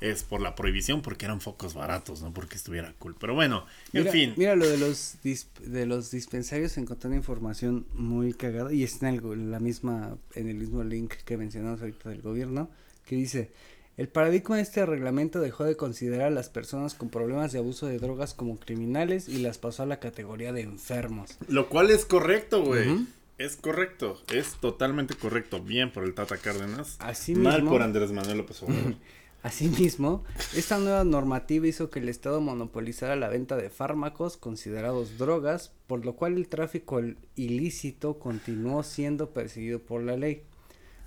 Es 0.00 0.22
por 0.24 0.40
la 0.40 0.54
prohibición, 0.54 1.02
porque 1.02 1.26
eran 1.26 1.40
focos 1.40 1.74
baratos, 1.74 2.22
no 2.22 2.32
porque 2.32 2.56
estuviera 2.56 2.94
cool. 2.98 3.14
Pero 3.18 3.34
bueno, 3.34 3.66
en 3.92 4.00
Mira, 4.00 4.12
fin. 4.12 4.34
Mira 4.36 4.56
lo 4.56 4.68
de 4.68 4.78
los 4.78 5.16
de 5.22 5.86
los 5.86 6.10
dispensarios 6.10 6.76
encontré 6.78 7.08
una 7.08 7.16
información 7.16 7.86
muy 7.94 8.32
cagada 8.32 8.72
y 8.72 8.82
está 8.82 9.08
en 9.08 9.16
el, 9.16 9.50
la 9.50 9.60
misma 9.60 10.16
en 10.34 10.48
el 10.48 10.56
mismo 10.56 10.82
link 10.82 11.14
que 11.24 11.36
mencionamos 11.36 11.80
ahorita 11.80 12.10
del 12.10 12.22
gobierno 12.22 12.70
que 13.04 13.16
dice 13.16 13.50
el 13.96 14.08
paradigma 14.08 14.56
de 14.56 14.62
este 14.62 14.84
reglamento 14.86 15.40
dejó 15.40 15.64
de 15.64 15.76
considerar 15.76 16.28
a 16.28 16.30
las 16.30 16.48
personas 16.48 16.94
con 16.94 17.08
problemas 17.10 17.52
de 17.52 17.58
abuso 17.58 17.86
de 17.86 17.98
drogas 17.98 18.34
como 18.34 18.58
criminales 18.58 19.28
y 19.28 19.38
las 19.38 19.58
pasó 19.58 19.82
a 19.82 19.86
la 19.86 20.00
categoría 20.00 20.52
de 20.52 20.62
enfermos. 20.62 21.36
Lo 21.48 21.68
cual 21.68 21.90
es 21.90 22.04
correcto, 22.04 22.62
güey. 22.64 23.06
Es 23.38 23.56
correcto, 23.56 24.20
es 24.32 24.54
totalmente 24.60 25.14
correcto. 25.14 25.60
Bien 25.60 25.90
por 25.92 26.04
el 26.04 26.14
Tata 26.14 26.36
Cárdenas. 26.36 26.96
Así 27.00 27.34
Mal 27.34 27.62
mismo- 27.62 27.70
por 27.72 27.82
Andrés 27.82 28.12
Manuel 28.12 28.38
López 28.38 28.62
Obrador. 28.62 28.94
Asimismo, 29.42 30.22
esta 30.54 30.78
nueva 30.78 31.02
normativa 31.02 31.66
hizo 31.66 31.90
que 31.90 31.98
el 31.98 32.08
Estado 32.08 32.40
monopolizara 32.40 33.16
la 33.16 33.28
venta 33.28 33.56
de 33.56 33.70
fármacos 33.70 34.36
considerados 34.36 35.18
drogas, 35.18 35.72
por 35.88 36.04
lo 36.06 36.14
cual 36.14 36.34
el 36.36 36.46
tráfico 36.48 37.00
il- 37.00 37.16
ilícito 37.34 38.20
continuó 38.20 38.84
siendo 38.84 39.30
perseguido 39.32 39.80
por 39.80 40.02
la 40.04 40.16
ley. 40.16 40.44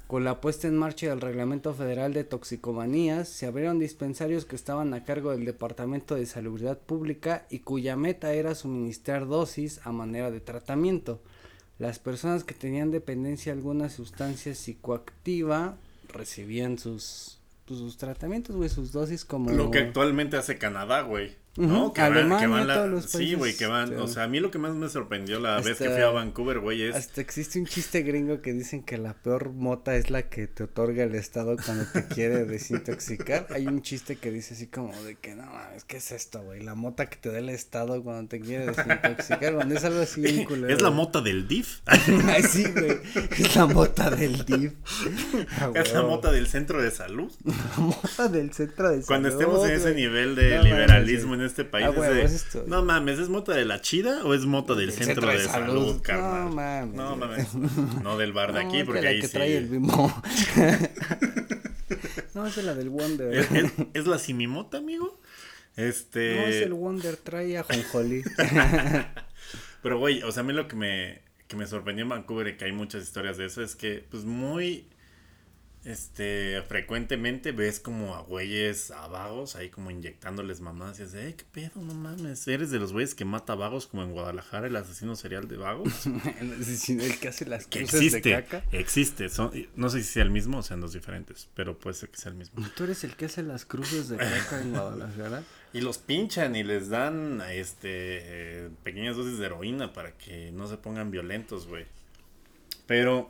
Con 0.07 0.23
la 0.23 0.39
puesta 0.39 0.67
en 0.67 0.77
marcha 0.77 1.07
del 1.07 1.19
Reglamento 1.19 1.73
Federal 1.73 2.13
de 2.13 2.23
Toxicomanías, 2.23 3.27
se 3.27 3.47
abrieron 3.47 3.79
dispensarios 3.79 4.45
que 4.45 4.55
estaban 4.55 4.93
a 4.93 5.03
cargo 5.03 5.31
del 5.31 5.45
Departamento 5.45 6.13
de 6.13 6.27
Salubridad 6.27 6.77
Pública 6.77 7.47
y 7.49 7.59
cuya 7.59 7.95
meta 7.95 8.31
era 8.33 8.53
suministrar 8.53 9.25
dosis 9.25 9.81
a 9.83 9.91
manera 9.91 10.29
de 10.29 10.41
tratamiento. 10.41 11.21
Las 11.79 11.97
personas 11.97 12.43
que 12.43 12.53
tenían 12.53 12.91
dependencia 12.91 13.51
a 13.51 13.55
alguna 13.55 13.89
sustancia 13.89 14.53
psicoactiva 14.53 15.75
recibían 16.13 16.77
sus, 16.77 17.39
pues, 17.65 17.79
sus 17.79 17.97
tratamientos, 17.97 18.55
güey, 18.55 18.69
sus 18.69 18.91
dosis 18.91 19.25
como... 19.25 19.49
Lo 19.51 19.71
que 19.71 19.79
actualmente 19.79 20.37
hace 20.37 20.59
Canadá, 20.59 21.01
güey. 21.01 21.35
¿No? 21.57 21.93
Que 21.93 22.01
van- 22.01 22.37
que 22.39 22.47
van 22.47 22.67
la- 22.67 22.75
todos 22.75 22.89
los 22.89 23.05
Sí, 23.05 23.33
güey, 23.35 23.55
que 23.55 23.65
van. 23.67 23.95
O 23.97 24.07
sea, 24.07 24.23
a 24.23 24.27
mí 24.27 24.39
lo 24.39 24.51
que 24.51 24.57
más 24.57 24.73
me 24.75 24.89
sorprendió 24.89 25.39
la 25.39 25.61
vez 25.61 25.77
que 25.77 25.89
fui 25.89 26.01
a 26.01 26.09
Vancouver, 26.09 26.59
güey, 26.59 26.83
es. 26.83 26.95
Hasta 26.95 27.21
existe 27.21 27.59
un 27.59 27.65
chiste 27.65 28.01
gringo 28.03 28.41
que 28.41 28.53
dicen 28.53 28.83
que 28.83 28.97
la 28.97 29.13
peor 29.13 29.51
mota 29.51 29.95
es 29.95 30.09
la 30.09 30.23
que 30.23 30.47
te 30.47 30.63
otorga 30.63 31.03
el 31.03 31.15
Estado 31.15 31.55
cuando 31.63 31.85
te 31.91 32.07
quiere 32.07 32.45
desintoxicar. 32.45 33.47
Hay 33.51 33.67
un 33.67 33.81
chiste 33.81 34.17
que 34.17 34.31
dice 34.31 34.53
así 34.53 34.67
como 34.67 34.93
de 35.03 35.15
que 35.15 35.35
no 35.35 35.45
mames, 35.45 35.83
¿qué 35.85 35.97
es 35.97 36.11
esto, 36.11 36.41
güey? 36.43 36.61
La 36.61 36.75
mota 36.75 37.07
que 37.09 37.17
te 37.17 37.31
da 37.31 37.39
el 37.39 37.49
Estado 37.49 38.03
cuando 38.03 38.27
te 38.29 38.39
quiere 38.39 38.67
desintoxicar, 38.67 39.53
cuando 39.53 39.75
es 39.75 39.83
algo 39.83 40.01
así. 40.01 40.45
Es 40.67 40.81
la 40.81 40.91
mota 40.91 41.21
del 41.21 41.47
DIF. 41.47 41.79
Ay, 41.85 42.43
sí, 42.43 42.65
güey. 42.65 42.97
Es 43.37 43.55
la 43.55 43.65
mota 43.65 44.09
del 44.09 44.45
DIF. 44.45 44.73
Ah, 45.59 45.71
es 45.75 45.93
la 45.93 46.01
mota 46.03 46.31
del 46.31 46.47
centro 46.47 46.81
de 46.81 46.91
salud. 46.91 47.31
La 47.45 47.81
mota 47.83 48.27
del 48.29 48.53
centro 48.53 48.89
de 48.89 49.01
Cuando 49.03 49.29
salud, 49.29 49.41
estemos 49.41 49.65
en 49.69 49.75
ese 49.75 49.93
nivel 49.93 50.35
de 50.35 50.57
No 50.57 50.63
liberalismo 50.63 51.33
en 51.35 51.41
este 51.45 51.65
país, 51.65 51.87
Ah, 51.87 52.19
es 52.21 52.53
de, 52.53 52.63
no 52.67 52.83
mames, 52.83 53.19
¿es 53.19 53.29
mota 53.29 53.53
de 53.53 53.65
la 53.65 53.81
chida 53.81 54.23
o 54.25 54.33
es 54.33 54.45
mota 54.45 54.75
del 54.75 54.91
centro, 54.91 55.27
de, 55.27 55.39
salud, 55.43 56.01
carnal? 56.01 56.45
No 56.45 56.55
mames. 56.55 56.95
No 56.95 57.15
mames. 57.15 57.47
No 58.03 58.17
del 58.17 58.33
bar 58.33 58.53
de 58.53 58.63
No, 58.63 58.67
aquí, 58.69 58.79
que 58.79 58.85
porque 58.85 59.01
la 59.01 59.09
ahí 59.09 59.21
que 59.21 59.27
sí. 59.27 59.33
trae 59.33 59.57
el 59.57 59.67
bimbo. 59.67 60.13
no, 62.33 62.47
es 62.47 62.57
la 62.57 62.73
del 62.75 62.89
Wonder. 62.89 63.33
¿Es, 63.33 63.51
es, 63.51 63.71
es 63.93 64.07
la 64.07 64.17
simimota, 64.19 64.77
amigo? 64.77 65.19
Este. 65.75 66.35
No, 66.35 66.41
es 66.45 66.55
el 66.63 66.73
Wonder, 66.73 67.17
trae 67.17 67.57
a 67.57 67.63
Jonjoli. 67.63 68.23
Pero, 69.81 69.99
güey, 69.99 70.23
o 70.23 70.31
sea, 70.31 70.41
a 70.41 70.43
mí 70.43 70.53
lo 70.53 70.67
que 70.67 70.75
me, 70.75 71.21
que 71.47 71.55
me 71.55 71.67
sorprendió 71.67 72.03
en 72.03 72.09
Vancouver 72.09 72.47
y 72.47 72.57
que 72.57 72.65
hay 72.65 72.71
muchas 72.71 73.03
historias 73.03 73.37
de 73.37 73.45
eso 73.45 73.61
es 73.61 73.75
que, 73.75 74.05
pues, 74.09 74.23
muy, 74.23 74.87
este, 75.85 76.61
frecuentemente 76.67 77.51
ves 77.51 77.79
como 77.79 78.15
a 78.15 78.21
güeyes, 78.21 78.89
a 78.91 79.07
vagos, 79.07 79.55
ahí 79.55 79.69
como 79.69 79.91
inyectándoles 79.91 80.59
mamás 80.59 80.99
y 80.99 81.03
es 81.03 81.11
de, 81.11 81.29
"Eh, 81.29 81.35
qué 81.35 81.45
pedo, 81.51 81.81
no 81.81 81.93
mames, 81.93 82.47
eres 82.47 82.71
de 82.71 82.79
los 82.79 82.91
güeyes 82.91 83.13
que 83.13 83.23
mata 83.23 83.53
vagos 83.55 83.85
como 83.87 84.03
en 84.03 84.11
Guadalajara, 84.11 84.67
el 84.67 84.75
asesino 84.75 85.15
serial 85.15 85.47
de 85.47 85.57
vagos. 85.57 85.93
el 86.39 87.19
que 87.19 87.27
hace 87.27 87.45
las 87.45 87.67
que 87.67 87.79
cruces 87.79 88.01
existe, 88.01 88.29
de 88.29 88.43
caca. 88.43 88.63
existe, 88.71 89.29
son, 89.29 89.51
no 89.75 89.89
sé 89.89 90.01
si 90.01 90.11
sea 90.13 90.23
el 90.23 90.31
mismo 90.31 90.57
o 90.57 90.63
sean 90.63 90.81
dos 90.81 90.93
diferentes, 90.93 91.47
pero 91.53 91.77
puede 91.77 91.93
ser 91.93 92.09
que 92.09 92.17
sea 92.17 92.31
el 92.31 92.37
mismo. 92.37 92.65
¿Tú 92.75 92.85
eres 92.85 93.03
el 93.03 93.15
que 93.15 93.25
hace 93.25 93.43
las 93.43 93.65
cruces 93.65 94.09
de 94.09 94.17
caca 94.17 94.61
en 94.61 94.71
Guadalajara? 94.71 95.43
Y 95.73 95.81
los 95.81 95.97
pinchan 95.97 96.55
y 96.55 96.63
les 96.63 96.87
dan 96.87 97.41
este 97.51 97.79
eh, 97.83 98.69
pequeñas 98.83 99.17
dosis 99.17 99.37
de 99.39 99.47
heroína 99.47 99.91
para 99.91 100.13
que 100.17 100.49
no 100.53 100.67
se 100.69 100.77
pongan 100.77 101.11
violentos, 101.11 101.67
güey. 101.67 101.85
Pero 102.87 103.29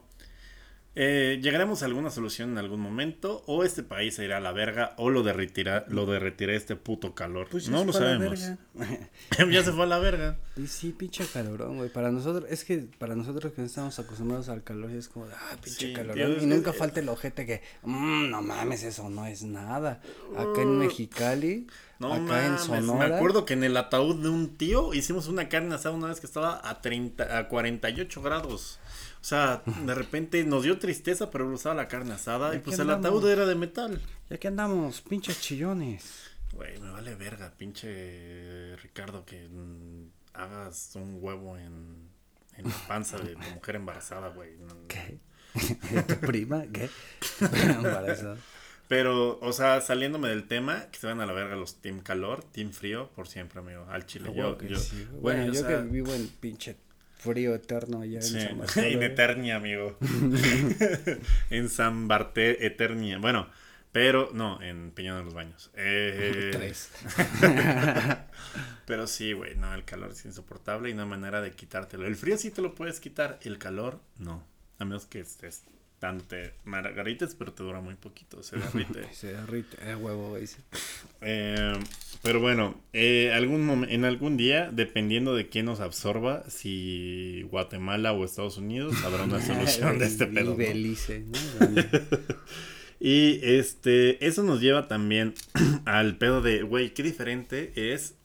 eh, 0.95 1.39
llegaremos 1.41 1.81
a 1.81 1.85
alguna 1.85 2.09
solución 2.09 2.51
en 2.51 2.57
algún 2.57 2.79
momento. 2.79 3.43
O 3.47 3.63
este 3.63 3.83
país 3.83 4.15
se 4.15 4.25
irá 4.25 4.37
a 4.37 4.39
la 4.39 4.51
verga. 4.53 4.93
O 4.97 5.09
lo 5.09 5.23
derretirá, 5.23 5.85
lo 5.89 6.05
derretirá 6.05 6.53
este 6.53 6.75
puto 6.75 7.13
calor. 7.13 7.47
Pues 7.51 7.69
no 7.69 7.83
lo 7.85 7.93
sabemos. 7.93 8.39
ya 9.51 9.63
se 9.63 9.71
fue 9.71 9.83
a 9.83 9.87
la 9.87 9.99
verga. 9.99 10.37
Y 10.57 10.67
sí, 10.67 10.91
pinche 10.97 11.25
calorón, 11.25 11.77
güey. 11.77 11.89
Para 11.89 12.11
nosotros, 12.11 12.49
es 12.49 12.63
que 12.63 12.87
para 12.97 13.15
nosotros 13.15 13.51
que 13.53 13.61
no 13.61 13.67
estamos 13.67 13.97
acostumbrados 13.99 14.47
al 14.49 14.63
calor, 14.63 14.89
es 14.91 15.09
como, 15.09 15.27
de, 15.27 15.33
ah, 15.33 15.57
pinche 15.61 15.87
Sí, 15.87 15.93
calorón. 15.93 16.37
y 16.41 16.45
nunca 16.45 16.71
falta 16.71 17.01
el 17.01 17.09
ojete 17.09 17.45
que, 17.45 17.61
mmm, 17.83 18.29
no 18.29 18.41
mames, 18.41 18.83
eso 18.83 19.09
no 19.09 19.25
es 19.25 19.43
nada. 19.43 20.01
Acá 20.37 20.61
en 20.61 20.77
Mexicali, 20.77 21.67
No 21.99 22.13
acá 22.13 22.45
en 22.45 22.57
Sonora. 22.57 23.09
me 23.09 23.15
acuerdo 23.15 23.43
que 23.45 23.53
en 23.53 23.63
el 23.65 23.75
ataúd 23.75 24.21
de 24.21 24.29
un 24.29 24.55
tío 24.57 24.93
hicimos 24.93 25.27
una 25.27 25.49
carne 25.49 25.75
asada 25.75 25.93
una 25.95 26.07
vez 26.07 26.21
que 26.21 26.25
estaba 26.27 26.61
a 26.67 26.81
30, 26.81 27.37
a 27.37 27.47
48 27.49 28.21
grados. 28.21 28.79
O 29.25 29.27
sea, 29.27 29.63
de 29.65 29.95
repente 29.95 30.43
nos 30.43 30.61
dio 30.61 30.77
tristeza, 30.77 31.31
pero 31.31 31.49
usaba 31.49 31.73
la 31.73 31.87
carne 31.87 32.13
asada 32.13 32.53
y 32.53 32.59
pues 32.59 32.77
el 32.77 32.91
ataúd 32.91 33.27
era 33.27 33.47
de 33.47 33.55
metal. 33.55 33.99
Y 34.29 34.35
aquí 34.35 34.45
andamos, 34.45 35.01
pinches 35.01 35.41
chillones. 35.41 36.29
Güey, 36.53 36.79
me 36.79 36.91
vale 36.91 37.15
verga, 37.15 37.51
pinche 37.57 38.75
Ricardo, 38.75 39.25
que 39.25 39.49
mm, 39.49 40.11
hagas 40.33 40.91
un 40.93 41.17
huevo 41.19 41.57
en, 41.57 42.07
en 42.55 42.69
la 42.69 42.75
panza 42.87 43.17
de 43.17 43.33
tu 43.33 43.49
mujer 43.55 43.77
embarazada, 43.77 44.27
güey. 44.27 44.59
¿Qué? 44.87 45.17
¿De 45.91 46.03
tu 46.03 46.19
prima? 46.19 46.63
¿Qué? 46.71 46.87
Embarazada. 47.41 48.37
Pero, 48.87 49.39
o 49.39 49.53
sea, 49.53 49.81
saliéndome 49.81 50.29
del 50.29 50.47
tema, 50.47 50.91
que 50.91 50.99
se 50.99 51.07
van 51.07 51.19
a 51.19 51.25
la 51.25 51.33
verga 51.33 51.55
los 51.55 51.81
Team 51.81 52.01
Calor, 52.01 52.43
Team 52.43 52.69
Frío, 52.69 53.09
por 53.15 53.27
siempre, 53.27 53.59
amigo, 53.59 53.87
al 53.89 54.05
chile. 54.05 54.31
Yo, 54.35 54.55
que 54.55 54.75
sí, 54.75 55.07
bueno, 55.19 55.45
o 55.45 55.47
yo 55.47 55.61
sea, 55.61 55.67
que 55.67 55.89
vivo 55.89 56.13
en 56.13 56.27
pinche 56.27 56.77
frío 57.25 57.55
eterno 57.55 58.01
allá 58.01 58.21
Sí, 58.21 58.37
en 58.39 58.47
San 58.47 58.57
Bartolo, 58.59 58.87
en. 58.87 59.03
Eternia, 59.03 59.55
amigo. 59.55 59.97
en 61.49 61.69
San 61.69 62.07
Barté, 62.07 62.65
Eternia. 62.65 63.17
Bueno, 63.17 63.47
pero 63.95 64.29
no, 64.33 64.61
en 64.61 64.91
Peñón 64.91 65.19
de 65.19 65.23
los 65.23 65.33
Baños. 65.33 65.71
Eh, 65.73 66.49
Tres. 66.51 66.91
Pero 68.85 69.07
sí, 69.07 69.31
güey, 69.31 69.55
no, 69.55 69.73
el 69.73 69.85
calor 69.85 70.11
es 70.11 70.25
insoportable 70.25 70.89
y 70.89 70.93
no 70.93 71.03
hay 71.03 71.07
manera 71.07 71.39
de 71.39 71.53
quitártelo. 71.53 72.05
El 72.05 72.17
frío 72.17 72.37
sí 72.37 72.51
te 72.51 72.61
lo 72.61 72.75
puedes 72.75 72.99
quitar, 72.99 73.39
el 73.43 73.57
calor 73.57 74.01
no. 74.17 74.43
A 74.79 74.83
menos 74.83 75.05
que 75.05 75.21
estés 75.21 75.63
dándote 76.01 76.53
margaritas, 76.65 77.35
pero 77.35 77.53
te 77.53 77.63
dura 77.63 77.81
muy 77.81 77.95
poquito, 77.95 78.43
se 78.43 78.57
derrite. 78.57 79.07
Se 79.13 79.33
derrite, 79.33 79.77
eh, 79.81 79.95
huevo, 79.95 80.29
güey. 80.29 80.45
sí. 80.47 80.57
Eh, 81.21 81.73
pero 82.21 82.39
bueno, 82.39 82.79
eh, 82.93 83.31
algún 83.33 83.85
en 83.89 84.05
algún 84.05 84.37
día, 84.37 84.69
dependiendo 84.71 85.35
de 85.35 85.47
quién 85.49 85.65
nos 85.65 85.79
absorba, 85.79 86.43
si 86.49 87.43
Guatemala 87.51 88.13
o 88.13 88.25
Estados 88.25 88.57
Unidos, 88.57 88.95
habrá 89.03 89.23
una 89.23 89.41
solución 89.45 89.99
de 89.99 90.05
este 90.05 90.25
Y 90.25 90.27
pedo. 90.27 90.51
¿no? 90.51 90.57
Belice, 90.57 91.19
¿no? 91.21 91.39
Bueno, 91.59 91.87
Y 92.99 93.39
este, 93.43 94.25
eso 94.25 94.41
nos 94.43 94.61
lleva 94.61 94.87
también 94.87 95.33
al 95.85 96.17
pedo 96.17 96.41
de, 96.41 96.63
güey, 96.63 96.93
qué 96.93 97.03
diferente 97.03 97.71
es 97.93 98.15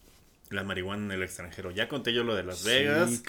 la 0.49 0.65
marihuana 0.65 1.05
en 1.07 1.11
el 1.13 1.23
extranjero. 1.23 1.71
Ya 1.71 1.89
conté 1.89 2.13
yo 2.13 2.25
lo 2.25 2.35
de 2.35 2.43
Las 2.45 2.65
Vegas 2.65 3.23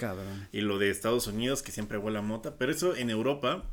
y 0.52 0.60
lo 0.60 0.78
de 0.78 0.90
Estados 0.90 1.26
Unidos, 1.26 1.62
que 1.62 1.70
siempre 1.72 1.98
huele 1.98 2.18
a 2.18 2.22
mota, 2.22 2.56
pero 2.56 2.72
eso 2.72 2.96
en 2.96 3.10
Europa, 3.10 3.64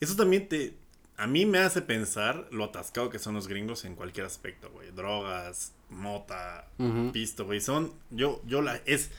eso 0.00 0.16
también 0.16 0.48
te, 0.48 0.74
a 1.18 1.26
mí 1.26 1.46
me 1.46 1.58
hace 1.58 1.82
pensar 1.82 2.46
lo 2.52 2.64
atascado 2.64 3.10
que 3.10 3.18
son 3.18 3.34
los 3.34 3.48
gringos 3.48 3.84
en 3.84 3.96
cualquier 3.96 4.24
aspecto, 4.24 4.70
güey. 4.70 4.92
Drogas, 4.92 5.72
mota, 5.90 6.68
pisto, 7.12 7.44
güey. 7.44 7.60
Son, 7.60 7.92
yo, 8.10 8.40
yo 8.46 8.62
la, 8.62 8.80
es 8.86 9.10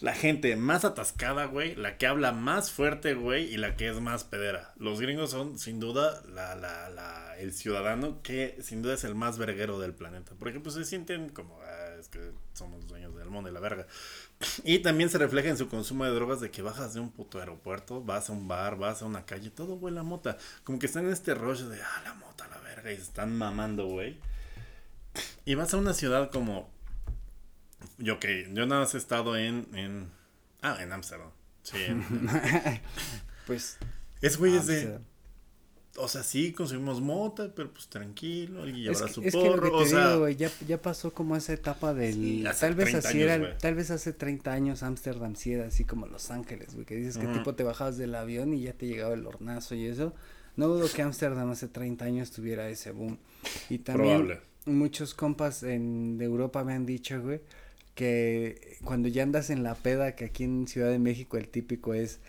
la 0.00 0.14
gente 0.14 0.54
más 0.56 0.84
atascada, 0.84 1.46
güey, 1.46 1.76
la 1.76 1.96
que 1.96 2.08
habla 2.08 2.32
más 2.32 2.72
fuerte, 2.72 3.14
güey, 3.14 3.52
y 3.52 3.56
la 3.56 3.76
que 3.76 3.88
es 3.88 4.00
más 4.00 4.24
pedera. 4.24 4.72
Los 4.78 5.00
gringos 5.00 5.30
son, 5.30 5.60
sin 5.60 5.78
duda, 5.78 6.22
la, 6.28 6.56
la, 6.56 6.90
la, 6.90 7.36
el 7.38 7.52
ciudadano 7.52 8.20
que 8.22 8.56
sin 8.60 8.82
duda 8.82 8.94
es 8.94 9.04
el 9.04 9.14
más 9.14 9.38
verguero 9.38 9.78
del 9.78 9.94
planeta. 9.94 10.32
Porque 10.40 10.58
pues 10.58 10.74
se 10.74 10.84
sienten 10.84 11.28
como, 11.28 11.60
ah, 11.62 11.94
es 12.00 12.08
que 12.08 12.32
somos 12.52 12.88
dueños 12.88 13.14
del 13.16 13.30
mundo 13.30 13.48
y 13.48 13.52
la 13.52 13.60
verga. 13.60 13.86
Y 14.64 14.78
también 14.80 15.10
se 15.10 15.18
refleja 15.18 15.48
en 15.48 15.56
su 15.56 15.68
consumo 15.68 16.04
de 16.04 16.10
drogas 16.12 16.40
de 16.40 16.50
que 16.50 16.62
bajas 16.62 16.94
de 16.94 17.00
un 17.00 17.10
puto 17.10 17.40
aeropuerto, 17.40 18.02
vas 18.02 18.30
a 18.30 18.32
un 18.32 18.46
bar, 18.46 18.76
vas 18.76 19.02
a 19.02 19.06
una 19.06 19.26
calle, 19.26 19.50
todo 19.50 19.74
huele 19.74 19.98
a 19.98 20.04
mota. 20.04 20.36
Como 20.64 20.78
que 20.78 20.86
están 20.86 21.06
en 21.06 21.12
este 21.12 21.34
rollo 21.34 21.68
de, 21.68 21.82
ah, 21.82 22.02
la 22.04 22.14
mota, 22.14 22.46
la 22.48 22.58
verga, 22.58 22.92
y 22.92 22.96
se 22.96 23.02
están 23.02 23.36
mamando, 23.36 23.86
güey. 23.86 24.18
Y 25.44 25.54
vas 25.56 25.74
a 25.74 25.76
una 25.78 25.92
ciudad 25.94 26.30
como... 26.30 26.70
Yo 27.98 28.20
que 28.20 28.48
yo 28.52 28.66
nada 28.66 28.82
más 28.82 28.94
he 28.94 28.98
estado 28.98 29.36
en, 29.36 29.66
en 29.74 30.10
Ah, 30.62 30.76
en 30.80 30.92
Ámsterdam. 30.92 31.30
Sí. 31.62 31.76
en- 31.84 32.04
Pues. 33.46 33.78
es 34.20 34.36
güey 34.36 34.56
es 34.56 34.66
de. 34.66 35.00
O 36.00 36.08
sea, 36.08 36.22
sí 36.22 36.52
consumimos 36.52 37.00
mota, 37.00 37.52
pero 37.54 37.72
pues 37.72 37.88
tranquilo, 37.88 38.62
alguien 38.62 38.76
Es 38.76 38.82
llevará 38.84 39.06
que, 39.06 39.12
su 39.12 39.22
es 39.22 39.36
que 39.36 39.50
lo 39.50 39.50
porro. 39.50 39.62
que 39.62 39.70
te 39.70 39.76
o 39.82 39.86
sea, 39.86 40.12
digo, 40.12 40.28
ya, 40.28 40.50
ya 40.66 40.80
pasó 40.80 41.12
como 41.12 41.36
esa 41.36 41.52
etapa 41.52 41.94
del, 41.94 42.14
Sí, 42.14 42.42
tal 42.60 42.74
vez 42.74 42.90
30 42.90 43.08
así 43.08 43.22
años, 43.22 43.30
era, 43.30 43.58
tal 43.58 43.74
vez 43.74 43.90
hace 43.90 44.12
30 44.12 44.52
años 44.52 44.82
Ámsterdam 44.82 45.34
sí 45.36 45.52
era 45.52 45.66
así 45.66 45.84
como 45.84 46.06
Los 46.06 46.30
Ángeles, 46.30 46.74
güey, 46.74 46.86
que 46.86 46.94
dices 46.96 47.18
que 47.18 47.26
Ujú. 47.26 47.32
tipo 47.34 47.54
te 47.54 47.64
bajabas 47.64 47.96
del 47.98 48.14
avión 48.14 48.54
y 48.54 48.62
ya 48.62 48.72
te 48.72 48.86
llegaba 48.86 49.14
el 49.14 49.26
hornazo 49.26 49.74
y 49.74 49.86
eso, 49.86 50.14
no 50.56 50.68
dudo 50.68 50.92
que 50.92 51.02
Ámsterdam 51.02 51.50
hace 51.50 51.68
30 51.68 52.04
años 52.04 52.30
tuviera 52.30 52.68
ese 52.68 52.90
boom, 52.92 53.18
y 53.68 53.78
también 53.78 54.18
probable. 54.18 54.40
muchos 54.66 55.14
compas 55.14 55.62
en, 55.62 56.18
de 56.18 56.24
Europa 56.24 56.64
me 56.64 56.74
han 56.74 56.86
dicho, 56.86 57.20
güey, 57.22 57.40
que 57.94 58.78
cuando 58.84 59.08
ya 59.08 59.22
andas 59.24 59.50
en 59.50 59.62
la 59.62 59.74
peda, 59.74 60.14
que 60.14 60.26
aquí 60.26 60.44
en 60.44 60.66
Ciudad 60.68 60.90
de 60.90 60.98
México 60.98 61.36
el 61.36 61.48
típico 61.48 61.94
es, 61.94 62.20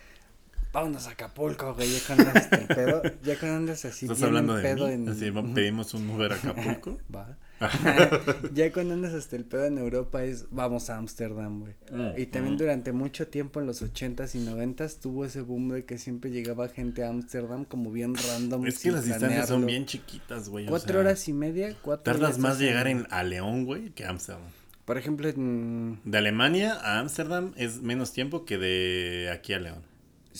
vámonos 0.72 1.06
a 1.06 1.10
Acapulco, 1.10 1.74
güey, 1.74 1.90
ya 1.92 1.98
cuando 2.06 2.28
andas 2.28 2.46
pedo, 2.68 3.02
ya 3.22 3.38
cuando 3.38 3.56
andas 3.58 3.84
así 3.84 4.06
¿Estás 4.06 4.18
bien 4.18 4.28
hablando 4.28 4.56
en 4.58 4.62
de 4.62 4.68
pedo 4.74 4.86
mí? 4.88 4.92
en- 4.94 5.08
Así, 5.08 5.30
Ujú. 5.30 5.54
pedimos 5.54 5.94
un 5.94 6.08
Uber 6.10 6.32
a 6.32 6.36
Acapulco. 6.36 6.98
Va. 7.14 7.36
ya 8.54 8.72
cuando 8.72 8.94
andas 8.94 9.12
hasta 9.12 9.36
el 9.36 9.44
pedo 9.44 9.66
en 9.66 9.76
Europa 9.76 10.24
es 10.24 10.46
vamos 10.50 10.88
a 10.88 10.96
Ámsterdam, 10.96 11.60
güey. 11.60 11.74
Mm, 11.92 12.18
Y 12.18 12.26
también 12.26 12.54
mm. 12.54 12.58
durante 12.58 12.92
mucho 12.92 13.28
tiempo 13.28 13.60
en 13.60 13.66
los 13.66 13.82
ochentas 13.82 14.34
y 14.34 14.38
noventas 14.38 14.98
tuvo 14.98 15.26
ese 15.26 15.42
boom 15.42 15.68
de 15.68 15.84
que 15.84 15.98
siempre 15.98 16.30
llegaba 16.30 16.68
gente 16.68 17.04
a 17.04 17.10
Ámsterdam 17.10 17.64
como 17.66 17.90
bien 17.92 18.14
random. 18.14 18.66
Es 18.66 18.78
que 18.78 18.92
las 18.92 19.04
distancias 19.04 19.48
son 19.48 19.60
planearlo. 19.62 19.66
bien 19.66 19.84
chiquitas, 19.86 20.48
güey. 20.48 20.66
o 20.66 20.70
Cuatro 20.70 20.92
sea, 20.92 21.00
horas 21.00 21.28
y 21.28 21.32
media, 21.34 21.76
cuatro 21.82 22.12
Tardas 22.14 22.38
más 22.38 22.58
llegar 22.58 22.86
en, 22.88 23.06
a 23.10 23.22
León, 23.24 23.66
güey, 23.66 23.90
que 23.90 24.04
a 24.06 24.10
Ámsterdam. 24.10 24.42
Por 24.86 24.96
ejemplo, 24.96 25.28
en... 25.28 26.00
De 26.04 26.16
Alemania 26.18 26.74
a 26.80 26.98
Ámsterdam 26.98 27.52
es 27.56 27.82
menos 27.82 28.12
tiempo 28.12 28.44
que 28.46 28.56
de 28.56 29.30
aquí 29.32 29.52
a 29.52 29.58
León. 29.58 29.82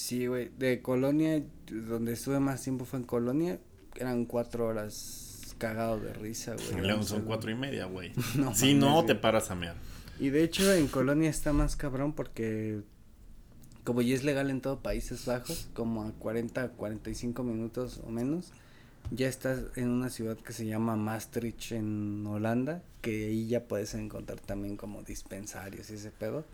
Sí, 0.00 0.26
güey, 0.26 0.50
de 0.58 0.80
Colonia, 0.80 1.42
donde 1.70 2.14
estuve 2.14 2.40
más 2.40 2.62
tiempo 2.62 2.86
fue 2.86 3.00
en 3.00 3.04
Colonia, 3.04 3.58
eran 3.96 4.24
cuatro 4.24 4.66
horas 4.66 5.54
cagado 5.58 6.00
de 6.00 6.14
risa, 6.14 6.54
güey. 6.54 6.86
León 6.86 7.04
son 7.04 7.26
cuatro 7.26 7.50
y 7.50 7.54
media, 7.54 7.84
güey. 7.84 8.12
No 8.34 8.54
si 8.54 8.74
mames, 8.74 8.76
no, 8.76 8.94
güey. 8.94 9.06
te 9.06 9.14
paras 9.14 9.50
a 9.50 9.54
mear. 9.54 9.76
Y 10.18 10.30
de 10.30 10.42
hecho 10.42 10.72
en 10.72 10.88
Colonia 10.88 11.28
está 11.28 11.52
más 11.52 11.76
cabrón 11.76 12.14
porque 12.14 12.80
como 13.84 14.00
ya 14.00 14.14
es 14.14 14.24
legal 14.24 14.48
en 14.48 14.62
todo 14.62 14.80
Países 14.80 15.26
Bajos, 15.26 15.68
como 15.74 16.04
a 16.04 16.12
40, 16.12 16.70
45 16.70 17.42
minutos 17.42 18.00
o 18.02 18.10
menos, 18.10 18.52
ya 19.10 19.28
estás 19.28 19.64
en 19.76 19.90
una 19.90 20.08
ciudad 20.08 20.38
que 20.38 20.54
se 20.54 20.64
llama 20.64 20.96
Maastricht 20.96 21.72
en 21.72 22.26
Holanda, 22.26 22.82
que 23.02 23.26
ahí 23.26 23.48
ya 23.48 23.64
puedes 23.64 23.92
encontrar 23.92 24.40
también 24.40 24.78
como 24.78 25.02
dispensarios 25.02 25.90
y 25.90 25.94
ese 25.94 26.10
pedo. 26.10 26.46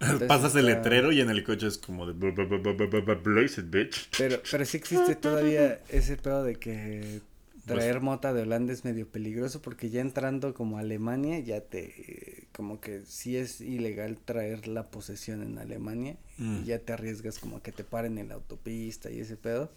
Entonces 0.00 0.28
Pasas 0.28 0.54
el 0.54 0.66
letrero 0.66 1.10
y 1.12 1.20
en 1.20 1.28
el 1.30 1.42
coche 1.42 1.66
es 1.66 1.76
como 1.78 2.06
de... 2.06 2.12
"Bu- 2.14 2.32
bu- 2.34 2.48
bu- 2.48 2.62
bu- 2.62 2.76
bu- 2.90 3.04
bu- 3.04 3.22
Blaze 3.22 3.60
it, 3.62 3.70
bitch. 3.70 4.08
Pero, 4.16 4.40
pero 4.50 4.64
sí 4.64 4.76
existe 4.76 5.16
todavía 5.16 5.80
ese 5.88 6.16
pedo 6.16 6.44
de 6.44 6.54
que 6.56 7.20
traer 7.66 8.00
mota 8.00 8.32
de 8.32 8.42
Holanda 8.42 8.72
es 8.72 8.84
medio 8.84 9.06
peligroso 9.08 9.60
porque 9.60 9.90
ya 9.90 10.00
entrando 10.00 10.54
como 10.54 10.78
a 10.78 10.80
Alemania 10.80 11.38
ya 11.40 11.60
te 11.60 12.46
como 12.52 12.80
que 12.80 13.02
sí 13.04 13.36
es 13.36 13.60
ilegal 13.60 14.16
traer 14.24 14.66
la 14.68 14.84
posesión 14.84 15.42
en 15.42 15.58
Alemania 15.58 16.16
Mm. 16.38 16.62
y 16.62 16.64
ya 16.66 16.78
te 16.78 16.92
arriesgas 16.92 17.38
como 17.40 17.56
a 17.58 17.62
que 17.62 17.72
te 17.72 17.82
paren 17.84 18.16
en 18.18 18.28
la 18.28 18.34
autopista 18.36 19.10
y 19.10 19.18
ese 19.20 19.36
pedo. 19.36 19.70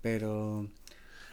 Pero 0.00 0.68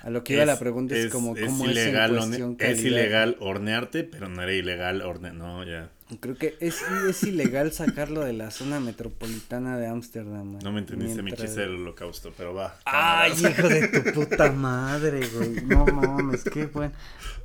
a 0.03 0.09
lo 0.09 0.23
que 0.23 0.33
iba 0.33 0.45
la 0.45 0.57
pregunta 0.59 0.95
es, 0.95 1.11
como 1.11 1.35
cómo 1.35 1.65
es, 1.65 1.71
ilegal, 1.71 2.11
en 2.11 2.17
horne- 2.17 2.27
cuestión 2.27 2.51
es 2.51 2.57
calidad. 2.57 2.85
ilegal 2.85 3.37
hornearte, 3.39 4.03
pero 4.03 4.29
no 4.29 4.41
era 4.41 4.53
ilegal 4.53 5.01
hornear. 5.01 5.33
No, 5.35 5.63
ya. 5.63 5.89
Creo 6.19 6.35
que 6.35 6.55
es, 6.59 6.81
es 7.07 7.23
ilegal 7.23 7.71
sacarlo 7.71 8.19
de 8.21 8.33
la 8.33 8.51
zona 8.51 8.81
metropolitana 8.81 9.77
de 9.77 9.87
Ámsterdam. 9.87 10.59
No 10.59 10.71
me 10.73 10.79
entendiste 10.79 11.17
mi 11.17 11.23
mientras- 11.25 11.47
chiste 11.49 11.61
del 11.61 11.75
holocausto, 11.75 12.33
pero 12.37 12.53
va. 12.53 12.75
Ay, 12.83 13.31
hijo 13.33 13.69
de 13.69 13.87
tu 13.87 14.11
puta 14.11 14.51
madre, 14.51 15.21
güey. 15.33 15.63
No 15.65 15.85
mames, 15.85 16.43
qué 16.43 16.65
bueno. 16.65 16.93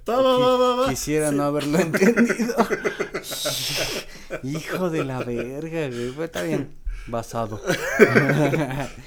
Va, 0.09 0.21
va, 0.21 0.39
va, 0.39 0.57
va, 0.57 0.77
va. 0.83 0.89
Quisiera 0.89 1.31
no 1.31 1.45
haberlo 1.45 1.79
entendido. 1.81 2.57
hijo 4.43 4.91
de 4.91 5.05
la 5.05 5.21
verga, 5.23 5.89
güey. 5.89 6.25
Está 6.25 6.43
bien. 6.43 6.69
Basado. 7.09 7.61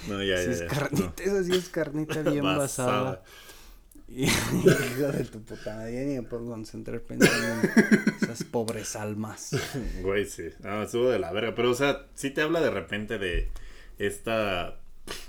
No, 0.08 0.24
ya, 0.24 0.36
ya, 0.36 0.42
es 0.42 0.60
ya. 0.60 0.68
carnita, 0.68 1.24
eso 1.24 1.44
sí 1.44 1.52
es 1.52 1.70
carnita 1.70 2.22
bien 2.22 2.44
basada. 2.44 3.02
Basada. 3.02 3.24
hijo 4.16 5.12
de 5.12 5.24
tu 5.26 5.42
puta 5.42 5.76
madre. 5.76 6.06
Ni 6.06 6.16
me 6.16 6.24
puedo 6.24 6.46
concentrar 6.46 7.02
pensando 7.02 7.70
en 7.70 8.14
esas 8.22 8.44
pobres 8.44 8.96
almas. 8.96 9.52
Güey, 10.02 10.26
sí. 10.26 10.50
No, 10.64 10.84
estuvo 10.84 11.10
de 11.10 11.20
la 11.20 11.32
verga. 11.32 11.54
Pero, 11.56 11.72
o 11.72 11.76
sea, 11.76 12.08
sí 12.16 12.32
te 12.32 12.42
habla 12.42 12.62
de 12.62 12.72
repente 12.72 13.20
de 13.20 13.50
esta 14.00 14.80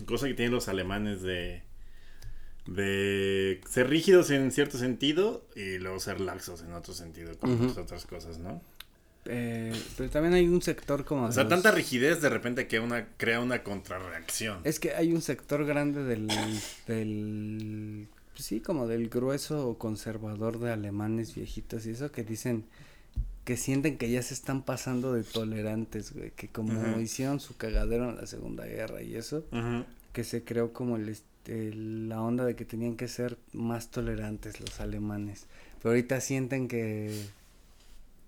cosa 0.07 0.29
que 0.29 0.35
tienen 0.35 0.55
los 0.55 0.69
alemanes 0.69 1.23
de. 1.23 1.63
de 2.67 3.61
ser 3.69 3.91
rígidos 3.91 4.31
en 4.31 4.51
cierto 4.51 4.79
sentido 4.79 5.47
y 5.55 5.79
luego 5.79 6.01
ser 6.01 6.21
laxos 6.21 6.63
en 6.63 6.73
otro 6.73 6.95
sentido, 6.95 7.37
con 7.39 7.59
muchas 7.59 7.79
otras 7.79 8.07
cosas, 8.07 8.39
¿no? 8.39 8.63
Eh, 9.33 9.73
pero 9.97 10.11
también 10.11 10.35
hay 10.35 10.49
un 10.49 10.61
sector 10.61 11.05
como. 11.05 11.27
O 11.27 11.33
sea, 11.33 11.45
los- 11.45 11.51
tanta 11.51 11.71
rigidez 11.71 12.21
de 12.21 12.29
repente 12.29 12.67
que 12.67 12.81
una 12.81 13.07
crea 13.17 13.39
una 13.41 13.63
contrarreacción. 13.63 14.59
Es 14.65 14.81
que 14.81 14.95
hay 14.95 15.13
un 15.13 15.23
sector 15.23 15.65
grande 15.65 16.03
del, 16.03 16.27
del, 16.87 18.09
pues 18.35 18.45
sí, 18.45 18.61
como 18.61 18.87
del 18.87 19.09
grueso 19.09 19.77
conservador 19.79 20.59
de 20.59 20.73
alemanes 20.73 21.35
viejitos 21.35 21.87
y 21.87 21.91
eso 21.91 22.11
que 22.13 22.25
dicen 22.25 22.65
que 23.45 23.57
sienten 23.57 23.97
que 23.99 24.11
ya 24.11 24.23
se 24.23 24.35
están 24.35 24.63
pasando 24.63 25.13
de 25.13 25.23
tolerantes, 25.25 26.13
güey, 26.13 26.31
que 26.33 26.49
como 26.49 27.01
hicieron 27.01 27.41
su 27.41 27.57
cagadero 27.57 28.11
en 28.11 28.17
la 28.17 28.27
Segunda 28.27 28.67
Guerra 28.67 29.03
y 29.03 29.17
eso, 29.17 29.45
que 30.13 30.25
se 30.25 30.45
creó 30.45 30.73
como 30.73 30.97
el, 30.97 31.09
este, 31.09 31.73
la 31.75 32.21
onda 32.21 32.45
de 32.45 32.55
que 32.55 32.65
tenían 32.65 32.97
que 32.97 33.09
ser 33.09 33.39
más 33.53 33.91
tolerantes 33.91 34.61
los 34.61 34.79
alemanes, 34.81 35.47
pero 35.79 35.91
ahorita 35.91 36.21
sienten 36.21 36.69
que 36.69 37.13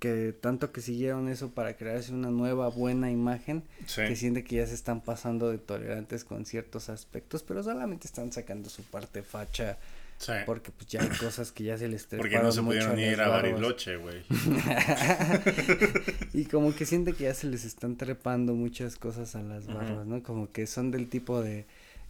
que 0.02 0.32
tanto 0.32 0.72
que 0.72 0.80
siguieron 0.80 1.28
eso 1.28 1.52
para 1.52 1.76
crearse 1.76 2.12
una 2.12 2.28
nueva 2.30 2.68
buena 2.68 3.08
imagen, 3.08 3.62
Sí. 3.86 4.02
que 4.08 4.16
siente 4.16 4.42
que 4.42 4.56
ya 4.56 4.66
se 4.66 4.74
están 4.74 5.00
pasando 5.00 5.48
de 5.48 5.58
tolerantes 5.58 6.24
con 6.24 6.44
ciertos 6.44 6.88
aspectos, 6.88 7.44
pero 7.44 7.62
solamente 7.62 8.08
están 8.08 8.32
sacando 8.32 8.68
su 8.68 8.82
parte 8.82 9.22
facha 9.22 9.78
Sí. 10.18 10.32
porque 10.44 10.72
pues 10.72 10.88
ya 10.88 11.02
hay 11.02 11.08
cosas 11.08 11.52
que 11.52 11.64
ya 11.64 11.78
se 11.78 11.86
les 11.86 12.04
Porque 12.06 12.38
no 12.40 12.50
se 12.50 12.62
pudieron 12.62 12.98
a 12.98 13.00
ir 13.00 13.20
a. 13.20 13.28
Bariloche, 13.28 13.96
güey. 13.96 14.22
y 16.32 16.44
como 16.46 16.74
que 16.74 16.84
siente 16.86 17.12
que 17.12 17.24
ya 17.24 17.34
se 17.34 17.46
les 17.46 17.64
están 17.64 17.96
trepando 17.96 18.54
muchas 18.54 18.96
cosas 18.96 19.36
a 19.36 19.42
las 19.42 19.66
barbas, 19.68 20.06
¿no? 20.06 20.22
Como 20.22 20.50
que 20.50 20.66
son 20.66 20.90
del 20.90 21.08
tipo 21.08 21.40
de 21.40 21.66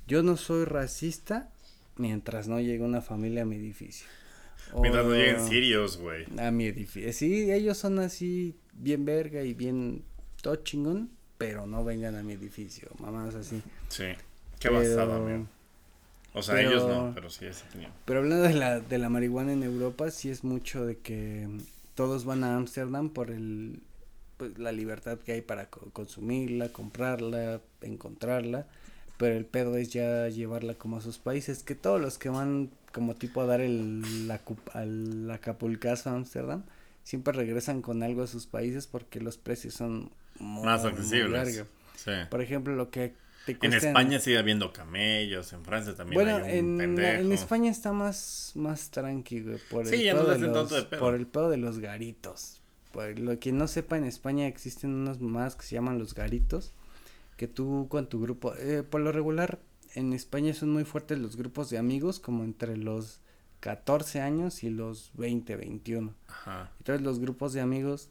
yo 0.07 0.23
no 0.23 0.37
soy 0.39 0.65
racista 0.65 1.51
mientras 1.97 2.49
no 2.49 2.59
llegue 2.59 2.83
una 2.85 3.03
familia 3.03 3.43
a 3.43 3.45
mi 3.45 3.57
edificio. 3.57 4.07
Mientras 4.81 5.05
no 5.05 5.15
lleguen 5.15 5.47
sirios, 5.47 5.97
güey. 5.99 6.25
a 6.39 6.51
mi 6.51 6.67
edificio. 6.67 7.13
Sí, 7.13 7.51
ellos 7.53 7.77
son 7.79 7.99
así 7.99 8.55
bien 8.73 9.05
verga 9.05 9.43
y 9.43 9.55
bien 9.55 10.03
todo 10.41 10.57
chingón, 10.57 11.11
pero 11.39 11.67
no 11.67 11.85
vengan 11.85 12.15
a 12.17 12.23
mi 12.23 12.33
edificio, 12.35 12.89
mamás 12.99 13.35
así. 13.35 13.63
Sí. 13.89 14.05
Qué 14.59 14.69
Pero- 14.69 14.75
basada, 14.79 15.17
amigo. 15.17 15.47
O 16.35 16.43
sea, 16.43 16.55
pero- 16.55 16.71
ellos 16.71 16.89
no, 16.89 17.13
pero 17.15 17.29
sí, 17.29 17.45
ese 17.47 17.65
tenía. 17.73 17.91
Pero 18.07 18.21
hablando 18.21 18.45
de 18.45 18.55
la, 18.55 18.81
de 18.81 18.99
la 18.99 19.09
marihuana 19.11 19.53
en 19.53 19.63
Europa, 19.63 20.11
sí 20.11 20.31
es 20.31 20.45
mucho 20.45 20.87
de 20.87 20.97
que 20.99 21.47
todos 21.95 22.25
van 22.25 22.43
a 22.45 22.57
Ámsterdam 22.57 23.11
por 23.11 23.31
el 23.31 23.81
pues 24.39 24.59
la 24.59 24.73
libertad 24.73 25.19
que 25.19 25.33
hay 25.33 25.41
para 25.43 25.67
co- 25.67 25.91
consumirla, 25.93 26.71
comprarla, 26.71 27.61
encontrarla, 27.83 28.67
pero 29.23 29.37
el 29.37 29.45
pedo 29.45 29.77
es 29.77 29.93
ya 29.93 30.29
llevarla 30.31 30.75
como 30.75 30.97
a 30.97 31.01
sus 31.01 31.19
países, 31.19 31.63
que 31.63 31.77
todos 31.77 32.01
los 32.01 32.19
que 32.19 32.29
van 32.29 32.71
como 32.91 33.15
tipo 33.15 33.41
a 33.41 33.47
dar 33.47 33.61
el 33.61 34.27
la, 34.27 34.41
al 34.75 35.31
acapulcazo 35.31 36.11
a 36.11 36.15
Ámsterdam, 36.15 36.65
siempre 37.05 37.33
regresan 37.33 37.83
con 37.83 38.03
algo 38.03 38.25
a 38.25 38.27
sus 38.27 38.49
países 38.49 38.89
porque 38.89 39.21
los 39.21 39.39
precios 39.39 39.75
son 39.75 40.11
muy, 40.41 40.65
Más 40.65 40.85
accesibles. 40.85 41.65
Sí. 41.95 42.11
Por 42.31 42.43
ejemplo, 42.43 42.75
lo 42.75 42.91
que 42.91 43.15
te 43.47 43.53
En 43.53 43.59
cuesta 43.59 43.87
España 43.87 44.19
sigue 44.19 44.39
habiendo 44.39 44.73
camellos, 44.73 45.53
en 45.53 45.65
Francia 45.65 45.95
también 45.95 46.21
bueno, 46.21 46.45
hay 46.45 46.59
un 46.59 46.73
en, 46.73 46.79
pendejo. 46.79 47.21
en 47.21 47.31
España 47.31 47.71
está 47.71 47.93
más, 47.93 48.51
más 48.57 48.91
tranqui, 48.91 49.43
güey, 49.43 49.59
por 49.71 49.87
Sí, 49.87 49.95
el 49.95 50.03
ya 50.03 50.15
no 50.15 50.25
de 50.25 50.39
los, 50.41 50.53
tanto 50.53 50.75
de 50.75 50.83
pedo. 50.83 50.99
por 50.99 51.15
el 51.15 51.29
pedo 51.29 51.49
de 51.49 51.59
los 51.59 51.79
garitos. 51.79 52.61
Por 52.91 53.17
lo 53.21 53.39
que 53.39 53.53
no 53.53 53.69
sepa, 53.69 53.97
en 53.99 54.05
España 54.05 54.49
existen 54.49 54.93
unos 54.93 55.21
más 55.21 55.55
que 55.55 55.63
se 55.63 55.77
llaman 55.77 56.01
los 56.01 56.13
garitos, 56.13 56.73
que 57.43 57.49
tú 57.49 57.89
con 57.89 58.09
tu 58.09 58.21
grupo, 58.21 58.55
eh, 58.55 58.85
por 58.89 59.01
lo 59.01 59.11
regular, 59.11 59.59
en 59.97 60.13
España 60.13 60.55
son 60.55 60.71
muy 60.71 60.85
fuertes 60.85 61.19
los 61.19 61.37
grupos 61.37 61.71
de 61.71 61.79
amigos, 61.79 62.21
como 62.21 62.45
entre 62.45 62.77
los 62.77 63.21
14 63.59 64.21
años 64.21 64.63
y 64.63 64.71
los 64.71 65.11
20, 65.15 65.57
21. 65.57 66.15
Ajá. 66.29 66.71
Entonces 66.79 67.03
los 67.05 67.19
grupos 67.19 67.53
de 67.53 67.61
amigos 67.61 68.11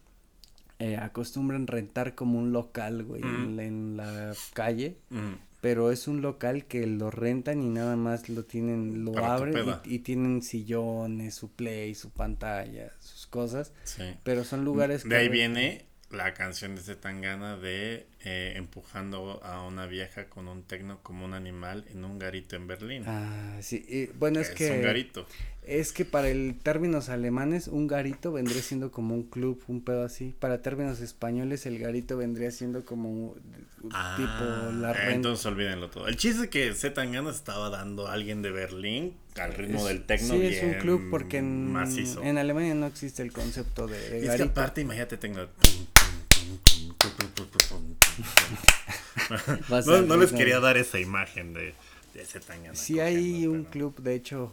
eh, 0.80 0.98
acostumbran 0.98 1.68
rentar 1.68 2.14
como 2.16 2.40
un 2.40 2.52
local, 2.52 3.04
güey, 3.06 3.22
en 3.22 3.54
Mm. 3.54 3.56
la- 3.56 3.64
en 3.64 3.98
la 3.98 4.34
calle 4.54 4.98
Mm. 5.12 5.34
pero 5.62 5.92
es 5.92 6.08
un 6.08 6.22
local 6.22 6.66
que 6.66 6.88
lo 6.88 7.10
rentan 7.12 7.62
y 7.62 7.70
nada 7.70 7.96
más 7.96 8.28
lo 8.30 8.44
tienen, 8.46 9.06
lo 9.06 9.12
Para 9.14 9.36
abren 9.36 9.56
y, 9.86 9.96
y 9.96 10.00
tienen 10.00 10.42
sillones, 10.42 11.36
su 11.36 11.52
play, 11.52 11.94
su 11.96 12.10
pantalla, 12.10 12.92
sus 13.00 13.28
cosas, 13.28 13.72
Sí. 13.84 14.04
pero 14.24 14.44
son 14.44 14.66
lugares 14.66 15.08
De 15.08 15.16
ahí 15.16 15.30
viene 15.30 15.86
la 16.12 16.34
canción 16.34 16.76
de 16.76 16.82
Zetangana 16.82 17.58
de 17.58 18.06
eh, 18.24 18.54
empujando 18.56 19.42
a 19.44 19.66
una 19.66 19.86
vieja 19.86 20.26
con 20.26 20.48
un 20.48 20.64
tecno 20.64 21.00
como 21.04 21.26
un 21.26 21.34
animal 21.34 21.86
en 21.90 22.06
un 22.06 22.20
garito 22.20 22.56
en 22.56 22.68
Berlín. 22.68 23.04
Ah, 23.08 23.58
sí. 23.62 23.86
y, 23.88 24.08
bueno, 24.08 24.40
es, 24.40 24.50
es 24.50 24.56
que. 24.56 24.72
un 24.72 24.82
garito. 24.82 25.28
Es 25.64 25.94
que 25.94 26.06
para 26.06 26.28
el 26.30 26.56
términos 26.62 27.10
alemanes, 27.10 27.68
un 27.68 27.86
garito 27.86 28.32
vendría 28.32 28.62
siendo 28.64 28.90
como 28.92 29.14
un 29.14 29.24
club, 29.24 29.62
un 29.68 29.82
pedo 29.84 30.04
así. 30.04 30.34
Para 30.40 30.62
términos 30.64 31.00
españoles, 31.02 31.68
el 31.68 31.78
garito 31.78 32.18
vendría 32.18 32.50
siendo 32.50 32.84
como 32.84 33.12
un- 33.12 33.42
Ah, 33.94 34.16
tipo 34.18 34.72
la 34.80 34.92
renta. 34.94 35.14
entonces 35.14 35.46
olvídenlo 35.46 35.90
todo. 35.90 36.08
El 36.08 36.16
chiste 36.18 36.44
es 36.46 36.50
que 36.50 36.74
Zetangana 36.74 37.30
estaba 37.30 37.70
dando 37.70 38.08
a 38.08 38.14
alguien 38.14 38.42
de 38.42 38.52
Berlín 38.52 39.14
al 39.40 39.54
ritmo 39.54 39.80
Es- 39.80 39.86
del 39.86 40.04
tecno 40.06 40.34
Sí, 40.34 40.46
es 40.48 40.64
un 40.64 40.70
bien 40.72 40.82
club 40.82 41.10
porque 41.12 41.38
en, 41.38 41.72
macizo. 41.72 42.24
en 42.24 42.38
Alemania 42.40 42.74
no 42.76 42.88
existe 42.88 43.22
el 43.22 43.32
concepto 43.32 43.86
de 43.88 43.98
Y 43.98 44.02
es 44.16 44.22
que 44.22 44.28
garito. 44.28 44.50
aparte, 44.50 44.82
imagínate 44.82 45.18
tecno. 45.18 45.48
No, 49.86 50.02
no 50.02 50.18
les 50.18 50.32
quería 50.32 50.60
dar 50.60 50.78
esa 50.78 51.00
imagen 51.00 51.54
de, 51.54 51.74
de 52.14 52.26
Zetangana. 52.26 52.76
Sí 52.76 53.00
hay 53.00 53.48
un 53.48 53.62
pero- 53.66 53.72
club, 53.72 54.02
de 54.04 54.16
hecho, 54.16 54.52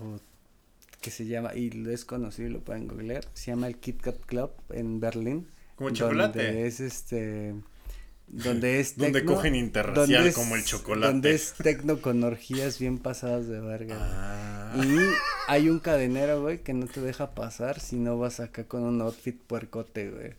que 1.00 1.10
se 1.10 1.26
llama, 1.26 1.54
y 1.54 1.70
lo 1.70 1.90
es 1.90 2.04
conocido, 2.04 2.50
lo 2.50 2.60
pueden 2.60 2.88
googlear, 2.88 3.24
se 3.34 3.50
llama 3.52 3.66
el 3.68 3.76
Kit 3.76 4.00
Kat 4.00 4.18
Club 4.26 4.50
en 4.70 5.00
Berlín. 5.00 5.46
Como 5.76 5.90
chocolate. 5.90 6.44
Donde 6.44 6.66
es 6.66 6.80
este, 6.80 7.54
donde 8.26 8.80
es 8.80 8.96
Donde 8.96 9.20
tecno, 9.20 9.34
cogen 9.36 9.54
interracial 9.54 10.06
donde 10.06 10.28
es- 10.30 10.34
como 10.34 10.56
el 10.56 10.64
chocolate. 10.64 11.12
Donde 11.12 11.34
es 11.34 11.52
tecno 11.54 12.00
con 12.00 12.22
orgías 12.24 12.78
bien 12.78 12.98
pasadas 12.98 13.46
de 13.46 13.60
verga. 13.60 13.96
Ah. 14.00 14.74
Y 14.84 14.98
hay 15.46 15.68
un 15.70 15.78
cadenero, 15.78 16.42
güey, 16.42 16.62
que 16.62 16.74
no 16.74 16.86
te 16.86 17.00
deja 17.00 17.30
pasar 17.34 17.80
si 17.80 17.96
no 17.96 18.18
vas 18.18 18.40
acá 18.40 18.64
con 18.64 18.82
un 18.82 19.00
outfit 19.00 19.40
puercote, 19.40 20.10
güey. 20.10 20.32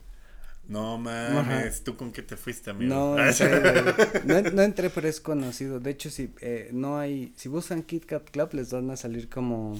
No 0.69 0.97
mames, 0.99 1.83
¿tú 1.83 1.97
con 1.97 2.11
qué 2.11 2.21
te 2.21 2.37
fuiste, 2.37 2.69
amigo? 2.69 2.93
No, 2.95 3.17
entré, 3.27 3.83
no, 4.25 4.41
no 4.51 4.61
entré, 4.61 4.89
pero 4.91 5.07
es 5.07 5.19
conocido. 5.19 5.79
De 5.79 5.89
hecho, 5.89 6.09
si 6.11 6.31
eh, 6.41 6.69
no 6.71 6.97
hay, 6.99 7.33
si 7.35 7.49
buscan 7.49 7.81
Kit 7.81 8.05
Kat 8.05 8.29
Club, 8.29 8.49
les 8.53 8.71
van 8.71 8.89
a 8.91 8.95
salir 8.95 9.29
como 9.29 9.77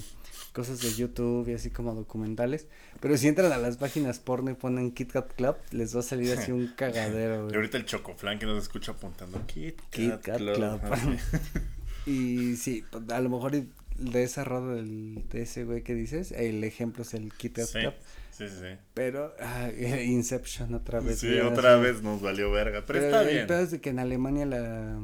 cosas 0.52 0.82
de 0.82 0.92
YouTube 0.94 1.48
y 1.48 1.54
así 1.54 1.70
como 1.70 1.94
documentales. 1.94 2.66
Pero 3.00 3.16
si 3.18 3.28
entran 3.28 3.52
a 3.52 3.58
las 3.58 3.78
páginas 3.78 4.18
porno 4.20 4.50
y 4.50 4.56
ponen 4.56 4.92
Kit 4.92 5.12
Kat 5.12 5.32
Club, 5.34 5.56
les 5.72 5.96
va 5.96 6.00
a 6.00 6.04
salir 6.04 6.36
así 6.36 6.52
un 6.52 6.68
cagadero, 6.76 7.36
Y 7.36 7.44
güey. 7.44 7.56
ahorita 7.56 7.78
el 7.78 7.86
chocoflan 7.86 8.40
que 8.40 8.48
nos 8.48 8.62
escucha 8.64 8.94
apuntando 8.94 9.46
Kit 9.46 9.78
Kat, 9.78 9.90
Kit 9.92 10.22
Kat 10.22 10.38
Club. 10.38 10.82
Así. 10.92 11.10
Y 12.06 12.56
sí, 12.56 12.84
pues, 12.90 13.04
a 13.12 13.20
lo 13.22 13.30
mejor 13.30 13.54
de 14.00 14.24
esa 14.24 14.44
roda 14.44 14.76
del, 14.76 15.24
de 15.30 15.42
ese 15.44 15.64
güey 15.66 15.84
que 15.84 15.94
dices, 15.96 16.32
el 16.32 16.64
ejemplo 16.64 17.04
es 17.04 17.14
el 17.14 17.34
Kit 17.34 17.60
Sí, 17.60 17.80
Club. 17.80 17.94
sí, 18.32 18.48
sí. 18.48 18.78
Pero 18.94 19.34
ah, 19.42 19.70
Inception 20.06 20.74
otra 20.74 21.00
vez. 21.00 21.20
Sí, 21.20 21.40
otra 21.40 21.76
vez 21.78 22.02
nos 22.02 22.22
valió 22.22 22.52
verga, 22.52 22.84
pero, 22.86 23.00
Pero 23.00 23.06
está 23.06 23.22
el 23.30 23.46
bien. 23.48 23.60
es 23.62 23.72
de 23.72 23.82
que 23.82 23.90
en 23.90 24.00
Alemania 24.00 24.46
la, 24.46 25.00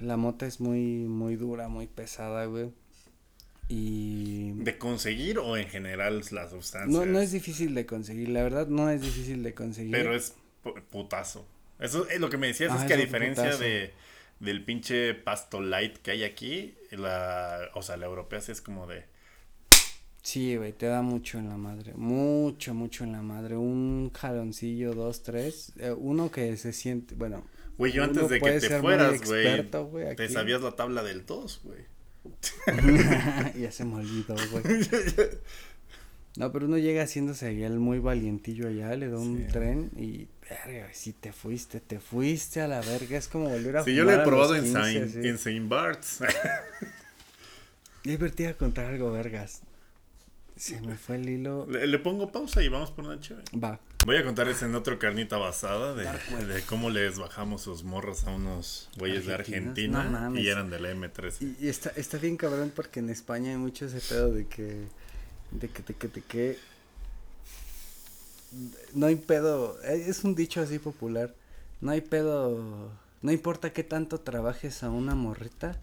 la 0.00 0.16
mota 0.16 0.46
es 0.46 0.60
muy, 0.60 0.80
muy 1.06 1.36
dura, 1.36 1.68
muy 1.68 1.86
pesada, 1.86 2.44
güey. 2.46 2.70
Y 3.68 4.50
¿De 4.52 4.78
conseguir 4.78 5.38
o 5.38 5.56
en 5.56 5.68
general 5.68 6.22
la 6.32 6.48
sustancia? 6.48 6.98
no, 6.98 7.06
no 7.06 7.20
es 7.20 7.30
difícil 7.30 7.74
de 7.74 7.86
conseguir, 7.86 8.28
la 8.30 8.42
verdad 8.42 8.66
no 8.66 8.90
es 8.90 9.00
difícil 9.00 9.42
de 9.44 9.54
conseguir. 9.54 9.92
Pero 9.92 10.14
es 10.14 10.34
pu- 10.64 10.80
putazo. 10.90 11.46
Eso 11.78 12.08
es 12.08 12.18
lo 12.20 12.28
que 12.30 12.36
me 12.36 12.48
decías, 12.48 12.72
Ah, 12.72 12.78
es 12.80 12.84
que 12.84 12.94
a 12.94 12.96
diferencia 12.96 13.56
de 13.56 13.92
del 14.40 14.64
pinche 14.64 15.12
pasto 15.14 15.60
light 15.60 15.98
que 15.98 16.10
hay 16.12 16.24
aquí, 16.24 16.74
la, 16.96 17.70
o 17.74 17.82
sea, 17.82 17.96
la 17.96 18.06
europea 18.06 18.40
sí 18.40 18.52
es 18.52 18.60
como 18.60 18.86
de 18.86 19.04
Sí, 20.22 20.56
güey, 20.56 20.72
te 20.72 20.86
da 20.86 21.00
mucho 21.00 21.38
en 21.38 21.48
la 21.48 21.56
madre, 21.56 21.94
mucho, 21.94 22.74
mucho 22.74 23.04
en 23.04 23.12
la 23.12 23.22
madre. 23.22 23.56
Un 23.56 24.10
jaloncillo, 24.12 24.94
dos, 24.94 25.22
tres, 25.22 25.72
eh, 25.78 25.94
uno 25.96 26.30
que 26.30 26.56
se 26.56 26.72
siente, 26.72 27.14
bueno. 27.14 27.44
Güey, 27.78 27.92
yo 27.92 28.04
antes 28.04 28.28
de 28.28 28.40
que 28.40 28.60
te 28.60 28.80
fueras, 28.80 29.22
güey, 29.22 30.16
te 30.16 30.28
sabías 30.28 30.60
la 30.60 30.72
tabla 30.72 31.02
del 31.02 31.24
2, 31.24 31.62
güey. 31.64 31.80
ya 33.58 33.72
se 33.72 33.84
me 33.86 33.96
olvidó, 33.96 34.36
güey. 34.50 34.62
No, 36.36 36.52
pero 36.52 36.66
uno 36.66 36.78
llega 36.78 37.02
haciéndose 37.02 37.64
el 37.64 37.78
muy 37.80 37.98
valientillo 37.98 38.68
allá, 38.68 38.94
le 38.96 39.08
da 39.08 39.18
un 39.18 39.38
Sí. 39.46 39.52
tren 39.52 39.90
y, 39.96 40.28
verga, 40.48 40.88
si 40.92 41.12
te 41.12 41.32
fuiste, 41.32 41.80
te 41.80 41.98
fuiste 41.98 42.60
a 42.60 42.68
la 42.68 42.80
verga, 42.80 43.18
es 43.18 43.26
como 43.28 43.48
volver 43.48 43.78
a 43.78 43.84
Sí, 43.84 43.94
yo 43.94 44.04
lo 44.04 44.10
fumar 44.10 44.26
he 44.26 44.28
probado 44.28 44.54
en 44.54 44.62
15, 44.64 44.80
Saint, 44.80 45.04
así. 45.08 45.28
en 45.28 45.38
Saint 45.38 45.68
Bart's. 45.68 46.20
Contar 48.58 48.86
algo, 48.86 49.10
vergas. 49.12 49.62
Se 50.56 50.80
me 50.80 50.94
fue 50.96 51.16
el 51.16 51.28
hilo. 51.28 51.66
le, 51.70 51.86
le 51.86 51.98
pongo 51.98 52.30
pausa 52.30 52.62
y 52.62 52.68
vamos 52.68 52.90
por 52.90 53.06
una 53.06 53.18
chévere. 53.18 53.44
Va. 53.58 53.80
Voy 54.04 54.16
a 54.16 54.24
contarles 54.24 54.62
en 54.62 54.74
otro 54.74 54.98
carnita 54.98 55.36
basada 55.38 55.94
de, 55.94 56.04
de 56.46 56.62
cómo 56.62 56.90
les 56.90 57.18
bajamos 57.18 57.62
sus 57.62 57.82
morras 57.84 58.24
a 58.26 58.30
unos 58.30 58.90
güeyes 58.98 59.26
de 59.26 59.34
Argentina 59.34 60.04
no 60.04 60.38
y 60.38 60.48
eran 60.48 60.70
de 60.70 60.80
la 60.80 60.90
M13. 60.92 61.56
Y, 61.60 61.66
y 61.66 61.68
está, 61.68 61.90
está 61.96 62.18
bien 62.18 62.36
cabrón 62.36 62.72
porque 62.74 63.00
en 63.00 63.10
España 63.10 63.50
hay 63.50 63.56
mucho 63.56 63.86
ese 63.86 64.00
pedo 64.00 64.32
de 64.32 64.46
que, 64.46 64.84
de 65.50 65.68
que, 65.68 65.82
de 65.82 65.94
que, 65.94 66.08
de 66.08 66.22
que, 66.22 66.58
no 68.94 69.06
hay 69.06 69.16
pedo, 69.16 69.80
eh, 69.84 70.04
es 70.06 70.24
un 70.24 70.34
dicho 70.34 70.60
así 70.60 70.78
popular, 70.78 71.34
no 71.80 71.92
hay 71.92 72.00
pedo, 72.00 72.90
no 73.22 73.32
importa 73.32 73.72
qué 73.72 73.84
tanto 73.84 74.20
trabajes 74.20 74.82
a 74.82 74.90
una 74.90 75.14
morrita, 75.14 75.80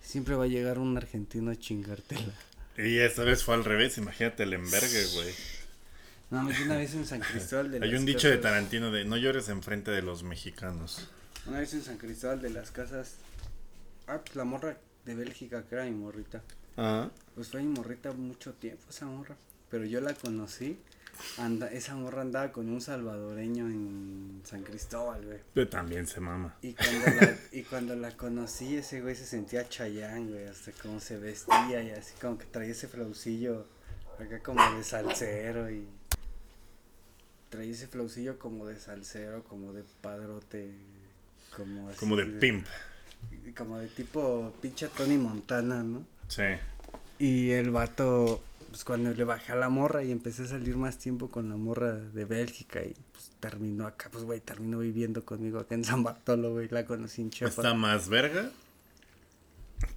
siempre 0.00 0.34
va 0.34 0.44
a 0.44 0.48
llegar 0.48 0.78
un 0.78 0.96
argentino 0.96 1.50
a 1.50 1.56
chingártela. 1.56 2.32
Y 2.76 2.98
esta 2.98 3.22
vez 3.22 3.44
fue 3.44 3.54
al 3.54 3.64
revés, 3.64 3.98
imagínate 3.98 4.42
el 4.42 4.54
envergue, 4.54 5.06
güey. 5.14 5.34
No, 6.30 6.40
una 6.64 6.76
vez 6.76 6.94
en 6.94 7.06
San 7.06 7.20
Cristóbal 7.32 7.70
de 7.70 7.76
Hay 7.76 7.90
las 7.90 8.00
un 8.00 8.06
dicho 8.06 8.28
de 8.28 8.38
Tarantino 8.38 8.90
de 8.90 9.04
no 9.04 9.16
llores 9.16 9.48
enfrente 9.48 9.90
de 9.90 10.02
los 10.02 10.24
mexicanos. 10.24 11.08
Una 11.46 11.60
vez 11.60 11.72
en 11.74 11.82
San 11.82 11.98
Cristóbal 11.98 12.40
de 12.40 12.50
las 12.50 12.70
Casas, 12.70 13.16
ah, 14.08 14.18
pues 14.24 14.34
la 14.34 14.44
morra 14.44 14.76
de 15.04 15.14
Bélgica 15.14 15.62
que 15.62 15.74
era 15.76 15.84
mi 15.84 15.92
morrita. 15.92 16.42
Pues 17.34 17.48
fue 17.48 17.62
mi 17.62 17.68
morrita 17.68 18.12
mucho 18.12 18.52
tiempo 18.54 18.84
esa 18.90 19.06
morra. 19.06 19.36
Pero 19.70 19.84
yo 19.84 20.00
la 20.00 20.14
conocí. 20.14 20.78
Anda, 21.38 21.70
esa 21.70 21.94
morra 21.94 22.22
andaba 22.22 22.50
con 22.52 22.68
un 22.68 22.80
salvadoreño 22.80 23.68
en 23.68 24.40
San 24.44 24.62
Cristóbal, 24.62 25.24
güey. 25.24 25.38
Pero 25.52 25.68
también 25.68 26.06
se 26.06 26.20
mama. 26.20 26.56
Y 26.62 26.74
cuando, 26.74 27.06
la, 27.06 27.38
y 27.52 27.62
cuando 27.62 27.96
la 27.96 28.16
conocí, 28.16 28.76
ese 28.76 29.00
güey 29.00 29.14
se 29.14 29.24
sentía 29.24 29.68
chayán, 29.68 30.30
güey. 30.30 30.46
Hasta 30.46 30.72
cómo 30.72 31.00
se 31.00 31.18
vestía 31.18 31.82
y 31.82 31.90
así 31.90 32.14
como 32.20 32.38
que 32.38 32.46
traía 32.46 32.72
ese 32.72 32.88
flaucillo 32.88 33.64
acá 34.18 34.40
como 34.40 34.76
de 34.76 34.82
salsero 34.84 35.70
y. 35.70 35.86
Traía 37.48 37.72
ese 37.72 37.86
flaucillo 37.86 38.38
como 38.38 38.66
de 38.66 38.78
salsero, 38.78 39.44
como 39.44 39.72
de 39.72 39.84
padrote. 40.00 40.72
Como 41.56 41.88
así. 41.88 41.98
Como 42.00 42.16
de 42.16 42.26
pimp. 42.26 42.66
Como 43.56 43.78
de 43.78 43.86
tipo 43.88 44.52
pinche 44.60 44.88
Tony 44.88 45.16
Montana, 45.16 45.82
¿no? 45.82 46.04
Sí. 46.28 46.42
Y 47.18 47.50
el 47.50 47.70
vato, 47.70 48.42
pues 48.70 48.84
cuando 48.84 49.12
le 49.12 49.24
bajé 49.24 49.52
a 49.52 49.56
la 49.56 49.68
morra 49.68 50.02
y 50.02 50.10
empecé 50.10 50.42
a 50.42 50.46
salir 50.46 50.76
más 50.76 50.98
tiempo 50.98 51.28
con 51.28 51.48
la 51.48 51.56
morra 51.56 51.92
de 51.92 52.24
Bélgica 52.24 52.82
y 52.82 52.94
pues 53.12 53.30
terminó 53.40 53.86
acá, 53.86 54.08
pues 54.10 54.24
güey, 54.24 54.40
terminó 54.40 54.78
viviendo 54.80 55.24
conmigo 55.24 55.58
acá 55.60 55.74
en 55.74 55.84
San 55.84 56.02
Bartolo, 56.02 56.52
güey, 56.52 56.68
la 56.68 56.84
conocí 56.84 57.22
en 57.22 57.30
Chiapas. 57.30 57.58
Está 57.58 57.74
más 57.74 58.08
verga 58.08 58.50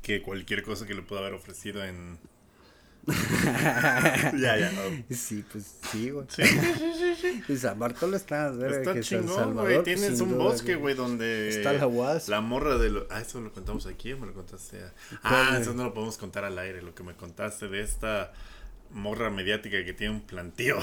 que 0.02 0.22
cualquier 0.22 0.64
cosa 0.64 0.86
que 0.86 0.94
le 0.94 1.02
pueda 1.02 1.22
haber 1.22 1.34
ofrecido 1.34 1.84
en. 1.84 2.18
ya, 4.38 4.58
ya. 4.58 4.72
no. 4.72 5.04
Sí, 5.16 5.44
pues 5.52 5.76
sí, 5.92 6.10
güey. 6.10 6.26
Sí, 6.30 6.44
Y 7.48 7.56
San 7.58 7.80
Bartolo 7.80 8.18
está 8.18 8.50
verga 8.52 8.78
Está 8.80 8.94
que 8.94 9.04
San 9.04 9.22
chingón, 9.22 9.36
Salvador. 9.36 9.64
güey. 9.64 9.84
pues, 9.84 10.00
Tienes 10.00 10.22
un 10.22 10.30
duda, 10.32 10.44
bosque, 10.44 10.76
güey, 10.76 10.96
donde. 10.96 11.50
Está 11.50 11.74
la 11.74 11.88
UAS. 11.88 12.28
La 12.30 12.42
morra 12.42 12.78
de 12.78 12.90
lo. 12.90 13.08
Ah, 13.10 13.22
eso 13.22 13.40
lo 13.42 13.52
contamos 13.54 13.86
aquí 13.88 14.14
o 14.14 14.18
me 14.18 14.28
lo 14.28 14.34
contaste. 14.34 14.78
a- 14.84 14.94
¿Cuál, 15.22 15.34
Ah, 15.34 15.48
güey? 15.52 15.62
eso 15.62 15.74
no 15.74 15.84
lo 15.86 15.94
podemos 15.94 16.18
contar 16.18 16.44
al 16.46 16.58
aire. 16.60 16.82
Lo 16.82 16.94
que 16.94 17.04
me 17.04 17.14
contaste 17.16 17.68
de 17.68 17.82
esta 17.82 18.34
morra 18.92 19.30
mediática 19.30 19.84
que 19.84 19.94
tiene 19.94 20.14
un 20.14 20.22
plantío. 20.22 20.78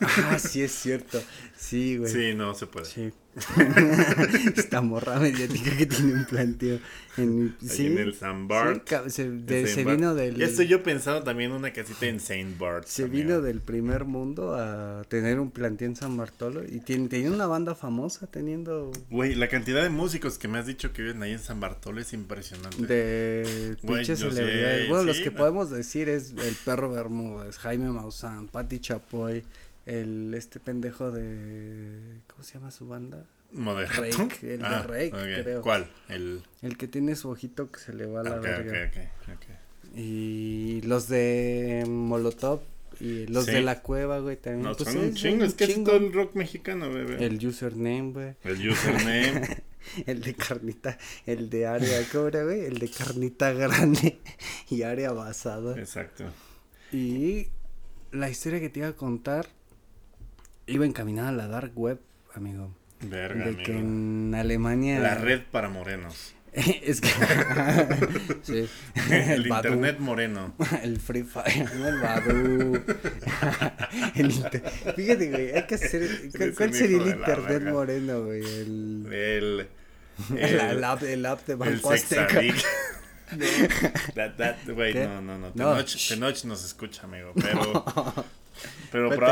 Ah, 0.00 0.38
sí 0.38 0.62
es 0.62 0.72
cierto. 0.72 1.22
Sí, 1.56 1.96
güey. 1.98 2.12
Sí, 2.12 2.34
no 2.34 2.54
se 2.54 2.66
puede. 2.66 2.86
Sí. 2.86 3.12
Esta 4.56 4.80
morra 4.80 5.18
mediática 5.20 5.76
que 5.76 5.86
tiene 5.86 6.14
un 6.14 6.24
planteo. 6.26 6.78
En, 7.16 7.56
Ahí 7.60 7.68
sí, 7.68 7.86
en 7.86 7.98
el 7.98 8.14
San 8.14 8.48
Bart. 8.48 8.88
sí, 9.04 9.10
se, 9.10 9.22
En 9.22 9.46
de- 9.46 9.62
Saint 9.66 9.68
se 9.74 9.84
Bart. 9.84 9.96
vino 9.96 10.14
del. 10.14 10.36
Ya 10.36 10.46
estoy 10.46 10.66
yo 10.68 10.82
pensando 10.82 11.22
también 11.22 11.50
en 11.50 11.56
una 11.56 11.72
casita 11.72 12.06
en 12.06 12.20
Saint 12.20 12.58
Bart. 12.58 12.86
Se 12.86 13.02
también. 13.02 13.26
vino 13.26 13.40
del 13.40 13.60
primer 13.60 14.04
mundo 14.04 14.54
a 14.54 15.02
tener 15.08 15.38
un 15.40 15.50
planteo 15.50 15.88
en 15.88 15.96
San 15.96 16.16
Bartolo 16.16 16.62
y 16.64 16.80
tiene, 16.80 17.08
tenía 17.08 17.30
una 17.30 17.46
banda 17.46 17.74
famosa 17.74 18.26
teniendo 18.26 18.90
Güey, 19.10 19.34
la 19.34 19.48
cantidad 19.48 19.82
de 19.82 19.90
músicos 19.90 20.38
que 20.38 20.48
me 20.48 20.58
has 20.58 20.66
dicho 20.66 20.92
que 20.92 21.02
viven 21.02 21.22
ahí 21.22 21.32
en 21.32 21.38
San 21.40 21.60
Bartolo 21.60 22.00
es 22.00 22.12
impresionante. 22.12 22.84
de 22.86 23.76
pinches 23.86 24.20
celebridades. 24.20 24.88
bueno, 24.88 25.04
los 25.04 25.16
sí, 25.18 25.22
que 25.24 25.30
no. 25.30 25.36
podemos 25.36 25.70
decir 25.70 26.08
es 26.08 26.30
el 26.32 26.54
perro 26.64 26.90
Bermúdez, 26.90 27.58
Jaime 27.58 27.90
Maussan, 27.90 28.48
Patti 28.48 28.78
Chapoy, 28.78 29.42
el 29.90 30.32
este 30.34 30.60
pendejo 30.60 31.10
de 31.10 32.20
¿cómo 32.28 32.42
se 32.42 32.54
llama 32.54 32.70
su 32.70 32.86
banda? 32.86 33.24
Moderato. 33.52 34.00
Rake, 34.02 34.54
el 34.54 34.60
de 34.60 34.82
Rake, 34.82 35.12
ok. 35.12 35.42
creo. 35.42 35.62
¿Cuál? 35.62 35.90
El. 36.08 36.42
El 36.62 36.76
que 36.76 36.86
tiene 36.86 37.16
su 37.16 37.28
ojito 37.30 37.70
que 37.72 37.80
se 37.80 37.92
le 37.92 38.06
va 38.06 38.20
a 38.20 38.24
la 38.24 38.36
ok, 38.36 38.42
verga. 38.42 38.88
ok, 38.88 39.08
ok, 39.22 39.34
ok. 39.34 39.96
Y 39.98 40.82
los 40.82 41.08
de 41.08 41.84
Molotov 41.88 42.60
y 43.00 43.26
los 43.26 43.46
Sí. 43.46 43.52
de 43.52 43.62
la 43.62 43.82
cueva, 43.82 44.20
güey, 44.20 44.36
también. 44.36 44.62
No, 44.62 44.76
pues, 44.76 44.88
son 44.92 45.02
un 45.02 45.14
chingo, 45.14 45.44
es 45.44 45.54
que 45.54 45.64
es 45.64 45.82
todo 45.82 45.96
el 45.96 46.12
rock 46.12 46.36
mexicano, 46.36 46.92
bebé. 46.92 47.24
El 47.24 47.44
username, 47.44 48.12
güey. 48.12 48.34
El 48.44 48.68
username. 48.70 49.62
El 50.06 50.20
de 50.20 50.34
carnita, 50.34 50.98
el 51.24 51.48
de 51.48 51.66
área, 51.66 52.04
¿cómo 52.12 52.26
era, 52.28 52.44
güey? 52.44 52.66
El 52.66 52.78
de 52.78 52.90
carnita 52.90 53.50
grande 53.54 54.18
y 54.68 54.82
área 54.82 55.10
basada. 55.12 55.74
Exacto. 55.78 56.24
Y 56.92 57.46
la 58.12 58.28
historia 58.28 58.60
que 58.60 58.68
te 58.68 58.80
iba 58.80 58.88
a 58.88 58.92
contar 58.92 59.48
iba 60.70 60.86
encaminada 60.86 61.28
a 61.28 61.32
la 61.32 61.48
dark 61.48 61.72
web, 61.76 62.00
amigo. 62.34 62.74
Verga, 63.02 63.46
de 63.46 63.56
que 63.56 63.72
amigo. 63.72 63.88
en 63.88 64.34
Alemania. 64.34 65.00
La 65.00 65.14
red 65.14 65.42
para 65.50 65.68
morenos. 65.68 66.34
es 66.52 67.00
que. 67.00 67.08
sí. 68.42 68.68
El, 69.10 69.46
internet 69.46 69.98
moreno. 69.98 70.54
El 70.82 71.00
Free 71.00 71.22
Fire, 71.22 71.72
no 71.76 71.88
el 71.88 72.00
Badu. 72.00 72.82
el 74.16 74.30
inter- 74.30 74.70
Fíjate, 74.96 75.30
güey, 75.30 75.52
hay 75.52 75.66
que 75.66 75.74
hacer. 75.76 76.30
¿Cuál, 76.36 76.54
cuál 76.54 76.74
sería 76.74 76.98
el 76.98 77.08
internet 77.08 77.62
moreno, 77.72 78.24
güey? 78.24 78.40
El. 78.40 79.06
El. 79.12 79.68
El, 80.36 80.60
El, 80.60 80.84
app, 80.84 81.02
el 81.02 81.24
app 81.24 81.46
de 81.46 81.52
el 81.52 81.58
Banco 81.58 81.92
Azteca. 81.92 82.42
That, 84.14 84.32
that, 84.36 84.56
güey, 84.66 84.92
no, 84.92 85.22
no, 85.22 85.38
no. 85.38 85.52
No, 85.54 85.74
Tenoch. 85.76 86.08
Tenoch 86.08 86.44
nos 86.44 86.64
escucha, 86.64 87.04
amigo. 87.04 87.32
Pero. 87.34 87.84
Pero, 88.90 89.08
Vete 89.10 89.22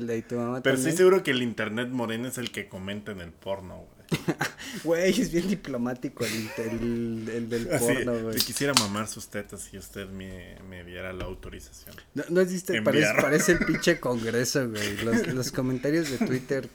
de 0.00 0.22
tu 0.22 0.36
mamá 0.36 0.62
pero 0.62 0.76
también. 0.76 0.76
estoy 0.76 0.92
seguro 0.96 1.22
que 1.22 1.30
el 1.32 1.42
internet 1.42 1.88
moreno 1.90 2.28
es 2.28 2.38
el 2.38 2.50
que 2.50 2.68
comenta 2.68 3.12
en 3.12 3.20
el 3.20 3.32
porno, 3.32 3.76
güey. 3.76 4.02
Güey, 4.84 5.20
es 5.20 5.32
bien 5.32 5.48
diplomático 5.48 6.24
el, 6.24 6.50
el, 6.58 7.28
el 7.28 7.48
del 7.48 7.72
Así, 7.72 7.84
porno, 7.86 8.18
güey. 8.20 8.34
te 8.36 8.40
quisiera 8.44 8.74
mamar 8.74 9.08
sus 9.08 9.28
tetas 9.28 9.62
si 9.62 9.78
usted 9.78 10.08
me, 10.08 10.56
me 10.68 10.84
diera 10.84 11.12
la 11.12 11.24
autorización. 11.24 11.94
No, 12.14 12.24
no 12.28 12.40
existe, 12.40 12.80
parece, 12.82 13.12
parece 13.20 13.52
el 13.52 13.58
pinche 13.66 14.00
congreso, 14.00 14.68
güey. 14.68 14.96
Los, 14.98 15.26
los 15.28 15.52
comentarios 15.52 16.10
de 16.10 16.18
Twitter 16.26 16.68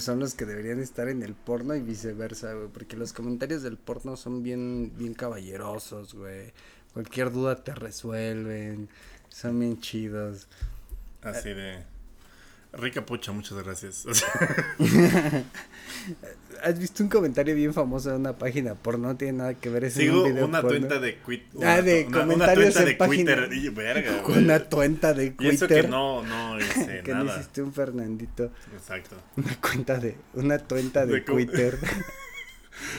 son 0.00 0.20
los 0.20 0.34
que 0.34 0.46
deberían 0.46 0.80
estar 0.80 1.08
en 1.08 1.22
el 1.22 1.34
porno 1.34 1.74
y 1.76 1.80
viceversa, 1.80 2.52
güey. 2.54 2.68
Porque 2.68 2.96
los 2.96 3.12
comentarios 3.12 3.62
del 3.62 3.76
porno 3.76 4.16
son 4.16 4.42
bien, 4.42 4.92
bien 4.96 5.14
caballerosos, 5.14 6.14
güey. 6.14 6.52
Cualquier 6.92 7.30
duda 7.32 7.62
te 7.62 7.74
resuelven. 7.74 8.88
Son 9.28 9.58
bien 9.58 9.80
chidos. 9.80 10.46
Así 11.24 11.50
de. 11.50 11.82
Rica 12.72 13.06
pucha, 13.06 13.30
muchas 13.32 13.62
gracias. 13.62 14.04
¿Has 16.62 16.78
visto 16.78 17.02
un 17.02 17.08
comentario 17.08 17.54
bien 17.54 17.72
famoso 17.74 18.10
de 18.10 18.16
una 18.16 18.36
página 18.36 18.74
porno? 18.74 19.08
No 19.08 19.16
tiene 19.16 19.38
nada 19.38 19.54
que 19.54 19.68
ver. 19.68 19.84
Es 19.84 19.96
en 19.96 20.02
Sigo 20.02 20.24
video 20.24 20.46
una 20.46 20.60
porno. 20.62 20.78
cuenta 20.78 20.98
de 20.98 21.18
quit, 21.18 21.42
Ah, 21.62 21.82
de 21.82 22.04
una, 22.08 22.20
comentarios 22.20 22.74
cuenta 22.74 22.80
en 22.80 22.86
de. 22.98 23.06
Twitter. 23.06 23.48
Y 23.52 23.68
verga, 23.68 24.22
güey. 24.26 24.38
Una 24.38 24.64
cuenta 24.64 25.12
de 25.14 25.34
Y 25.38 25.48
eso 25.48 25.66
Twitter. 25.66 25.84
que 25.84 25.88
no, 25.90 26.22
no 26.24 26.58
hice 26.58 27.02
que 27.04 27.12
no 27.12 27.24
nada. 27.24 27.38
hiciste 27.38 27.62
un 27.62 27.72
Fernandito. 27.72 28.50
Exacto. 28.76 29.16
Una 29.36 29.60
cuenta 29.60 29.98
de. 29.98 30.16
Una 30.34 30.58
cuenta 30.58 31.06
de, 31.06 31.12
De 31.14 31.20
Twitter. 31.20 31.78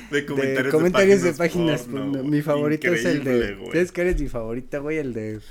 De 0.10 0.22
de 0.22 0.26
comentarios, 0.26 0.73
comentarios 0.73 1.22
de 1.22 1.34
páginas 1.34 1.81
porno, 1.81 1.97
porno. 2.06 2.19
güey. 2.19 2.31
Mi 2.31 2.41
favorito 2.41 2.93
es 2.93 3.03
el 3.06 3.23
de. 3.26 3.56
Güey. 3.56 3.72
¿Sabes 3.72 3.91
cuál 3.91 4.07
es 4.07 4.22
mi 4.22 4.30
favorita, 4.30 4.77
güey? 4.77 4.97
El 4.99 5.14
de. 5.14 5.41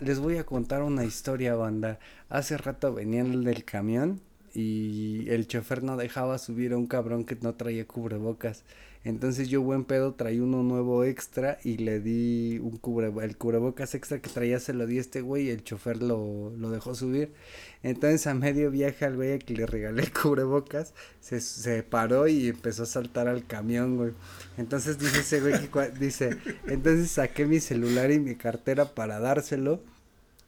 Les 0.00 0.18
voy 0.18 0.36
a 0.36 0.44
contar 0.44 0.82
una 0.82 1.04
historia, 1.04 1.54
banda. 1.54 1.98
Hace 2.28 2.58
rato 2.58 2.92
venían 2.92 3.42
del 3.42 3.64
camión 3.64 4.20
y 4.52 5.28
el 5.30 5.46
chofer 5.46 5.82
no 5.82 5.96
dejaba 5.96 6.38
subir 6.38 6.72
a 6.72 6.76
un 6.76 6.86
cabrón 6.86 7.24
que 7.24 7.36
no 7.40 7.54
traía 7.54 7.86
cubrebocas. 7.86 8.64
Entonces 9.02 9.48
yo 9.48 9.62
buen 9.62 9.84
pedo 9.84 10.12
traí 10.12 10.40
uno 10.40 10.62
nuevo 10.62 11.04
extra 11.04 11.58
y 11.64 11.78
le 11.78 12.00
di 12.00 12.58
un 12.58 12.76
cubre, 12.76 13.10
el 13.22 13.36
cubrebocas 13.38 13.94
extra 13.94 14.20
que 14.20 14.28
traía 14.28 14.60
se 14.60 14.74
lo 14.74 14.86
di 14.86 14.98
a 14.98 15.00
este 15.00 15.22
güey 15.22 15.46
y 15.46 15.50
el 15.50 15.64
chofer 15.64 16.02
lo, 16.02 16.52
lo 16.58 16.70
dejó 16.70 16.94
subir. 16.94 17.32
Entonces 17.82 18.26
a 18.26 18.34
medio 18.34 18.70
viaje 18.70 19.04
al 19.06 19.16
güey 19.16 19.38
que 19.38 19.54
le 19.54 19.66
regalé 19.66 20.02
el 20.02 20.12
cubrebocas 20.12 20.92
se, 21.20 21.40
se 21.40 21.82
paró 21.82 22.28
y 22.28 22.48
empezó 22.48 22.82
a 22.82 22.86
saltar 22.86 23.26
al 23.28 23.46
camión, 23.46 23.96
güey. 23.96 24.12
Entonces 24.58 24.98
dice 24.98 25.20
ese 25.20 25.40
güey 25.40 25.68
que 25.68 25.98
dice, 25.98 26.38
entonces 26.66 27.10
saqué 27.10 27.46
mi 27.46 27.60
celular 27.60 28.10
y 28.10 28.20
mi 28.20 28.36
cartera 28.36 28.94
para 28.94 29.18
dárselo. 29.18 29.82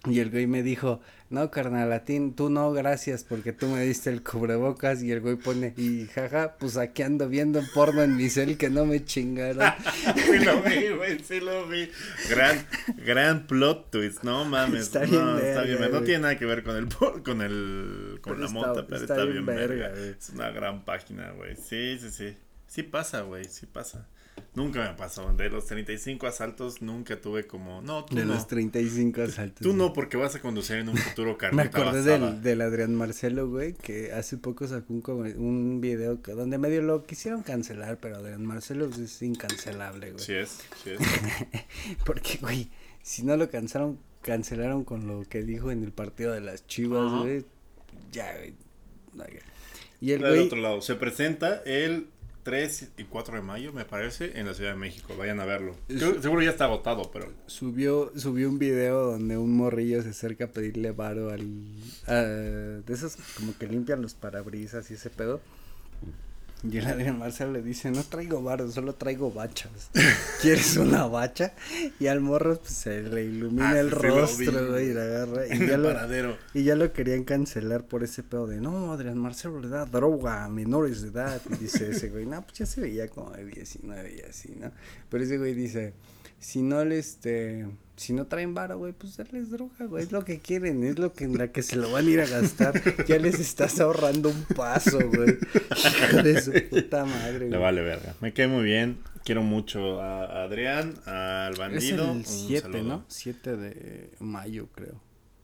Y 0.05 0.19
el 0.19 0.31
güey 0.31 0.49
me 0.49 0.65
dijo, 0.65 1.01
no, 1.31 1.53
carnal, 1.53 1.93
a 1.93 2.05
ti, 2.05 2.19
tú 2.37 2.51
no, 2.51 2.73
gracias, 2.73 3.23
porque 3.23 3.53
tú 3.53 3.69
me 3.69 3.83
diste 3.83 4.11
el 4.11 4.25
cubrebocas. 4.25 5.01
Y 5.05 5.13
el 5.13 5.21
güey 5.21 5.37
pone, 5.37 5.75
y 5.77 6.07
jaja, 6.07 6.57
pues 6.59 6.77
aquí 6.77 7.03
ando 7.03 7.29
viendo 7.29 7.63
porno 7.73 8.03
en 8.03 8.17
mi 8.17 8.29
cel 8.29 8.59
que 8.59 8.69
no 8.69 8.85
me 8.85 9.05
chingaron. 9.05 9.63
Sí 10.17 10.39
lo 10.45 10.61
vi, 10.63 10.89
güey, 10.89 11.19
sí 11.21 11.39
lo 11.39 11.69
vi. 11.69 11.89
Gran, 12.29 12.67
gran 13.05 13.47
plot 13.47 13.91
twist, 13.93 14.25
no 14.25 14.45
mames. 14.45 14.83
Está 14.83 15.07
no, 15.07 15.07
bien 15.07 15.47
está 15.47 15.61
verga, 15.61 15.63
bien, 15.65 15.81
no 15.83 15.89
güey. 15.91 16.05
tiene 16.05 16.21
nada 16.23 16.37
que 16.39 16.47
ver 16.47 16.65
con 16.65 16.77
el 16.77 16.89
con 17.23 17.41
el 17.43 18.19
con 18.21 18.33
Pero 18.33 18.39
la 18.39 18.47
está- 18.47 18.59
monta, 18.59 18.87
pero 18.87 19.01
está 19.03 19.15
está, 19.15 19.25
bien 19.25 19.47
verga, 19.47 19.89
verga. 19.89 20.17
Es 20.19 20.31
una 20.31 20.51
gran 20.51 20.85
página, 20.85 21.31
güey. 21.31 21.55
Sí, 21.55 21.97
sí, 22.01 22.11
sí. 22.11 22.37
Sí 22.67 22.83
pasa, 22.83 23.21
güey, 23.21 23.45
sí 23.45 23.67
pasa. 23.67 24.09
Nunca 24.55 24.81
me 24.81 24.95
pasó. 24.95 25.33
De 25.33 25.49
los 25.49 25.65
35 25.67 26.27
asaltos 26.27 26.83
nunca 26.83 27.19
tuve 27.19 27.47
como, 27.47 27.81
no, 27.81 28.05
tú 28.05 28.17
De 28.17 28.27
no. 28.27 28.35
los 28.35 28.47
35 28.47 29.23
asaltos. 29.23 29.67
Tú 29.67 29.73
no 29.75 29.95
porque 29.95 30.19
vas 30.19 30.35
a 30.35 30.41
conducir 30.41 30.77
en 30.77 30.91
un 30.91 30.97
futuro 30.97 31.33
Me 31.33 31.39
carnita 31.39 31.63
acordé 31.65 32.03
del, 32.03 32.43
del 32.43 32.61
Adrián 32.61 32.95
Marcelo, 32.95 33.49
güey, 33.49 33.73
que 33.73 34.13
hace 34.13 34.37
poco 34.37 34.67
sacó 34.69 34.93
un, 34.93 35.03
un 35.39 35.81
video 35.81 36.21
que, 36.21 36.33
donde 36.33 36.59
medio 36.59 36.83
lo 36.83 37.03
quisieron 37.05 37.43
cancelar, 37.43 37.99
pero 37.99 38.17
Adrián 38.17 38.45
Marcelo 38.45 38.89
pues, 38.89 39.01
es 39.01 39.23
incancelable, 39.23 40.13
güey. 40.13 40.23
Sí 40.23 40.35
es, 40.35 40.59
sí 40.83 40.91
es. 40.91 40.99
Porque, 42.05 42.39
güey, 42.43 42.69
si 43.03 43.23
no 43.23 43.39
lo 43.39 43.49
cancelaron, 43.49 43.99
cancelaron 44.21 44.85
con 44.85 45.07
lo 45.07 45.23
que 45.23 45.43
dijo 45.43 45.71
en 45.71 45.83
el 45.83 45.93
partido 45.93 46.33
de 46.33 46.43
las 46.43 46.67
chivas, 46.67 47.11
güey. 47.23 47.47
Ya, 48.13 48.37
güey. 48.37 48.55
no, 49.15 49.25
ya. 49.25 49.41
Y 50.03 50.13
el 50.13 50.21
Del 50.21 50.31
güey, 50.31 50.47
otro 50.47 50.59
lado, 50.61 50.83
se 50.83 50.97
presenta 50.97 51.63
el 51.65 52.09
3 52.43 52.89
y 52.99 53.05
4 53.05 53.37
de 53.37 53.43
mayo, 53.43 53.73
me 53.73 53.85
parece, 53.85 54.39
en 54.39 54.47
la 54.47 54.55
Ciudad 54.55 54.73
de 54.73 54.79
México. 54.79 55.15
Vayan 55.17 55.39
a 55.41 55.45
verlo. 55.45 55.77
Creo- 55.87 56.21
seguro 56.21 56.43
ya 56.43 56.51
está 56.51 56.65
agotado, 56.65 57.11
pero 57.13 57.33
subió, 57.47 58.13
subió 58.17 58.49
un 58.49 58.59
video 58.59 59.13
donde 59.13 59.37
un 59.37 59.57
morrillo 59.57 60.03
se 60.03 60.09
acerca 60.11 60.45
a 60.47 60.49
pedirle 60.49 60.91
varo 60.93 61.31
al... 61.31 61.47
a- 62.07 62.15
de 62.23 62.93
esos 62.93 63.17
como 63.37 63.57
que 63.57 63.67
limpian 63.67 64.03
los 64.03 64.15
parabrisas 64.15 64.91
y 64.91 64.95
ese 64.95 65.11
pedo. 65.11 65.41
Y 66.65 66.79
el 66.79 66.87
Adrián 66.87 67.19
Marcelo 67.19 67.53
le 67.53 67.63
dice, 67.63 67.91
no 67.91 68.05
traigo 68.05 68.41
varo, 68.41 68.71
solo 68.71 68.95
traigo 68.95 69.33
bachas. 69.33 69.91
¿Quieres 70.43 70.77
una 70.77 71.07
bacha? 71.07 71.55
Y 71.99 72.07
al 72.07 72.21
morro 72.21 72.57
pues, 72.61 72.73
se 72.73 73.03
le 73.03 73.25
ilumina 73.25 73.71
Ah, 73.71 73.81
el 73.81 73.91
rostro, 73.91 74.71
güey, 74.71 74.91
y 74.91 74.95
la 74.95 75.03
agarra. 75.03 75.47
Y 75.47 75.67
ya, 75.67 75.77
lo, 75.77 75.93
y 76.55 76.63
ya 76.63 76.77
lo 76.77 76.93
querían 76.93 77.25
cancelar 77.25 77.85
por 77.85 78.05
ese 78.05 78.23
pedo 78.23 78.47
de, 78.47 78.61
no, 78.61 78.93
Adrián 78.93 79.19
Marcelo 79.19 79.61
le 79.61 79.69
da 79.69 79.87
droga 79.87 80.45
a 80.45 80.49
menores 80.49 81.03
de 81.03 81.09
edad. 81.09 81.41
Y 81.51 81.57
dice 81.57 81.91
ese 81.91 82.11
güey, 82.11 82.27
no, 82.27 82.41
pues 82.43 82.59
ya 82.59 82.67
se 82.67 82.81
veía 82.81 83.09
como 83.09 83.33
de 83.33 83.45
19 83.45 84.15
y 84.15 84.21
así, 84.21 84.55
¿no? 84.57 84.71
Pero 85.09 85.25
ese 85.25 85.39
güey 85.39 85.55
dice, 85.55 85.95
si 86.39 86.63
no 86.63 86.85
le, 86.85 86.99
este, 86.99 87.67
si 88.03 88.13
no 88.13 88.27
traen 88.27 88.53
varo, 88.55 88.77
güey, 88.79 88.93
pues 88.93 89.17
darles 89.17 89.51
droga, 89.51 89.87
güey, 89.87 90.03
es 90.05 90.13
lo 90.13 90.25
que 90.25 90.39
quieren, 90.41 90.83
es 90.85 90.99
lo 90.99 91.13
que 91.13 91.25
en 91.25 91.39
la 91.39 91.49
que 91.53 91.63
se 91.63 91.77
lo 91.77 91.91
van 91.91 92.07
a 92.07 92.11
ir 92.11 92.21
a 92.21 92.27
gastar. 92.27 92.73
Ya 93.09 93.19
les 93.19 93.39
estás 93.41 93.81
ahorrando 93.81 94.29
un 94.29 94.45
paso, 94.57 94.99
güey. 95.09 95.37
De 96.23 96.41
su 96.41 96.53
puta 96.71 97.05
madre, 97.05 97.41
Le 97.41 97.49
güey. 97.49 97.61
vale 97.61 97.83
verga. 97.83 98.15
Me 98.21 98.33
cae 98.33 98.47
muy 98.49 98.65
bien. 98.65 98.99
Quiero 99.25 99.43
mucho 99.43 100.01
a 100.01 100.43
Adrián, 100.45 100.95
al 101.07 101.53
Es 101.53 101.59
bandido. 101.59 102.05
el 102.05 102.11
un 102.11 102.25
7, 102.25 102.61
saludo. 102.63 102.83
¿no? 102.83 103.05
7 103.09 103.57
de 103.57 104.11
mayo, 104.19 104.67
creo. 104.75 105.01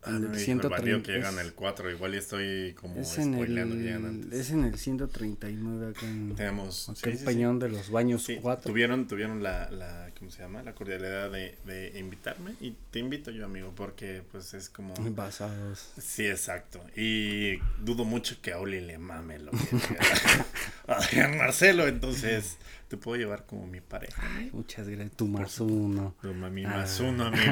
El 0.08 0.14
el 0.16 0.22
bandido 0.22 0.44
130, 0.44 1.02
que 1.06 1.12
llegan 1.12 1.38
el 1.38 1.52
4. 1.54 1.90
Igual 1.90 2.14
y 2.14 2.18
estoy 2.18 2.74
como 2.74 3.00
Es 3.00 3.18
en, 3.18 3.34
el, 3.34 4.32
es 4.32 4.50
en 4.50 4.64
el 4.64 4.78
139 4.78 5.88
acá 5.90 6.06
en, 6.06 6.34
Tenemos. 6.34 6.88
acá 6.88 6.98
sí, 7.02 7.08
en 7.10 7.12
sí, 7.12 7.18
sí. 7.20 7.24
Peñón 7.24 7.58
de 7.58 7.68
los 7.68 7.90
Baños 7.90 8.22
Sí, 8.24 8.38
4. 8.40 8.70
tuvieron, 8.70 9.06
tuvieron 9.06 9.42
la, 9.42 9.70
la, 9.70 10.10
¿cómo 10.18 10.30
se 10.30 10.42
llama? 10.42 10.62
La 10.62 10.74
cordialidad 10.74 11.30
de, 11.30 11.56
de 11.64 11.98
invitarme 11.98 12.54
y 12.60 12.74
te 12.90 12.98
invito 12.98 13.30
yo, 13.30 13.44
amigo, 13.44 13.72
porque 13.76 14.22
pues 14.30 14.54
es 14.54 14.68
como... 14.68 14.94
Basados. 15.10 15.92
Sí, 16.00 16.26
exacto. 16.26 16.80
Y 16.96 17.58
dudo 17.84 18.04
mucho 18.04 18.36
que 18.42 18.52
a 18.52 18.58
Oli 18.58 18.80
le 18.80 18.98
mame 18.98 19.38
lo 19.38 19.50
que 19.52 19.58
Adrián 20.88 21.36
Marcelo, 21.38 21.86
entonces 21.86 22.56
te 22.88 22.96
puedo 22.96 23.16
llevar 23.18 23.44
como 23.46 23.66
mi 23.66 23.80
pareja. 23.80 24.22
Muchas 24.52 24.88
gracias. 24.88 25.16
Tu 25.16 25.26
más 25.26 25.60
uno. 25.60 26.14
Tu 26.22 26.32
mami 26.34 26.64
Ah. 26.64 26.68
más 26.78 26.98
uno, 27.00 27.24
amigo. 27.26 27.42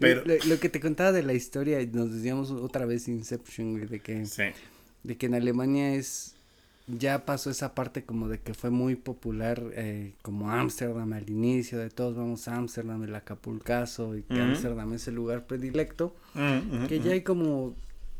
Pero, 0.00 0.22
Lo, 0.24 0.34
lo 0.46 0.58
que 0.60 0.68
te 0.68 0.80
contaba 0.80 1.12
de 1.12 1.22
la 1.22 1.34
historia, 1.34 1.78
nos 1.92 2.12
decíamos 2.12 2.50
otra 2.50 2.86
vez 2.86 3.06
Inception, 3.08 3.86
de 3.86 4.00
que, 4.00 4.24
sí, 4.26 4.44
de 5.02 5.16
que 5.16 5.26
en 5.26 5.34
Alemania 5.34 5.94
es. 5.94 6.32
Ya 6.88 7.24
pasó 7.26 7.50
esa 7.50 7.74
parte 7.74 8.04
como 8.04 8.28
de 8.28 8.38
que 8.38 8.54
fue 8.54 8.70
muy 8.70 8.94
popular, 8.94 9.60
eh, 9.72 10.12
como 10.22 10.52
Ámsterdam 10.52 11.12
al 11.14 11.28
inicio, 11.28 11.78
de 11.80 11.90
todos 11.90 12.14
vamos 12.14 12.46
a 12.46 12.54
Ámsterdam, 12.54 13.02
el 13.02 13.12
Acapulcazo, 13.16 14.16
y 14.16 14.22
que. 14.22 14.40
Ámsterdam 14.40 14.92
es 14.94 15.08
el 15.08 15.16
lugar 15.16 15.46
predilecto. 15.48 16.14
Mm, 16.34 16.86
Que 16.86 17.00
ya 17.00 17.10
hay 17.10 17.22
como, 17.22 17.74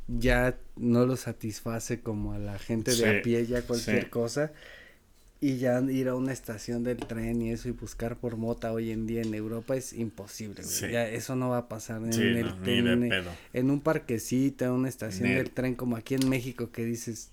ya 0.09 0.57
no 0.77 1.05
lo 1.07 1.17
satisface 1.17 2.01
como 2.01 2.33
a 2.33 2.39
la 2.39 2.59
gente 2.59 2.91
de 2.93 2.97
Sí, 2.97 3.05
a 3.05 3.23
pie, 3.23 3.47
ya 3.47 3.63
cualquier 3.63 4.05
sí. 4.05 4.11
cosa. 4.11 4.53
Y 5.39 5.59
ya 5.59 5.81
ir 5.83 6.09
a 6.09 6.15
una 6.15 6.33
estación 6.33 6.83
del 6.83 6.97
tren 6.97 7.43
y 7.43 7.53
eso 7.53 7.69
y 7.69 7.73
buscar 7.73 8.17
por 8.17 8.37
mota 8.39 8.73
hoy 8.73 8.91
en 8.91 9.07
día 9.07 9.21
en 9.21 9.35
Europa 9.35 9.77
es 9.77 9.93
imposible, 9.93 10.63
güey. 10.63 10.67
Sí. 10.75 10.89
Ya 10.91 11.07
eso 11.09 11.37
no 11.37 11.51
va 11.51 11.59
a 11.59 11.69
pasar 11.69 12.01
en, 12.03 12.13
el, 12.15 12.47
no, 12.47 12.57
de 12.63 13.23
en- 13.53 13.71
un 13.71 13.81
parquecito, 13.81 14.65
en 14.65 14.71
una 14.71 14.89
estación 14.89 15.29
del 15.35 15.51
tren 15.51 15.75
como 15.75 15.97
aquí 15.97 16.15
en 16.15 16.27
México 16.29 16.71
que 16.73 16.87
dices 16.87 17.31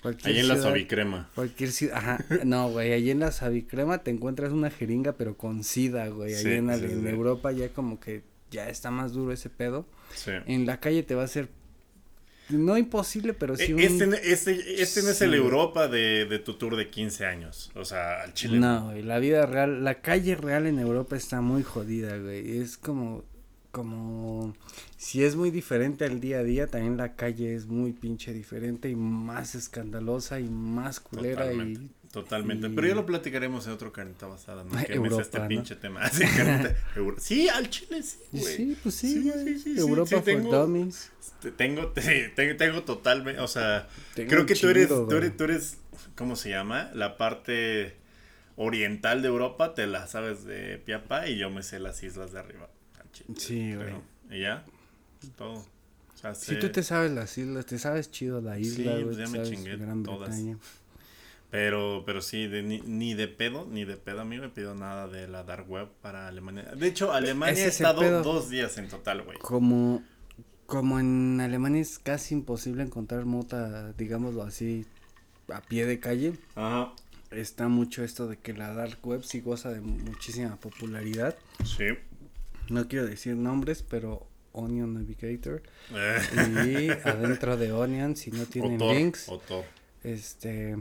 cualquier 0.00 0.34
Ahí 0.34 0.40
en 0.40 0.48
la 0.48 0.54
ciudad- 0.54 0.68
Suavicrema. 0.70 1.30
Cualquier 1.34 1.70
ciudad, 1.72 1.96
ajá, 1.98 2.24
no, 2.44 2.70
güey, 2.70 2.92
allí 2.94 3.10
en 3.10 3.20
la 3.20 3.30
Savicrema 3.32 3.98
te 3.98 4.10
encuentras 4.10 4.50
una 4.52 4.70
jeringa 4.70 5.12
pero 5.12 5.36
con 5.36 5.62
sida, 5.62 6.08
güey, 6.08 6.34
allí 6.34 6.52
en, 6.54 6.68
la- 6.68 6.76
en. 6.76 7.06
Europa 7.06 7.52
ya 7.52 7.68
como 7.68 8.00
que 8.00 8.22
ya 8.50 8.68
está 8.70 8.90
más 8.90 9.12
duro 9.12 9.30
ese 9.30 9.50
pedo. 9.50 9.86
Sí. 10.14 10.30
En 10.46 10.64
la 10.64 10.80
calle 10.80 11.02
te 11.02 11.14
va 11.14 11.22
a 11.24 11.28
ser, 11.28 11.48
no 12.58 12.78
imposible, 12.78 13.34
pero 13.34 13.56
sí 13.56 13.72
E- 13.72 13.74
un... 13.74 13.80
Este, 13.80 14.32
este, 14.32 14.82
este 14.82 15.02
no 15.02 15.10
es 15.10 15.20
el. 15.20 15.34
Europa 15.34 15.88
de, 15.88 16.26
de 16.26 16.38
tu 16.38 16.54
tour 16.54 16.76
de 16.76 16.88
15 16.88 17.26
años. 17.26 17.70
O 17.74 17.84
sea, 17.84 18.22
al 18.22 18.34
Chile. 18.34 18.58
No, 18.58 18.86
güey, 18.86 19.02
la 19.02 19.18
vida 19.18 19.46
real, 19.46 19.84
la 19.84 20.00
calle 20.00 20.34
real 20.34 20.66
en 20.66 20.78
Europa 20.78 21.16
está 21.16 21.40
muy 21.40 21.62
jodida, 21.62 22.16
güey. 22.18 22.58
Es 22.58 22.76
como, 22.76 23.24
como, 23.70 24.54
si 24.96 25.24
es 25.24 25.34
muy 25.34 25.50
diferente 25.50 26.04
al 26.04 26.20
día 26.20 26.38
a 26.38 26.44
día, 26.44 26.66
también 26.66 26.96
la 26.96 27.14
calle 27.16 27.54
es 27.54 27.66
muy 27.66 27.92
pinche 27.92 28.32
diferente 28.32 28.88
y 28.88 28.96
más 28.96 29.54
escandalosa 29.54 30.40
y 30.40 30.48
más 30.48 31.00
culera 31.00 31.42
Totalmente. 31.42 31.80
Totalmente. 32.12 32.68
Pero 32.68 32.86
ya 32.86 32.94
lo 32.94 33.06
platicaremos 33.06 33.66
en 33.66 33.72
otro 33.72 33.90
carnita 33.92 34.26
basada, 34.26 34.62
¿no? 34.64 34.70
Que 34.86 34.90
me 35.00 35.06
Europa, 35.06 35.22
este 35.22 35.38
¿no? 35.40 35.48
pinche 35.48 35.74
tema. 35.76 36.08
Sí, 36.12 36.24
carnita- 36.24 36.76
sí, 37.18 37.48
al 37.48 37.70
Chile 37.70 38.02
sí, 38.02 38.18
güey. 38.32 38.56
Sí, 38.56 38.78
pues 38.82 38.94
sí, 38.94 39.12
Sí, 39.22 39.30
güey. 39.30 39.58
sí, 39.58 39.74
Europa 39.78 40.08
sí, 40.10 40.14
for 40.16 40.24
tengo- 40.24 40.50
dummies. 40.62 41.10
Te- 41.40 41.50
Tengo, 41.52 41.88
te- 41.88 42.28
tengo, 42.36 42.56
tengo 42.56 42.82
totalmente, 42.84 43.40
o 43.40 43.48
sea, 43.48 43.88
Tengo 44.14 44.28
creo 44.30 44.46
que 44.46 44.54
tú 44.54 44.68
eres, 44.68 44.88
tú 44.88 45.10
eres, 45.16 45.36
tú 45.36 45.44
eres, 45.44 45.78
¿cómo 46.14 46.36
se 46.36 46.50
llama? 46.50 46.90
La 46.94 47.16
parte 47.16 47.96
oriental 48.56 49.22
de 49.22 49.28
Europa, 49.28 49.74
te 49.74 49.86
la 49.86 50.06
sabes 50.06 50.44
de 50.44 50.78
piapa 50.78 51.26
y 51.28 51.38
yo 51.38 51.50
me 51.50 51.62
sé 51.62 51.80
las 51.80 52.02
islas 52.02 52.32
de 52.32 52.38
arriba. 52.40 52.68
al 53.00 53.10
Chile, 53.10 53.34
Sí, 53.38 53.74
güey. 53.74 53.94
Y 54.38 54.42
ya, 54.42 54.64
todo. 55.36 55.54
O 55.54 56.16
sea, 56.16 56.34
Si 56.34 56.46
sé- 56.46 56.54
tú 56.56 56.68
te 56.70 56.82
sabes 56.82 57.10
las 57.10 57.36
islas, 57.38 57.64
te 57.66 57.78
sabes 57.78 58.10
chido 58.10 58.40
la 58.40 58.58
isla, 58.58 58.96
Sí, 58.98 59.02
pues 59.04 59.16
ya 59.16 59.26
me 59.28 59.42
chingué 59.42 59.76
todas. 60.04 60.28
Bretaña. 60.28 60.58
Pero, 61.52 62.02
pero 62.06 62.22
sí, 62.22 62.46
de, 62.46 62.62
ni, 62.62 62.80
ni 62.80 63.12
de 63.12 63.28
pedo, 63.28 63.66
ni 63.70 63.84
de 63.84 63.98
pedo, 63.98 64.22
amigo, 64.22 64.42
he 64.42 64.48
pedido 64.48 64.74
nada 64.74 65.06
de 65.06 65.28
la 65.28 65.44
Dark 65.44 65.70
Web 65.70 65.88
para 66.00 66.26
Alemania. 66.26 66.62
De 66.74 66.88
hecho, 66.88 67.12
Alemania 67.12 67.52
he 67.52 67.68
es 67.68 67.78
el 67.78 67.86
estado 67.86 68.22
dos 68.22 68.48
días 68.48 68.78
en 68.78 68.88
total, 68.88 69.20
güey. 69.22 69.36
Como, 69.38 70.02
como 70.64 70.98
en 70.98 71.42
Alemania 71.42 71.82
es 71.82 71.98
casi 71.98 72.34
imposible 72.34 72.82
encontrar 72.82 73.26
mota, 73.26 73.92
digámoslo 73.92 74.42
así, 74.44 74.86
a 75.52 75.60
pie 75.60 75.84
de 75.84 76.00
calle. 76.00 76.32
Ajá. 76.54 76.94
Está 77.30 77.68
mucho 77.68 78.02
esto 78.02 78.28
de 78.28 78.38
que 78.38 78.54
la 78.54 78.72
dark 78.72 78.98
web 79.06 79.22
sí 79.22 79.42
goza 79.42 79.70
de 79.70 79.82
muchísima 79.82 80.56
popularidad. 80.56 81.36
Sí. 81.66 81.84
No 82.70 82.88
quiero 82.88 83.04
decir 83.04 83.36
nombres, 83.36 83.82
pero 83.82 84.26
Onion 84.52 84.94
Navigator. 84.94 85.62
Eh, 85.94 86.18
Y 86.66 87.08
adentro 87.08 87.58
de 87.58 87.72
Onion, 87.72 88.16
si 88.16 88.30
no 88.30 88.46
tienen 88.46 88.76
Otor, 88.76 88.96
links, 88.96 89.28
Otor. 89.28 89.64
este... 90.02 90.78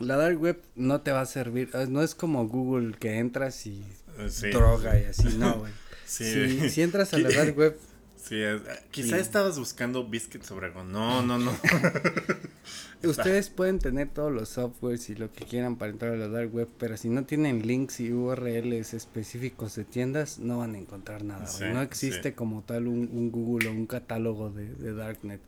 La 0.00 0.16
dark 0.16 0.40
web 0.40 0.60
no 0.76 1.00
te 1.02 1.12
va 1.12 1.20
a 1.22 1.26
servir, 1.26 1.70
eh, 1.74 1.86
no 1.88 2.02
es 2.02 2.14
como 2.14 2.46
Google 2.48 2.96
que 2.98 3.18
entras 3.18 3.66
y 3.66 3.84
Eh, 4.18 4.28
Sí. 4.30 4.50
droga 4.50 4.98
y 5.00 5.04
así, 5.06 5.36
no, 5.38 5.58
güey. 5.58 5.72
Sí. 6.06 6.24
Si, 6.60 6.70
si 6.70 6.82
entras 6.82 7.12
a 7.14 7.18
la 7.18 7.28
dark 7.30 7.56
web, 7.58 7.76
Sí, 8.16 8.40
es- 8.40 8.62
quizá 8.90 9.16
Sí. 9.16 9.22
estabas 9.22 9.58
buscando 9.58 10.04
Biscuits 10.08 10.50
Obregón. 10.50 10.90
No, 10.92 11.20
no, 11.22 11.38
no. 11.38 11.52
Ustedes 13.02 13.50
pueden 13.50 13.78
tener 13.78 14.08
todos 14.08 14.32
los 14.32 14.48
softwares 14.48 15.10
y 15.10 15.14
lo 15.14 15.30
que 15.30 15.44
quieran 15.44 15.76
para 15.76 15.90
entrar 15.92 16.14
a 16.14 16.16
la 16.16 16.28
dark 16.28 16.54
web, 16.54 16.68
pero 16.78 16.96
si 16.96 17.10
no 17.10 17.24
tienen 17.24 17.66
links 17.66 18.00
y 18.00 18.10
URLs 18.12 18.94
específicos 18.94 19.74
de 19.76 19.84
tiendas, 19.84 20.38
no 20.38 20.58
van 20.58 20.74
a 20.74 20.78
encontrar 20.78 21.22
nada. 21.22 21.46
Sí, 21.46 21.64
no 21.70 21.82
existe 21.82 22.34
como 22.34 22.62
tal 22.62 22.86
un, 22.86 23.10
un 23.12 23.30
Google 23.30 23.68
o 23.68 23.72
un 23.72 23.86
catálogo 23.86 24.48
de, 24.50 24.68
de 24.74 24.94
Darknet. 24.94 25.40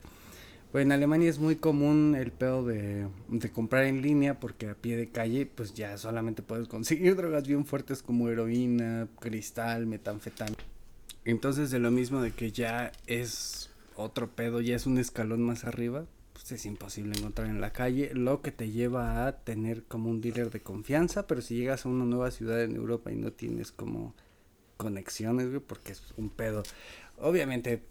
Pues 0.76 0.84
en 0.84 0.92
Alemania 0.92 1.30
es 1.30 1.38
muy 1.38 1.56
común 1.56 2.14
el 2.14 2.32
pedo 2.32 2.62
de, 2.62 3.08
comprar 3.54 3.84
en 3.84 4.02
línea 4.02 4.38
porque 4.38 4.68
a 4.68 4.74
pie 4.74 4.98
de 4.98 5.08
calle 5.08 5.46
pues 5.46 5.72
ya 5.72 5.96
solamente 5.96 6.42
puedes 6.42 6.68
conseguir 6.68 7.16
drogas 7.16 7.48
bien 7.48 7.64
fuertes 7.64 8.02
como 8.02 8.28
heroína, 8.28 9.08
cristal, 9.18 9.86
metanfetamina. 9.86 10.58
Entonces 11.24 11.70
de 11.70 11.78
lo 11.78 11.90
mismo 11.90 12.20
de 12.20 12.32
que 12.32 12.52
ya 12.52 12.92
es 13.06 13.70
otro 13.94 14.28
pedo, 14.28 14.60
ya 14.60 14.76
es 14.76 14.84
un 14.84 14.98
escalón 14.98 15.40
más 15.40 15.64
arriba, 15.64 16.04
pues 16.34 16.52
es 16.52 16.66
imposible 16.66 17.16
encontrar 17.16 17.48
en 17.48 17.62
la 17.62 17.72
calle, 17.72 18.10
lo 18.12 18.42
que 18.42 18.52
te 18.52 18.70
lleva 18.70 19.26
a 19.26 19.32
tener 19.44 19.84
como 19.84 20.10
un 20.10 20.20
dealer 20.20 20.50
de 20.50 20.60
confianza, 20.60 21.26
pero 21.26 21.40
si 21.40 21.56
llegas 21.56 21.86
a 21.86 21.88
una 21.88 22.04
nueva 22.04 22.30
ciudad 22.30 22.62
en 22.62 22.76
Europa 22.76 23.10
y 23.10 23.16
no 23.16 23.32
tienes 23.32 23.72
como 23.72 24.14
conexiones, 24.76 25.48
güey, 25.48 25.60
porque 25.60 25.92
es 25.92 26.02
un 26.18 26.28
pedo. 26.28 26.64
Obviamente, 27.16 27.82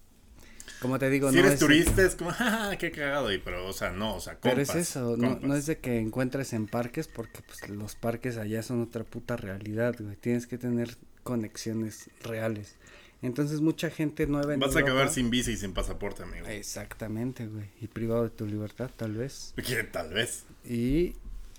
como 0.81 0.99
te 0.99 1.09
digo, 1.09 1.29
si 1.29 1.35
no 1.35 1.41
eres 1.41 1.53
es- 1.53 1.59
turista 1.59 2.01
es 2.05 2.15
como, 2.15 2.29
jaja, 2.31 2.77
qué 2.77 2.91
cagado. 2.91 3.31
Y, 3.33 3.37
pero, 3.39 3.65
o 3.67 3.73
sea, 3.73 3.91
no, 3.91 4.15
o 4.15 4.19
sea, 4.19 4.37
Pero 4.41 4.55
compas. 4.57 4.75
es 4.75 4.89
eso, 4.89 5.17
no, 5.17 5.39
no 5.41 5.55
es 5.55 5.65
de 5.65 5.77
que 5.77 5.99
encuentres 5.99 6.53
en 6.53 6.67
parques, 6.67 7.07
porque 7.07 7.41
pues 7.41 7.69
los 7.69 7.95
parques 7.95 8.37
allá 8.37 8.61
son 8.63 8.81
otra 8.81 9.03
puta 9.03 9.37
realidad, 9.37 9.95
güey. 9.99 10.15
Tienes 10.15 10.47
que 10.47 10.57
tener 10.57 10.97
conexiones 11.23 12.09
reales. 12.23 12.75
Entonces 13.21 13.61
mucha 13.61 13.89
gente 13.89 14.27
nueva 14.27 14.53
en 14.53 14.59
Vas 14.59 14.75
a 14.75 14.79
acabar 14.79 14.95
Europa- 15.03 15.13
sin 15.13 15.29
visa 15.31 15.49
y 15.51 15.57
sin 15.57 15.73
pasaporte, 15.73 16.23
amigo. 16.23 16.45
Exactamente, 16.47 17.47
güey. 17.47 17.65
Y 17.81 17.87
privado 17.87 18.23
de 18.23 18.29
tu 18.29 18.45
libertad, 18.45 18.91
tal 18.95 19.13
vez. 19.13 19.53
Que 19.65 19.83
Tal 19.83 20.13
vez. 20.13 20.43
Y 20.63 21.15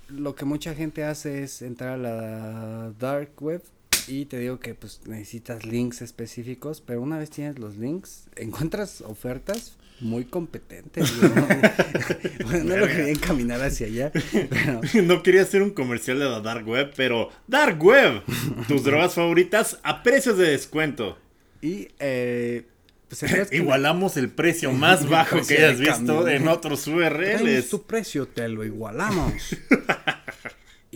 lo 0.07 0.35
que 0.35 0.45
mucha 0.45 0.73
gente 0.75 1.03
hace 1.03 1.43
es 1.43 1.61
entrar 1.61 1.93
a 1.93 1.97
la 1.97 2.93
dark 2.99 3.31
web 3.41 3.61
y 4.07 4.25
te 4.25 4.39
digo 4.39 4.59
que 4.59 4.73
pues 4.73 5.01
necesitas 5.05 5.65
links 5.65 6.01
específicos, 6.01 6.81
pero 6.81 7.01
una 7.01 7.17
vez 7.17 7.29
tienes 7.29 7.59
los 7.59 7.77
links, 7.77 8.27
encuentras 8.35 9.01
ofertas 9.01 9.77
muy 9.99 10.25
competentes. 10.25 11.11
bueno, 12.45 12.63
no 12.63 12.77
lo 12.77 12.87
quería 12.87 13.09
encaminar 13.09 13.61
hacia 13.61 13.87
allá, 13.87 14.11
pero 14.11 14.81
No 15.03 15.23
quería 15.23 15.41
hacer 15.41 15.61
un 15.61 15.71
comercial 15.71 16.19
de 16.19 16.25
la 16.25 16.39
Dark 16.39 16.67
Web, 16.67 16.93
pero 16.95 17.29
Dark 17.47 17.83
Web, 17.83 18.23
tus 18.67 18.83
drogas 18.83 19.13
favoritas 19.13 19.79
a 19.83 20.03
precios 20.03 20.37
de 20.37 20.51
descuento. 20.51 21.17
y 21.61 21.89
eh, 21.99 22.65
pues 23.07 23.23
el 23.23 23.47
que 23.49 23.57
Igualamos 23.57 24.17
el 24.17 24.29
precio 24.29 24.71
más 24.73 25.07
bajo 25.09 25.37
que 25.37 25.41
precio 25.41 25.57
de 25.57 25.65
hayas 25.65 25.79
visto 25.79 26.27
en 26.27 26.47
otros 26.47 26.87
URLs. 26.87 27.69
tu 27.69 27.83
precio, 27.83 28.27
te 28.27 28.47
lo 28.47 28.63
igualamos. 28.63 29.55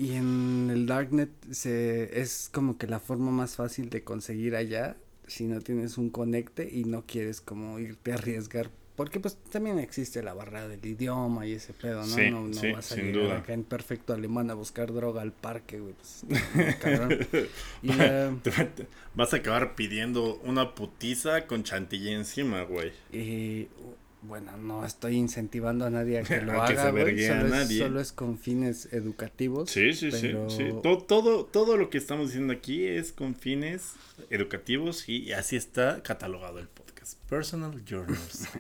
Y 0.02 0.16
en 0.16 0.72
el 0.72 0.88
Darknet 0.88 1.30
se, 1.52 2.20
es 2.20 2.50
como 2.52 2.80
que 2.80 2.88
la 2.88 3.00
forma 3.00 3.30
más 3.30 3.56
fácil 3.56 3.92
de 3.92 4.04
conseguir 4.04 4.56
allá 4.56 4.98
si 5.28 5.44
no 5.44 5.62
tienes 5.62 6.00
un 6.00 6.10
conecte 6.10 6.68
y 6.72 6.86
no 6.86 7.06
quieres 7.06 7.40
como 7.40 7.78
irte 7.78 8.12
a 8.12 8.16
arriesgar. 8.16 8.72
Porque 8.96 9.20
pues 9.20 9.38
también 9.52 9.78
existe 9.78 10.24
la 10.24 10.34
barrera 10.34 10.68
del 10.68 10.84
idioma 10.84 11.46
y 11.46 11.54
ese 11.54 11.74
pedo, 11.74 12.02
¿no? 12.02 12.08
Sí, 12.08 12.32
no 12.32 12.48
no 12.48 12.54
sí, 12.56 12.72
vas 12.72 12.92
a 12.92 12.96
llegar 12.96 13.14
duda. 13.14 13.38
acá 13.38 13.54
en 13.54 13.64
perfecto 13.64 14.14
alemán 14.14 14.50
a 14.50 14.56
buscar 14.56 14.92
droga 14.92 15.22
al 15.22 15.34
parque, 15.34 15.80
güey. 15.80 15.94
Pues, 15.94 16.26
cabrón. 16.82 17.20
Y 17.84 17.92
Vas 19.14 19.34
a 19.36 19.38
acabar 19.38 19.76
pidiendo 19.76 20.38
una 20.44 20.74
putiza 20.74 21.46
con 21.46 21.62
chantilly 21.62 22.10
encima, 22.10 22.64
güey. 22.64 22.92
Y 23.14 23.68
bueno, 24.22 24.56
no 24.58 24.86
estoy 24.86 25.16
incentivando 25.16 25.86
a 25.86 25.90
nadie 25.90 26.20
a 26.20 26.24
que 26.24 26.42
lo 26.42 26.62
A 26.62 26.68
que 26.68 26.74
haga, 26.74 26.84
se 26.84 27.30
a 27.30 27.42
Solo, 27.42 27.56
es, 27.56 27.78
solo 27.78 28.00
es 28.00 28.12
con 28.12 28.38
fines 28.38 28.92
educativos. 28.92 29.70
Sí, 29.70 29.94
sí, 29.94 30.10
pero- 30.12 30.50
sí, 30.50 30.58
sí. 30.58 30.70
Todo, 30.84 31.00
todo, 31.00 31.46
todo 31.46 31.78
lo 31.78 31.90
que 31.90 31.98
estamos 31.98 32.28
diciendo 32.28 32.54
aquí 32.54 32.86
es 32.86 33.12
con 33.12 33.36
fines 33.36 33.94
educativos 34.30 35.10
y 35.10 35.32
así 35.34 35.56
está 35.56 36.04
catalogado 36.04 36.60
el 36.60 36.68
podcast. 36.68 37.18
Personal 37.30 37.84
Journals. 37.86 38.48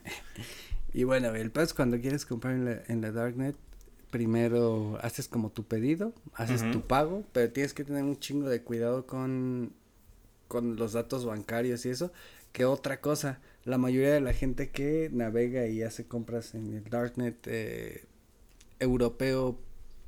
Y 0.93 1.05
bueno, 1.05 1.33
el 1.35 1.51
es 1.55 1.73
cuando 1.73 1.99
quieres 2.01 2.25
comprar 2.25 2.53
en 2.53 2.65
la, 2.65 2.81
en 2.87 3.01
la 3.01 3.11
Darknet, 3.13 3.55
primero 4.09 4.99
haces 5.01 5.27
como 5.29 5.49
tu 5.49 5.63
pedido, 5.63 6.13
haces 6.33 6.69
tu 6.71 6.81
pago, 6.81 7.23
pero 7.31 7.49
tienes 7.51 7.73
que 7.73 7.85
tener 7.85 8.03
un 8.03 8.19
chingo 8.19 8.49
de 8.49 8.61
cuidado 8.61 9.07
con, 9.07 9.71
con 10.49 10.75
los 10.75 10.91
datos 10.91 11.25
bancarios 11.25 11.85
y 11.85 11.89
eso, 11.89 12.11
que 12.51 12.65
otra 12.65 12.99
cosa, 12.99 13.39
la 13.65 13.77
mayoría 13.77 14.11
de 14.13 14.21
la 14.21 14.33
gente 14.33 14.69
que 14.69 15.09
navega 15.11 15.67
y 15.67 15.83
hace 15.83 16.05
compras 16.05 16.55
en 16.55 16.73
el 16.73 16.83
Darknet 16.89 17.35
eh, 17.47 18.05
europeo 18.79 19.57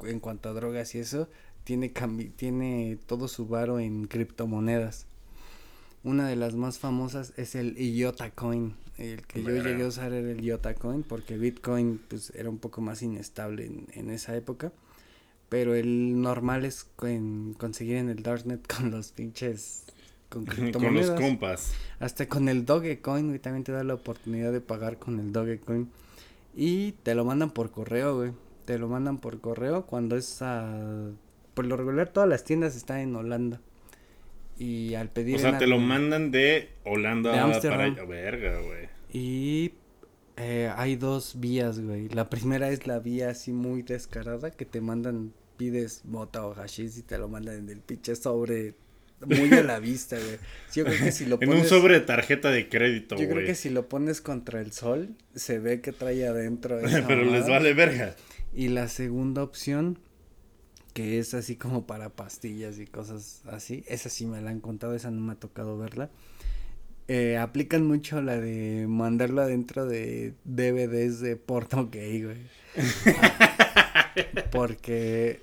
en 0.02 0.20
cuanto 0.20 0.50
a 0.50 0.54
drogas 0.54 0.96
y 0.96 1.00
eso, 1.00 1.30
tiene, 1.64 1.94
cambi- 1.94 2.32
tiene 2.36 2.98
todo 3.06 3.28
su 3.28 3.48
varo 3.48 3.80
en 3.80 4.08
criptomonedas. 4.08 5.06
Una 6.04 6.28
de 6.28 6.36
las 6.36 6.56
más 6.56 6.80
famosas 6.80 7.34
es 7.38 7.56
el 7.56 7.78
IOTA 7.80 8.32
Coin. 8.32 8.76
El 8.98 9.26
que 9.26 9.42
yo 9.42 9.50
llegué 9.64 9.84
a 9.84 9.88
usar 9.88 10.12
era 10.14 10.30
el 10.32 10.44
IOTA 10.44 10.74
Coin 10.76 11.04
porque 11.04 11.38
Bitcoin 11.38 12.00
pues 12.10 12.32
era 12.36 12.50
un 12.50 12.58
poco 12.58 12.82
más 12.82 13.02
inestable 13.02 13.66
en, 13.66 13.88
en 13.94 14.10
esa 14.10 14.36
época. 14.36 14.72
Pero 15.48 15.76
el 15.76 16.20
normal 16.22 16.66
es 16.66 16.88
en 17.04 17.54
conseguir 17.58 17.96
en 17.98 18.10
el 18.10 18.24
Darknet 18.24 18.68
con 18.76 18.92
los 18.92 19.12
pinches 19.12 19.84
con 20.34 20.46
con 20.72 20.94
los 20.96 21.12
compas. 21.12 21.74
Hasta 22.00 22.28
con 22.28 22.50
el 22.50 22.66
Dogecoin, 22.66 23.28
güey, 23.28 23.40
también 23.40 23.64
te 23.64 23.72
da 23.72 23.84
la 23.84 23.94
oportunidad 23.94 24.52
de 24.52 24.62
pagar 24.62 24.98
con 24.98 25.20
el 25.20 25.32
Dogecoin. 25.32 25.90
Y 26.56 26.94
te 27.04 27.16
lo 27.16 27.26
mandan 27.26 27.52
por 27.52 27.72
correo, 27.72 28.18
güey. 28.18 28.32
te 28.66 28.78
lo 28.78 28.88
mandan 28.88 29.18
por 29.18 29.40
correo 29.40 29.86
cuando 29.86 30.16
es 30.16 30.42
a... 30.42 31.10
Por 31.54 31.66
lo 31.66 31.78
regular 31.78 32.10
todas 32.10 32.28
las 32.28 32.44
tiendas 32.44 32.76
están 32.76 33.00
en 33.00 33.16
Holanda. 33.16 33.62
Y 34.58 34.96
al 34.96 35.10
pedir... 35.10 35.36
O 35.36 35.40
sea, 35.40 35.58
te 35.58 35.68
lo 35.68 35.80
mandan 35.80 36.32
de 36.32 36.70
Holanda 36.84 37.32
De 37.32 37.70
para. 37.70 37.90
Verga, 38.06 38.60
güey. 38.62 38.90
Y 39.12 39.74
eh, 40.38 40.72
hay 40.76 40.96
dos 40.96 41.40
vías, 41.40 41.80
güey. 41.80 42.10
La 42.10 42.30
primera 42.30 42.70
es 42.70 42.88
la 42.88 43.00
vía 43.00 43.30
así 43.30 43.52
muy 43.52 43.84
descarada 43.84 44.52
que 44.52 44.66
te 44.66 44.82
mandan, 44.82 45.34
pides 45.58 46.04
mota 46.06 46.46
o 46.46 46.54
hashish 46.54 46.98
y 47.00 47.02
te 47.04 47.18
lo 47.18 47.30
mandan 47.30 47.56
en 47.56 47.70
el 47.70 47.82
pinche 47.82 48.16
sobre 48.16 48.76
muy 49.26 49.52
a 49.54 49.64
la 49.64 49.80
vista, 49.80 50.18
güey. 50.18 50.38
Yo 50.74 50.86
creo 50.86 50.98
que 51.00 51.12
si 51.12 51.26
lo 51.26 51.38
En 51.42 51.50
un 51.52 51.66
sobre 51.66 51.96
de 51.96 52.06
tarjeta 52.06 52.52
de 52.52 52.70
crédito, 52.70 53.16
Yo 53.16 53.24
creo 53.24 53.34
güey. 53.36 53.46
que 53.46 53.56
si 53.56 53.70
lo 53.70 53.88
pones 53.90 54.22
contra 54.22 54.62
el 54.62 54.72
sol, 54.72 55.16
se 55.36 55.60
ve 55.60 55.82
que 55.82 55.92
trae 55.92 56.28
adentro 56.28 56.80
esa 56.86 57.08
Pero 57.08 57.24
les 57.26 57.48
vale 57.48 57.74
verga. 57.74 58.16
Y 58.54 58.68
la 58.70 58.88
segunda 58.88 59.44
opción, 59.44 60.00
que 60.94 61.20
es 61.20 61.34
así 61.34 61.56
como 61.56 61.86
para 61.88 62.10
pastillas 62.10 62.78
y 62.80 62.86
cosas 62.86 63.42
así, 63.48 63.84
esa 63.88 64.10
sí 64.10 64.26
me 64.26 64.42
la 64.42 64.52
han 64.52 64.60
contado, 64.60 64.94
esa 64.96 65.12
no 65.12 65.22
me 65.22 65.34
ha 65.34 65.36
tocado 65.36 65.78
verla. 65.78 66.10
Eh, 67.10 67.38
aplican 67.38 67.86
mucho 67.86 68.22
la 68.22 68.40
de 68.40 68.86
mandarlo 68.88 69.42
adentro 69.42 69.86
de 69.86 70.36
DVDs 70.46 71.20
de 71.20 71.36
porno 71.36 71.90
gay, 71.92 72.24
güey. 72.24 72.38
porque 74.52 75.42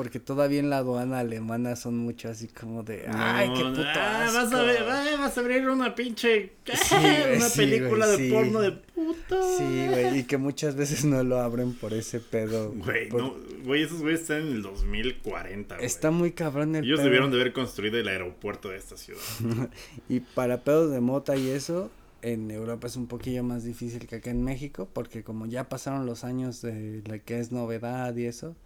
porque 0.00 0.18
todavía 0.18 0.60
en 0.60 0.70
la 0.70 0.78
aduana 0.78 1.18
alemana 1.18 1.76
son 1.76 1.98
mucho 1.98 2.30
así 2.30 2.48
como 2.48 2.82
de 2.82 3.04
ay 3.12 3.50
qué 3.54 3.62
No, 3.64 3.70
puto 3.74 3.82
ah, 3.86 4.22
vas 4.24 4.34
a 4.34 4.40
asco". 4.44 4.56
ver, 4.64 4.82
ah, 4.88 5.16
vas 5.18 5.36
a 5.36 5.40
abrir 5.42 5.68
una 5.68 5.94
pinche 5.94 6.52
Sí, 6.64 6.94
güey, 6.94 7.36
una 7.36 7.48
sí, 7.50 7.58
película 7.58 8.06
güey, 8.06 8.18
de 8.18 8.24
sí. 8.28 8.32
porno 8.32 8.60
de 8.62 8.72
puta. 8.72 9.36
Sí, 9.58 9.86
güey, 9.90 10.18
y 10.20 10.24
que 10.24 10.38
muchas 10.38 10.74
veces 10.74 11.04
no 11.04 11.22
lo 11.22 11.38
abren 11.40 11.74
por 11.74 11.92
ese 11.92 12.18
pedo. 12.18 12.72
Güey, 12.72 13.10
por- 13.10 13.20
no, 13.20 13.34
güey, 13.66 13.82
esos 13.82 14.00
güeyes 14.00 14.22
están 14.22 14.38
en 14.42 14.48
el 14.54 14.62
2040, 14.62 15.74
güey. 15.74 15.86
Está 15.86 16.10
muy 16.10 16.32
cabrón 16.32 16.76
el 16.76 16.84
Ellos 16.84 16.96
pedo. 17.00 17.04
debieron 17.04 17.30
de 17.30 17.36
haber 17.40 17.52
construido 17.52 17.98
el 17.98 18.08
aeropuerto 18.08 18.70
de 18.70 18.78
esta 18.78 18.96
ciudad. 18.96 19.20
Y 20.08 20.20
para 20.20 20.64
pedos 20.64 20.90
de 20.92 21.00
mota 21.00 21.36
y 21.36 21.50
eso, 21.50 21.90
en 22.22 22.50
Europa 22.50 22.86
es 22.86 22.96
un 22.96 23.06
poquillo 23.06 23.42
más 23.44 23.64
difícil 23.64 24.06
que 24.06 24.16
acá 24.16 24.30
en 24.30 24.42
México, 24.44 24.88
porque 24.92 25.22
como 25.24 25.44
ya 25.46 25.68
pasaron 25.68 26.06
los 26.06 26.24
años 26.24 26.62
de 26.62 27.02
la 27.06 27.18
que 27.18 27.38
es 27.40 27.52
novedad 27.52 28.16
y 28.16 28.24
eso, 28.26 28.56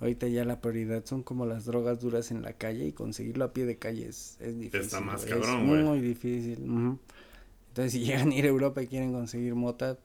ahorita 0.00 0.28
ya 0.28 0.44
la 0.44 0.60
prioridad 0.60 1.04
son 1.04 1.22
como 1.22 1.46
las 1.46 1.64
drogas 1.64 2.00
duras 2.00 2.30
en 2.30 2.42
la 2.42 2.52
calle 2.52 2.86
y 2.86 2.92
conseguirlo 2.92 3.44
a 3.44 3.52
pie 3.52 3.64
de 3.66 3.76
calle 3.78 4.06
es, 4.08 4.36
es 4.40 4.58
difícil. 4.58 4.80
Está 4.80 5.00
más 5.00 5.24
cabrón, 5.24 5.62
Es 5.62 5.68
güey. 5.68 5.82
muy 5.82 6.00
difícil. 6.00 6.58
Entonces, 7.68 7.92
si 7.92 8.00
llegan 8.04 8.30
a 8.30 8.34
ir 8.34 8.44
a 8.44 8.48
Europa 8.48 8.82
y 8.82 8.86
quieren 8.86 9.12
conseguir 9.12 9.54
mota, 9.54 9.98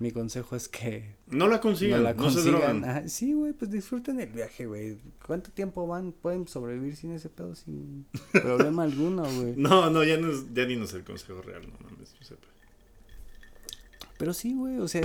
mi 0.00 0.10
consejo 0.10 0.56
es 0.56 0.68
que 0.68 1.14
No 1.28 1.46
la 1.48 1.56
no 1.56 1.60
consigan, 1.62 2.02
la 2.02 2.14
no, 2.14 2.28
se 2.30 2.34
consigan. 2.36 2.60
drogan. 2.60 2.84
Ajá, 2.84 3.08
sí, 3.08 3.32
güey, 3.32 3.52
pues 3.52 3.70
disfruten 3.70 4.18
el 4.20 4.28
viaje, 4.30 4.66
güey. 4.66 4.98
¿Cuánto 5.24 5.50
tiempo 5.52 5.86
van? 5.86 6.12
Pueden 6.12 6.48
sobrevivir 6.48 6.96
sin 6.96 7.12
ese 7.12 7.28
pedo, 7.28 7.54
sin 7.54 8.06
problema 8.32 8.82
alguno, 8.82 9.22
güey. 9.22 9.54
No, 9.56 9.90
no, 9.90 10.02
ya 10.02 10.16
no 10.16 10.32
es, 10.32 10.52
ya 10.52 10.66
ni 10.66 10.76
no 10.76 10.84
es 10.84 10.94
el 10.94 11.04
consejo 11.04 11.42
real, 11.42 11.62
no 11.70 11.78
mames, 11.88 12.12
yo 12.18 12.24
sepa. 12.24 12.46
Pero 14.18 14.32
sí, 14.32 14.54
güey, 14.54 14.78
o 14.78 14.88
sea, 14.88 15.02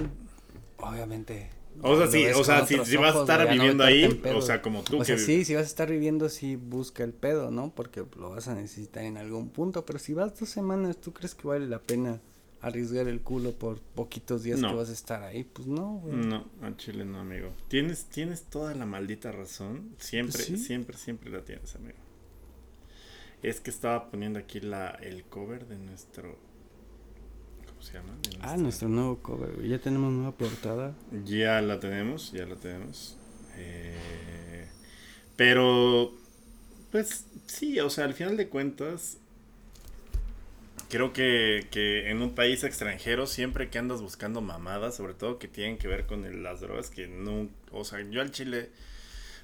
obviamente. 0.77 1.49
O 1.81 1.97
sea, 1.97 2.07
sí, 2.07 2.25
o 2.27 2.43
sea, 2.43 2.65
si, 2.65 2.77
si 2.85 2.97
vas 2.97 3.15
a 3.15 3.21
estar 3.21 3.45
no 3.45 3.51
viviendo 3.51 3.83
ahí, 3.83 4.21
o 4.35 4.41
sea, 4.41 4.61
como 4.61 4.83
tú 4.83 4.99
O 4.99 5.05
sea, 5.05 5.15
que 5.15 5.21
sí, 5.21 5.45
si 5.45 5.55
vas 5.55 5.63
a 5.63 5.67
estar 5.67 5.89
viviendo, 5.89 6.27
sí, 6.29 6.55
busca 6.55 7.03
el 7.03 7.13
pedo, 7.13 7.51
¿no? 7.51 7.73
Porque 7.73 8.03
lo 8.17 8.31
vas 8.31 8.47
a 8.47 8.55
necesitar 8.55 9.03
en 9.03 9.17
algún 9.17 9.49
punto. 9.49 9.85
Pero 9.85 9.99
si 9.99 10.13
vas 10.13 10.37
dos 10.39 10.49
semanas, 10.49 10.97
¿tú 10.97 11.13
crees 11.13 11.35
que 11.35 11.47
vale 11.47 11.67
la 11.67 11.79
pena 11.79 12.21
arriesgar 12.61 13.07
el 13.07 13.21
culo 13.21 13.53
por 13.53 13.79
poquitos 13.79 14.43
días 14.43 14.59
No. 14.59 14.69
que 14.69 14.75
vas 14.75 14.89
a 14.89 14.93
estar 14.93 15.23
ahí? 15.23 15.45
Pues 15.45 15.67
no, 15.67 16.01
güey. 16.03 16.17
No, 16.17 16.45
a 16.61 16.75
Chile 16.75 17.05
no, 17.05 17.19
amigo. 17.19 17.53
Tienes, 17.69 18.05
tienes 18.05 18.43
toda 18.43 18.75
la 18.75 18.85
maldita 18.85 19.31
razón. 19.31 19.91
Siempre, 19.97 20.33
Pues 20.33 20.45
sí. 20.45 20.57
siempre, 20.57 20.97
siempre 20.97 21.29
la 21.29 21.41
tienes, 21.45 21.75
amigo. 21.75 21.97
Es 23.41 23.61
que 23.61 23.69
estaba 23.69 24.09
poniendo 24.11 24.37
aquí 24.39 24.59
la, 24.59 24.89
el 24.89 25.23
cover 25.23 25.65
de 25.67 25.77
nuestro. 25.77 26.37
¿Cómo 27.79 27.83
se 27.83 27.93
llama? 27.93 28.13
De 28.21 28.29
Ah, 28.29 28.39
nuestra- 28.39 28.57
nuestro 28.57 28.89
nuevo 28.89 29.19
cover. 29.19 29.65
Ya 29.65 29.79
tenemos 29.79 30.11
nueva 30.11 30.33
portada. 30.33 30.93
Ya 31.23 31.61
la 31.61 31.79
tenemos, 31.79 32.31
ya 32.33 32.45
la 32.45 32.55
tenemos. 32.55 33.15
Eh, 33.55 34.67
pero, 35.37 36.13
pues 36.91 37.25
sí, 37.47 37.79
o 37.79 37.89
sea, 37.89 38.03
al 38.05 38.13
final 38.13 38.35
de 38.35 38.49
cuentas, 38.49 39.17
creo 40.89 41.13
que, 41.13 41.67
que 41.71 42.09
en 42.09 42.21
un 42.21 42.35
país 42.35 42.63
extranjero, 42.65 43.27
siempre 43.27 43.69
que 43.69 43.77
andas 43.79 44.01
buscando 44.01 44.41
mamadas, 44.41 44.95
sobre 44.97 45.13
todo 45.13 45.39
que 45.39 45.47
tienen 45.47 45.77
que 45.77 45.87
ver 45.87 46.05
con 46.05 46.25
el- 46.25 46.43
las 46.43 46.59
drogas, 46.59 46.89
que 46.89 47.07
no, 47.07 47.47
o 47.71 47.85
sea, 47.85 48.01
yo 48.09 48.19
al 48.21 48.31
chile, 48.31 48.69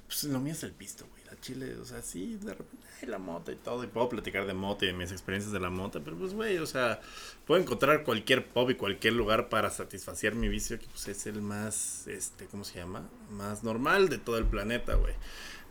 pues 0.06 0.24
lo 0.24 0.40
mío 0.40 0.52
es 0.52 0.62
el 0.62 0.72
pisto, 0.72 1.06
güey. 1.10 1.15
Chile, 1.40 1.76
o 1.80 1.84
sea, 1.84 2.02
sí, 2.02 2.36
de 2.36 2.54
repente, 2.54 2.86
ay, 3.00 3.08
la 3.08 3.18
moto 3.18 3.52
y 3.52 3.56
todo, 3.56 3.84
y 3.84 3.86
puedo 3.86 4.08
platicar 4.08 4.46
de 4.46 4.54
moto 4.54 4.84
y 4.84 4.88
de 4.88 4.94
mis 4.94 5.12
experiencias 5.12 5.52
de 5.52 5.60
la 5.60 5.70
moto, 5.70 6.02
pero 6.02 6.16
pues, 6.16 6.34
güey, 6.34 6.58
o 6.58 6.66
sea, 6.66 7.00
puedo 7.46 7.60
encontrar 7.60 8.04
cualquier 8.04 8.46
pub 8.48 8.70
y 8.70 8.74
cualquier 8.74 9.14
lugar 9.14 9.48
para 9.48 9.70
satisfacer 9.70 10.34
mi 10.34 10.48
vicio, 10.48 10.78
que 10.78 10.86
pues 10.86 11.08
es 11.08 11.26
el 11.26 11.42
más, 11.42 12.06
este, 12.06 12.46
¿cómo 12.46 12.64
se 12.64 12.78
llama? 12.78 13.08
Más 13.30 13.64
normal 13.64 14.08
de 14.08 14.18
todo 14.18 14.38
el 14.38 14.46
planeta, 14.46 14.94
güey. 14.94 15.14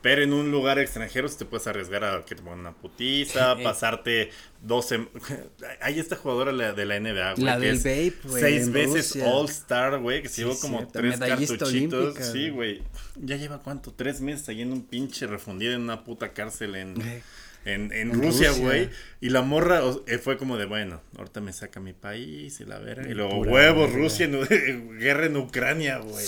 Pero 0.01 0.21
en 0.21 0.33
un 0.33 0.51
lugar 0.51 0.77
extranjero 0.77 1.27
si 1.27 1.37
te 1.37 1.45
puedes 1.45 1.65
arriesgar 1.65 2.03
a 2.03 2.23
que 2.25 2.35
te 2.35 2.43
pongan 2.43 2.59
una 2.59 2.73
putiza, 2.73 3.55
pasarte 3.63 4.29
12... 4.61 5.07
Hay 5.81 5.99
esta 5.99 6.15
jugadora 6.15 6.51
de 6.73 6.85
la 6.85 6.99
NBA, 6.99 7.33
güey. 7.33 7.43
La 7.45 7.55
que 7.59 7.65
del 7.65 7.75
es 7.77 7.83
vape, 7.83 8.27
güey. 8.29 8.41
Seis 8.43 8.71
veces 8.71 9.09
Rusia. 9.15 9.27
All 9.27 9.49
Star, 9.49 9.99
güey, 9.99 10.21
que 10.21 10.29
se 10.29 10.35
Sí, 10.35 10.41
llevó 10.43 10.59
como 10.59 10.77
cierto, 10.77 10.99
tres 10.99 11.17
cartuchitos. 11.19 11.69
olímpica, 11.69 12.23
Sí, 12.23 12.49
güey. 12.49 12.83
Ya 13.15 13.35
lleva 13.37 13.59
cuánto, 13.59 13.93
tres 13.93 14.21
meses 14.21 14.47
ahí 14.49 14.61
en 14.61 14.71
un 14.71 14.83
pinche 14.85 15.25
refundido 15.25 15.73
en 15.73 15.81
una 15.81 16.03
puta 16.03 16.33
cárcel 16.33 16.75
en, 16.75 17.01
en, 17.65 17.91
en 17.91 17.91
En 17.93 18.13
Rusia, 18.13 18.51
güey. 18.51 18.89
Y 19.21 19.29
la 19.29 19.41
morra 19.41 19.81
eh, 20.05 20.19
fue 20.19 20.37
como 20.37 20.57
de, 20.57 20.65
bueno, 20.65 21.01
ahorita 21.17 21.41
me 21.41 21.51
saca 21.51 21.79
mi 21.79 21.93
país 21.93 22.59
y 22.59 22.65
la 22.65 22.77
verga. 22.77 23.09
Y 23.09 23.15
luego, 23.15 23.37
huevos. 23.39 23.91
Rusia, 23.91 24.25
en- 24.27 24.99
guerra 24.99 25.25
en 25.25 25.37
Ucrania, 25.37 25.97
güey. 25.97 26.25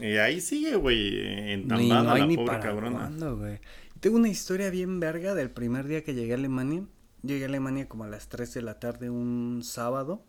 Y 0.00 0.16
ahí 0.16 0.40
sigue, 0.40 0.76
güey, 0.76 1.52
entambada 1.52 2.02
no 2.02 2.12
hay 2.12 2.20
la 2.20 2.26
ni 2.26 2.36
pobre 2.36 2.46
para 2.48 2.60
cabrona. 2.60 2.98
cuándo, 2.98 3.36
güey. 3.36 3.60
Tengo 4.00 4.16
una 4.16 4.28
historia 4.28 4.70
bien 4.70 5.00
verga 5.00 5.34
del 5.34 5.50
primer 5.50 5.86
día 5.86 6.04
que 6.04 6.14
llegué 6.14 6.32
a 6.32 6.36
Alemania. 6.36 6.84
Llegué 7.22 7.44
a 7.44 7.48
Alemania 7.48 7.88
como 7.88 8.04
a 8.04 8.08
las 8.08 8.28
3 8.28 8.54
de 8.54 8.62
la 8.62 8.78
tarde 8.78 9.10
un 9.10 9.60
sábado. 9.62 10.22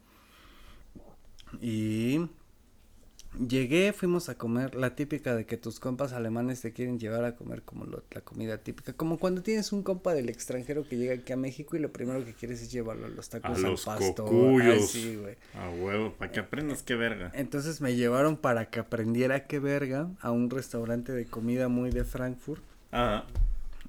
Y 1.61 2.27
llegué, 3.48 3.94
fuimos 3.94 4.30
a 4.30 4.36
comer 4.36 4.76
la 4.76 4.95
típica 4.95 5.36
de 5.36 5.45
que 5.45 5.58
tus 5.58 5.80
compas 5.80 6.14
alemanes 6.14 6.62
te 6.62 6.74
quieren 6.74 6.99
llevar 6.99 7.24
a 7.26 7.36
comer 7.36 7.62
como 7.62 7.86
lo- 7.86 8.04
la 8.12 8.22
comida 8.22 8.58
típica. 8.58 8.94
Como 8.94 9.18
cuando 9.20 9.41
tienes 9.44 9.72
un 9.72 9.84
compa 9.84 10.14
del 10.14 10.30
extranjero 10.30 10.88
que 10.88 10.98
llega 10.98 11.14
aquí 11.16 11.34
a 11.34 11.38
México 11.38 11.76
y 11.76 11.80
lo 11.80 11.91
primero 11.91 12.24
que 12.26 12.34
quieres 12.34 12.62
es 12.62 12.72
llevarlo 12.72 13.06
a 13.06 13.10
los 13.10 13.30
tacos 13.30 13.52
A 13.52 13.54
al 13.56 13.62
los 13.62 13.86
pastor. 13.86 14.16
cocuyos. 14.30 14.76
Ay, 14.78 14.88
sí, 14.88 15.16
güey. 15.22 15.36
A 15.56 15.70
huevo, 15.70 16.14
para 16.14 16.32
que 16.32 16.40
aprendas 16.40 16.84
qué 16.84 16.95
verga. 16.95 17.32
Entonces 17.36 17.82
me 17.82 17.95
llevaron 17.95 18.38
para 18.38 18.70
que 18.70 18.80
aprendiera 18.80 19.45
qué 19.48 19.60
verga 19.60 20.10
a 20.22 20.32
un 20.32 20.49
restaurante 20.49 21.12
de 21.12 21.26
comida 21.26 21.68
muy 21.68 21.91
de 21.91 22.04
Frankfurt. 22.04 22.64
Ajá. 22.91 23.26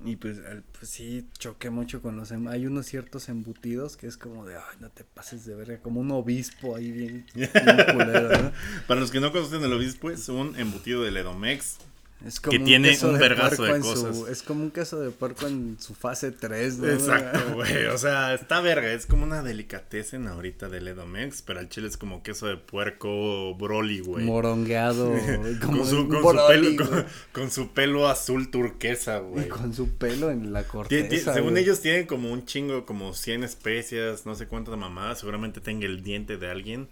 Y 0.05 0.17
pues, 0.17 0.39
pues 0.79 0.91
sí, 0.91 1.27
choqué 1.39 1.71
mucho 1.71 2.01
con 2.01 2.17
los... 2.17 2.31
em- 2.31 2.47
Hay 2.49 2.67
unos 2.67 2.87
ciertos 2.87 3.29
embutidos 3.29 3.97
que 3.97 4.07
es 4.07 4.17
como 4.17 4.47
de, 4.47 4.55
ay, 4.57 4.77
no 4.81 4.91
te 4.91 5.03
pases 5.05 5.45
de 5.45 5.55
verga, 5.57 5.81
como 5.81 6.01
un 6.01 6.11
obispo 6.13 6.77
ahí 6.77 6.93
bien, 6.93 7.27
bien 7.35 7.51
¿no? 7.55 8.53
Para 8.87 9.01
los 9.01 9.11
que 9.11 9.19
no 9.21 9.33
conocen 9.33 9.63
el 9.65 9.73
obispo, 9.73 10.11
es 10.11 10.29
un 10.29 10.55
embutido 10.59 11.03
de 11.03 11.11
Ledomex. 11.11 11.79
Es 12.27 12.41
Que 12.41 12.59
tiene 12.59 12.91
queso 12.91 13.11
un 13.11 13.19
vergazo 13.19 13.63
de 13.63 13.81
su- 13.81 13.89
cosas. 13.95 14.29
es 14.29 14.43
como 14.43 14.65
un 14.65 14.73
queso 14.73 14.99
de 14.99 15.11
puerco 15.13 15.47
en 15.47 15.77
su 15.79 15.95
fase 15.95 16.33
3, 16.33 16.79
¿no? 16.79 16.89
Exacto, 16.91 17.39
güey. 17.55 17.87
O 17.87 17.97
sea, 17.97 18.35
está 18.35 18.61
verga. 18.61 18.93
Es 18.93 19.07
como 19.07 19.23
una 19.23 19.41
delicatessen 19.45 20.27
ahorita 20.27 20.69
de 20.69 20.81
Ledomex, 20.81 21.43
pero 21.43 21.61
al 21.61 21.69
chile 21.69 21.87
es 21.87 21.97
como 21.97 22.25
queso 22.25 22.49
de 22.49 22.57
puerco 22.57 23.55
broly, 23.55 24.01
güey. 24.01 24.25
Morongueado, 24.25 25.13
como 25.63 25.79
Con 25.79 25.87
su, 25.87 25.97
un 26.01 26.09
con, 26.09 26.23
su 26.23 26.29
broli, 26.29 26.77
pelo, 26.77 26.91
con, 26.91 27.07
con 27.33 27.51
su 27.53 27.69
pelo 27.73 28.09
azul 28.09 28.51
turquesa, 28.51 29.19
Y 29.19 29.21
güey. 29.21 29.49
con 29.49 29.73
su 29.73 29.91
pelo 29.97 30.33
en 30.33 30.53
la 30.53 30.65
corteza, 30.65 31.33
según 31.35 31.57
ellos 31.57 31.81
tienen 31.81 32.07
como 32.07 32.33
un 32.33 32.45
chingo, 32.47 32.85
como 32.85 33.15
100 33.15 33.45
especias, 33.45 34.27
no 34.27 34.35
sé 34.35 34.49
cuántas 34.49 34.77
mamadas. 34.77 35.21
Seguramente 35.21 35.61
tenga 35.61 35.87
el 35.87 36.03
diente 36.03 36.37
de 36.37 36.51
alguien, 36.51 36.89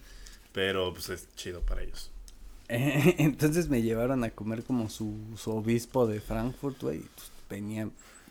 pero 0.53 0.93
pues 0.93 1.09
es 1.09 1.27
chido 1.35 1.63
para 1.63 1.83
ellos. 1.83 2.13
Entonces 3.19 3.69
me 3.69 3.83
llevaron 3.83 4.25
a 4.25 4.31
comer 4.31 4.65
como 4.65 4.89
su, 4.89 5.17
su 5.37 5.53
obispo 5.53 6.07
de 6.07 6.21
Frankfurt, 6.21 6.83
güey. 6.83 7.01
pues, 7.01 7.31
venía 7.49 7.89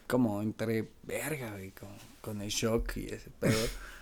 como 0.08 0.42
entre 0.42 0.90
verga, 1.04 1.52
güey, 1.52 1.72
con, 1.72 1.90
con 2.22 2.42
el 2.42 2.50
shock 2.50 2.98
y 2.98 3.06
ese 3.06 3.30
pedo. 3.40 3.58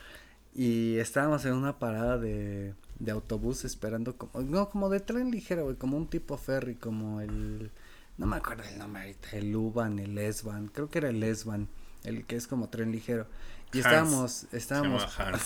y 0.56 0.98
estábamos 0.98 1.46
en 1.46 1.54
una 1.54 1.78
parada 1.78 2.18
de, 2.18 2.74
de 3.00 3.12
autobús 3.12 3.64
esperando 3.66 4.18
como, 4.18 4.44
no, 4.44 4.70
como 4.70 4.90
de 4.90 5.00
tren 5.00 5.32
ligero, 5.32 5.66
güey, 5.66 5.76
como 5.76 5.98
un 5.98 6.08
tipo 6.08 6.38
ferry, 6.38 6.76
como 6.76 7.22
el, 7.22 7.72
no 8.18 8.26
me 8.26 8.38
acuerdo 8.38 8.64
el 8.64 8.78
nombre 8.78 9.04
ahorita, 9.04 9.30
el 9.34 9.56
Uban, 9.56 10.00
el 10.00 10.18
Esban, 10.18 10.68
creo 10.68 10.90
que 10.90 11.00
era 11.00 11.10
el 11.10 11.22
Esban. 11.24 11.68
el 12.04 12.26
que 12.26 12.36
es 12.36 12.48
como 12.48 12.70
tren 12.70 12.92
ligero. 12.92 13.28
Y 13.74 13.80
estábamos, 13.80 14.46
estábamos 14.52 15.08
Hans. 15.20 15.44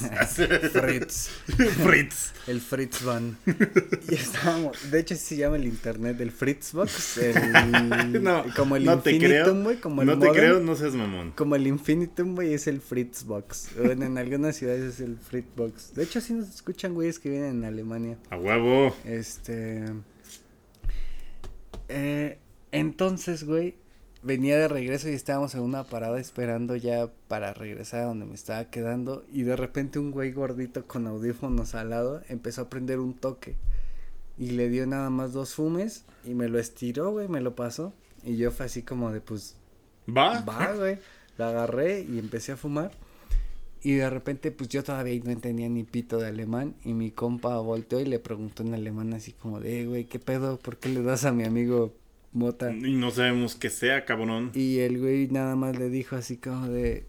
Fritz, 0.73 1.29
Fritz. 1.83 2.33
el 2.47 2.59
Fritz 2.61 3.03
Van. 3.03 3.37
Y 4.09 4.15
estábamos, 4.15 4.91
de 4.91 4.99
hecho 4.99 5.15
sí 5.15 5.21
se 5.21 5.37
llama 5.37 5.55
el 5.55 5.65
internet, 5.65 6.19
el 6.21 6.31
Fritzbox, 6.31 7.17
el, 7.17 8.23
No, 8.23 8.43
como 8.55 8.75
el 8.75 8.85
no 8.85 8.99
te 8.99 9.17
creo. 9.17 9.39
Infinitum, 9.39 9.63
güey, 9.63 9.77
como 9.77 10.01
el 10.01 10.07
No 10.07 10.19
te 10.19 10.29
creo, 10.31 10.59
no 10.59 10.75
seas 10.75 10.93
mamón. 10.93 11.31
Como 11.31 11.55
el 11.55 11.67
Infinitum, 11.67 12.35
güey, 12.35 12.53
es 12.53 12.67
el 12.67 12.81
Fritzbox. 12.81 13.69
Bueno, 13.77 14.05
en 14.05 14.17
algunas 14.17 14.55
ciudades 14.55 14.95
es 14.95 14.99
el 14.99 15.17
Fritzbox. 15.17 15.93
De 15.93 16.03
hecho, 16.03 16.21
sí 16.21 16.33
nos 16.33 16.49
escuchan 16.49 16.93
güeyes 16.93 17.19
que 17.19 17.29
vienen 17.29 17.57
en 17.57 17.65
Alemania. 17.65 18.17
A 18.29 18.37
huevo. 18.37 18.95
Este. 19.05 19.85
Eh, 21.89 22.37
entonces, 22.71 23.43
güey, 23.43 23.75
venía 24.23 24.57
de 24.57 24.68
regreso 24.68 25.10
y 25.10 25.14
estábamos 25.14 25.56
en 25.56 25.61
una 25.61 25.84
parada 25.84 26.19
esperando 26.19 26.76
ya 26.76 27.10
para 27.27 27.53
regresar 27.53 28.02
a 28.02 28.06
donde 28.06 28.26
me 28.26 28.35
estaba 28.35 28.65
quedando. 28.69 29.26
Y 29.31 29.44
de 29.44 29.56
repente 29.56 29.99
un 29.99 30.11
güey 30.11 30.31
gordito 30.31 30.85
con 30.85 31.07
audífonos 31.07 31.76
al 31.76 31.91
lado 31.91 32.22
empezó 32.30 32.64
a 32.64 32.69
prender 32.69 32.99
un 32.99 33.14
toque. 33.14 33.56
Y 34.38 34.52
le 34.52 34.69
dio 34.69 34.85
nada 34.85 35.10
más 35.10 35.34
dos 35.34 35.56
fumes 35.56 36.06
y 36.23 36.34
me 36.34 36.48
lo 36.48 36.60
estiró, 36.60 37.11
güey, 37.11 37.27
me 37.27 37.41
lo 37.41 37.56
pasó. 37.56 37.94
Y 38.23 38.38
yo 38.38 38.52
fue 38.52 38.65
así 38.68 38.84
como 38.84 39.11
de, 39.11 39.22
pues, 39.22 39.56
¿Va? 40.10 40.41
Va, 40.41 40.73
güey. 40.73 40.98
La 41.38 41.49
agarré 41.49 42.02
y 42.02 42.18
empecé 42.19 42.53
a 42.53 42.57
fumar. 42.57 42.91
Y 43.81 43.94
de 43.94 44.10
repente, 44.10 44.52
pues 44.52 44.69
yo 44.69 44.84
todavía 44.84 45.19
no 45.23 45.31
entendía 45.31 45.69
ni 45.69 45.84
pito 45.84 46.18
de 46.18 46.27
alemán. 46.27 46.76
Y 46.84 46.94
mi 46.94 47.11
compa 47.11 47.57
volteó 47.60 47.99
y 47.99 48.06
le 48.06 48.19
preguntó 48.19 48.64
en 48.64 48.73
alemán 48.73 49.14
así 49.14 49.34
como 49.34 49.60
de, 49.60 49.81
"Eh, 49.81 49.85
güey, 49.85 50.06
¿qué 50.06 50.19
pedo? 50.19 50.57
¿Por 50.60 50.77
qué 50.77 50.89
le 50.89 51.03
das 51.03 51.26
a 51.26 51.31
mi 51.31 51.44
amigo 51.44 51.94
mota? 52.33 52.71
Y 52.71 52.93
no 52.95 53.11
sabemos 53.11 53.55
qué 53.55 53.69
sea, 53.69 54.05
cabrón. 54.05 54.51
Y 54.53 54.79
el 54.79 54.99
güey 54.99 55.27
nada 55.27 55.55
más 55.55 55.77
le 55.77 55.89
dijo 55.89 56.15
así 56.15 56.37
como 56.37 56.67
de, 56.69 57.05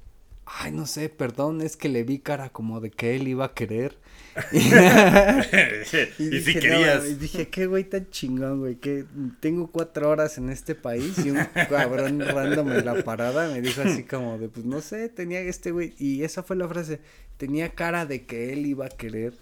ay, 0.47 0.73
no 0.73 0.86
sé, 0.86 1.09
perdón, 1.09 1.61
es 1.61 1.77
que 1.77 1.89
le 1.89 2.05
vi 2.05 2.19
cara 2.19 2.51
como 2.51 2.81
de 2.81 2.90
que 2.90 3.16
él 3.16 3.28
iba 3.28 3.47
a 3.47 3.55
querer. 3.55 3.97
y 4.53 4.61
si 4.61 6.39
dije, 6.39 6.55
"No, 6.55 6.61
querías. 6.61 6.99
mames", 7.03 7.20
dije, 7.20 7.49
qué 7.49 7.66
güey 7.66 7.85
tan 7.85 8.09
chingón, 8.11 8.61
güey, 8.61 8.77
que 8.77 9.05
tengo 9.40 9.66
cuatro 9.70 10.11
horas 10.11 10.39
en 10.39 10.51
este 10.51 10.74
país 10.74 11.19
y 11.24 11.31
un 11.31 11.39
cabrón 11.69 12.20
random 12.27 12.70
en 12.73 12.85
la 12.85 13.03
parada 13.03 13.53
me 13.53 13.61
dijo 13.61 13.82
así 13.82 14.05
como 14.05 14.39
de, 14.39 14.49
pues 14.49 14.65
no 14.65 14.81
sé, 14.81 15.09
tenía 15.09 15.40
este 15.40 15.70
güey, 15.73 15.95
y 15.99 16.23
esa 16.23 16.43
fue 16.43 16.55
la 16.57 16.69
frase, 16.69 17.01
tenía 17.36 17.70
cara 17.70 18.07
de 18.07 18.24
que 18.27 18.53
él 18.53 18.66
iba 18.66 18.86
a 18.86 18.90
querer. 18.90 19.35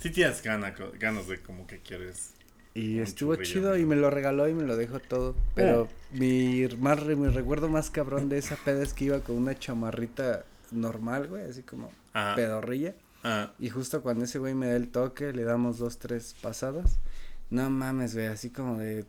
Sí 0.00 0.10
tienes 0.10 0.42
gana- 0.42 0.74
ganas 0.98 1.26
de 1.28 1.38
como 1.40 1.66
que 1.66 1.78
quieres. 1.80 2.30
Y 2.78 2.96
Un 2.98 3.02
estuvo 3.02 3.34
churrillo, 3.34 3.52
chido 3.52 3.76
y 3.78 3.84
me 3.84 3.96
lo 3.96 4.10
regaló 4.10 4.48
y 4.48 4.54
me 4.54 4.62
lo 4.64 4.76
dejó 4.76 5.00
todo. 5.00 5.34
Pero 5.54 5.88
mi, 6.12 6.66
más, 6.78 7.04
mi 7.04 7.28
recuerdo 7.28 7.68
más 7.68 7.90
cabrón 7.90 8.28
de 8.28 8.38
esa 8.38 8.56
peda 8.56 8.82
es 8.82 8.92
que 8.94 9.06
iba 9.06 9.20
con 9.20 9.36
una 9.36 9.58
chamarrita 9.58 10.44
normal, 10.70 11.28
güey, 11.28 11.44
así 11.44 11.62
como 11.62 11.90
Ajá. 12.12 12.34
pedorrilla. 12.36 12.94
Ah, 13.24 13.52
Y 13.58 13.68
justo 13.70 14.00
cuando 14.02 14.24
ese 14.24 14.38
güey 14.38 14.54
me 14.54 14.68
da 14.68 14.76
el 14.76 14.88
toque, 14.88 15.32
le 15.32 15.42
damos 15.44 15.78
dos, 15.78 15.98
tres 15.98 16.36
pasadas. 16.40 16.98
No 17.50 17.68
mames, 17.70 18.14
güey, 18.14 18.26
así 18.26 18.50
como 18.50 18.78
de 18.78 19.04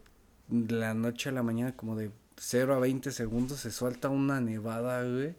la 0.49 0.93
noche 0.93 1.29
a 1.29 1.31
la 1.31 1.43
mañana, 1.43 1.75
como 1.75 1.95
de 1.95 2.09
0 2.37 2.73
a 2.73 2.79
20 2.79 3.11
segundos, 3.11 3.59
se 3.59 3.71
suelta 3.71 4.09
una 4.09 4.41
nevada, 4.41 5.03
güey. 5.03 5.35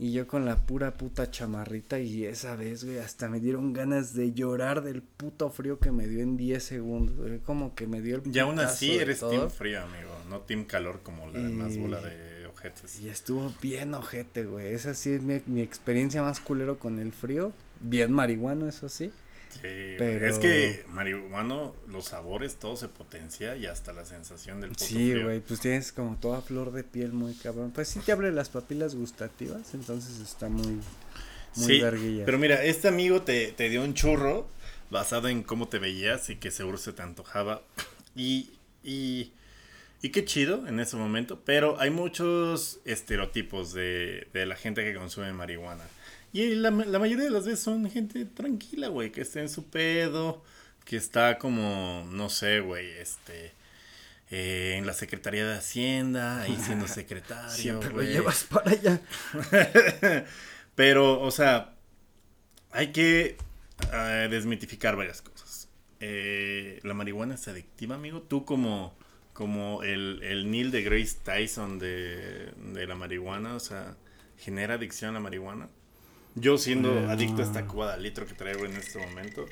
Y 0.00 0.12
yo 0.12 0.28
con 0.28 0.44
la 0.44 0.56
pura 0.64 0.94
puta 0.94 1.28
chamarrita 1.30 1.98
y 1.98 2.24
esa 2.24 2.54
vez, 2.54 2.84
güey, 2.84 2.98
hasta 2.98 3.28
me 3.28 3.40
dieron 3.40 3.72
ganas 3.72 4.14
de 4.14 4.32
llorar 4.32 4.82
del 4.82 5.02
puto 5.02 5.50
frío 5.50 5.80
que 5.80 5.90
me 5.90 6.06
dio 6.06 6.20
en 6.22 6.36
10 6.36 6.62
segundos, 6.62 7.16
güey. 7.16 7.40
Como 7.40 7.74
que 7.74 7.88
me 7.88 8.00
dio 8.00 8.16
el 8.16 8.22
y 8.32 8.38
aún 8.38 8.60
así 8.60 8.92
eres 8.96 9.18
todo. 9.20 9.30
team 9.30 9.50
frío, 9.50 9.82
amigo. 9.82 10.10
No 10.30 10.40
team 10.42 10.64
calor 10.66 11.00
como 11.02 11.26
la 11.30 11.40
demás 11.40 11.74
Y- 11.74 11.78
bola 11.80 12.00
de 12.00 12.46
ojetes. 12.46 13.00
Y 13.00 13.08
estuvo 13.08 13.52
bien 13.60 13.92
ojete, 13.94 14.44
güey. 14.44 14.68
Esa 14.72 14.94
sí 14.94 15.10
es 15.10 15.22
mi, 15.22 15.40
mi 15.46 15.62
experiencia 15.62 16.22
más 16.22 16.38
culero 16.38 16.78
con 16.78 17.00
el 17.00 17.12
frío. 17.12 17.52
Bien 17.80 18.12
marihuano, 18.12 18.68
eso 18.68 18.88
sí. 18.88 19.10
Sí, 19.60 19.66
güey. 19.68 19.96
Pero- 19.98 20.26
es 20.28 20.38
que 20.38 20.84
marihuano, 20.88 21.74
los 21.88 22.06
sabores, 22.06 22.56
todo 22.56 22.76
se 22.76 22.88
potencia 22.88 23.56
y 23.56 23.66
hasta 23.66 23.92
la 23.92 24.04
sensación 24.04 24.60
del 24.60 24.70
puto 24.70 24.84
Sí, 24.84 25.20
güey, 25.20 25.40
pues 25.40 25.60
tienes 25.60 25.92
como 25.92 26.16
toda 26.16 26.40
flor 26.42 26.72
de 26.72 26.84
piel 26.84 27.12
muy 27.12 27.34
cabrón. 27.34 27.72
Pues 27.74 27.88
sí 27.88 28.00
te 28.00 28.12
abre 28.12 28.30
las 28.32 28.48
papilas 28.48 28.94
gustativas, 28.94 29.74
entonces 29.74 30.20
está 30.20 30.48
muy, 30.48 30.66
muy 31.56 31.66
Sí, 31.66 31.80
verguilla. 31.80 32.24
pero 32.24 32.38
mira, 32.38 32.62
este 32.64 32.88
amigo 32.88 33.22
te, 33.22 33.52
te 33.52 33.68
dio 33.68 33.82
un 33.82 33.94
churro 33.94 34.48
basado 34.90 35.28
en 35.28 35.42
cómo 35.42 35.68
te 35.68 35.78
veías 35.78 36.30
y 36.30 36.36
que 36.36 36.50
seguro 36.50 36.78
se 36.78 36.92
te 36.92 37.02
antojaba. 37.02 37.62
Y, 38.16 38.50
y, 38.84 39.32
y 40.02 40.10
qué 40.10 40.24
chido 40.24 40.66
en 40.66 40.80
ese 40.80 40.96
momento, 40.96 41.40
pero 41.44 41.80
hay 41.80 41.90
muchos 41.90 42.80
estereotipos 42.84 43.72
de, 43.72 44.28
de 44.32 44.46
la 44.46 44.54
gente 44.56 44.84
que 44.84 44.94
consume 44.94 45.32
marihuana. 45.32 45.84
Y 46.32 46.54
la, 46.56 46.70
la 46.70 46.98
mayoría 46.98 47.24
de 47.24 47.30
las 47.30 47.44
veces 47.46 47.60
son 47.60 47.90
gente 47.90 48.24
tranquila, 48.26 48.88
güey, 48.88 49.10
que 49.12 49.22
está 49.22 49.40
en 49.40 49.48
su 49.48 49.68
pedo, 49.70 50.42
que 50.84 50.96
está 50.96 51.38
como, 51.38 52.06
no 52.12 52.28
sé, 52.30 52.60
güey, 52.60 52.90
este... 52.98 53.54
eh, 54.30 54.76
en 54.78 54.86
la 54.86 54.92
Secretaría 54.94 55.46
de 55.46 55.56
Hacienda, 55.56 56.42
ahí 56.42 56.56
siendo 56.58 56.86
secretario. 56.88 57.50
Siempre 57.50 57.92
lo 57.94 57.94
güey. 57.96 58.08
llevas 58.08 58.44
para 58.44 58.72
allá. 58.72 59.00
Pero, 60.74 61.20
o 61.20 61.30
sea, 61.30 61.74
hay 62.70 62.92
que 62.92 63.36
eh, 63.92 64.28
desmitificar 64.30 64.96
varias 64.96 65.22
cosas. 65.22 65.68
Eh, 66.00 66.80
la 66.84 66.94
marihuana 66.94 67.34
es 67.34 67.48
adictiva, 67.48 67.96
amigo. 67.96 68.22
Tú 68.22 68.44
como, 68.44 68.96
como 69.32 69.82
el, 69.82 70.20
el 70.22 70.50
Neil 70.50 70.70
de 70.70 70.82
Grace 70.82 71.16
Tyson 71.24 71.78
de, 71.78 72.52
de 72.74 72.86
la 72.86 72.94
marihuana, 72.94 73.54
o 73.54 73.60
sea, 73.60 73.96
genera 74.36 74.74
adicción 74.74 75.10
a 75.10 75.14
la 75.14 75.20
marihuana. 75.20 75.68
Yo 76.40 76.58
siendo 76.58 77.08
adicto 77.08 77.42
a 77.42 77.44
esta 77.44 77.62
no. 77.62 77.68
cuba 77.68 77.96
de 77.96 78.02
litro 78.02 78.26
que 78.26 78.34
traigo 78.34 78.64
en 78.64 78.76
este 78.76 78.98
momento. 78.98 79.46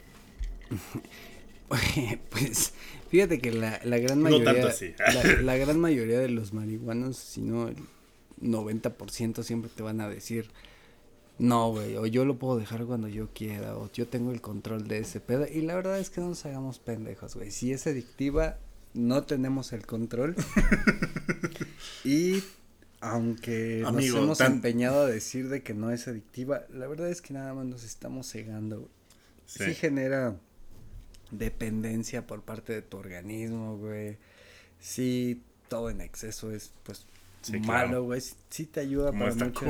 pues 2.30 2.72
fíjate 3.10 3.40
que 3.40 3.52
la, 3.52 3.80
la 3.84 3.98
gran 3.98 4.18
No 4.18 4.24
mayoría. 4.24 4.52
tanto 4.52 4.68
así. 4.68 4.94
la, 4.98 5.24
la 5.42 5.56
gran 5.56 5.80
mayoría 5.80 6.18
de 6.18 6.28
los 6.28 6.52
marihuanos, 6.52 7.16
si 7.16 7.40
no 7.42 7.68
el 7.68 7.76
90% 8.42 9.42
siempre 9.42 9.70
te 9.74 9.82
van 9.82 10.00
a 10.00 10.08
decir. 10.08 10.50
No, 11.38 11.70
güey, 11.70 11.96
o 11.96 12.06
yo 12.06 12.24
lo 12.24 12.38
puedo 12.38 12.58
dejar 12.58 12.86
cuando 12.86 13.08
yo 13.08 13.28
quiera, 13.34 13.76
o 13.76 13.90
yo 13.92 14.06
tengo 14.08 14.32
el 14.32 14.40
control 14.40 14.88
de 14.88 14.98
ese 15.00 15.20
pedo. 15.20 15.46
Y 15.46 15.60
la 15.62 15.74
verdad 15.74 15.98
es 15.98 16.08
que 16.08 16.22
no 16.22 16.28
nos 16.28 16.46
hagamos 16.46 16.78
pendejos, 16.78 17.34
güey. 17.36 17.50
Si 17.50 17.72
es 17.72 17.86
adictiva, 17.86 18.58
no 18.94 19.24
tenemos 19.24 19.74
el 19.74 19.84
control. 19.84 20.34
y 22.04 22.42
aunque 23.10 23.82
Amigo, 23.86 24.16
nos 24.16 24.24
hemos 24.24 24.38
tan- 24.38 24.52
empeñado 24.52 25.02
a 25.02 25.06
decir 25.06 25.48
de 25.48 25.62
que 25.62 25.74
no 25.74 25.90
es 25.90 26.08
adictiva, 26.08 26.62
la 26.70 26.86
verdad 26.86 27.08
es 27.10 27.22
que 27.22 27.34
nada 27.34 27.54
más 27.54 27.66
nos 27.66 27.84
estamos 27.84 28.30
cegando, 28.30 28.80
güey. 28.80 28.90
Sí. 29.46 29.64
Sí 29.64 29.74
genera 29.74 30.36
dependencia 31.30 32.26
por 32.26 32.42
parte 32.42 32.72
de 32.72 32.82
tu 32.82 32.96
organismo, 32.96 33.76
güey. 33.78 34.16
Sí, 34.80 35.42
todo 35.68 35.90
en 35.90 36.00
exceso 36.00 36.50
es, 36.52 36.72
pues, 36.82 37.06
Sí, 37.42 37.52
malo, 37.60 37.64
claro. 37.64 38.04
güey. 38.04 38.20
Sí, 38.20 38.34
sí 38.50 38.66
te 38.66 38.80
ayuda 38.80 39.08
Como 39.10 39.20
para 39.20 39.30
esta 39.30 39.44
muchos, 39.44 39.62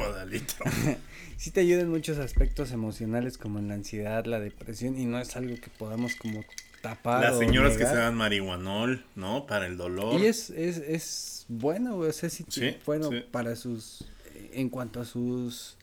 sí 1.37 1.51
te 1.51 1.61
ayuda 1.61 1.81
en 1.83 1.91
muchos 1.91 2.17
aspectos 2.19 2.73
emocionales 2.73 3.37
como 3.37 3.59
en 3.59 3.69
la 3.69 3.75
ansiedad, 3.75 4.25
la 4.25 4.41
depresión 4.41 4.99
y 4.99 5.05
no 5.05 5.19
es 5.21 5.37
algo 5.37 5.57
que 5.57 5.69
podamos 5.79 6.17
como 6.17 6.43
tapar 6.81 7.23
Las 7.23 7.39
señoras 7.39 7.77
que 7.77 7.87
se 7.87 7.95
dan 7.97 8.15
marihuanol, 8.15 9.05
¿no? 9.15 9.47
Para 9.47 9.67
el 9.67 9.77
dolor. 9.77 10.21
Y 10.21 10.27
es, 10.27 10.51
es, 10.51 10.79
es 10.79 11.45
bueno, 11.49 11.97
o 11.97 12.13
sea, 12.13 12.31
sí, 12.31 12.45
Sí, 12.49 12.77
bueno, 12.85 13.11
sí. 13.11 13.25
para 13.31 13.57
sus, 13.57 14.05
en 14.53 14.69
cuanto 14.69 15.01
a 15.01 15.05
sus, 15.05 15.77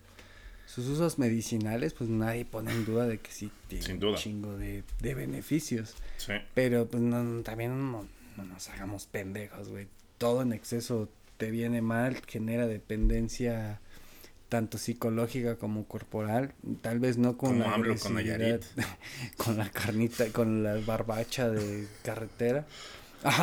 sus 0.65 0.87
usos 0.87 1.19
medicinales, 1.19 1.93
pues 1.93 2.09
nadie 2.09 2.45
pone 2.45 2.71
en 2.71 2.85
duda 2.85 3.05
de 3.07 3.19
que 3.19 3.31
sí 3.31 3.51
tiene 3.67 3.85
Sin 3.85 4.03
un 4.03 4.15
chingo 4.15 4.57
de, 4.57 4.83
de 4.99 5.13
beneficios. 5.15 5.95
Sí. 6.17 6.33
Pero 6.53 6.87
pues 6.87 7.01
no, 7.01 7.41
también 7.43 7.91
no, 7.91 8.07
no 8.37 8.43
nos 8.45 8.69
hagamos 8.69 9.05
pendejos, 9.05 9.69
güey. 9.69 9.87
Todo 10.17 10.41
en 10.41 10.53
exceso 10.53 11.09
te 11.37 11.51
viene 11.51 11.81
mal, 11.81 12.21
genera 12.27 12.67
dependencia 12.67 13.79
tanto 14.53 14.77
psicológica 14.77 15.55
como 15.55 15.87
corporal, 15.87 16.53
tal 16.83 16.99
vez 16.99 17.17
no 17.17 17.37
con 17.37 17.53
Como 17.53 17.63
la 17.63 17.73
AMLO 17.73 17.95
con 17.97 18.13
Nayarit. 18.13 18.61
con 19.37 19.57
la 19.57 19.67
carnita, 19.71 20.27
con 20.27 20.61
la 20.61 20.75
barbacha 20.85 21.49
de 21.49 21.87
carretera. 22.03 22.67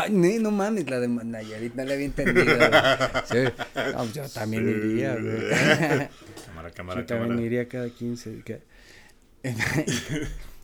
Ne, 0.08 0.38
no 0.38 0.52
mames, 0.52 0.88
la 0.88 1.00
de 1.00 1.08
Nayarit 1.08 1.74
no 1.74 1.84
la 1.84 1.94
había 1.94 2.06
entendido. 2.06 2.44
güey. 2.44 2.70
Sí, 3.28 3.52
no, 3.74 3.98
pues 3.98 4.12
yo 4.14 4.28
también 4.34 4.64
Sí. 4.64 4.70
iría, 4.70 5.16
güey. 5.16 5.48
Cámara, 6.46 6.70
cámara, 6.76 7.00
Yo 7.00 7.06
también 7.06 7.28
cámara. 7.30 7.42
iría 7.42 7.68
cada 7.68 7.90
15. 7.90 8.42
que- 8.44 8.62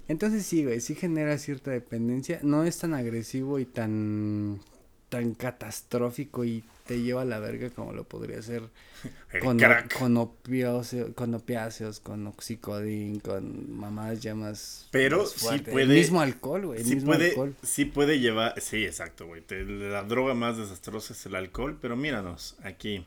Entonces 0.06 0.46
sí, 0.46 0.62
güey, 0.64 0.80
sí 0.80 0.94
genera 0.94 1.36
cierta 1.38 1.72
dependencia. 1.72 2.38
No 2.44 2.62
es 2.62 2.78
tan 2.78 2.94
agresivo 2.94 3.58
y 3.58 3.64
tan 3.64 4.60
tan 5.08 5.34
catastrófico 5.34 6.44
y 6.44 6.62
te 6.86 7.00
lleva 7.02 7.22
a 7.22 7.24
la 7.24 7.38
verga 7.40 7.70
como 7.70 7.92
lo 7.92 8.04
podría 8.04 8.38
El 9.32 9.40
con, 9.40 9.58
con, 9.98 10.16
opiáceos, 10.16 11.14
con 11.14 11.34
opiáceos, 11.34 12.00
con 12.00 12.26
oxicodín, 12.26 13.20
con 13.20 13.76
mamadas 13.78 14.20
ya 14.20 14.34
más 14.34 14.88
Pero 14.90 15.18
más 15.18 15.30
sí 15.32 15.58
puede- 15.58 15.82
El 15.82 15.88
mismo 15.90 16.20
alcohol, 16.20 16.66
güey, 16.66 16.84
sí 16.84 16.94
mismo 16.94 17.12
puede, 17.12 17.28
alcohol. 17.30 17.54
sí 17.62 17.84
puede 17.84 18.18
llevar, 18.20 18.60
sí, 18.60 18.84
exacto, 18.84 19.26
güey. 19.26 19.42
La 19.50 20.02
droga 20.04 20.34
más 20.34 20.56
desastrosa 20.56 21.12
es 21.12 21.26
el 21.26 21.34
alcohol, 21.34 21.78
pero 21.80 21.96
míranos 21.96 22.56
aquí. 22.62 23.04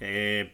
Eh, 0.00 0.52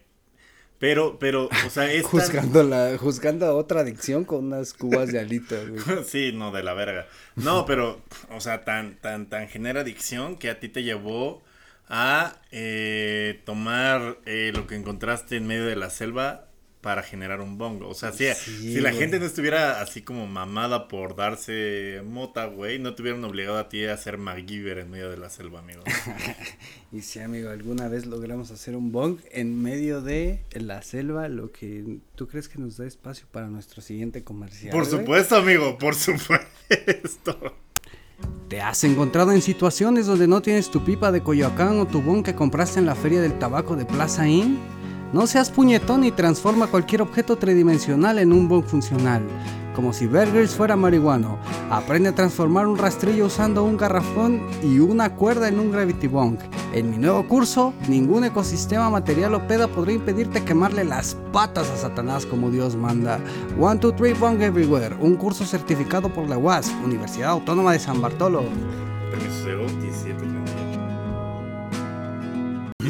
Pero, 0.79 1.19
pero, 1.19 1.49
o 1.67 1.71
sea, 1.71 1.91
es 1.93 2.05
Juzgando, 2.05 2.63
la, 2.63 2.99
juzgando 2.99 3.47
a 3.47 3.55
otra 3.55 3.81
adicción 3.81 4.25
con 4.25 4.45
unas 4.45 4.75
cubas 4.75 5.11
de 5.11 5.19
alita, 5.21 5.57
güey. 5.65 6.05
Sí, 6.05 6.33
no, 6.35 6.53
de 6.53 6.63
la 6.63 6.75
verga. 6.75 7.07
No, 7.35 7.65
pero, 7.65 8.03
o 8.31 8.41
sea, 8.41 8.65
tan, 8.65 8.97
tan, 9.01 9.27
tan 9.31 9.49
genera 9.49 9.81
adicción 9.81 10.37
que 10.37 10.51
a 10.51 10.61
ti 10.61 10.69
te 10.69 10.83
llevó 10.83 11.43
a 11.89 12.41
eh, 12.51 13.41
tomar 13.45 14.19
eh, 14.27 14.53
lo 14.55 14.67
que 14.67 14.75
encontraste 14.77 15.37
en 15.37 15.47
medio 15.47 15.65
de 15.67 15.77
la 15.77 15.91
selva 15.91 16.43
para 16.81 17.03
generar 17.03 17.41
un 17.41 17.59
bongo. 17.59 17.89
O 17.89 17.95
sea, 17.95 18.13
si, 18.13 18.33
Sí, 18.35 18.75
si 18.75 18.81
la 18.81 18.91
güey. 18.91 19.01
gente 19.01 19.19
no 19.19 19.27
estuviera 19.27 19.81
así 19.81 20.03
como 20.03 20.29
mamada 20.29 20.87
por 20.87 21.17
darse 21.17 22.01
mota, 22.05 22.45
güey, 22.47 22.79
no 22.79 22.95
te 22.95 23.03
hubieran 23.03 23.25
obligado 23.25 23.59
a 23.59 23.69
ti 23.69 23.85
a 23.87 23.97
ser 23.97 24.19
MacGyver 24.19 24.79
en 24.79 24.91
medio 24.91 25.11
de 25.11 25.17
la 25.17 25.29
selva, 25.29 25.59
amigo. 25.61 25.83
Y 26.93 27.01
sí, 27.03 27.19
amigo, 27.19 27.51
alguna 27.51 27.89
vez 27.89 28.07
logramos 28.07 28.53
hacer 28.53 28.77
un 28.77 28.93
bong 28.93 29.19
en 29.33 29.61
medio 29.61 30.01
de 30.01 30.45
la 30.53 30.81
selva, 30.83 31.29
lo 31.29 31.51
que 31.51 31.99
tú 32.15 32.29
crees 32.29 32.49
que 32.49 32.59
nos 32.61 32.77
da 32.77 32.87
espacio 32.87 33.27
para 33.33 33.49
nuestro 33.49 33.83
siguiente 33.83 34.23
comercial. 34.23 34.71
por 34.73 34.87
güey? 34.89 35.01
supuesto, 35.01 35.37
amigo, 35.37 35.79
por 35.79 35.95
supuesto. 35.97 37.57
¿Te 38.49 38.61
has 38.61 38.85
encontrado 38.85 39.33
en 39.33 39.43
situaciones 39.43 40.07
donde 40.07 40.29
no 40.29 40.41
tienes 40.41 40.71
tu 40.71 40.85
pipa 40.85 41.11
de 41.11 41.23
Coyoacán 41.23 41.81
o 41.81 41.87
tu 41.87 42.01
bon 42.01 42.23
que 42.23 42.37
compraste 42.37 42.79
en 42.79 42.87
la 42.87 42.95
feria 42.95 43.21
del 43.21 43.39
tabaco 43.39 43.75
de 43.75 43.85
Plaza 43.85 44.29
Inn? 44.29 44.59
No 45.13 45.27
seas 45.27 45.51
puñetón 45.51 46.03
y 46.05 46.11
transforma 46.11 46.67
cualquier 46.67 47.01
objeto 47.01 47.37
tridimensional 47.37 48.19
en 48.19 48.33
un 48.33 48.49
bong 48.49 48.65
funcional, 48.65 49.23
como 49.75 49.93
si 49.93 50.07
Burgers 50.09 50.55
fuera 50.55 50.75
marihuano. 50.75 51.39
Aprende 51.71 52.09
a 52.09 52.15
transformar 52.15 52.67
un 52.67 52.77
rastrillo 52.77 53.27
usando 53.27 53.63
un 53.63 53.77
garrafón 53.77 54.43
y 54.65 54.81
una 54.81 55.15
cuerda 55.15 55.47
en 55.47 55.61
un 55.61 55.71
Gravity 55.71 56.09
Bong. 56.09 56.39
En 56.75 56.91
mi 56.91 56.99
nuevo 56.99 57.27
curso, 57.29 57.73
ningún 57.89 58.25
ecosistema 58.25 58.91
material 58.91 59.35
o 59.35 59.47
peda 59.47 59.69
podrá 59.69 59.93
impedirte 59.93 60.45
quemarle 60.45 60.85
las 60.85 61.17
patas 61.33 61.71
a 61.71 61.77
Satanás 61.77 62.27
como 62.27 62.51
Dios 62.51 62.75
manda. 62.75 63.21
One, 63.61 63.79
two, 63.79 63.93
three, 63.93 64.13
bong 64.13 64.43
everywhere. 64.43 64.97
Un 65.01 65.15
curso 65.15 65.45
certificado 65.45 66.13
por 66.13 66.29
la 66.29 66.37
UAS, 66.37 66.73
Universidad 66.85 67.31
Autónoma 67.31 67.73
de 67.73 67.79
San 67.79 68.03
Bartolo. 68.03 68.43
Permiso 69.11 69.41
cero, 69.45 69.67
17, 69.81 70.19
38. 70.19 70.86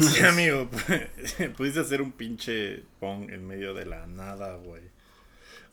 Sí, 0.01 0.23
amigo, 0.23 0.69
pudiste 1.57 1.79
hacer 1.79 2.01
un 2.01 2.11
pinche 2.11 2.83
pong 2.99 3.29
en 3.29 3.47
medio 3.47 3.73
de 3.73 3.85
la 3.85 4.05
nada, 4.07 4.55
güey. 4.55 4.81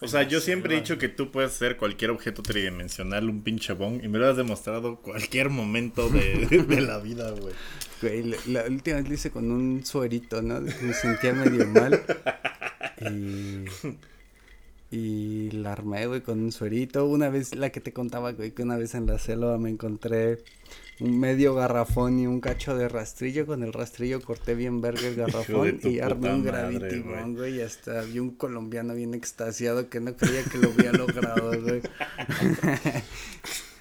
O 0.00 0.08
sea, 0.08 0.22
yo 0.24 0.40
siempre 0.40 0.74
he 0.74 0.80
dicho 0.80 0.98
que 0.98 1.08
tú 1.08 1.30
puedes 1.30 1.52
hacer 1.52 1.76
cualquier 1.76 2.10
objeto 2.10 2.42
tridimensional, 2.42 3.28
un 3.30 3.42
pinche 3.42 3.72
bong, 3.72 4.02
y 4.04 4.08
me 4.08 4.18
lo 4.18 4.28
has 4.28 4.36
demostrado 4.36 4.96
cualquier 4.96 5.50
momento 5.50 6.08
de, 6.10 6.46
de 6.68 6.80
la 6.80 6.98
vida, 6.98 7.30
güey. 7.30 7.54
Güey, 8.02 8.22
la, 8.24 8.36
la 8.46 8.64
última 8.64 8.96
vez 8.96 9.08
lo 9.08 9.14
hice 9.14 9.30
con 9.30 9.50
un 9.50 9.84
suerito, 9.86 10.42
¿no? 10.42 10.60
Me 10.60 10.92
sentía 10.92 11.32
medio 11.32 11.66
mal. 11.68 12.02
Y. 13.00 13.64
Y 14.90 15.50
la 15.50 15.72
armé, 15.72 16.06
güey, 16.06 16.20
con 16.20 16.38
un 16.40 16.52
suerito. 16.52 17.06
Una 17.06 17.28
vez, 17.28 17.54
la 17.56 17.70
que 17.70 17.80
te 17.80 17.92
contaba, 17.92 18.32
güey, 18.32 18.52
que 18.52 18.62
una 18.62 18.76
vez 18.76 18.94
en 18.94 19.06
la 19.06 19.18
selva 19.18 19.58
me 19.58 19.70
encontré 19.70 20.44
un 21.00 21.18
medio 21.18 21.54
garrafón 21.54 22.20
y 22.20 22.26
un 22.26 22.40
cacho 22.40 22.76
de 22.76 22.88
rastrillo. 22.88 23.46
Con 23.46 23.62
el 23.62 23.72
rastrillo 23.72 24.20
corté 24.20 24.54
bien 24.54 24.80
verga 24.80 25.06
el 25.06 25.14
garrafón 25.16 25.80
y 25.82 26.00
armé 26.00 26.32
un 26.32 26.44
gravity 26.44 27.00
bong, 27.00 27.36
güey. 27.36 27.56
Y 27.56 27.60
hasta 27.62 28.02
vi 28.02 28.18
un 28.18 28.30
colombiano 28.30 28.94
bien 28.94 29.14
extasiado 29.14 29.88
que 29.88 30.00
no 30.00 30.16
creía 30.16 30.44
que 30.44 30.58
lo 30.58 30.70
había 30.70 30.92
logrado, 30.92 31.60
güey. 31.60 31.82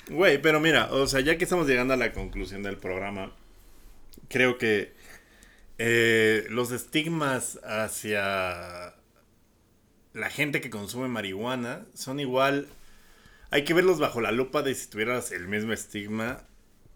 Güey, 0.10 0.42
pero 0.42 0.60
mira, 0.60 0.92
o 0.92 1.08
sea, 1.08 1.22
ya 1.22 1.38
que 1.38 1.46
estamos 1.46 1.66
llegando 1.66 1.94
a 1.94 1.98
la 1.98 2.12
conclusión 2.12 2.62
del 2.62 2.76
programa, 2.76 3.32
creo 4.28 4.58
que 4.58 4.92
eh, 5.78 6.46
los 6.50 6.72
estigmas 6.72 7.58
hacia 7.64 8.96
la 10.14 10.30
gente 10.30 10.60
que 10.60 10.70
consume 10.70 11.08
marihuana 11.08 11.86
son 11.94 12.20
igual. 12.20 12.68
Hay 13.50 13.64
que 13.64 13.74
verlos 13.74 14.00
bajo 14.00 14.20
la 14.20 14.32
lupa 14.32 14.62
de 14.62 14.76
si 14.76 14.90
tuvieras 14.90 15.32
el 15.32 15.48
mismo 15.48 15.72
estigma 15.72 16.44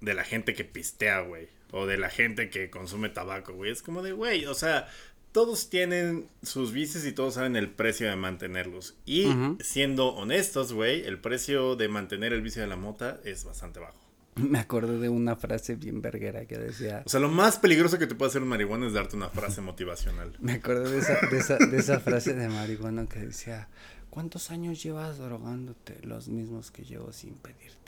de 0.02 0.14
la 0.14 0.24
gente 0.24 0.53
que 0.53 0.64
pistea, 0.64 1.22
güey. 1.22 1.48
O 1.72 1.86
de 1.86 1.98
la 1.98 2.10
gente 2.10 2.49
que 2.49 2.69
consume 2.69 3.10
tabaco, 3.10 3.53
güey. 3.53 3.72
Es 3.72 3.82
como 3.82 4.02
de, 4.02 4.14
güey, 4.14 4.45
o 4.45 4.53
sea, 4.53 4.88
todos 5.32 5.69
tienen 5.69 6.30
sus 6.41 6.72
vicios 6.72 7.06
y 7.06 7.11
todos 7.11 7.36
saben 7.36 7.56
el 7.56 7.69
precio 7.69 8.10
de 8.10 8.15
mantenerlos. 8.15 8.95
Y 9.06 9.28
siendo 9.60 10.07
honestos, 10.15 10.74
güey, 10.74 11.06
el 11.06 11.19
precio 11.19 11.76
de 11.76 11.90
mantener 11.90 12.34
el 12.34 12.41
vicio 12.41 12.61
de 12.61 12.68
la 12.68 12.78
mota 12.78 13.19
es 13.24 13.44
bastante 13.44 13.80
bajo. 13.80 13.99
Me 14.36 14.60
acordé 14.60 14.99
de 14.99 15.10
una 15.10 15.36
frase 15.36 15.76
bien 15.76 16.02
verguera 16.02 16.45
que 16.45 16.57
decía. 16.57 17.02
O 17.06 17.10
sea, 17.10 17.19
lo 17.19 17.30
más 17.30 17.57
peligroso 17.57 17.98
que 17.98 18.06
te 18.06 18.15
puede 18.15 18.30
hacer 18.30 18.44
un 18.44 18.48
marihuana 18.48 18.88
es 18.88 18.94
darte 18.94 19.15
una 19.15 19.30
frase 19.30 19.61
motivacional. 19.61 20.34
Me 20.40 20.53
acordé 20.53 20.91
de 20.91 20.99
esa, 20.99 21.19
de 21.28 21.38
esa, 21.38 21.57
de 21.57 21.78
esa 21.78 21.99
frase 21.99 22.34
de 22.34 22.48
marihuana 22.48 23.07
que 23.07 23.19
decía, 23.19 23.68
¿cuántos 24.10 24.52
años 24.52 24.82
llevas 24.82 25.18
drogándote? 25.18 25.98
Los 26.03 26.28
mismos 26.30 26.69
que 26.72 26.84
llevo 26.84 27.11
sin 27.14 27.34
pedirte. 27.34 27.87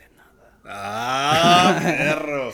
¡Ah, 0.65 1.79
perro! 1.81 2.51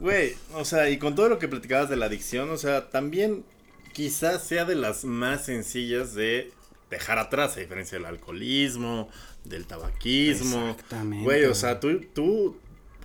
Güey, 0.00 0.34
o 0.54 0.64
sea, 0.64 0.90
y 0.90 0.98
con 0.98 1.14
todo 1.14 1.28
lo 1.28 1.38
que 1.38 1.48
platicabas 1.48 1.88
de 1.88 1.96
la 1.96 2.06
adicción, 2.06 2.50
o 2.50 2.56
sea, 2.56 2.90
también 2.90 3.44
quizás 3.92 4.44
sea 4.44 4.64
de 4.64 4.74
las 4.74 5.04
más 5.04 5.46
sencillas 5.46 6.14
de 6.14 6.52
dejar 6.90 7.18
atrás, 7.18 7.56
a 7.56 7.60
diferencia 7.60 7.98
del 7.98 8.06
alcoholismo, 8.06 9.08
del 9.44 9.66
tabaquismo. 9.66 10.70
Exactamente, 10.70 11.24
Güey, 11.24 11.44
o 11.44 11.54
sea, 11.54 11.80
tú, 11.80 12.00
tú, 12.12 12.56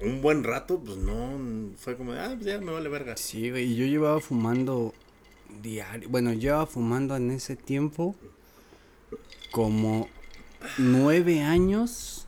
un 0.02 0.22
buen 0.22 0.44
rato, 0.44 0.80
pues 0.80 0.98
no, 0.98 1.40
fue 1.78 1.95
como, 1.95 2.14
ah, 2.14 2.36
ya 2.40 2.60
me 2.60 2.72
vale 2.72 2.90
verga. 2.90 3.15
Sí, 3.18 3.49
güey, 3.49 3.72
y 3.72 3.76
yo 3.76 3.86
llevaba 3.86 4.19
fumando 4.19 4.94
diario, 5.61 6.10
bueno, 6.10 6.34
llevaba 6.34 6.65
fumando 6.65 7.15
en 7.15 7.32
ese 7.32 7.56
tiempo 7.56 8.15
como 9.52 10.07
nueve 10.78 11.41
años 11.41 12.20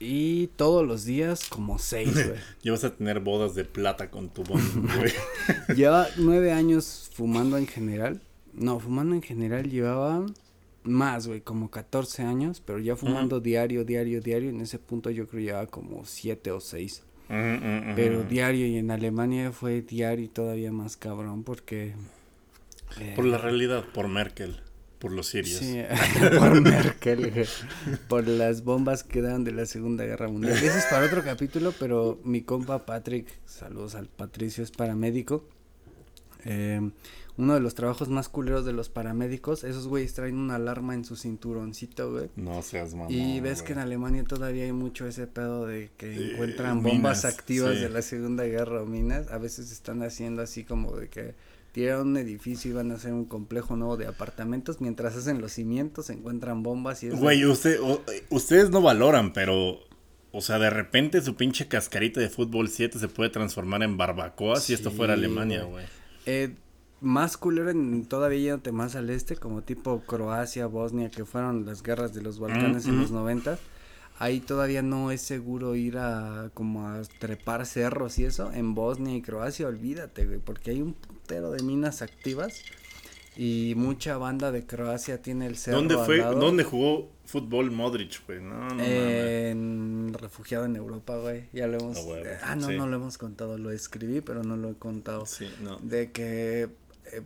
y 0.00 0.48
todos 0.56 0.86
los 0.86 1.04
días 1.04 1.48
como 1.48 1.78
seis, 1.78 2.12
güey. 2.26 2.38
Ya 2.62 2.72
vas 2.72 2.84
a 2.84 2.94
tener 2.94 3.20
bodas 3.20 3.54
de 3.54 3.64
plata 3.64 4.10
con 4.10 4.28
tu 4.28 4.42
bon, 4.44 4.60
güey. 4.98 5.12
Llevaba 5.76 6.08
nueve 6.16 6.52
años 6.52 7.10
fumando 7.14 7.56
en 7.56 7.66
general. 7.66 8.20
No, 8.54 8.80
fumando 8.80 9.14
en 9.14 9.22
general 9.22 9.70
llevaba 9.70 10.26
más, 10.82 11.26
güey, 11.26 11.40
como 11.40 11.70
14 11.70 12.22
años, 12.22 12.62
pero 12.64 12.78
ya 12.78 12.96
fumando 12.96 13.40
diario, 13.40 13.84
diario, 13.84 14.20
diario. 14.20 14.50
En 14.50 14.60
ese 14.60 14.78
punto 14.78 15.10
yo 15.10 15.26
creo 15.28 15.42
llevaba 15.42 15.66
como 15.66 16.04
siete 16.06 16.50
o 16.50 16.60
seis. 16.60 17.02
Pero 17.28 18.22
diario 18.24 18.66
y 18.66 18.78
en 18.78 18.90
Alemania 18.90 19.52
fue 19.52 19.82
diario 19.82 20.24
y 20.24 20.28
todavía 20.28 20.72
más 20.72 20.96
cabrón 20.96 21.42
porque... 21.44 21.92
eh, 22.98 23.12
Por 23.14 23.26
la 23.26 23.36
realidad, 23.36 23.84
por 23.92 24.08
Merkel, 24.08 24.60
por 24.98 25.12
los 25.12 25.28
sirios. 25.28 25.58
Sí, 25.60 25.80
por 26.38 26.60
Merkel, 26.60 27.46
por 28.08 28.26
las 28.26 28.64
bombas 28.64 29.04
que 29.04 29.22
dan 29.22 29.44
de 29.44 29.52
la 29.52 29.66
Segunda 29.66 30.04
Guerra 30.04 30.28
Mundial. 30.28 30.56
Eso 30.56 30.78
es 30.78 30.86
para 30.86 31.06
otro 31.06 31.22
capítulo, 31.22 31.72
pero 31.78 32.18
mi 32.24 32.42
compa 32.42 32.84
Patrick, 32.86 33.26
saludos 33.46 33.94
al 33.94 34.06
Patricio, 34.08 34.64
es 34.64 34.70
paramédico. 34.70 35.44
Eh, 36.44 36.90
uno 37.36 37.54
de 37.54 37.60
los 37.60 37.74
trabajos 37.76 38.08
más 38.08 38.28
culeros 38.28 38.64
de 38.64 38.72
los 38.72 38.88
paramédicos, 38.88 39.62
esos 39.62 39.86
güeyes 39.86 40.12
traen 40.14 40.36
una 40.36 40.56
alarma 40.56 40.94
en 40.94 41.04
su 41.04 41.14
cinturoncito, 41.14 42.10
güey. 42.10 42.30
No 42.34 42.60
seas 42.62 42.94
mamón. 42.94 43.12
Y 43.12 43.38
ves 43.40 43.62
que 43.62 43.74
en. 43.74 43.78
Alemania 43.78 44.24
todavía 44.24 44.64
hay 44.64 44.72
mucho 44.72 45.06
ese 45.06 45.28
pedo 45.28 45.64
de 45.64 45.90
que 45.96 46.10
Eh, 46.16 46.32
encuentran 46.32 46.78
minas, 46.78 46.92
bombas 46.92 47.24
activas 47.24 47.76
sí. 47.76 47.80
de 47.82 47.90
la 47.90 48.02
Segunda 48.02 48.42
Guerra 48.42 48.82
o 48.82 48.86
minas. 48.86 49.28
A 49.30 49.38
veces 49.38 49.70
están 49.70 50.02
haciendo 50.02 50.42
así 50.42 50.64
como 50.64 50.96
de 50.96 51.08
que 51.08 51.34
tiraron 51.72 52.08
un 52.08 52.16
edificio 52.16 52.70
y 52.70 52.74
van 52.74 52.90
a 52.90 52.94
hacer 52.94 53.12
un 53.12 53.24
complejo 53.24 53.76
nuevo 53.76 53.96
de 53.96 54.06
apartamentos. 54.06 54.80
Mientras 54.80 55.16
hacen 55.16 55.40
los 55.40 55.52
cimientos, 55.52 56.10
encuentran 56.10 56.62
bombas 56.62 57.02
y 57.02 57.08
es 57.08 57.12
de- 57.14 57.18
Güey, 57.20 57.44
usted, 57.44 57.80
o- 57.80 58.02
ustedes 58.30 58.70
no 58.70 58.80
valoran, 58.82 59.32
pero. 59.32 59.80
O 60.30 60.42
sea, 60.42 60.58
de 60.58 60.68
repente 60.68 61.22
su 61.22 61.36
pinche 61.36 61.68
cascarita 61.68 62.20
de 62.20 62.28
fútbol 62.28 62.68
7 62.68 62.98
se 62.98 63.08
puede 63.08 63.30
transformar 63.30 63.82
en 63.82 63.96
barbacoa 63.96 64.60
si 64.60 64.74
esto 64.74 64.90
fuera 64.90 65.14
Alemania, 65.14 65.64
güey. 65.64 65.86
Eh, 66.26 66.54
más 67.00 67.38
culero 67.38 67.70
en 67.70 68.04
todavía 68.04 68.38
yéndote 68.38 68.70
más 68.72 68.94
al 68.94 69.08
este, 69.08 69.36
como 69.36 69.62
tipo 69.62 70.02
Croacia, 70.02 70.66
Bosnia, 70.66 71.10
que 71.10 71.24
fueron 71.24 71.64
las 71.64 71.82
guerras 71.82 72.12
de 72.12 72.20
los 72.20 72.38
Balcanes 72.40 72.84
en 72.86 72.98
Mm, 72.98 73.00
los 73.00 73.10
noventas. 73.10 73.58
Ahí 74.20 74.40
todavía 74.40 74.82
no 74.82 75.12
es 75.12 75.20
seguro 75.22 75.76
ir 75.76 75.96
a 75.98 76.50
como 76.54 76.88
a 76.88 77.00
trepar 77.20 77.64
cerros 77.66 78.18
y 78.18 78.24
eso. 78.24 78.52
En 78.52 78.74
Bosnia 78.74 79.14
y 79.16 79.22
Croacia, 79.22 79.66
olvídate, 79.68 80.26
güey, 80.26 80.38
porque 80.40 80.72
hay 80.72 80.82
un 80.82 80.92
putero 80.94 81.52
de 81.52 81.62
minas 81.62 82.02
activas 82.02 82.62
y 83.36 83.74
mucha 83.76 84.16
banda 84.18 84.50
de 84.50 84.66
Croacia 84.66 85.22
tiene 85.22 85.46
el 85.46 85.56
cerro 85.56 85.76
¿Dónde 85.78 85.94
al 85.94 86.04
fue? 86.04 86.16
lado. 86.18 86.40
¿Dónde 86.40 86.64
jugó 86.64 87.12
fútbol 87.26 87.70
Modric, 87.70 88.26
güey? 88.26 88.40
No, 88.40 88.54
no 88.58 88.74
mames. 88.74 88.82
En 88.82 90.12
refugiado 90.18 90.64
en 90.64 90.74
Europa, 90.74 91.16
güey. 91.18 91.44
Ya 91.52 91.68
lo 91.68 91.78
hemos. 91.78 91.98
Ah, 91.98 92.38
ah, 92.42 92.56
no, 92.56 92.66
sí. 92.68 92.76
no 92.76 92.88
lo 92.88 92.96
hemos 92.96 93.18
contado. 93.18 93.56
Lo 93.56 93.70
escribí, 93.70 94.20
pero 94.20 94.42
no 94.42 94.56
lo 94.56 94.70
he 94.70 94.74
contado. 94.74 95.26
Sí, 95.26 95.48
no. 95.62 95.76
de 95.78 96.10
que 96.10 96.62
eh, 97.12 97.22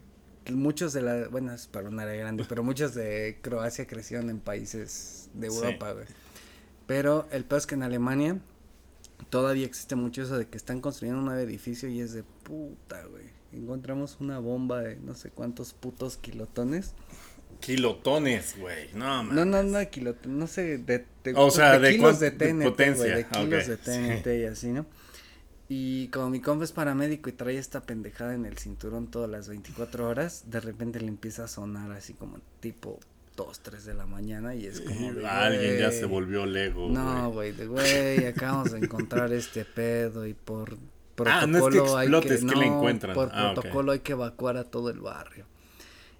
muchos 0.52 0.92
de 0.92 1.00
la, 1.00 1.28
bueno, 1.28 1.54
es 1.54 1.68
para 1.68 1.88
un 1.88 1.98
área 1.98 2.16
grande, 2.16 2.44
pero 2.46 2.62
muchos 2.62 2.94
de 2.94 3.38
Croacia 3.40 3.86
crecieron 3.86 4.28
en 4.28 4.40
países 4.40 5.30
de 5.32 5.48
Sí. 5.48 5.56
Europa, 5.56 5.92
güey. 5.94 6.04
Pero 6.92 7.26
el 7.30 7.44
peor 7.46 7.58
es 7.60 7.66
que 7.66 7.74
en 7.74 7.84
Alemania 7.84 8.38
todavía 9.30 9.64
existe 9.64 9.96
mucho 9.96 10.20
eso 10.22 10.36
de 10.36 10.46
que 10.46 10.58
están 10.58 10.82
construyendo 10.82 11.20
un 11.20 11.24
nuevo 11.24 11.40
edificio 11.40 11.88
y 11.88 12.00
es 12.02 12.12
de 12.12 12.22
puta, 12.22 13.02
güey. 13.06 13.24
Encontramos 13.50 14.18
una 14.20 14.38
bomba 14.40 14.80
de 14.82 14.96
no 14.96 15.14
sé 15.14 15.30
cuántos 15.30 15.72
putos 15.72 16.18
kilotones. 16.18 16.92
Kilotones, 17.60 18.56
güey. 18.58 18.92
No, 18.92 19.22
No, 19.22 19.46
no, 19.46 19.62
no, 19.62 19.88
kilotones, 19.90 20.36
no 20.38 20.46
sé, 20.46 20.76
de, 20.76 21.06
de- 21.24 21.32
O 21.34 21.50
sea, 21.50 21.78
de 21.78 21.92
kilos 21.92 22.18
cuán- 22.18 22.20
de 22.20 22.30
de 22.30 22.36
TNT, 22.36 22.56
güey, 22.58 22.70
potencia. 22.70 23.16
de 23.16 23.26
kilos 23.26 23.66
de 23.68 23.76
TNT 23.78 24.26
y 24.40 24.44
así, 24.44 24.68
¿no? 24.72 24.84
Y 25.70 26.08
como 26.08 26.28
mi 26.28 26.40
compa 26.40 26.64
es 26.64 26.72
paramédico 26.72 27.30
y 27.30 27.32
trae 27.32 27.56
esta 27.56 27.80
pendejada 27.80 28.34
en 28.34 28.44
el 28.44 28.58
cinturón 28.58 29.10
todas 29.10 29.30
las 29.30 29.48
24 29.48 30.06
horas, 30.06 30.44
de 30.50 30.60
repente 30.60 31.00
le 31.00 31.06
empieza 31.08 31.44
a 31.44 31.48
sonar 31.48 31.90
así 31.92 32.12
como 32.12 32.38
tipo 32.60 33.00
2, 33.36 33.60
3 33.60 33.84
de 33.84 33.94
la 33.94 34.06
mañana 34.06 34.54
y 34.54 34.66
es 34.66 34.80
como 34.80 35.12
de, 35.12 35.26
Alguien 35.26 35.78
ya 35.78 35.90
se 35.90 36.04
volvió 36.06 36.46
Lego. 36.46 36.88
No, 36.88 37.30
güey. 37.32 37.52
de 37.52 37.66
güey, 37.66 38.26
acabamos 38.26 38.72
de 38.72 38.78
encontrar 38.78 39.32
este 39.32 39.64
pedo 39.64 40.26
y 40.26 40.34
por 40.34 40.76
protocolo 41.14 41.40
Ah, 41.42 41.46
no 41.46 41.68
es 41.68 41.74
que 41.74 41.96
hay 41.96 42.20
que 42.20 42.34
es 42.34 42.40
que 42.44 42.54
le 42.56 42.66
no, 42.68 42.76
encuentran. 42.76 43.14
por 43.14 43.30
Ah, 43.32 43.52
protocolo 43.54 43.92
hay 43.92 44.00
que 44.00 44.12
evacuar 44.12 44.56
a 44.56 44.64
todo 44.64 44.90
el 44.90 45.00
barrio. 45.00 45.46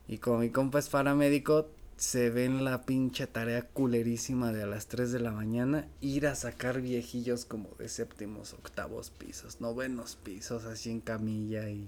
Y 0.09 0.19
como 0.19 0.39
mi 0.39 0.51
compa 0.51 0.79
es 0.79 0.89
paramédico, 0.89 1.69
se 1.97 2.31
ve 2.31 2.47
en 2.47 2.65
la 2.65 2.83
pinche 2.83 3.27
tarea 3.27 3.63
culerísima 3.63 4.53
de 4.53 4.65
a 4.65 4.67
las 4.67 4.87
3 4.89 5.13
de 5.13 5.21
la 5.21 5.31
mañana 5.31 5.87
ir 6.01 6.27
a 6.27 6.35
sacar 6.35 6.81
viejillos 6.81 7.45
como 7.45 7.71
de 7.79 7.89
séptimos, 7.89 8.55
octavos 8.55 9.11
pisos, 9.11 9.61
novenos 9.61 10.17
pisos, 10.17 10.65
así 10.65 10.91
en 10.91 11.01
camilla 11.01 11.71
y 11.71 11.87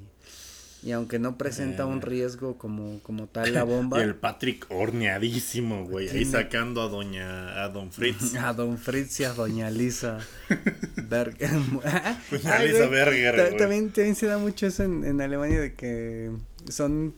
y 0.85 0.93
aunque 0.93 1.19
no 1.19 1.39
presenta 1.39 1.87
un 1.87 2.03
riesgo 2.03 2.59
como 2.59 3.01
como 3.03 3.27
tal 3.27 3.55
la 3.55 3.65
bomba. 3.65 3.99
Y 4.01 4.03
el 4.03 4.15
Patrick 4.15 4.67
horneadísimo, 4.69 5.87
güey. 5.87 6.11
Ahí 6.11 6.27
sacando 6.27 6.83
a 6.83 6.89
doña, 6.89 7.65
a 7.65 7.71
don 7.71 7.91
Fritz. 7.91 8.35
A 8.45 8.53
don 8.53 8.77
Fritz 8.77 9.21
y 9.21 9.25
a 9.25 9.33
doña 9.33 9.71
Lisa 9.71 10.19
Berger. 11.09 11.51
Doña 11.51 12.57
Ay, 12.57 12.69
Lisa 12.69 12.87
Berger, 12.87 13.35
güey. 13.35 13.57
También, 13.57 13.91
también 13.91 14.15
se 14.15 14.27
da 14.27 14.37
mucho 14.37 14.67
eso 14.67 14.83
en, 14.83 15.05
en 15.05 15.23
Alemania 15.23 15.61
de 15.61 15.73
que 15.73 16.31
son 16.69 17.15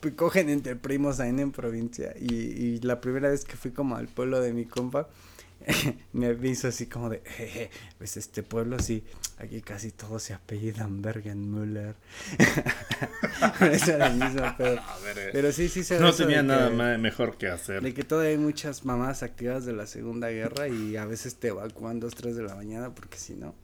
pues, 0.00 0.14
cogen 0.14 0.48
entre 0.48 0.74
primos 0.74 1.20
ahí 1.20 1.30
en 1.30 1.52
provincia 1.52 2.14
y, 2.18 2.34
y 2.34 2.80
la 2.80 3.00
primera 3.00 3.28
vez 3.28 3.44
que 3.44 3.56
fui 3.56 3.70
como 3.70 3.96
al 3.96 4.08
pueblo 4.08 4.40
de 4.40 4.52
mi 4.52 4.64
compa 4.64 5.08
me 6.12 6.26
aviso 6.28 6.68
así 6.68 6.86
como 6.86 7.10
de 7.10 7.20
jeje, 7.24 7.70
pues 7.98 8.16
este 8.16 8.42
pueblo 8.42 8.78
sí 8.78 9.04
aquí 9.38 9.60
casi 9.60 9.90
todos 9.90 10.22
se 10.22 10.32
apellidan 10.34 11.02
Bergenmüller 11.02 11.94
eso 13.72 13.92
era 13.92 14.06
el 14.08 14.14
mismo 14.18 14.56
pedo. 14.56 14.78
Eh, 15.18 15.30
pero 15.32 15.50
sí 15.52 15.68
sí 15.68 15.82
se 15.84 15.98
no 15.98 16.12
tenía 16.12 16.42
nada 16.42 16.68
que- 16.70 16.98
mejor 16.98 17.36
que 17.38 17.48
hacer. 17.48 17.82
de 17.82 17.94
que 17.94 18.04
todavía 18.04 18.30
hay 18.32 18.38
muchas 18.38 18.84
mamás 18.84 19.22
activas 19.22 19.64
de 19.64 19.72
la 19.72 19.86
Segunda 19.86 20.28
Guerra 20.28 20.68
y 20.68 20.96
a 20.96 21.06
veces 21.06 21.36
te 21.36 21.48
evacúan 21.48 21.98
dos, 21.98 22.14
tres 22.14 22.36
de 22.36 22.42
la 22.42 22.54
mañana 22.54 22.94
porque 22.94 23.16
si 23.18 23.34
no, 23.34 23.54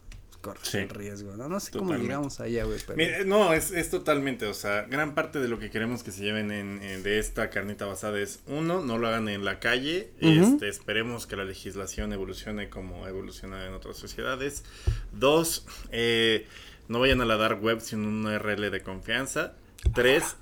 corres 0.44 0.68
Sí. 0.68 0.78
el 0.78 0.88
riesgo, 0.90 1.36
¿no? 1.36 1.48
No 1.48 1.58
sé 1.58 1.72
cómo 1.72 1.94
llegamos 1.96 2.38
allá, 2.38 2.64
güey, 2.64 2.78
pero... 2.86 3.24
No, 3.24 3.52
es, 3.52 3.72
es 3.72 3.90
totalmente, 3.90 4.46
o 4.46 4.54
sea, 4.54 4.82
gran 4.82 5.14
parte 5.16 5.40
de 5.40 5.48
lo 5.48 5.58
que 5.58 5.70
queremos 5.70 6.02
que 6.04 6.12
se 6.12 6.22
lleven 6.22 6.52
en, 6.52 6.80
en- 6.82 7.02
de 7.02 7.18
esta 7.18 7.50
carnita 7.50 7.86
basada 7.86 8.20
es, 8.20 8.40
uno, 8.46 8.82
no 8.82 8.98
lo 8.98 9.08
hagan 9.08 9.28
en 9.28 9.44
la 9.44 9.58
calle, 9.58 10.10
este, 10.20 10.68
esperemos 10.68 11.26
que 11.26 11.34
la 11.36 11.44
legislación 11.44 12.12
evolucione 12.12 12.68
como 12.68 13.08
evoluciona 13.08 13.66
en 13.66 13.72
otras 13.72 13.96
sociedades. 13.96 14.62
Dos, 15.12 15.66
eh, 15.90 16.46
no 16.88 17.00
vayan 17.00 17.20
a 17.22 17.24
la 17.24 17.36
dark 17.36 17.62
web 17.64 17.80
sin 17.80 18.04
un 18.04 18.24
URL 18.26 18.70
de 18.70 18.82
confianza. 18.82 19.54
Tres, 19.94 20.36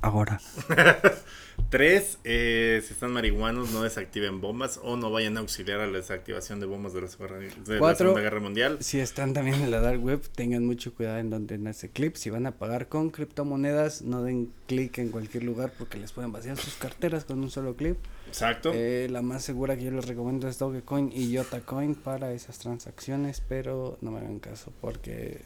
Ahora. 0.00 0.40
tres, 1.70 2.18
eh, 2.24 2.82
si 2.86 2.92
están 2.92 3.12
marihuanos, 3.12 3.70
no 3.72 3.82
desactiven 3.82 4.40
bombas 4.40 4.78
o 4.82 4.96
no 4.96 5.10
vayan 5.10 5.36
a 5.36 5.40
auxiliar 5.40 5.80
a 5.80 5.86
la 5.86 5.98
desactivación 5.98 6.60
de 6.60 6.66
bombas 6.66 6.92
de 6.92 7.00
la, 7.02 7.08
Segunda- 7.08 8.12
la 8.14 8.20
Guerra 8.20 8.40
Mundial. 8.40 8.78
Si 8.80 9.00
están 9.00 9.32
también 9.32 9.62
en 9.62 9.70
la 9.70 9.80
dark 9.80 10.02
web, 10.02 10.20
tengan 10.34 10.64
mucho 10.66 10.94
cuidado 10.94 11.18
en 11.18 11.30
donde 11.30 11.58
ese 11.70 11.88
clip. 11.90 12.16
Si 12.16 12.28
van 12.30 12.46
a 12.46 12.52
pagar 12.52 12.88
con 12.88 13.10
criptomonedas, 13.10 14.02
no 14.02 14.22
den 14.22 14.52
clic 14.66 14.98
en 14.98 15.08
cualquier 15.10 15.44
lugar 15.44 15.72
porque 15.78 15.98
les 15.98 16.12
pueden 16.12 16.32
vaciar 16.32 16.56
sus 16.56 16.74
carteras 16.74 17.24
con 17.24 17.38
un 17.40 17.50
solo 17.50 17.76
clip. 17.76 17.96
Exacto. 18.28 18.72
Eh, 18.74 19.08
la 19.10 19.22
más 19.22 19.42
segura 19.44 19.76
que 19.76 19.84
yo 19.84 19.90
les 19.90 20.06
recomiendo 20.06 20.48
es 20.48 20.58
Dogecoin 20.58 21.10
y 21.14 21.30
Yotacoin 21.30 21.94
para 21.94 22.32
esas 22.32 22.58
transacciones, 22.58 23.42
pero 23.48 23.98
no 24.00 24.10
me 24.10 24.20
hagan 24.20 24.38
caso 24.38 24.72
porque 24.80 25.42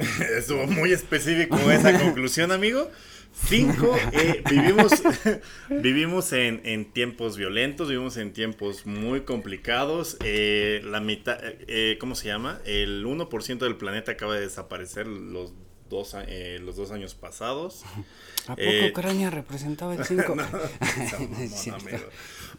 Estuvo 0.38 0.66
muy 0.66 0.92
específico 0.92 1.56
esa 1.70 1.98
conclusión, 1.98 2.52
amigo. 2.52 2.90
Cinco, 3.32 3.96
eh, 4.12 4.42
vivimos, 4.50 4.90
vivimos 5.68 6.32
en, 6.32 6.60
en 6.64 6.92
tiempos 6.92 7.36
violentos, 7.36 7.88
vivimos 7.88 8.16
en 8.16 8.32
tiempos 8.32 8.86
muy 8.86 9.20
complicados. 9.20 10.16
eh, 10.24 10.80
la 10.84 11.00
mitad, 11.00 11.38
eh, 11.42 11.96
¿cómo 12.00 12.16
se 12.16 12.26
llama? 12.26 12.60
El 12.64 13.04
1% 13.06 13.58
del 13.58 13.76
planeta 13.76 14.12
acaba 14.12 14.34
de 14.34 14.40
desaparecer 14.40 15.06
los 15.06 15.52
dos, 15.88 16.16
los 16.60 16.76
dos 16.76 16.90
años 16.90 17.14
pasados. 17.14 17.84
¿A 18.48 18.56
poco 18.56 18.86
Ucrania 18.90 19.30
representaba 19.30 19.94
el 19.94 20.04
5? 20.04 20.36
Esa 20.96 21.18
mamona, 21.20 21.76
amigo. 21.76 22.08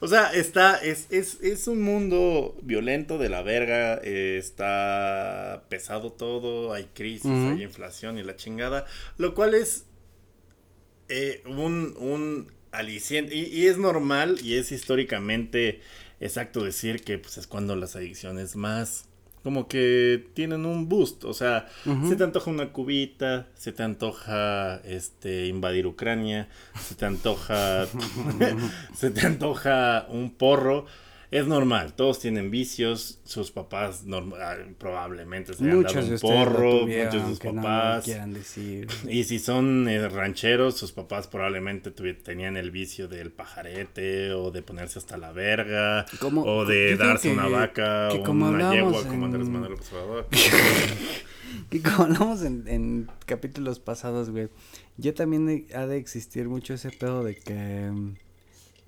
O 0.04 0.08
sea, 0.08 0.34
está, 0.34 0.78
es, 0.78 1.06
es, 1.12 1.40
es 1.42 1.68
un 1.68 1.80
mundo 1.80 2.58
violento 2.64 3.20
de 3.20 3.30
la 3.30 3.44
verga, 3.44 4.02
eh, 4.04 4.38
está 4.40 5.64
pesado 5.70 6.12
todo, 6.12 6.74
hay 6.74 6.86
crisis, 6.86 7.28
hay 7.28 7.62
inflación 7.62 8.18
y 8.18 8.24
la 8.24 8.36
chingada, 8.36 8.88
lo 9.18 9.36
cual 9.36 9.54
es 9.54 9.86
eh, 11.08 11.44
un, 11.46 11.96
un 12.00 12.52
aliciente, 12.72 13.36
y, 13.36 13.46
y 13.46 13.68
es 13.68 13.78
normal 13.78 14.40
y 14.44 14.56
es 14.56 14.72
históricamente 14.72 15.82
exacto 16.20 16.64
decir 16.64 17.04
que 17.04 17.20
pues 17.20 17.38
es 17.38 17.46
cuando 17.46 17.76
las 17.76 17.96
adicciones 17.96 18.56
más 18.56 19.06
como 19.44 19.68
que 19.68 20.28
tienen 20.34 20.66
un 20.66 20.88
boost, 20.88 21.24
o 21.24 21.34
sea, 21.34 21.68
se 22.08 22.16
te 22.16 22.24
antoja 22.24 22.52
una 22.52 22.72
cubita, 22.72 23.48
se 23.56 23.72
te 23.72 23.84
antoja 23.84 24.78
este 24.86 25.48
invadir 25.48 25.88
Ucrania, 25.88 26.48
se 26.80 26.96
te 26.96 27.06
antoja 27.06 27.88
se 28.94 29.10
te 29.10 29.26
antoja 29.26 30.06
un 30.10 30.32
porro, 30.32 30.86
es 31.32 31.48
normal, 31.48 31.94
todos 31.96 32.20
tienen 32.20 32.52
vicios, 32.52 33.20
sus 33.24 33.52
papás 33.52 34.04
ah, 34.40 34.56
probablemente 34.78 35.54
se 35.54 35.64
Muchos 35.64 35.94
dado 35.96 36.08
de 36.08 36.14
un 36.16 36.20
porro, 36.20 36.80
tuvieron, 36.82 37.06
muchos 37.06 37.24
de 37.30 37.36
sus 37.36 37.44
no 37.46 37.62
papás. 37.62 38.04
quieran 38.04 38.34
decir. 38.34 38.88
Y 39.10 39.24
si 39.24 39.40
son 39.40 39.88
eh, 39.88 40.08
rancheros, 40.10 40.76
sus 40.78 40.92
papás 40.92 41.28
probablemente 41.28 41.90
tenían 41.92 42.58
el 42.58 42.70
vicio 42.70 43.08
del 43.08 43.32
pajarete 43.32 44.34
o 44.34 44.52
de 44.52 44.62
ponerse 44.62 45.00
hasta 45.00 45.18
la 45.18 45.32
verga 45.32 46.06
Como- 46.20 46.42
o 46.44 46.64
yo 46.64 46.70
de 46.70 46.98
darse 46.98 47.30
que- 47.30 47.34
una 47.34 47.48
vaca 47.48 48.10
que 48.12 48.18
o 48.20 48.24
como 48.24 48.50
una 48.50 48.74
yegua 48.74 49.04
como 49.08 49.26
Andrés 49.26 49.48
en- 49.48 49.54
Manuel 49.54 49.74
Obrador. 49.74 50.28
Y 51.70 51.80
como 51.80 52.04
hablamos 52.04 52.44
en, 52.44 52.68
en 52.68 53.10
capítulos 53.26 53.80
pasados, 53.80 54.30
güey, 54.30 54.50
ya 54.98 55.14
también 55.14 55.50
he- 55.50 55.76
ha 55.76 55.86
de 55.88 55.98
existir 55.98 56.48
mucho 56.50 56.74
ese 56.74 56.92
pedo 56.92 57.24
de 57.24 57.36
que 57.36 57.90
mm, 57.92 58.16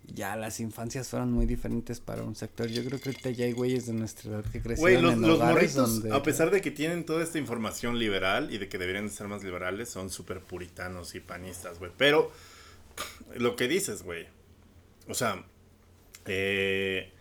ya 0.05 0.35
las 0.35 0.59
infancias 0.59 1.07
fueron 1.07 1.31
muy 1.31 1.45
diferentes 1.45 1.99
para 1.99 2.23
un 2.23 2.35
sector. 2.35 2.67
Yo 2.67 2.83
creo 2.83 2.99
que 2.99 3.09
ahorita 3.09 3.29
ya 3.31 3.45
hay 3.45 3.53
güeyes 3.53 3.85
de 3.85 3.93
nuestra 3.93 4.31
edad 4.31 4.43
que 4.43 4.59
Güey, 4.59 4.63
crecieron 4.75 5.03
los, 5.03 5.13
en 5.13 5.21
los 5.21 5.39
morritos, 5.39 5.75
donde... 6.01 6.15
a 6.15 6.21
pesar 6.23 6.51
de 6.51 6.61
que 6.61 6.71
tienen 6.71 7.05
toda 7.05 7.23
esta 7.23 7.39
información 7.39 7.97
liberal 7.97 8.53
y 8.53 8.57
de 8.57 8.67
que 8.69 8.77
deberían 8.77 9.07
de 9.07 9.11
ser 9.13 9.27
más 9.27 9.43
liberales, 9.43 9.89
son 9.89 10.09
súper 10.09 10.41
puritanos 10.41 11.15
y 11.15 11.19
panistas, 11.19 11.79
güey. 11.79 11.91
Pero 11.97 12.31
lo 13.35 13.55
que 13.55 13.67
dices, 13.67 14.03
güey. 14.03 14.27
O 15.07 15.13
sea, 15.13 15.43
eh, 16.25 17.11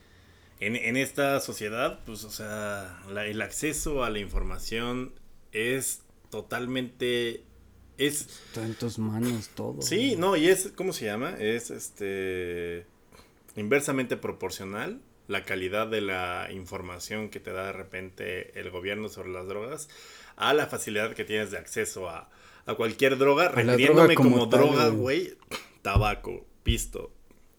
en, 0.60 0.76
en 0.76 0.96
esta 0.96 1.40
sociedad, 1.40 2.00
pues, 2.04 2.24
o 2.24 2.30
sea, 2.30 3.00
la- 3.10 3.26
el 3.26 3.40
acceso 3.42 4.04
a 4.04 4.10
la 4.10 4.18
información 4.18 5.12
es 5.52 6.02
totalmente... 6.30 7.42
Es, 8.06 8.22
Está 8.48 8.64
en 8.64 8.74
tus 8.74 8.98
manos 8.98 9.50
todo. 9.54 9.82
Sí, 9.82 10.16
no, 10.16 10.36
y 10.36 10.48
es, 10.48 10.72
¿cómo 10.74 10.92
se 10.92 11.04
llama? 11.06 11.36
Es 11.38 11.70
este 11.70 12.86
inversamente 13.54 14.16
proporcional 14.16 15.00
la 15.28 15.44
calidad 15.44 15.86
de 15.86 16.00
la 16.00 16.48
información 16.52 17.28
que 17.28 17.40
te 17.40 17.52
da 17.52 17.66
de 17.66 17.72
repente 17.72 18.58
el 18.58 18.70
gobierno 18.70 19.08
sobre 19.08 19.30
las 19.30 19.46
drogas 19.46 19.88
a 20.36 20.52
la 20.54 20.66
facilidad 20.66 21.14
que 21.14 21.24
tienes 21.24 21.50
de 21.50 21.58
acceso 21.58 22.08
a, 22.08 22.28
a 22.66 22.74
cualquier 22.74 23.18
droga, 23.18 23.46
A 23.46 23.48
refiriéndome 23.50 24.14
droga 24.14 24.14
como 24.14 24.46
droga, 24.46 24.88
güey, 24.88 25.36
tabaco, 25.82 26.44
pisto. 26.62 27.12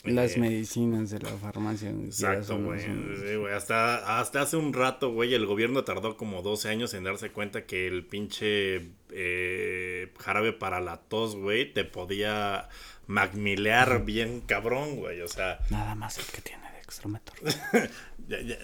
Las 0.03 0.35
eh, 0.35 0.39
medicinas 0.39 1.09
de 1.11 1.19
la 1.19 1.30
farmacia. 1.31 1.89
Exacto, 1.89 2.57
Sí, 2.77 3.35
güey, 3.35 3.53
Hasta, 3.53 4.19
hasta 4.19 4.41
hace 4.41 4.57
un 4.57 4.73
rato, 4.73 5.11
güey, 5.13 5.34
el 5.34 5.45
gobierno 5.45 5.84
tardó 5.85 6.17
como 6.17 6.41
12 6.41 6.67
años 6.69 6.93
en 6.93 7.05
darse 7.05 7.31
cuenta 7.31 7.65
que 7.65 7.88
el 7.88 8.05
pinche 8.05 8.91
eh, 9.11 10.11
jarabe 10.19 10.51
para 10.51 10.81
la 10.81 10.97
tos, 10.97 11.35
güey, 11.38 11.71
te 11.73 11.85
podía 11.85 12.67
magmilear 13.07 14.03
bien 14.03 14.41
cabrón, 14.41 14.97
güey. 14.97 15.21
O 15.21 15.27
sea, 15.27 15.59
Nada 15.69 15.95
más 15.95 16.17
el 16.17 16.25
que 16.25 16.41
tiene 16.41 16.69
de 16.71 16.80
extrometor. 16.80 17.35
ya- 18.27 18.41
ya- 18.41 18.57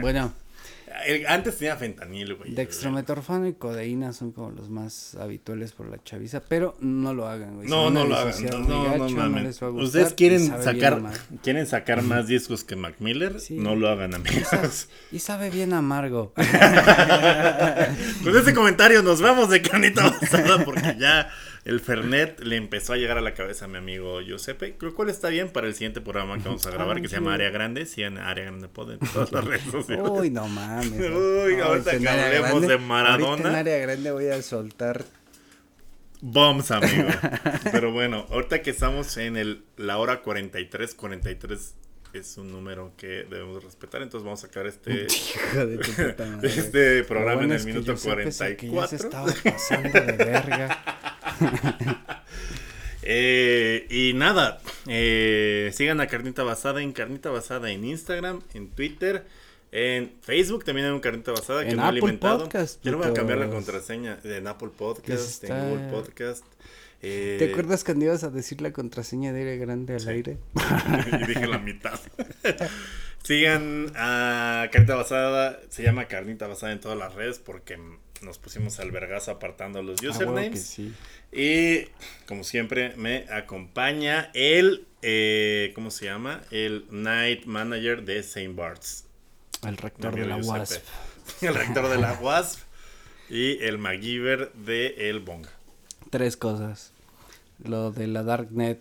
bueno, 0.00 0.32
el- 1.06 1.26
antes 1.26 1.56
tenía 1.58 1.76
fentanil, 1.76 2.34
güey. 2.34 2.54
Dextrometorfano 2.54 3.46
y 3.48 3.54
codeína 3.54 4.12
son 4.12 4.32
como 4.32 4.50
los 4.50 4.68
más 4.70 5.14
habituales 5.16 5.72
por 5.72 5.88
la 5.88 6.02
chaviza, 6.02 6.40
pero 6.40 6.76
no 6.80 7.12
lo 7.14 7.28
hagan, 7.28 7.56
güey. 7.56 7.68
No, 7.68 7.90
no 7.90 8.04
lo 8.04 8.16
hagan. 8.16 8.34
No, 8.44 8.58
no, 8.60 8.84
no 8.96 9.04
gacho, 9.04 9.16
mames. 9.16 9.42
les 9.44 9.62
va 9.62 9.66
a 9.66 9.70
gustar 9.70 9.86
Ustedes 9.86 10.14
quieren 10.14 10.46
sacar, 10.62 11.02
quieren 11.42 11.66
sacar 11.66 12.02
más 12.02 12.26
discos 12.26 12.64
que 12.64 12.76
Mac 12.76 12.96
Miller, 13.00 13.40
Sí. 13.40 13.56
no 13.58 13.74
lo 13.76 13.88
hagan, 13.88 14.14
amigos. 14.14 14.88
Y 15.12 15.18
sabe 15.18 15.50
bien 15.50 15.72
amargo. 15.72 16.32
Con 18.24 18.36
ese 18.36 18.54
comentario 18.54 19.02
nos 19.02 19.20
vamos 19.20 19.48
de 19.50 19.62
canita 19.62 20.08
basada 20.20 20.64
porque 20.64 20.96
ya 20.98 21.28
el 21.66 21.80
Fernet 21.80 22.40
le 22.40 22.56
empezó 22.56 22.92
a 22.92 22.96
llegar 22.96 23.18
a 23.18 23.20
la 23.20 23.34
cabeza 23.34 23.64
a 23.64 23.68
mi 23.68 23.76
amigo 23.76 24.20
Giuseppe, 24.20 24.76
lo 24.80 24.94
cual 24.94 25.10
está 25.10 25.28
bien 25.28 25.50
para 25.50 25.66
el 25.66 25.74
siguiente 25.74 26.00
programa 26.00 26.38
que 26.38 26.44
vamos 26.44 26.64
a 26.66 26.70
grabar, 26.70 27.02
que 27.02 27.08
se 27.08 27.16
llama 27.16 27.34
Área 27.34 27.50
Grande, 27.50 27.86
sí, 27.86 28.02
en 28.02 28.18
Área 28.18 28.44
Grande 28.44 28.68
Pod 28.68 28.92
en 28.92 28.98
todas 29.00 29.32
las 29.32 29.44
redes 29.44 29.62
sociales. 29.70 30.04
Uy, 30.10 30.30
no 30.30 30.46
mames. 30.48 30.92
Uy, 30.92 31.60
ahorita 31.60 31.98
que 31.98 32.08
hablemos 32.08 32.50
grande- 32.50 32.68
de 32.68 32.78
Maradona. 32.78 33.48
En 33.50 33.54
área 33.56 33.78
grande 33.78 34.10
voy 34.12 34.28
a 34.28 34.40
soltar. 34.42 35.04
Bombs, 36.20 36.70
amigo. 36.70 37.08
Pero 37.72 37.92
bueno, 37.92 38.26
ahorita 38.30 38.62
que 38.62 38.70
estamos 38.70 39.16
en 39.16 39.36
el, 39.36 39.64
la 39.76 39.98
hora 39.98 40.22
43, 40.22 40.94
43 40.94 41.74
es 42.18 42.36
un 42.36 42.50
número 42.50 42.92
que 42.96 43.24
debemos 43.28 43.62
respetar, 43.62 44.02
entonces 44.02 44.24
vamos 44.24 44.42
a 44.42 44.46
sacar 44.46 44.66
este, 44.66 44.90
de 45.54 46.38
este 46.42 47.04
programa 47.04 47.42
bueno 47.42 47.46
en 47.46 47.50
el 47.52 47.56
es 47.56 47.66
que 47.66 47.72
minuto 47.72 47.94
que 47.94 48.70
ya 48.70 48.86
se 48.86 48.96
44. 48.96 48.96
estaba 48.96 49.32
pasando 49.44 50.00
de 50.00 50.12
verga. 50.12 50.84
Eh, 53.08 53.86
y 53.88 54.14
nada, 54.14 54.60
eh, 54.88 55.70
sigan 55.72 56.00
a 56.00 56.08
Carnita 56.08 56.42
Basada 56.42 56.82
en 56.82 56.92
Carnita 56.92 57.30
Basada 57.30 57.70
en 57.70 57.84
Instagram, 57.84 58.42
en 58.52 58.68
Twitter, 58.70 59.24
en 59.70 60.12
Facebook 60.22 60.64
también 60.64 60.86
hay 60.86 60.92
un 60.92 61.00
Carnita 61.00 61.30
Basada 61.30 61.64
que 61.64 61.76
no 61.76 61.82
he 61.82 61.86
alimentado. 61.86 62.40
Podcast, 62.40 62.82
Yo 62.82 62.92
le 62.92 62.96
voy 62.96 63.06
a 63.06 63.12
cambiar 63.12 63.38
la 63.38 63.48
contraseña 63.48 64.18
en 64.24 64.46
Apple 64.46 64.70
Podcast, 64.76 65.42
Les 65.42 65.50
en 65.50 65.68
Google 65.68 65.88
Podcast. 65.90 66.44
Eh, 67.08 67.36
¿Te 67.38 67.50
acuerdas 67.50 67.84
cuando 67.84 68.04
ibas 68.06 68.24
a 68.24 68.30
decir 68.30 68.60
la 68.60 68.72
contraseña 68.72 69.32
de 69.32 69.40
aire 69.40 69.58
grande 69.58 69.94
al 69.96 70.08
aire? 70.08 70.38
y 71.22 71.26
dije 71.26 71.46
la 71.46 71.58
mitad. 71.58 71.98
Sigan 73.22 73.92
a 73.96 74.68
Carnita 74.72 74.94
Basada, 74.94 75.60
se 75.68 75.82
llama 75.82 76.06
Carnita 76.06 76.46
Basada 76.46 76.72
en 76.72 76.80
todas 76.80 76.96
las 76.96 77.14
redes 77.14 77.38
porque 77.38 77.78
nos 78.22 78.38
pusimos 78.38 78.78
al 78.78 78.92
vergazo 78.92 79.30
apartando 79.32 79.82
los 79.82 80.00
Ah, 80.04 80.10
usernames. 80.10 80.62
sí. 80.62 80.92
Y 81.32 81.88
como 82.26 82.44
siempre 82.44 82.94
me 82.96 83.26
acompaña 83.30 84.30
el, 84.32 84.86
eh, 85.02 85.72
¿cómo 85.74 85.90
se 85.90 86.04
llama? 86.04 86.42
El 86.50 86.86
Night 86.90 87.46
Manager 87.46 88.04
de 88.04 88.22
Saint 88.22 88.54
Bart's. 88.54 89.04
El 89.66 89.76
rector 89.76 90.14
de 90.14 90.26
la 90.26 90.36
WASP. 90.36 90.82
El 91.42 91.54
rector 91.54 91.88
de 91.88 91.98
la 91.98 92.12
WASP 92.14 92.60
y 93.28 93.58
el 93.64 93.78
MacGyver 93.78 94.52
de 94.52 95.10
El 95.10 95.18
Bonga. 95.18 95.50
Tres 96.10 96.36
cosas. 96.36 96.92
Lo 97.62 97.90
de 97.92 98.06
la 98.06 98.22
Darknet 98.22 98.80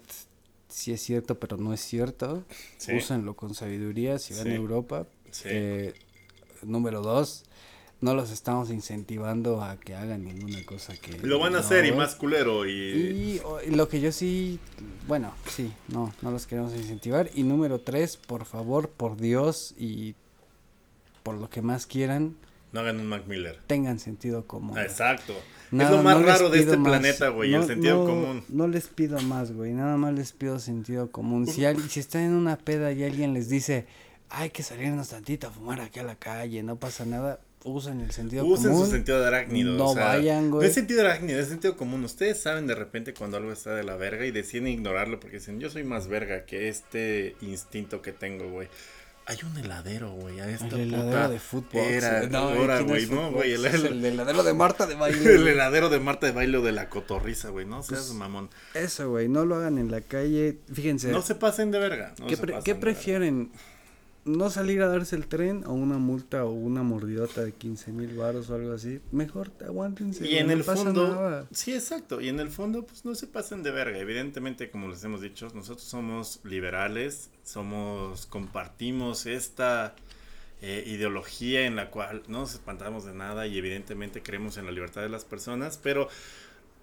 sí 0.70 0.92
es 0.92 1.02
cierto, 1.02 1.40
pero 1.40 1.58
no 1.58 1.74
es 1.74 1.82
cierto. 1.82 2.44
Sí. 2.78 2.94
Úsenlo 2.96 3.36
con 3.36 3.54
sabiduría 3.56 4.20
si 4.20 4.34
van 4.34 4.44
Sí. 4.44 4.50
a 4.50 4.56
Europa. 4.56 5.08
Sí. 5.32 5.44
Eh, 5.52 5.94
número 6.64 7.02
dos, 7.02 7.44
no 8.02 8.14
los 8.14 8.32
estamos 8.32 8.70
incentivando 8.70 9.62
a 9.62 9.80
que 9.80 9.96
hagan 9.96 10.26
ninguna 10.26 10.64
cosa 10.66 10.96
que... 10.98 11.18
Lo 11.20 11.40
van 11.40 11.56
a 11.56 11.60
hacer 11.60 11.86
y 11.86 11.92
más 11.92 12.16
culero 12.16 12.66
y... 12.68 13.42
Y 13.66 13.72
lo 13.72 13.88
que 13.88 14.02
yo 14.02 14.12
sí, 14.12 14.60
bueno, 15.08 15.34
sí, 15.50 15.72
no, 15.88 16.14
no 16.22 16.32
los 16.32 16.46
queremos 16.48 16.74
incentivar. 16.76 17.30
Y 17.34 17.44
número 17.44 17.80
tres, 17.80 18.18
por 18.18 18.46
favor, 18.46 18.90
por 18.90 19.18
Dios 19.18 19.74
y 19.78 20.16
por 21.24 21.36
lo 21.36 21.50
que 21.50 21.62
más 21.62 21.86
quieran, 21.86 22.36
No 22.72 22.82
hagan 22.82 23.00
un 23.00 23.08
Mac 23.08 23.24
Miller. 23.28 23.60
tengan 23.68 24.00
sentido 24.00 24.46
común. 24.48 24.78
Ah, 24.78 24.84
exacto. 24.84 25.34
Nada, 25.72 25.90
es 25.92 25.96
lo 25.98 26.04
más 26.04 26.20
no 26.20 26.26
raro 26.26 26.50
de 26.50 26.60
este 26.60 26.78
más. 26.78 26.90
planeta, 26.90 27.30
güey, 27.30 27.54
el 27.54 27.62
No- 27.62 27.68
sentido 27.68 27.98
no- 28.00 28.06
común. 28.06 28.44
No 28.50 28.68
les 28.68 28.88
pido 28.88 29.20
más, 29.22 29.52
güey, 29.52 29.74
nada 29.74 29.98
más 29.98 30.14
les 30.14 30.32
pido 30.34 30.60
sentido 30.60 31.10
común. 31.12 31.48
Si, 31.48 31.66
al- 31.66 31.90
si 31.90 32.00
están 32.00 32.22
en 32.24 32.34
una 32.34 32.58
peda 32.58 32.92
y 32.92 33.04
alguien 33.04 33.34
les 33.34 33.50
dice, 33.50 33.86
hay 34.30 34.50
que 34.50 34.62
salirnos 34.64 35.10
tantito 35.10 35.48
a 35.48 35.52
fumar 35.52 35.82
aquí 35.82 36.00
a 36.00 36.04
la 36.04 36.16
calle, 36.16 36.62
no 36.64 36.76
pasa 36.78 37.06
nada, 37.06 37.40
usen 37.64 38.02
el 38.02 38.12
sentido 38.12 38.46
Usen 38.46 38.72
común. 38.72 38.86
su 38.86 38.92
sentido 38.92 39.20
de 39.22 39.28
arácnido. 39.28 39.74
No 39.74 39.88
o 39.90 39.94
sea, 39.96 40.06
vayan, 40.08 40.50
No 40.50 40.58
güey. 40.58 40.68
es 40.68 40.74
sentido 40.76 41.02
de 41.02 41.10
arácnido, 41.10 41.40
es 41.40 41.48
sentido 41.48 41.76
común. 41.78 42.04
Ustedes 42.04 42.40
saben 42.42 42.68
de 42.68 42.76
repente 42.76 43.14
cuando 43.14 43.38
algo 43.38 43.52
está 43.52 43.74
de 43.74 43.84
la 43.84 43.96
verga 43.96 44.26
y 44.26 44.32
deciden 44.32 44.68
ignorarlo 44.68 45.20
porque 45.20 45.38
dicen, 45.38 45.60
yo 45.60 45.70
soy 45.70 45.84
más 45.84 46.08
verga 46.08 46.46
que 46.46 46.68
este 46.70 47.36
instinto 47.42 48.02
que 48.04 48.12
tengo, 48.12 48.50
güey. 48.50 48.68
Hay 49.28 49.38
un 49.44 49.58
heladero, 49.58 50.12
güey. 50.12 50.40
A 50.40 50.48
esta 50.50 50.68
El 50.76 50.82
heladero 50.94 51.10
puta 51.10 51.30
de 51.30 51.40
fútbol. 51.40 51.82
Era, 51.82 52.28
no, 52.28 52.38
ahora, 52.38 52.82
güey, 52.82 53.08
no. 53.08 53.42
El, 53.42 53.66
es 53.66 53.74
el- 53.74 53.86
el 53.88 54.06
heladero 54.06 54.44
de 54.44 54.54
Marta 54.54 54.86
de 54.86 54.94
baile. 54.96 55.18
el 55.36 55.48
heladero 55.48 55.90
de 55.90 56.00
Marta 56.00 56.28
de 56.28 56.32
baile 56.32 56.58
o 56.58 56.62
de 56.62 56.72
la 56.72 56.90
cotorriza, 56.90 57.50
güey. 57.50 57.66
No 57.66 57.82
seas 57.82 58.02
Pues, 58.02 58.14
mamón. 58.14 58.50
Eso, 58.76 59.10
güey, 59.10 59.28
no 59.28 59.44
lo 59.46 59.56
hagan 59.56 59.80
en 59.80 59.90
la 59.90 60.02
calle. 60.02 60.60
Fíjense, 60.72 61.12
No 61.12 61.24
se 61.24 61.34
pasen 61.36 61.72
de 61.72 61.80
verga. 61.80 62.14
no 62.20 62.28
¿qué, 62.28 62.36
se 62.36 62.42
pre- 62.44 62.54
pasen 62.54 62.64
qué 62.66 62.74
de 62.76 62.80
verga. 62.80 63.00
¿No 64.26 64.50
salir 64.50 64.82
a 64.82 64.88
darse 64.88 65.16
el 65.16 65.28
tren 65.28 65.64
o 65.68 65.74
una 65.74 66.00
multa 66.00 66.46
o 66.46 66.52
una 66.52 66.82
mordidota 66.82 67.44
de 67.44 67.54
15 67.54 67.92
mil 67.92 68.18
baros 68.18 68.50
o 68.50 68.56
algo 68.56 68.74
así? 68.74 69.00
Mejor 69.12 69.52
aguántense. 69.64 70.28
Y 70.28 70.38
en 70.38 70.48
no 70.48 70.54
el 70.54 70.64
pasa 70.64 70.84
fondo, 70.84 71.08
nada. 71.08 71.48
sí, 71.52 71.74
exacto. 71.74 72.20
Y 72.20 72.30
en 72.30 72.40
el 72.40 72.50
fondo, 72.50 72.88
pues 72.88 73.06
no 73.06 73.14
se 73.14 73.28
pasen 73.28 73.62
de 73.62 73.70
verga. 73.70 74.00
Evidentemente, 74.00 74.72
como 74.72 74.88
les 74.88 75.04
hemos 75.04 75.22
dicho, 75.22 75.48
nosotros 75.54 75.88
somos 75.88 76.40
liberales, 76.44 77.30
somos, 77.44 78.26
compartimos 78.26 79.28
esta 79.28 79.96
eh, 80.62 80.84
ideología 80.88 81.68
en 81.68 81.76
la 81.76 81.92
cual 81.92 82.24
no 82.28 82.40
nos 82.40 82.54
espantamos 82.56 83.06
de 83.06 83.14
nada 83.14 83.46
y 83.46 83.56
evidentemente 83.58 84.24
creemos 84.24 84.58
en 84.58 84.66
la 84.66 84.72
libertad 84.72 85.04
de 85.04 85.10
las 85.10 85.24
personas, 85.24 85.78
pero 85.78 86.08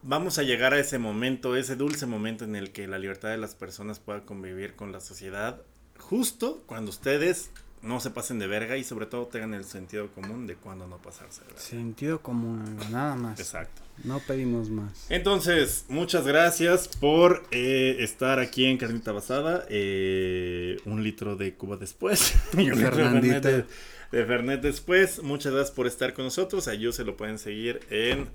vamos 0.02 0.38
a 0.38 0.44
llegar 0.44 0.74
a 0.74 0.78
ese 0.78 0.98
momento, 0.98 1.56
ese 1.56 1.74
dulce 1.74 2.06
momento 2.06 2.44
en 2.44 2.54
el 2.54 2.70
que 2.70 2.86
la 2.86 2.98
libertad 3.00 3.30
de 3.30 3.38
las 3.38 3.56
personas 3.56 3.98
pueda 3.98 4.24
convivir 4.24 4.74
con 4.74 4.92
la 4.92 5.00
sociedad, 5.00 5.62
justo 6.02 6.62
cuando 6.66 6.90
ustedes 6.90 7.50
no 7.82 7.98
se 7.98 8.10
pasen 8.10 8.38
de 8.38 8.46
verga 8.46 8.76
y 8.76 8.84
sobre 8.84 9.06
todo 9.06 9.26
tengan 9.26 9.54
el 9.54 9.64
sentido 9.64 10.08
común 10.12 10.46
de 10.46 10.54
cuándo 10.54 10.86
no 10.86 10.98
pasarse 10.98 11.40
de 11.40 11.48
verga. 11.48 11.60
Sentido 11.60 12.22
común, 12.22 12.78
nada 12.90 13.16
más. 13.16 13.40
Exacto. 13.40 13.82
No 14.04 14.20
pedimos 14.20 14.70
más. 14.70 15.06
Entonces, 15.10 15.84
muchas 15.88 16.26
gracias 16.26 16.88
por 16.88 17.42
eh, 17.50 17.96
estar 18.00 18.38
aquí 18.38 18.66
en 18.66 18.78
Carnita 18.78 19.12
Basada. 19.12 19.66
Eh, 19.68 20.78
un 20.86 21.02
litro 21.02 21.36
de 21.36 21.54
Cuba 21.54 21.76
después. 21.76 22.34
y 22.56 22.56
un 22.70 22.78
litro 22.78 22.96
de 22.96 23.02
Fernandita. 23.02 23.40
Fernet, 23.40 23.68
de, 24.10 24.18
de 24.18 24.26
Fernet 24.26 24.60
después. 24.62 25.22
Muchas 25.22 25.52
gracias 25.52 25.74
por 25.74 25.86
estar 25.86 26.14
con 26.14 26.24
nosotros. 26.24 26.68
A 26.68 26.92
se 26.92 27.04
lo 27.04 27.16
pueden 27.16 27.38
seguir 27.38 27.80
en 27.90 28.28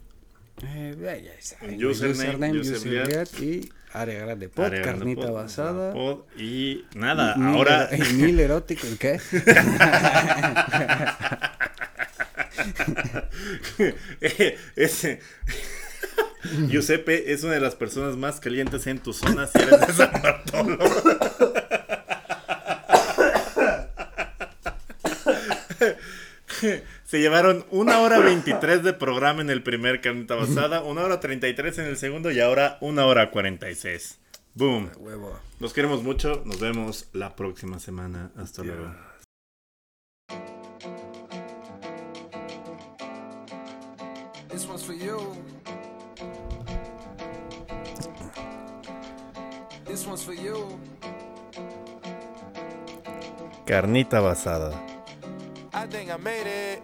Eh, 0.63 1.21
ya, 1.23 1.31
saben, 1.39 1.85
username, 1.85 2.59
username, 2.59 2.59
user 2.59 3.27
user 3.27 3.43
y 3.43 3.69
área 3.93 4.25
grande 4.25 4.49
pod, 4.49 4.65
Grande 4.69 4.81
carnita 4.81 5.21
Pod, 5.27 5.33
basada. 5.33 5.93
Pod. 5.93 6.21
Y 6.35 6.83
nada, 6.95 7.35
Mil 7.35 7.55
ahora. 7.55 7.87
ero- 7.91 8.05
mil 8.13 8.39
erótico, 8.39 8.87
¿el 8.87 8.97
qué? 8.97 9.19
Ese. 14.75 15.19
Giuseppe 16.69 17.33
es 17.33 17.43
una 17.43 17.53
de 17.53 17.59
las 17.59 17.75
personas 17.75 18.15
más 18.15 18.39
calientes 18.39 18.87
en 18.87 18.99
tu 18.99 19.13
zona 19.13 19.47
si 19.47 19.57
eres 19.59 19.81
de 19.87 19.93
San 19.93 20.11
Bartolo. 20.21 20.77
Se 27.07 27.21
llevaron 27.21 27.65
una 27.71 27.99
hora 27.99 28.19
23 28.19 28.83
de 28.83 28.91
programa 28.91 29.39
en 29.39 29.49
el 29.49 29.63
primer 29.63 30.01
Carnita 30.01 30.35
Basada, 30.35 30.83
una 30.83 31.03
hora 31.03 31.21
33 31.21 31.79
en 31.79 31.85
el 31.85 31.95
segundo 31.95 32.31
y 32.31 32.41
ahora 32.41 32.77
una 32.81 33.05
hora 33.05 33.31
46. 33.31 34.19
Boom. 34.55 34.91
Huevo. 34.97 35.39
Los 35.61 35.71
queremos 35.71 36.03
mucho. 36.03 36.41
Nos 36.43 36.59
vemos 36.59 37.07
la 37.13 37.33
próxima 37.37 37.79
semana. 37.79 38.31
Hasta 38.35 38.61
luego. 38.61 38.93
This 44.49 44.67
one's 44.67 44.83
for 44.83 44.93
you. 44.93 45.33
This 49.85 50.05
one's 50.05 50.25
for 50.25 50.35
you. 50.35 50.77
Carnita 53.65 54.19
Basada. 54.19 54.96
I 55.77 55.85
think 55.85 56.09
I 56.09 56.17
made 56.17 56.47
it. 56.47 56.81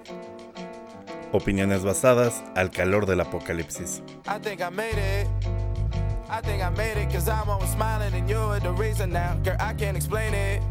Opiniones 1.31 1.83
basadas 1.83 2.43
al 2.55 2.69
calor 2.69 3.07
del 3.07 3.21
apocalipsis. 3.21 4.03
I 4.27 4.37
think 4.37 4.61
I 4.61 4.69
made 4.69 4.99
it. 4.99 5.27
I 6.29 6.41
think 6.41 6.61
I 6.61 6.69
made 6.69 6.97
it 6.97 7.11
cause 7.11 7.27
I'm 7.27 7.49
always 7.49 7.71
smiling 7.71 8.13
and 8.13 8.29
you're 8.29 8.59
the 8.59 8.71
reason 8.71 9.11
now. 9.11 9.33
Girl, 9.43 9.57
I 9.59 9.73
can't 9.73 9.97
explain 9.97 10.35
it. 10.35 10.61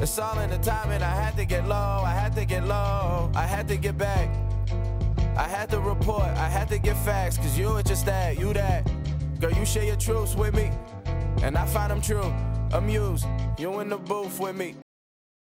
It's 0.00 0.18
all 0.18 0.36
in 0.40 0.50
the 0.50 0.58
timing. 0.58 1.02
I 1.02 1.14
had 1.14 1.36
to 1.36 1.44
get 1.44 1.68
low. 1.68 2.02
I 2.04 2.10
had 2.10 2.34
to 2.34 2.44
get 2.44 2.66
low. 2.66 3.30
I 3.36 3.46
had 3.46 3.68
to 3.68 3.76
get 3.76 3.96
back. 3.96 4.28
I 5.36 5.46
had 5.46 5.70
to 5.70 5.78
report. 5.78 6.26
I 6.46 6.48
had 6.48 6.68
to 6.70 6.80
get 6.80 6.96
facts 7.04 7.36
cause 7.36 7.56
you 7.56 7.68
were 7.74 7.84
just 7.84 8.06
that. 8.06 8.40
You 8.40 8.54
that. 8.54 8.90
Girl, 9.38 9.52
you 9.52 9.64
share 9.64 9.84
your 9.84 9.96
truths 9.96 10.34
with 10.34 10.52
me. 10.52 10.72
And 11.44 11.56
I 11.56 11.64
find 11.66 11.92
them 11.92 12.00
true. 12.00 12.34
Amused. 12.72 13.24
You 13.56 13.78
in 13.78 13.88
the 13.88 13.98
booth 13.98 14.40
with 14.40 14.56
me. 14.56 14.74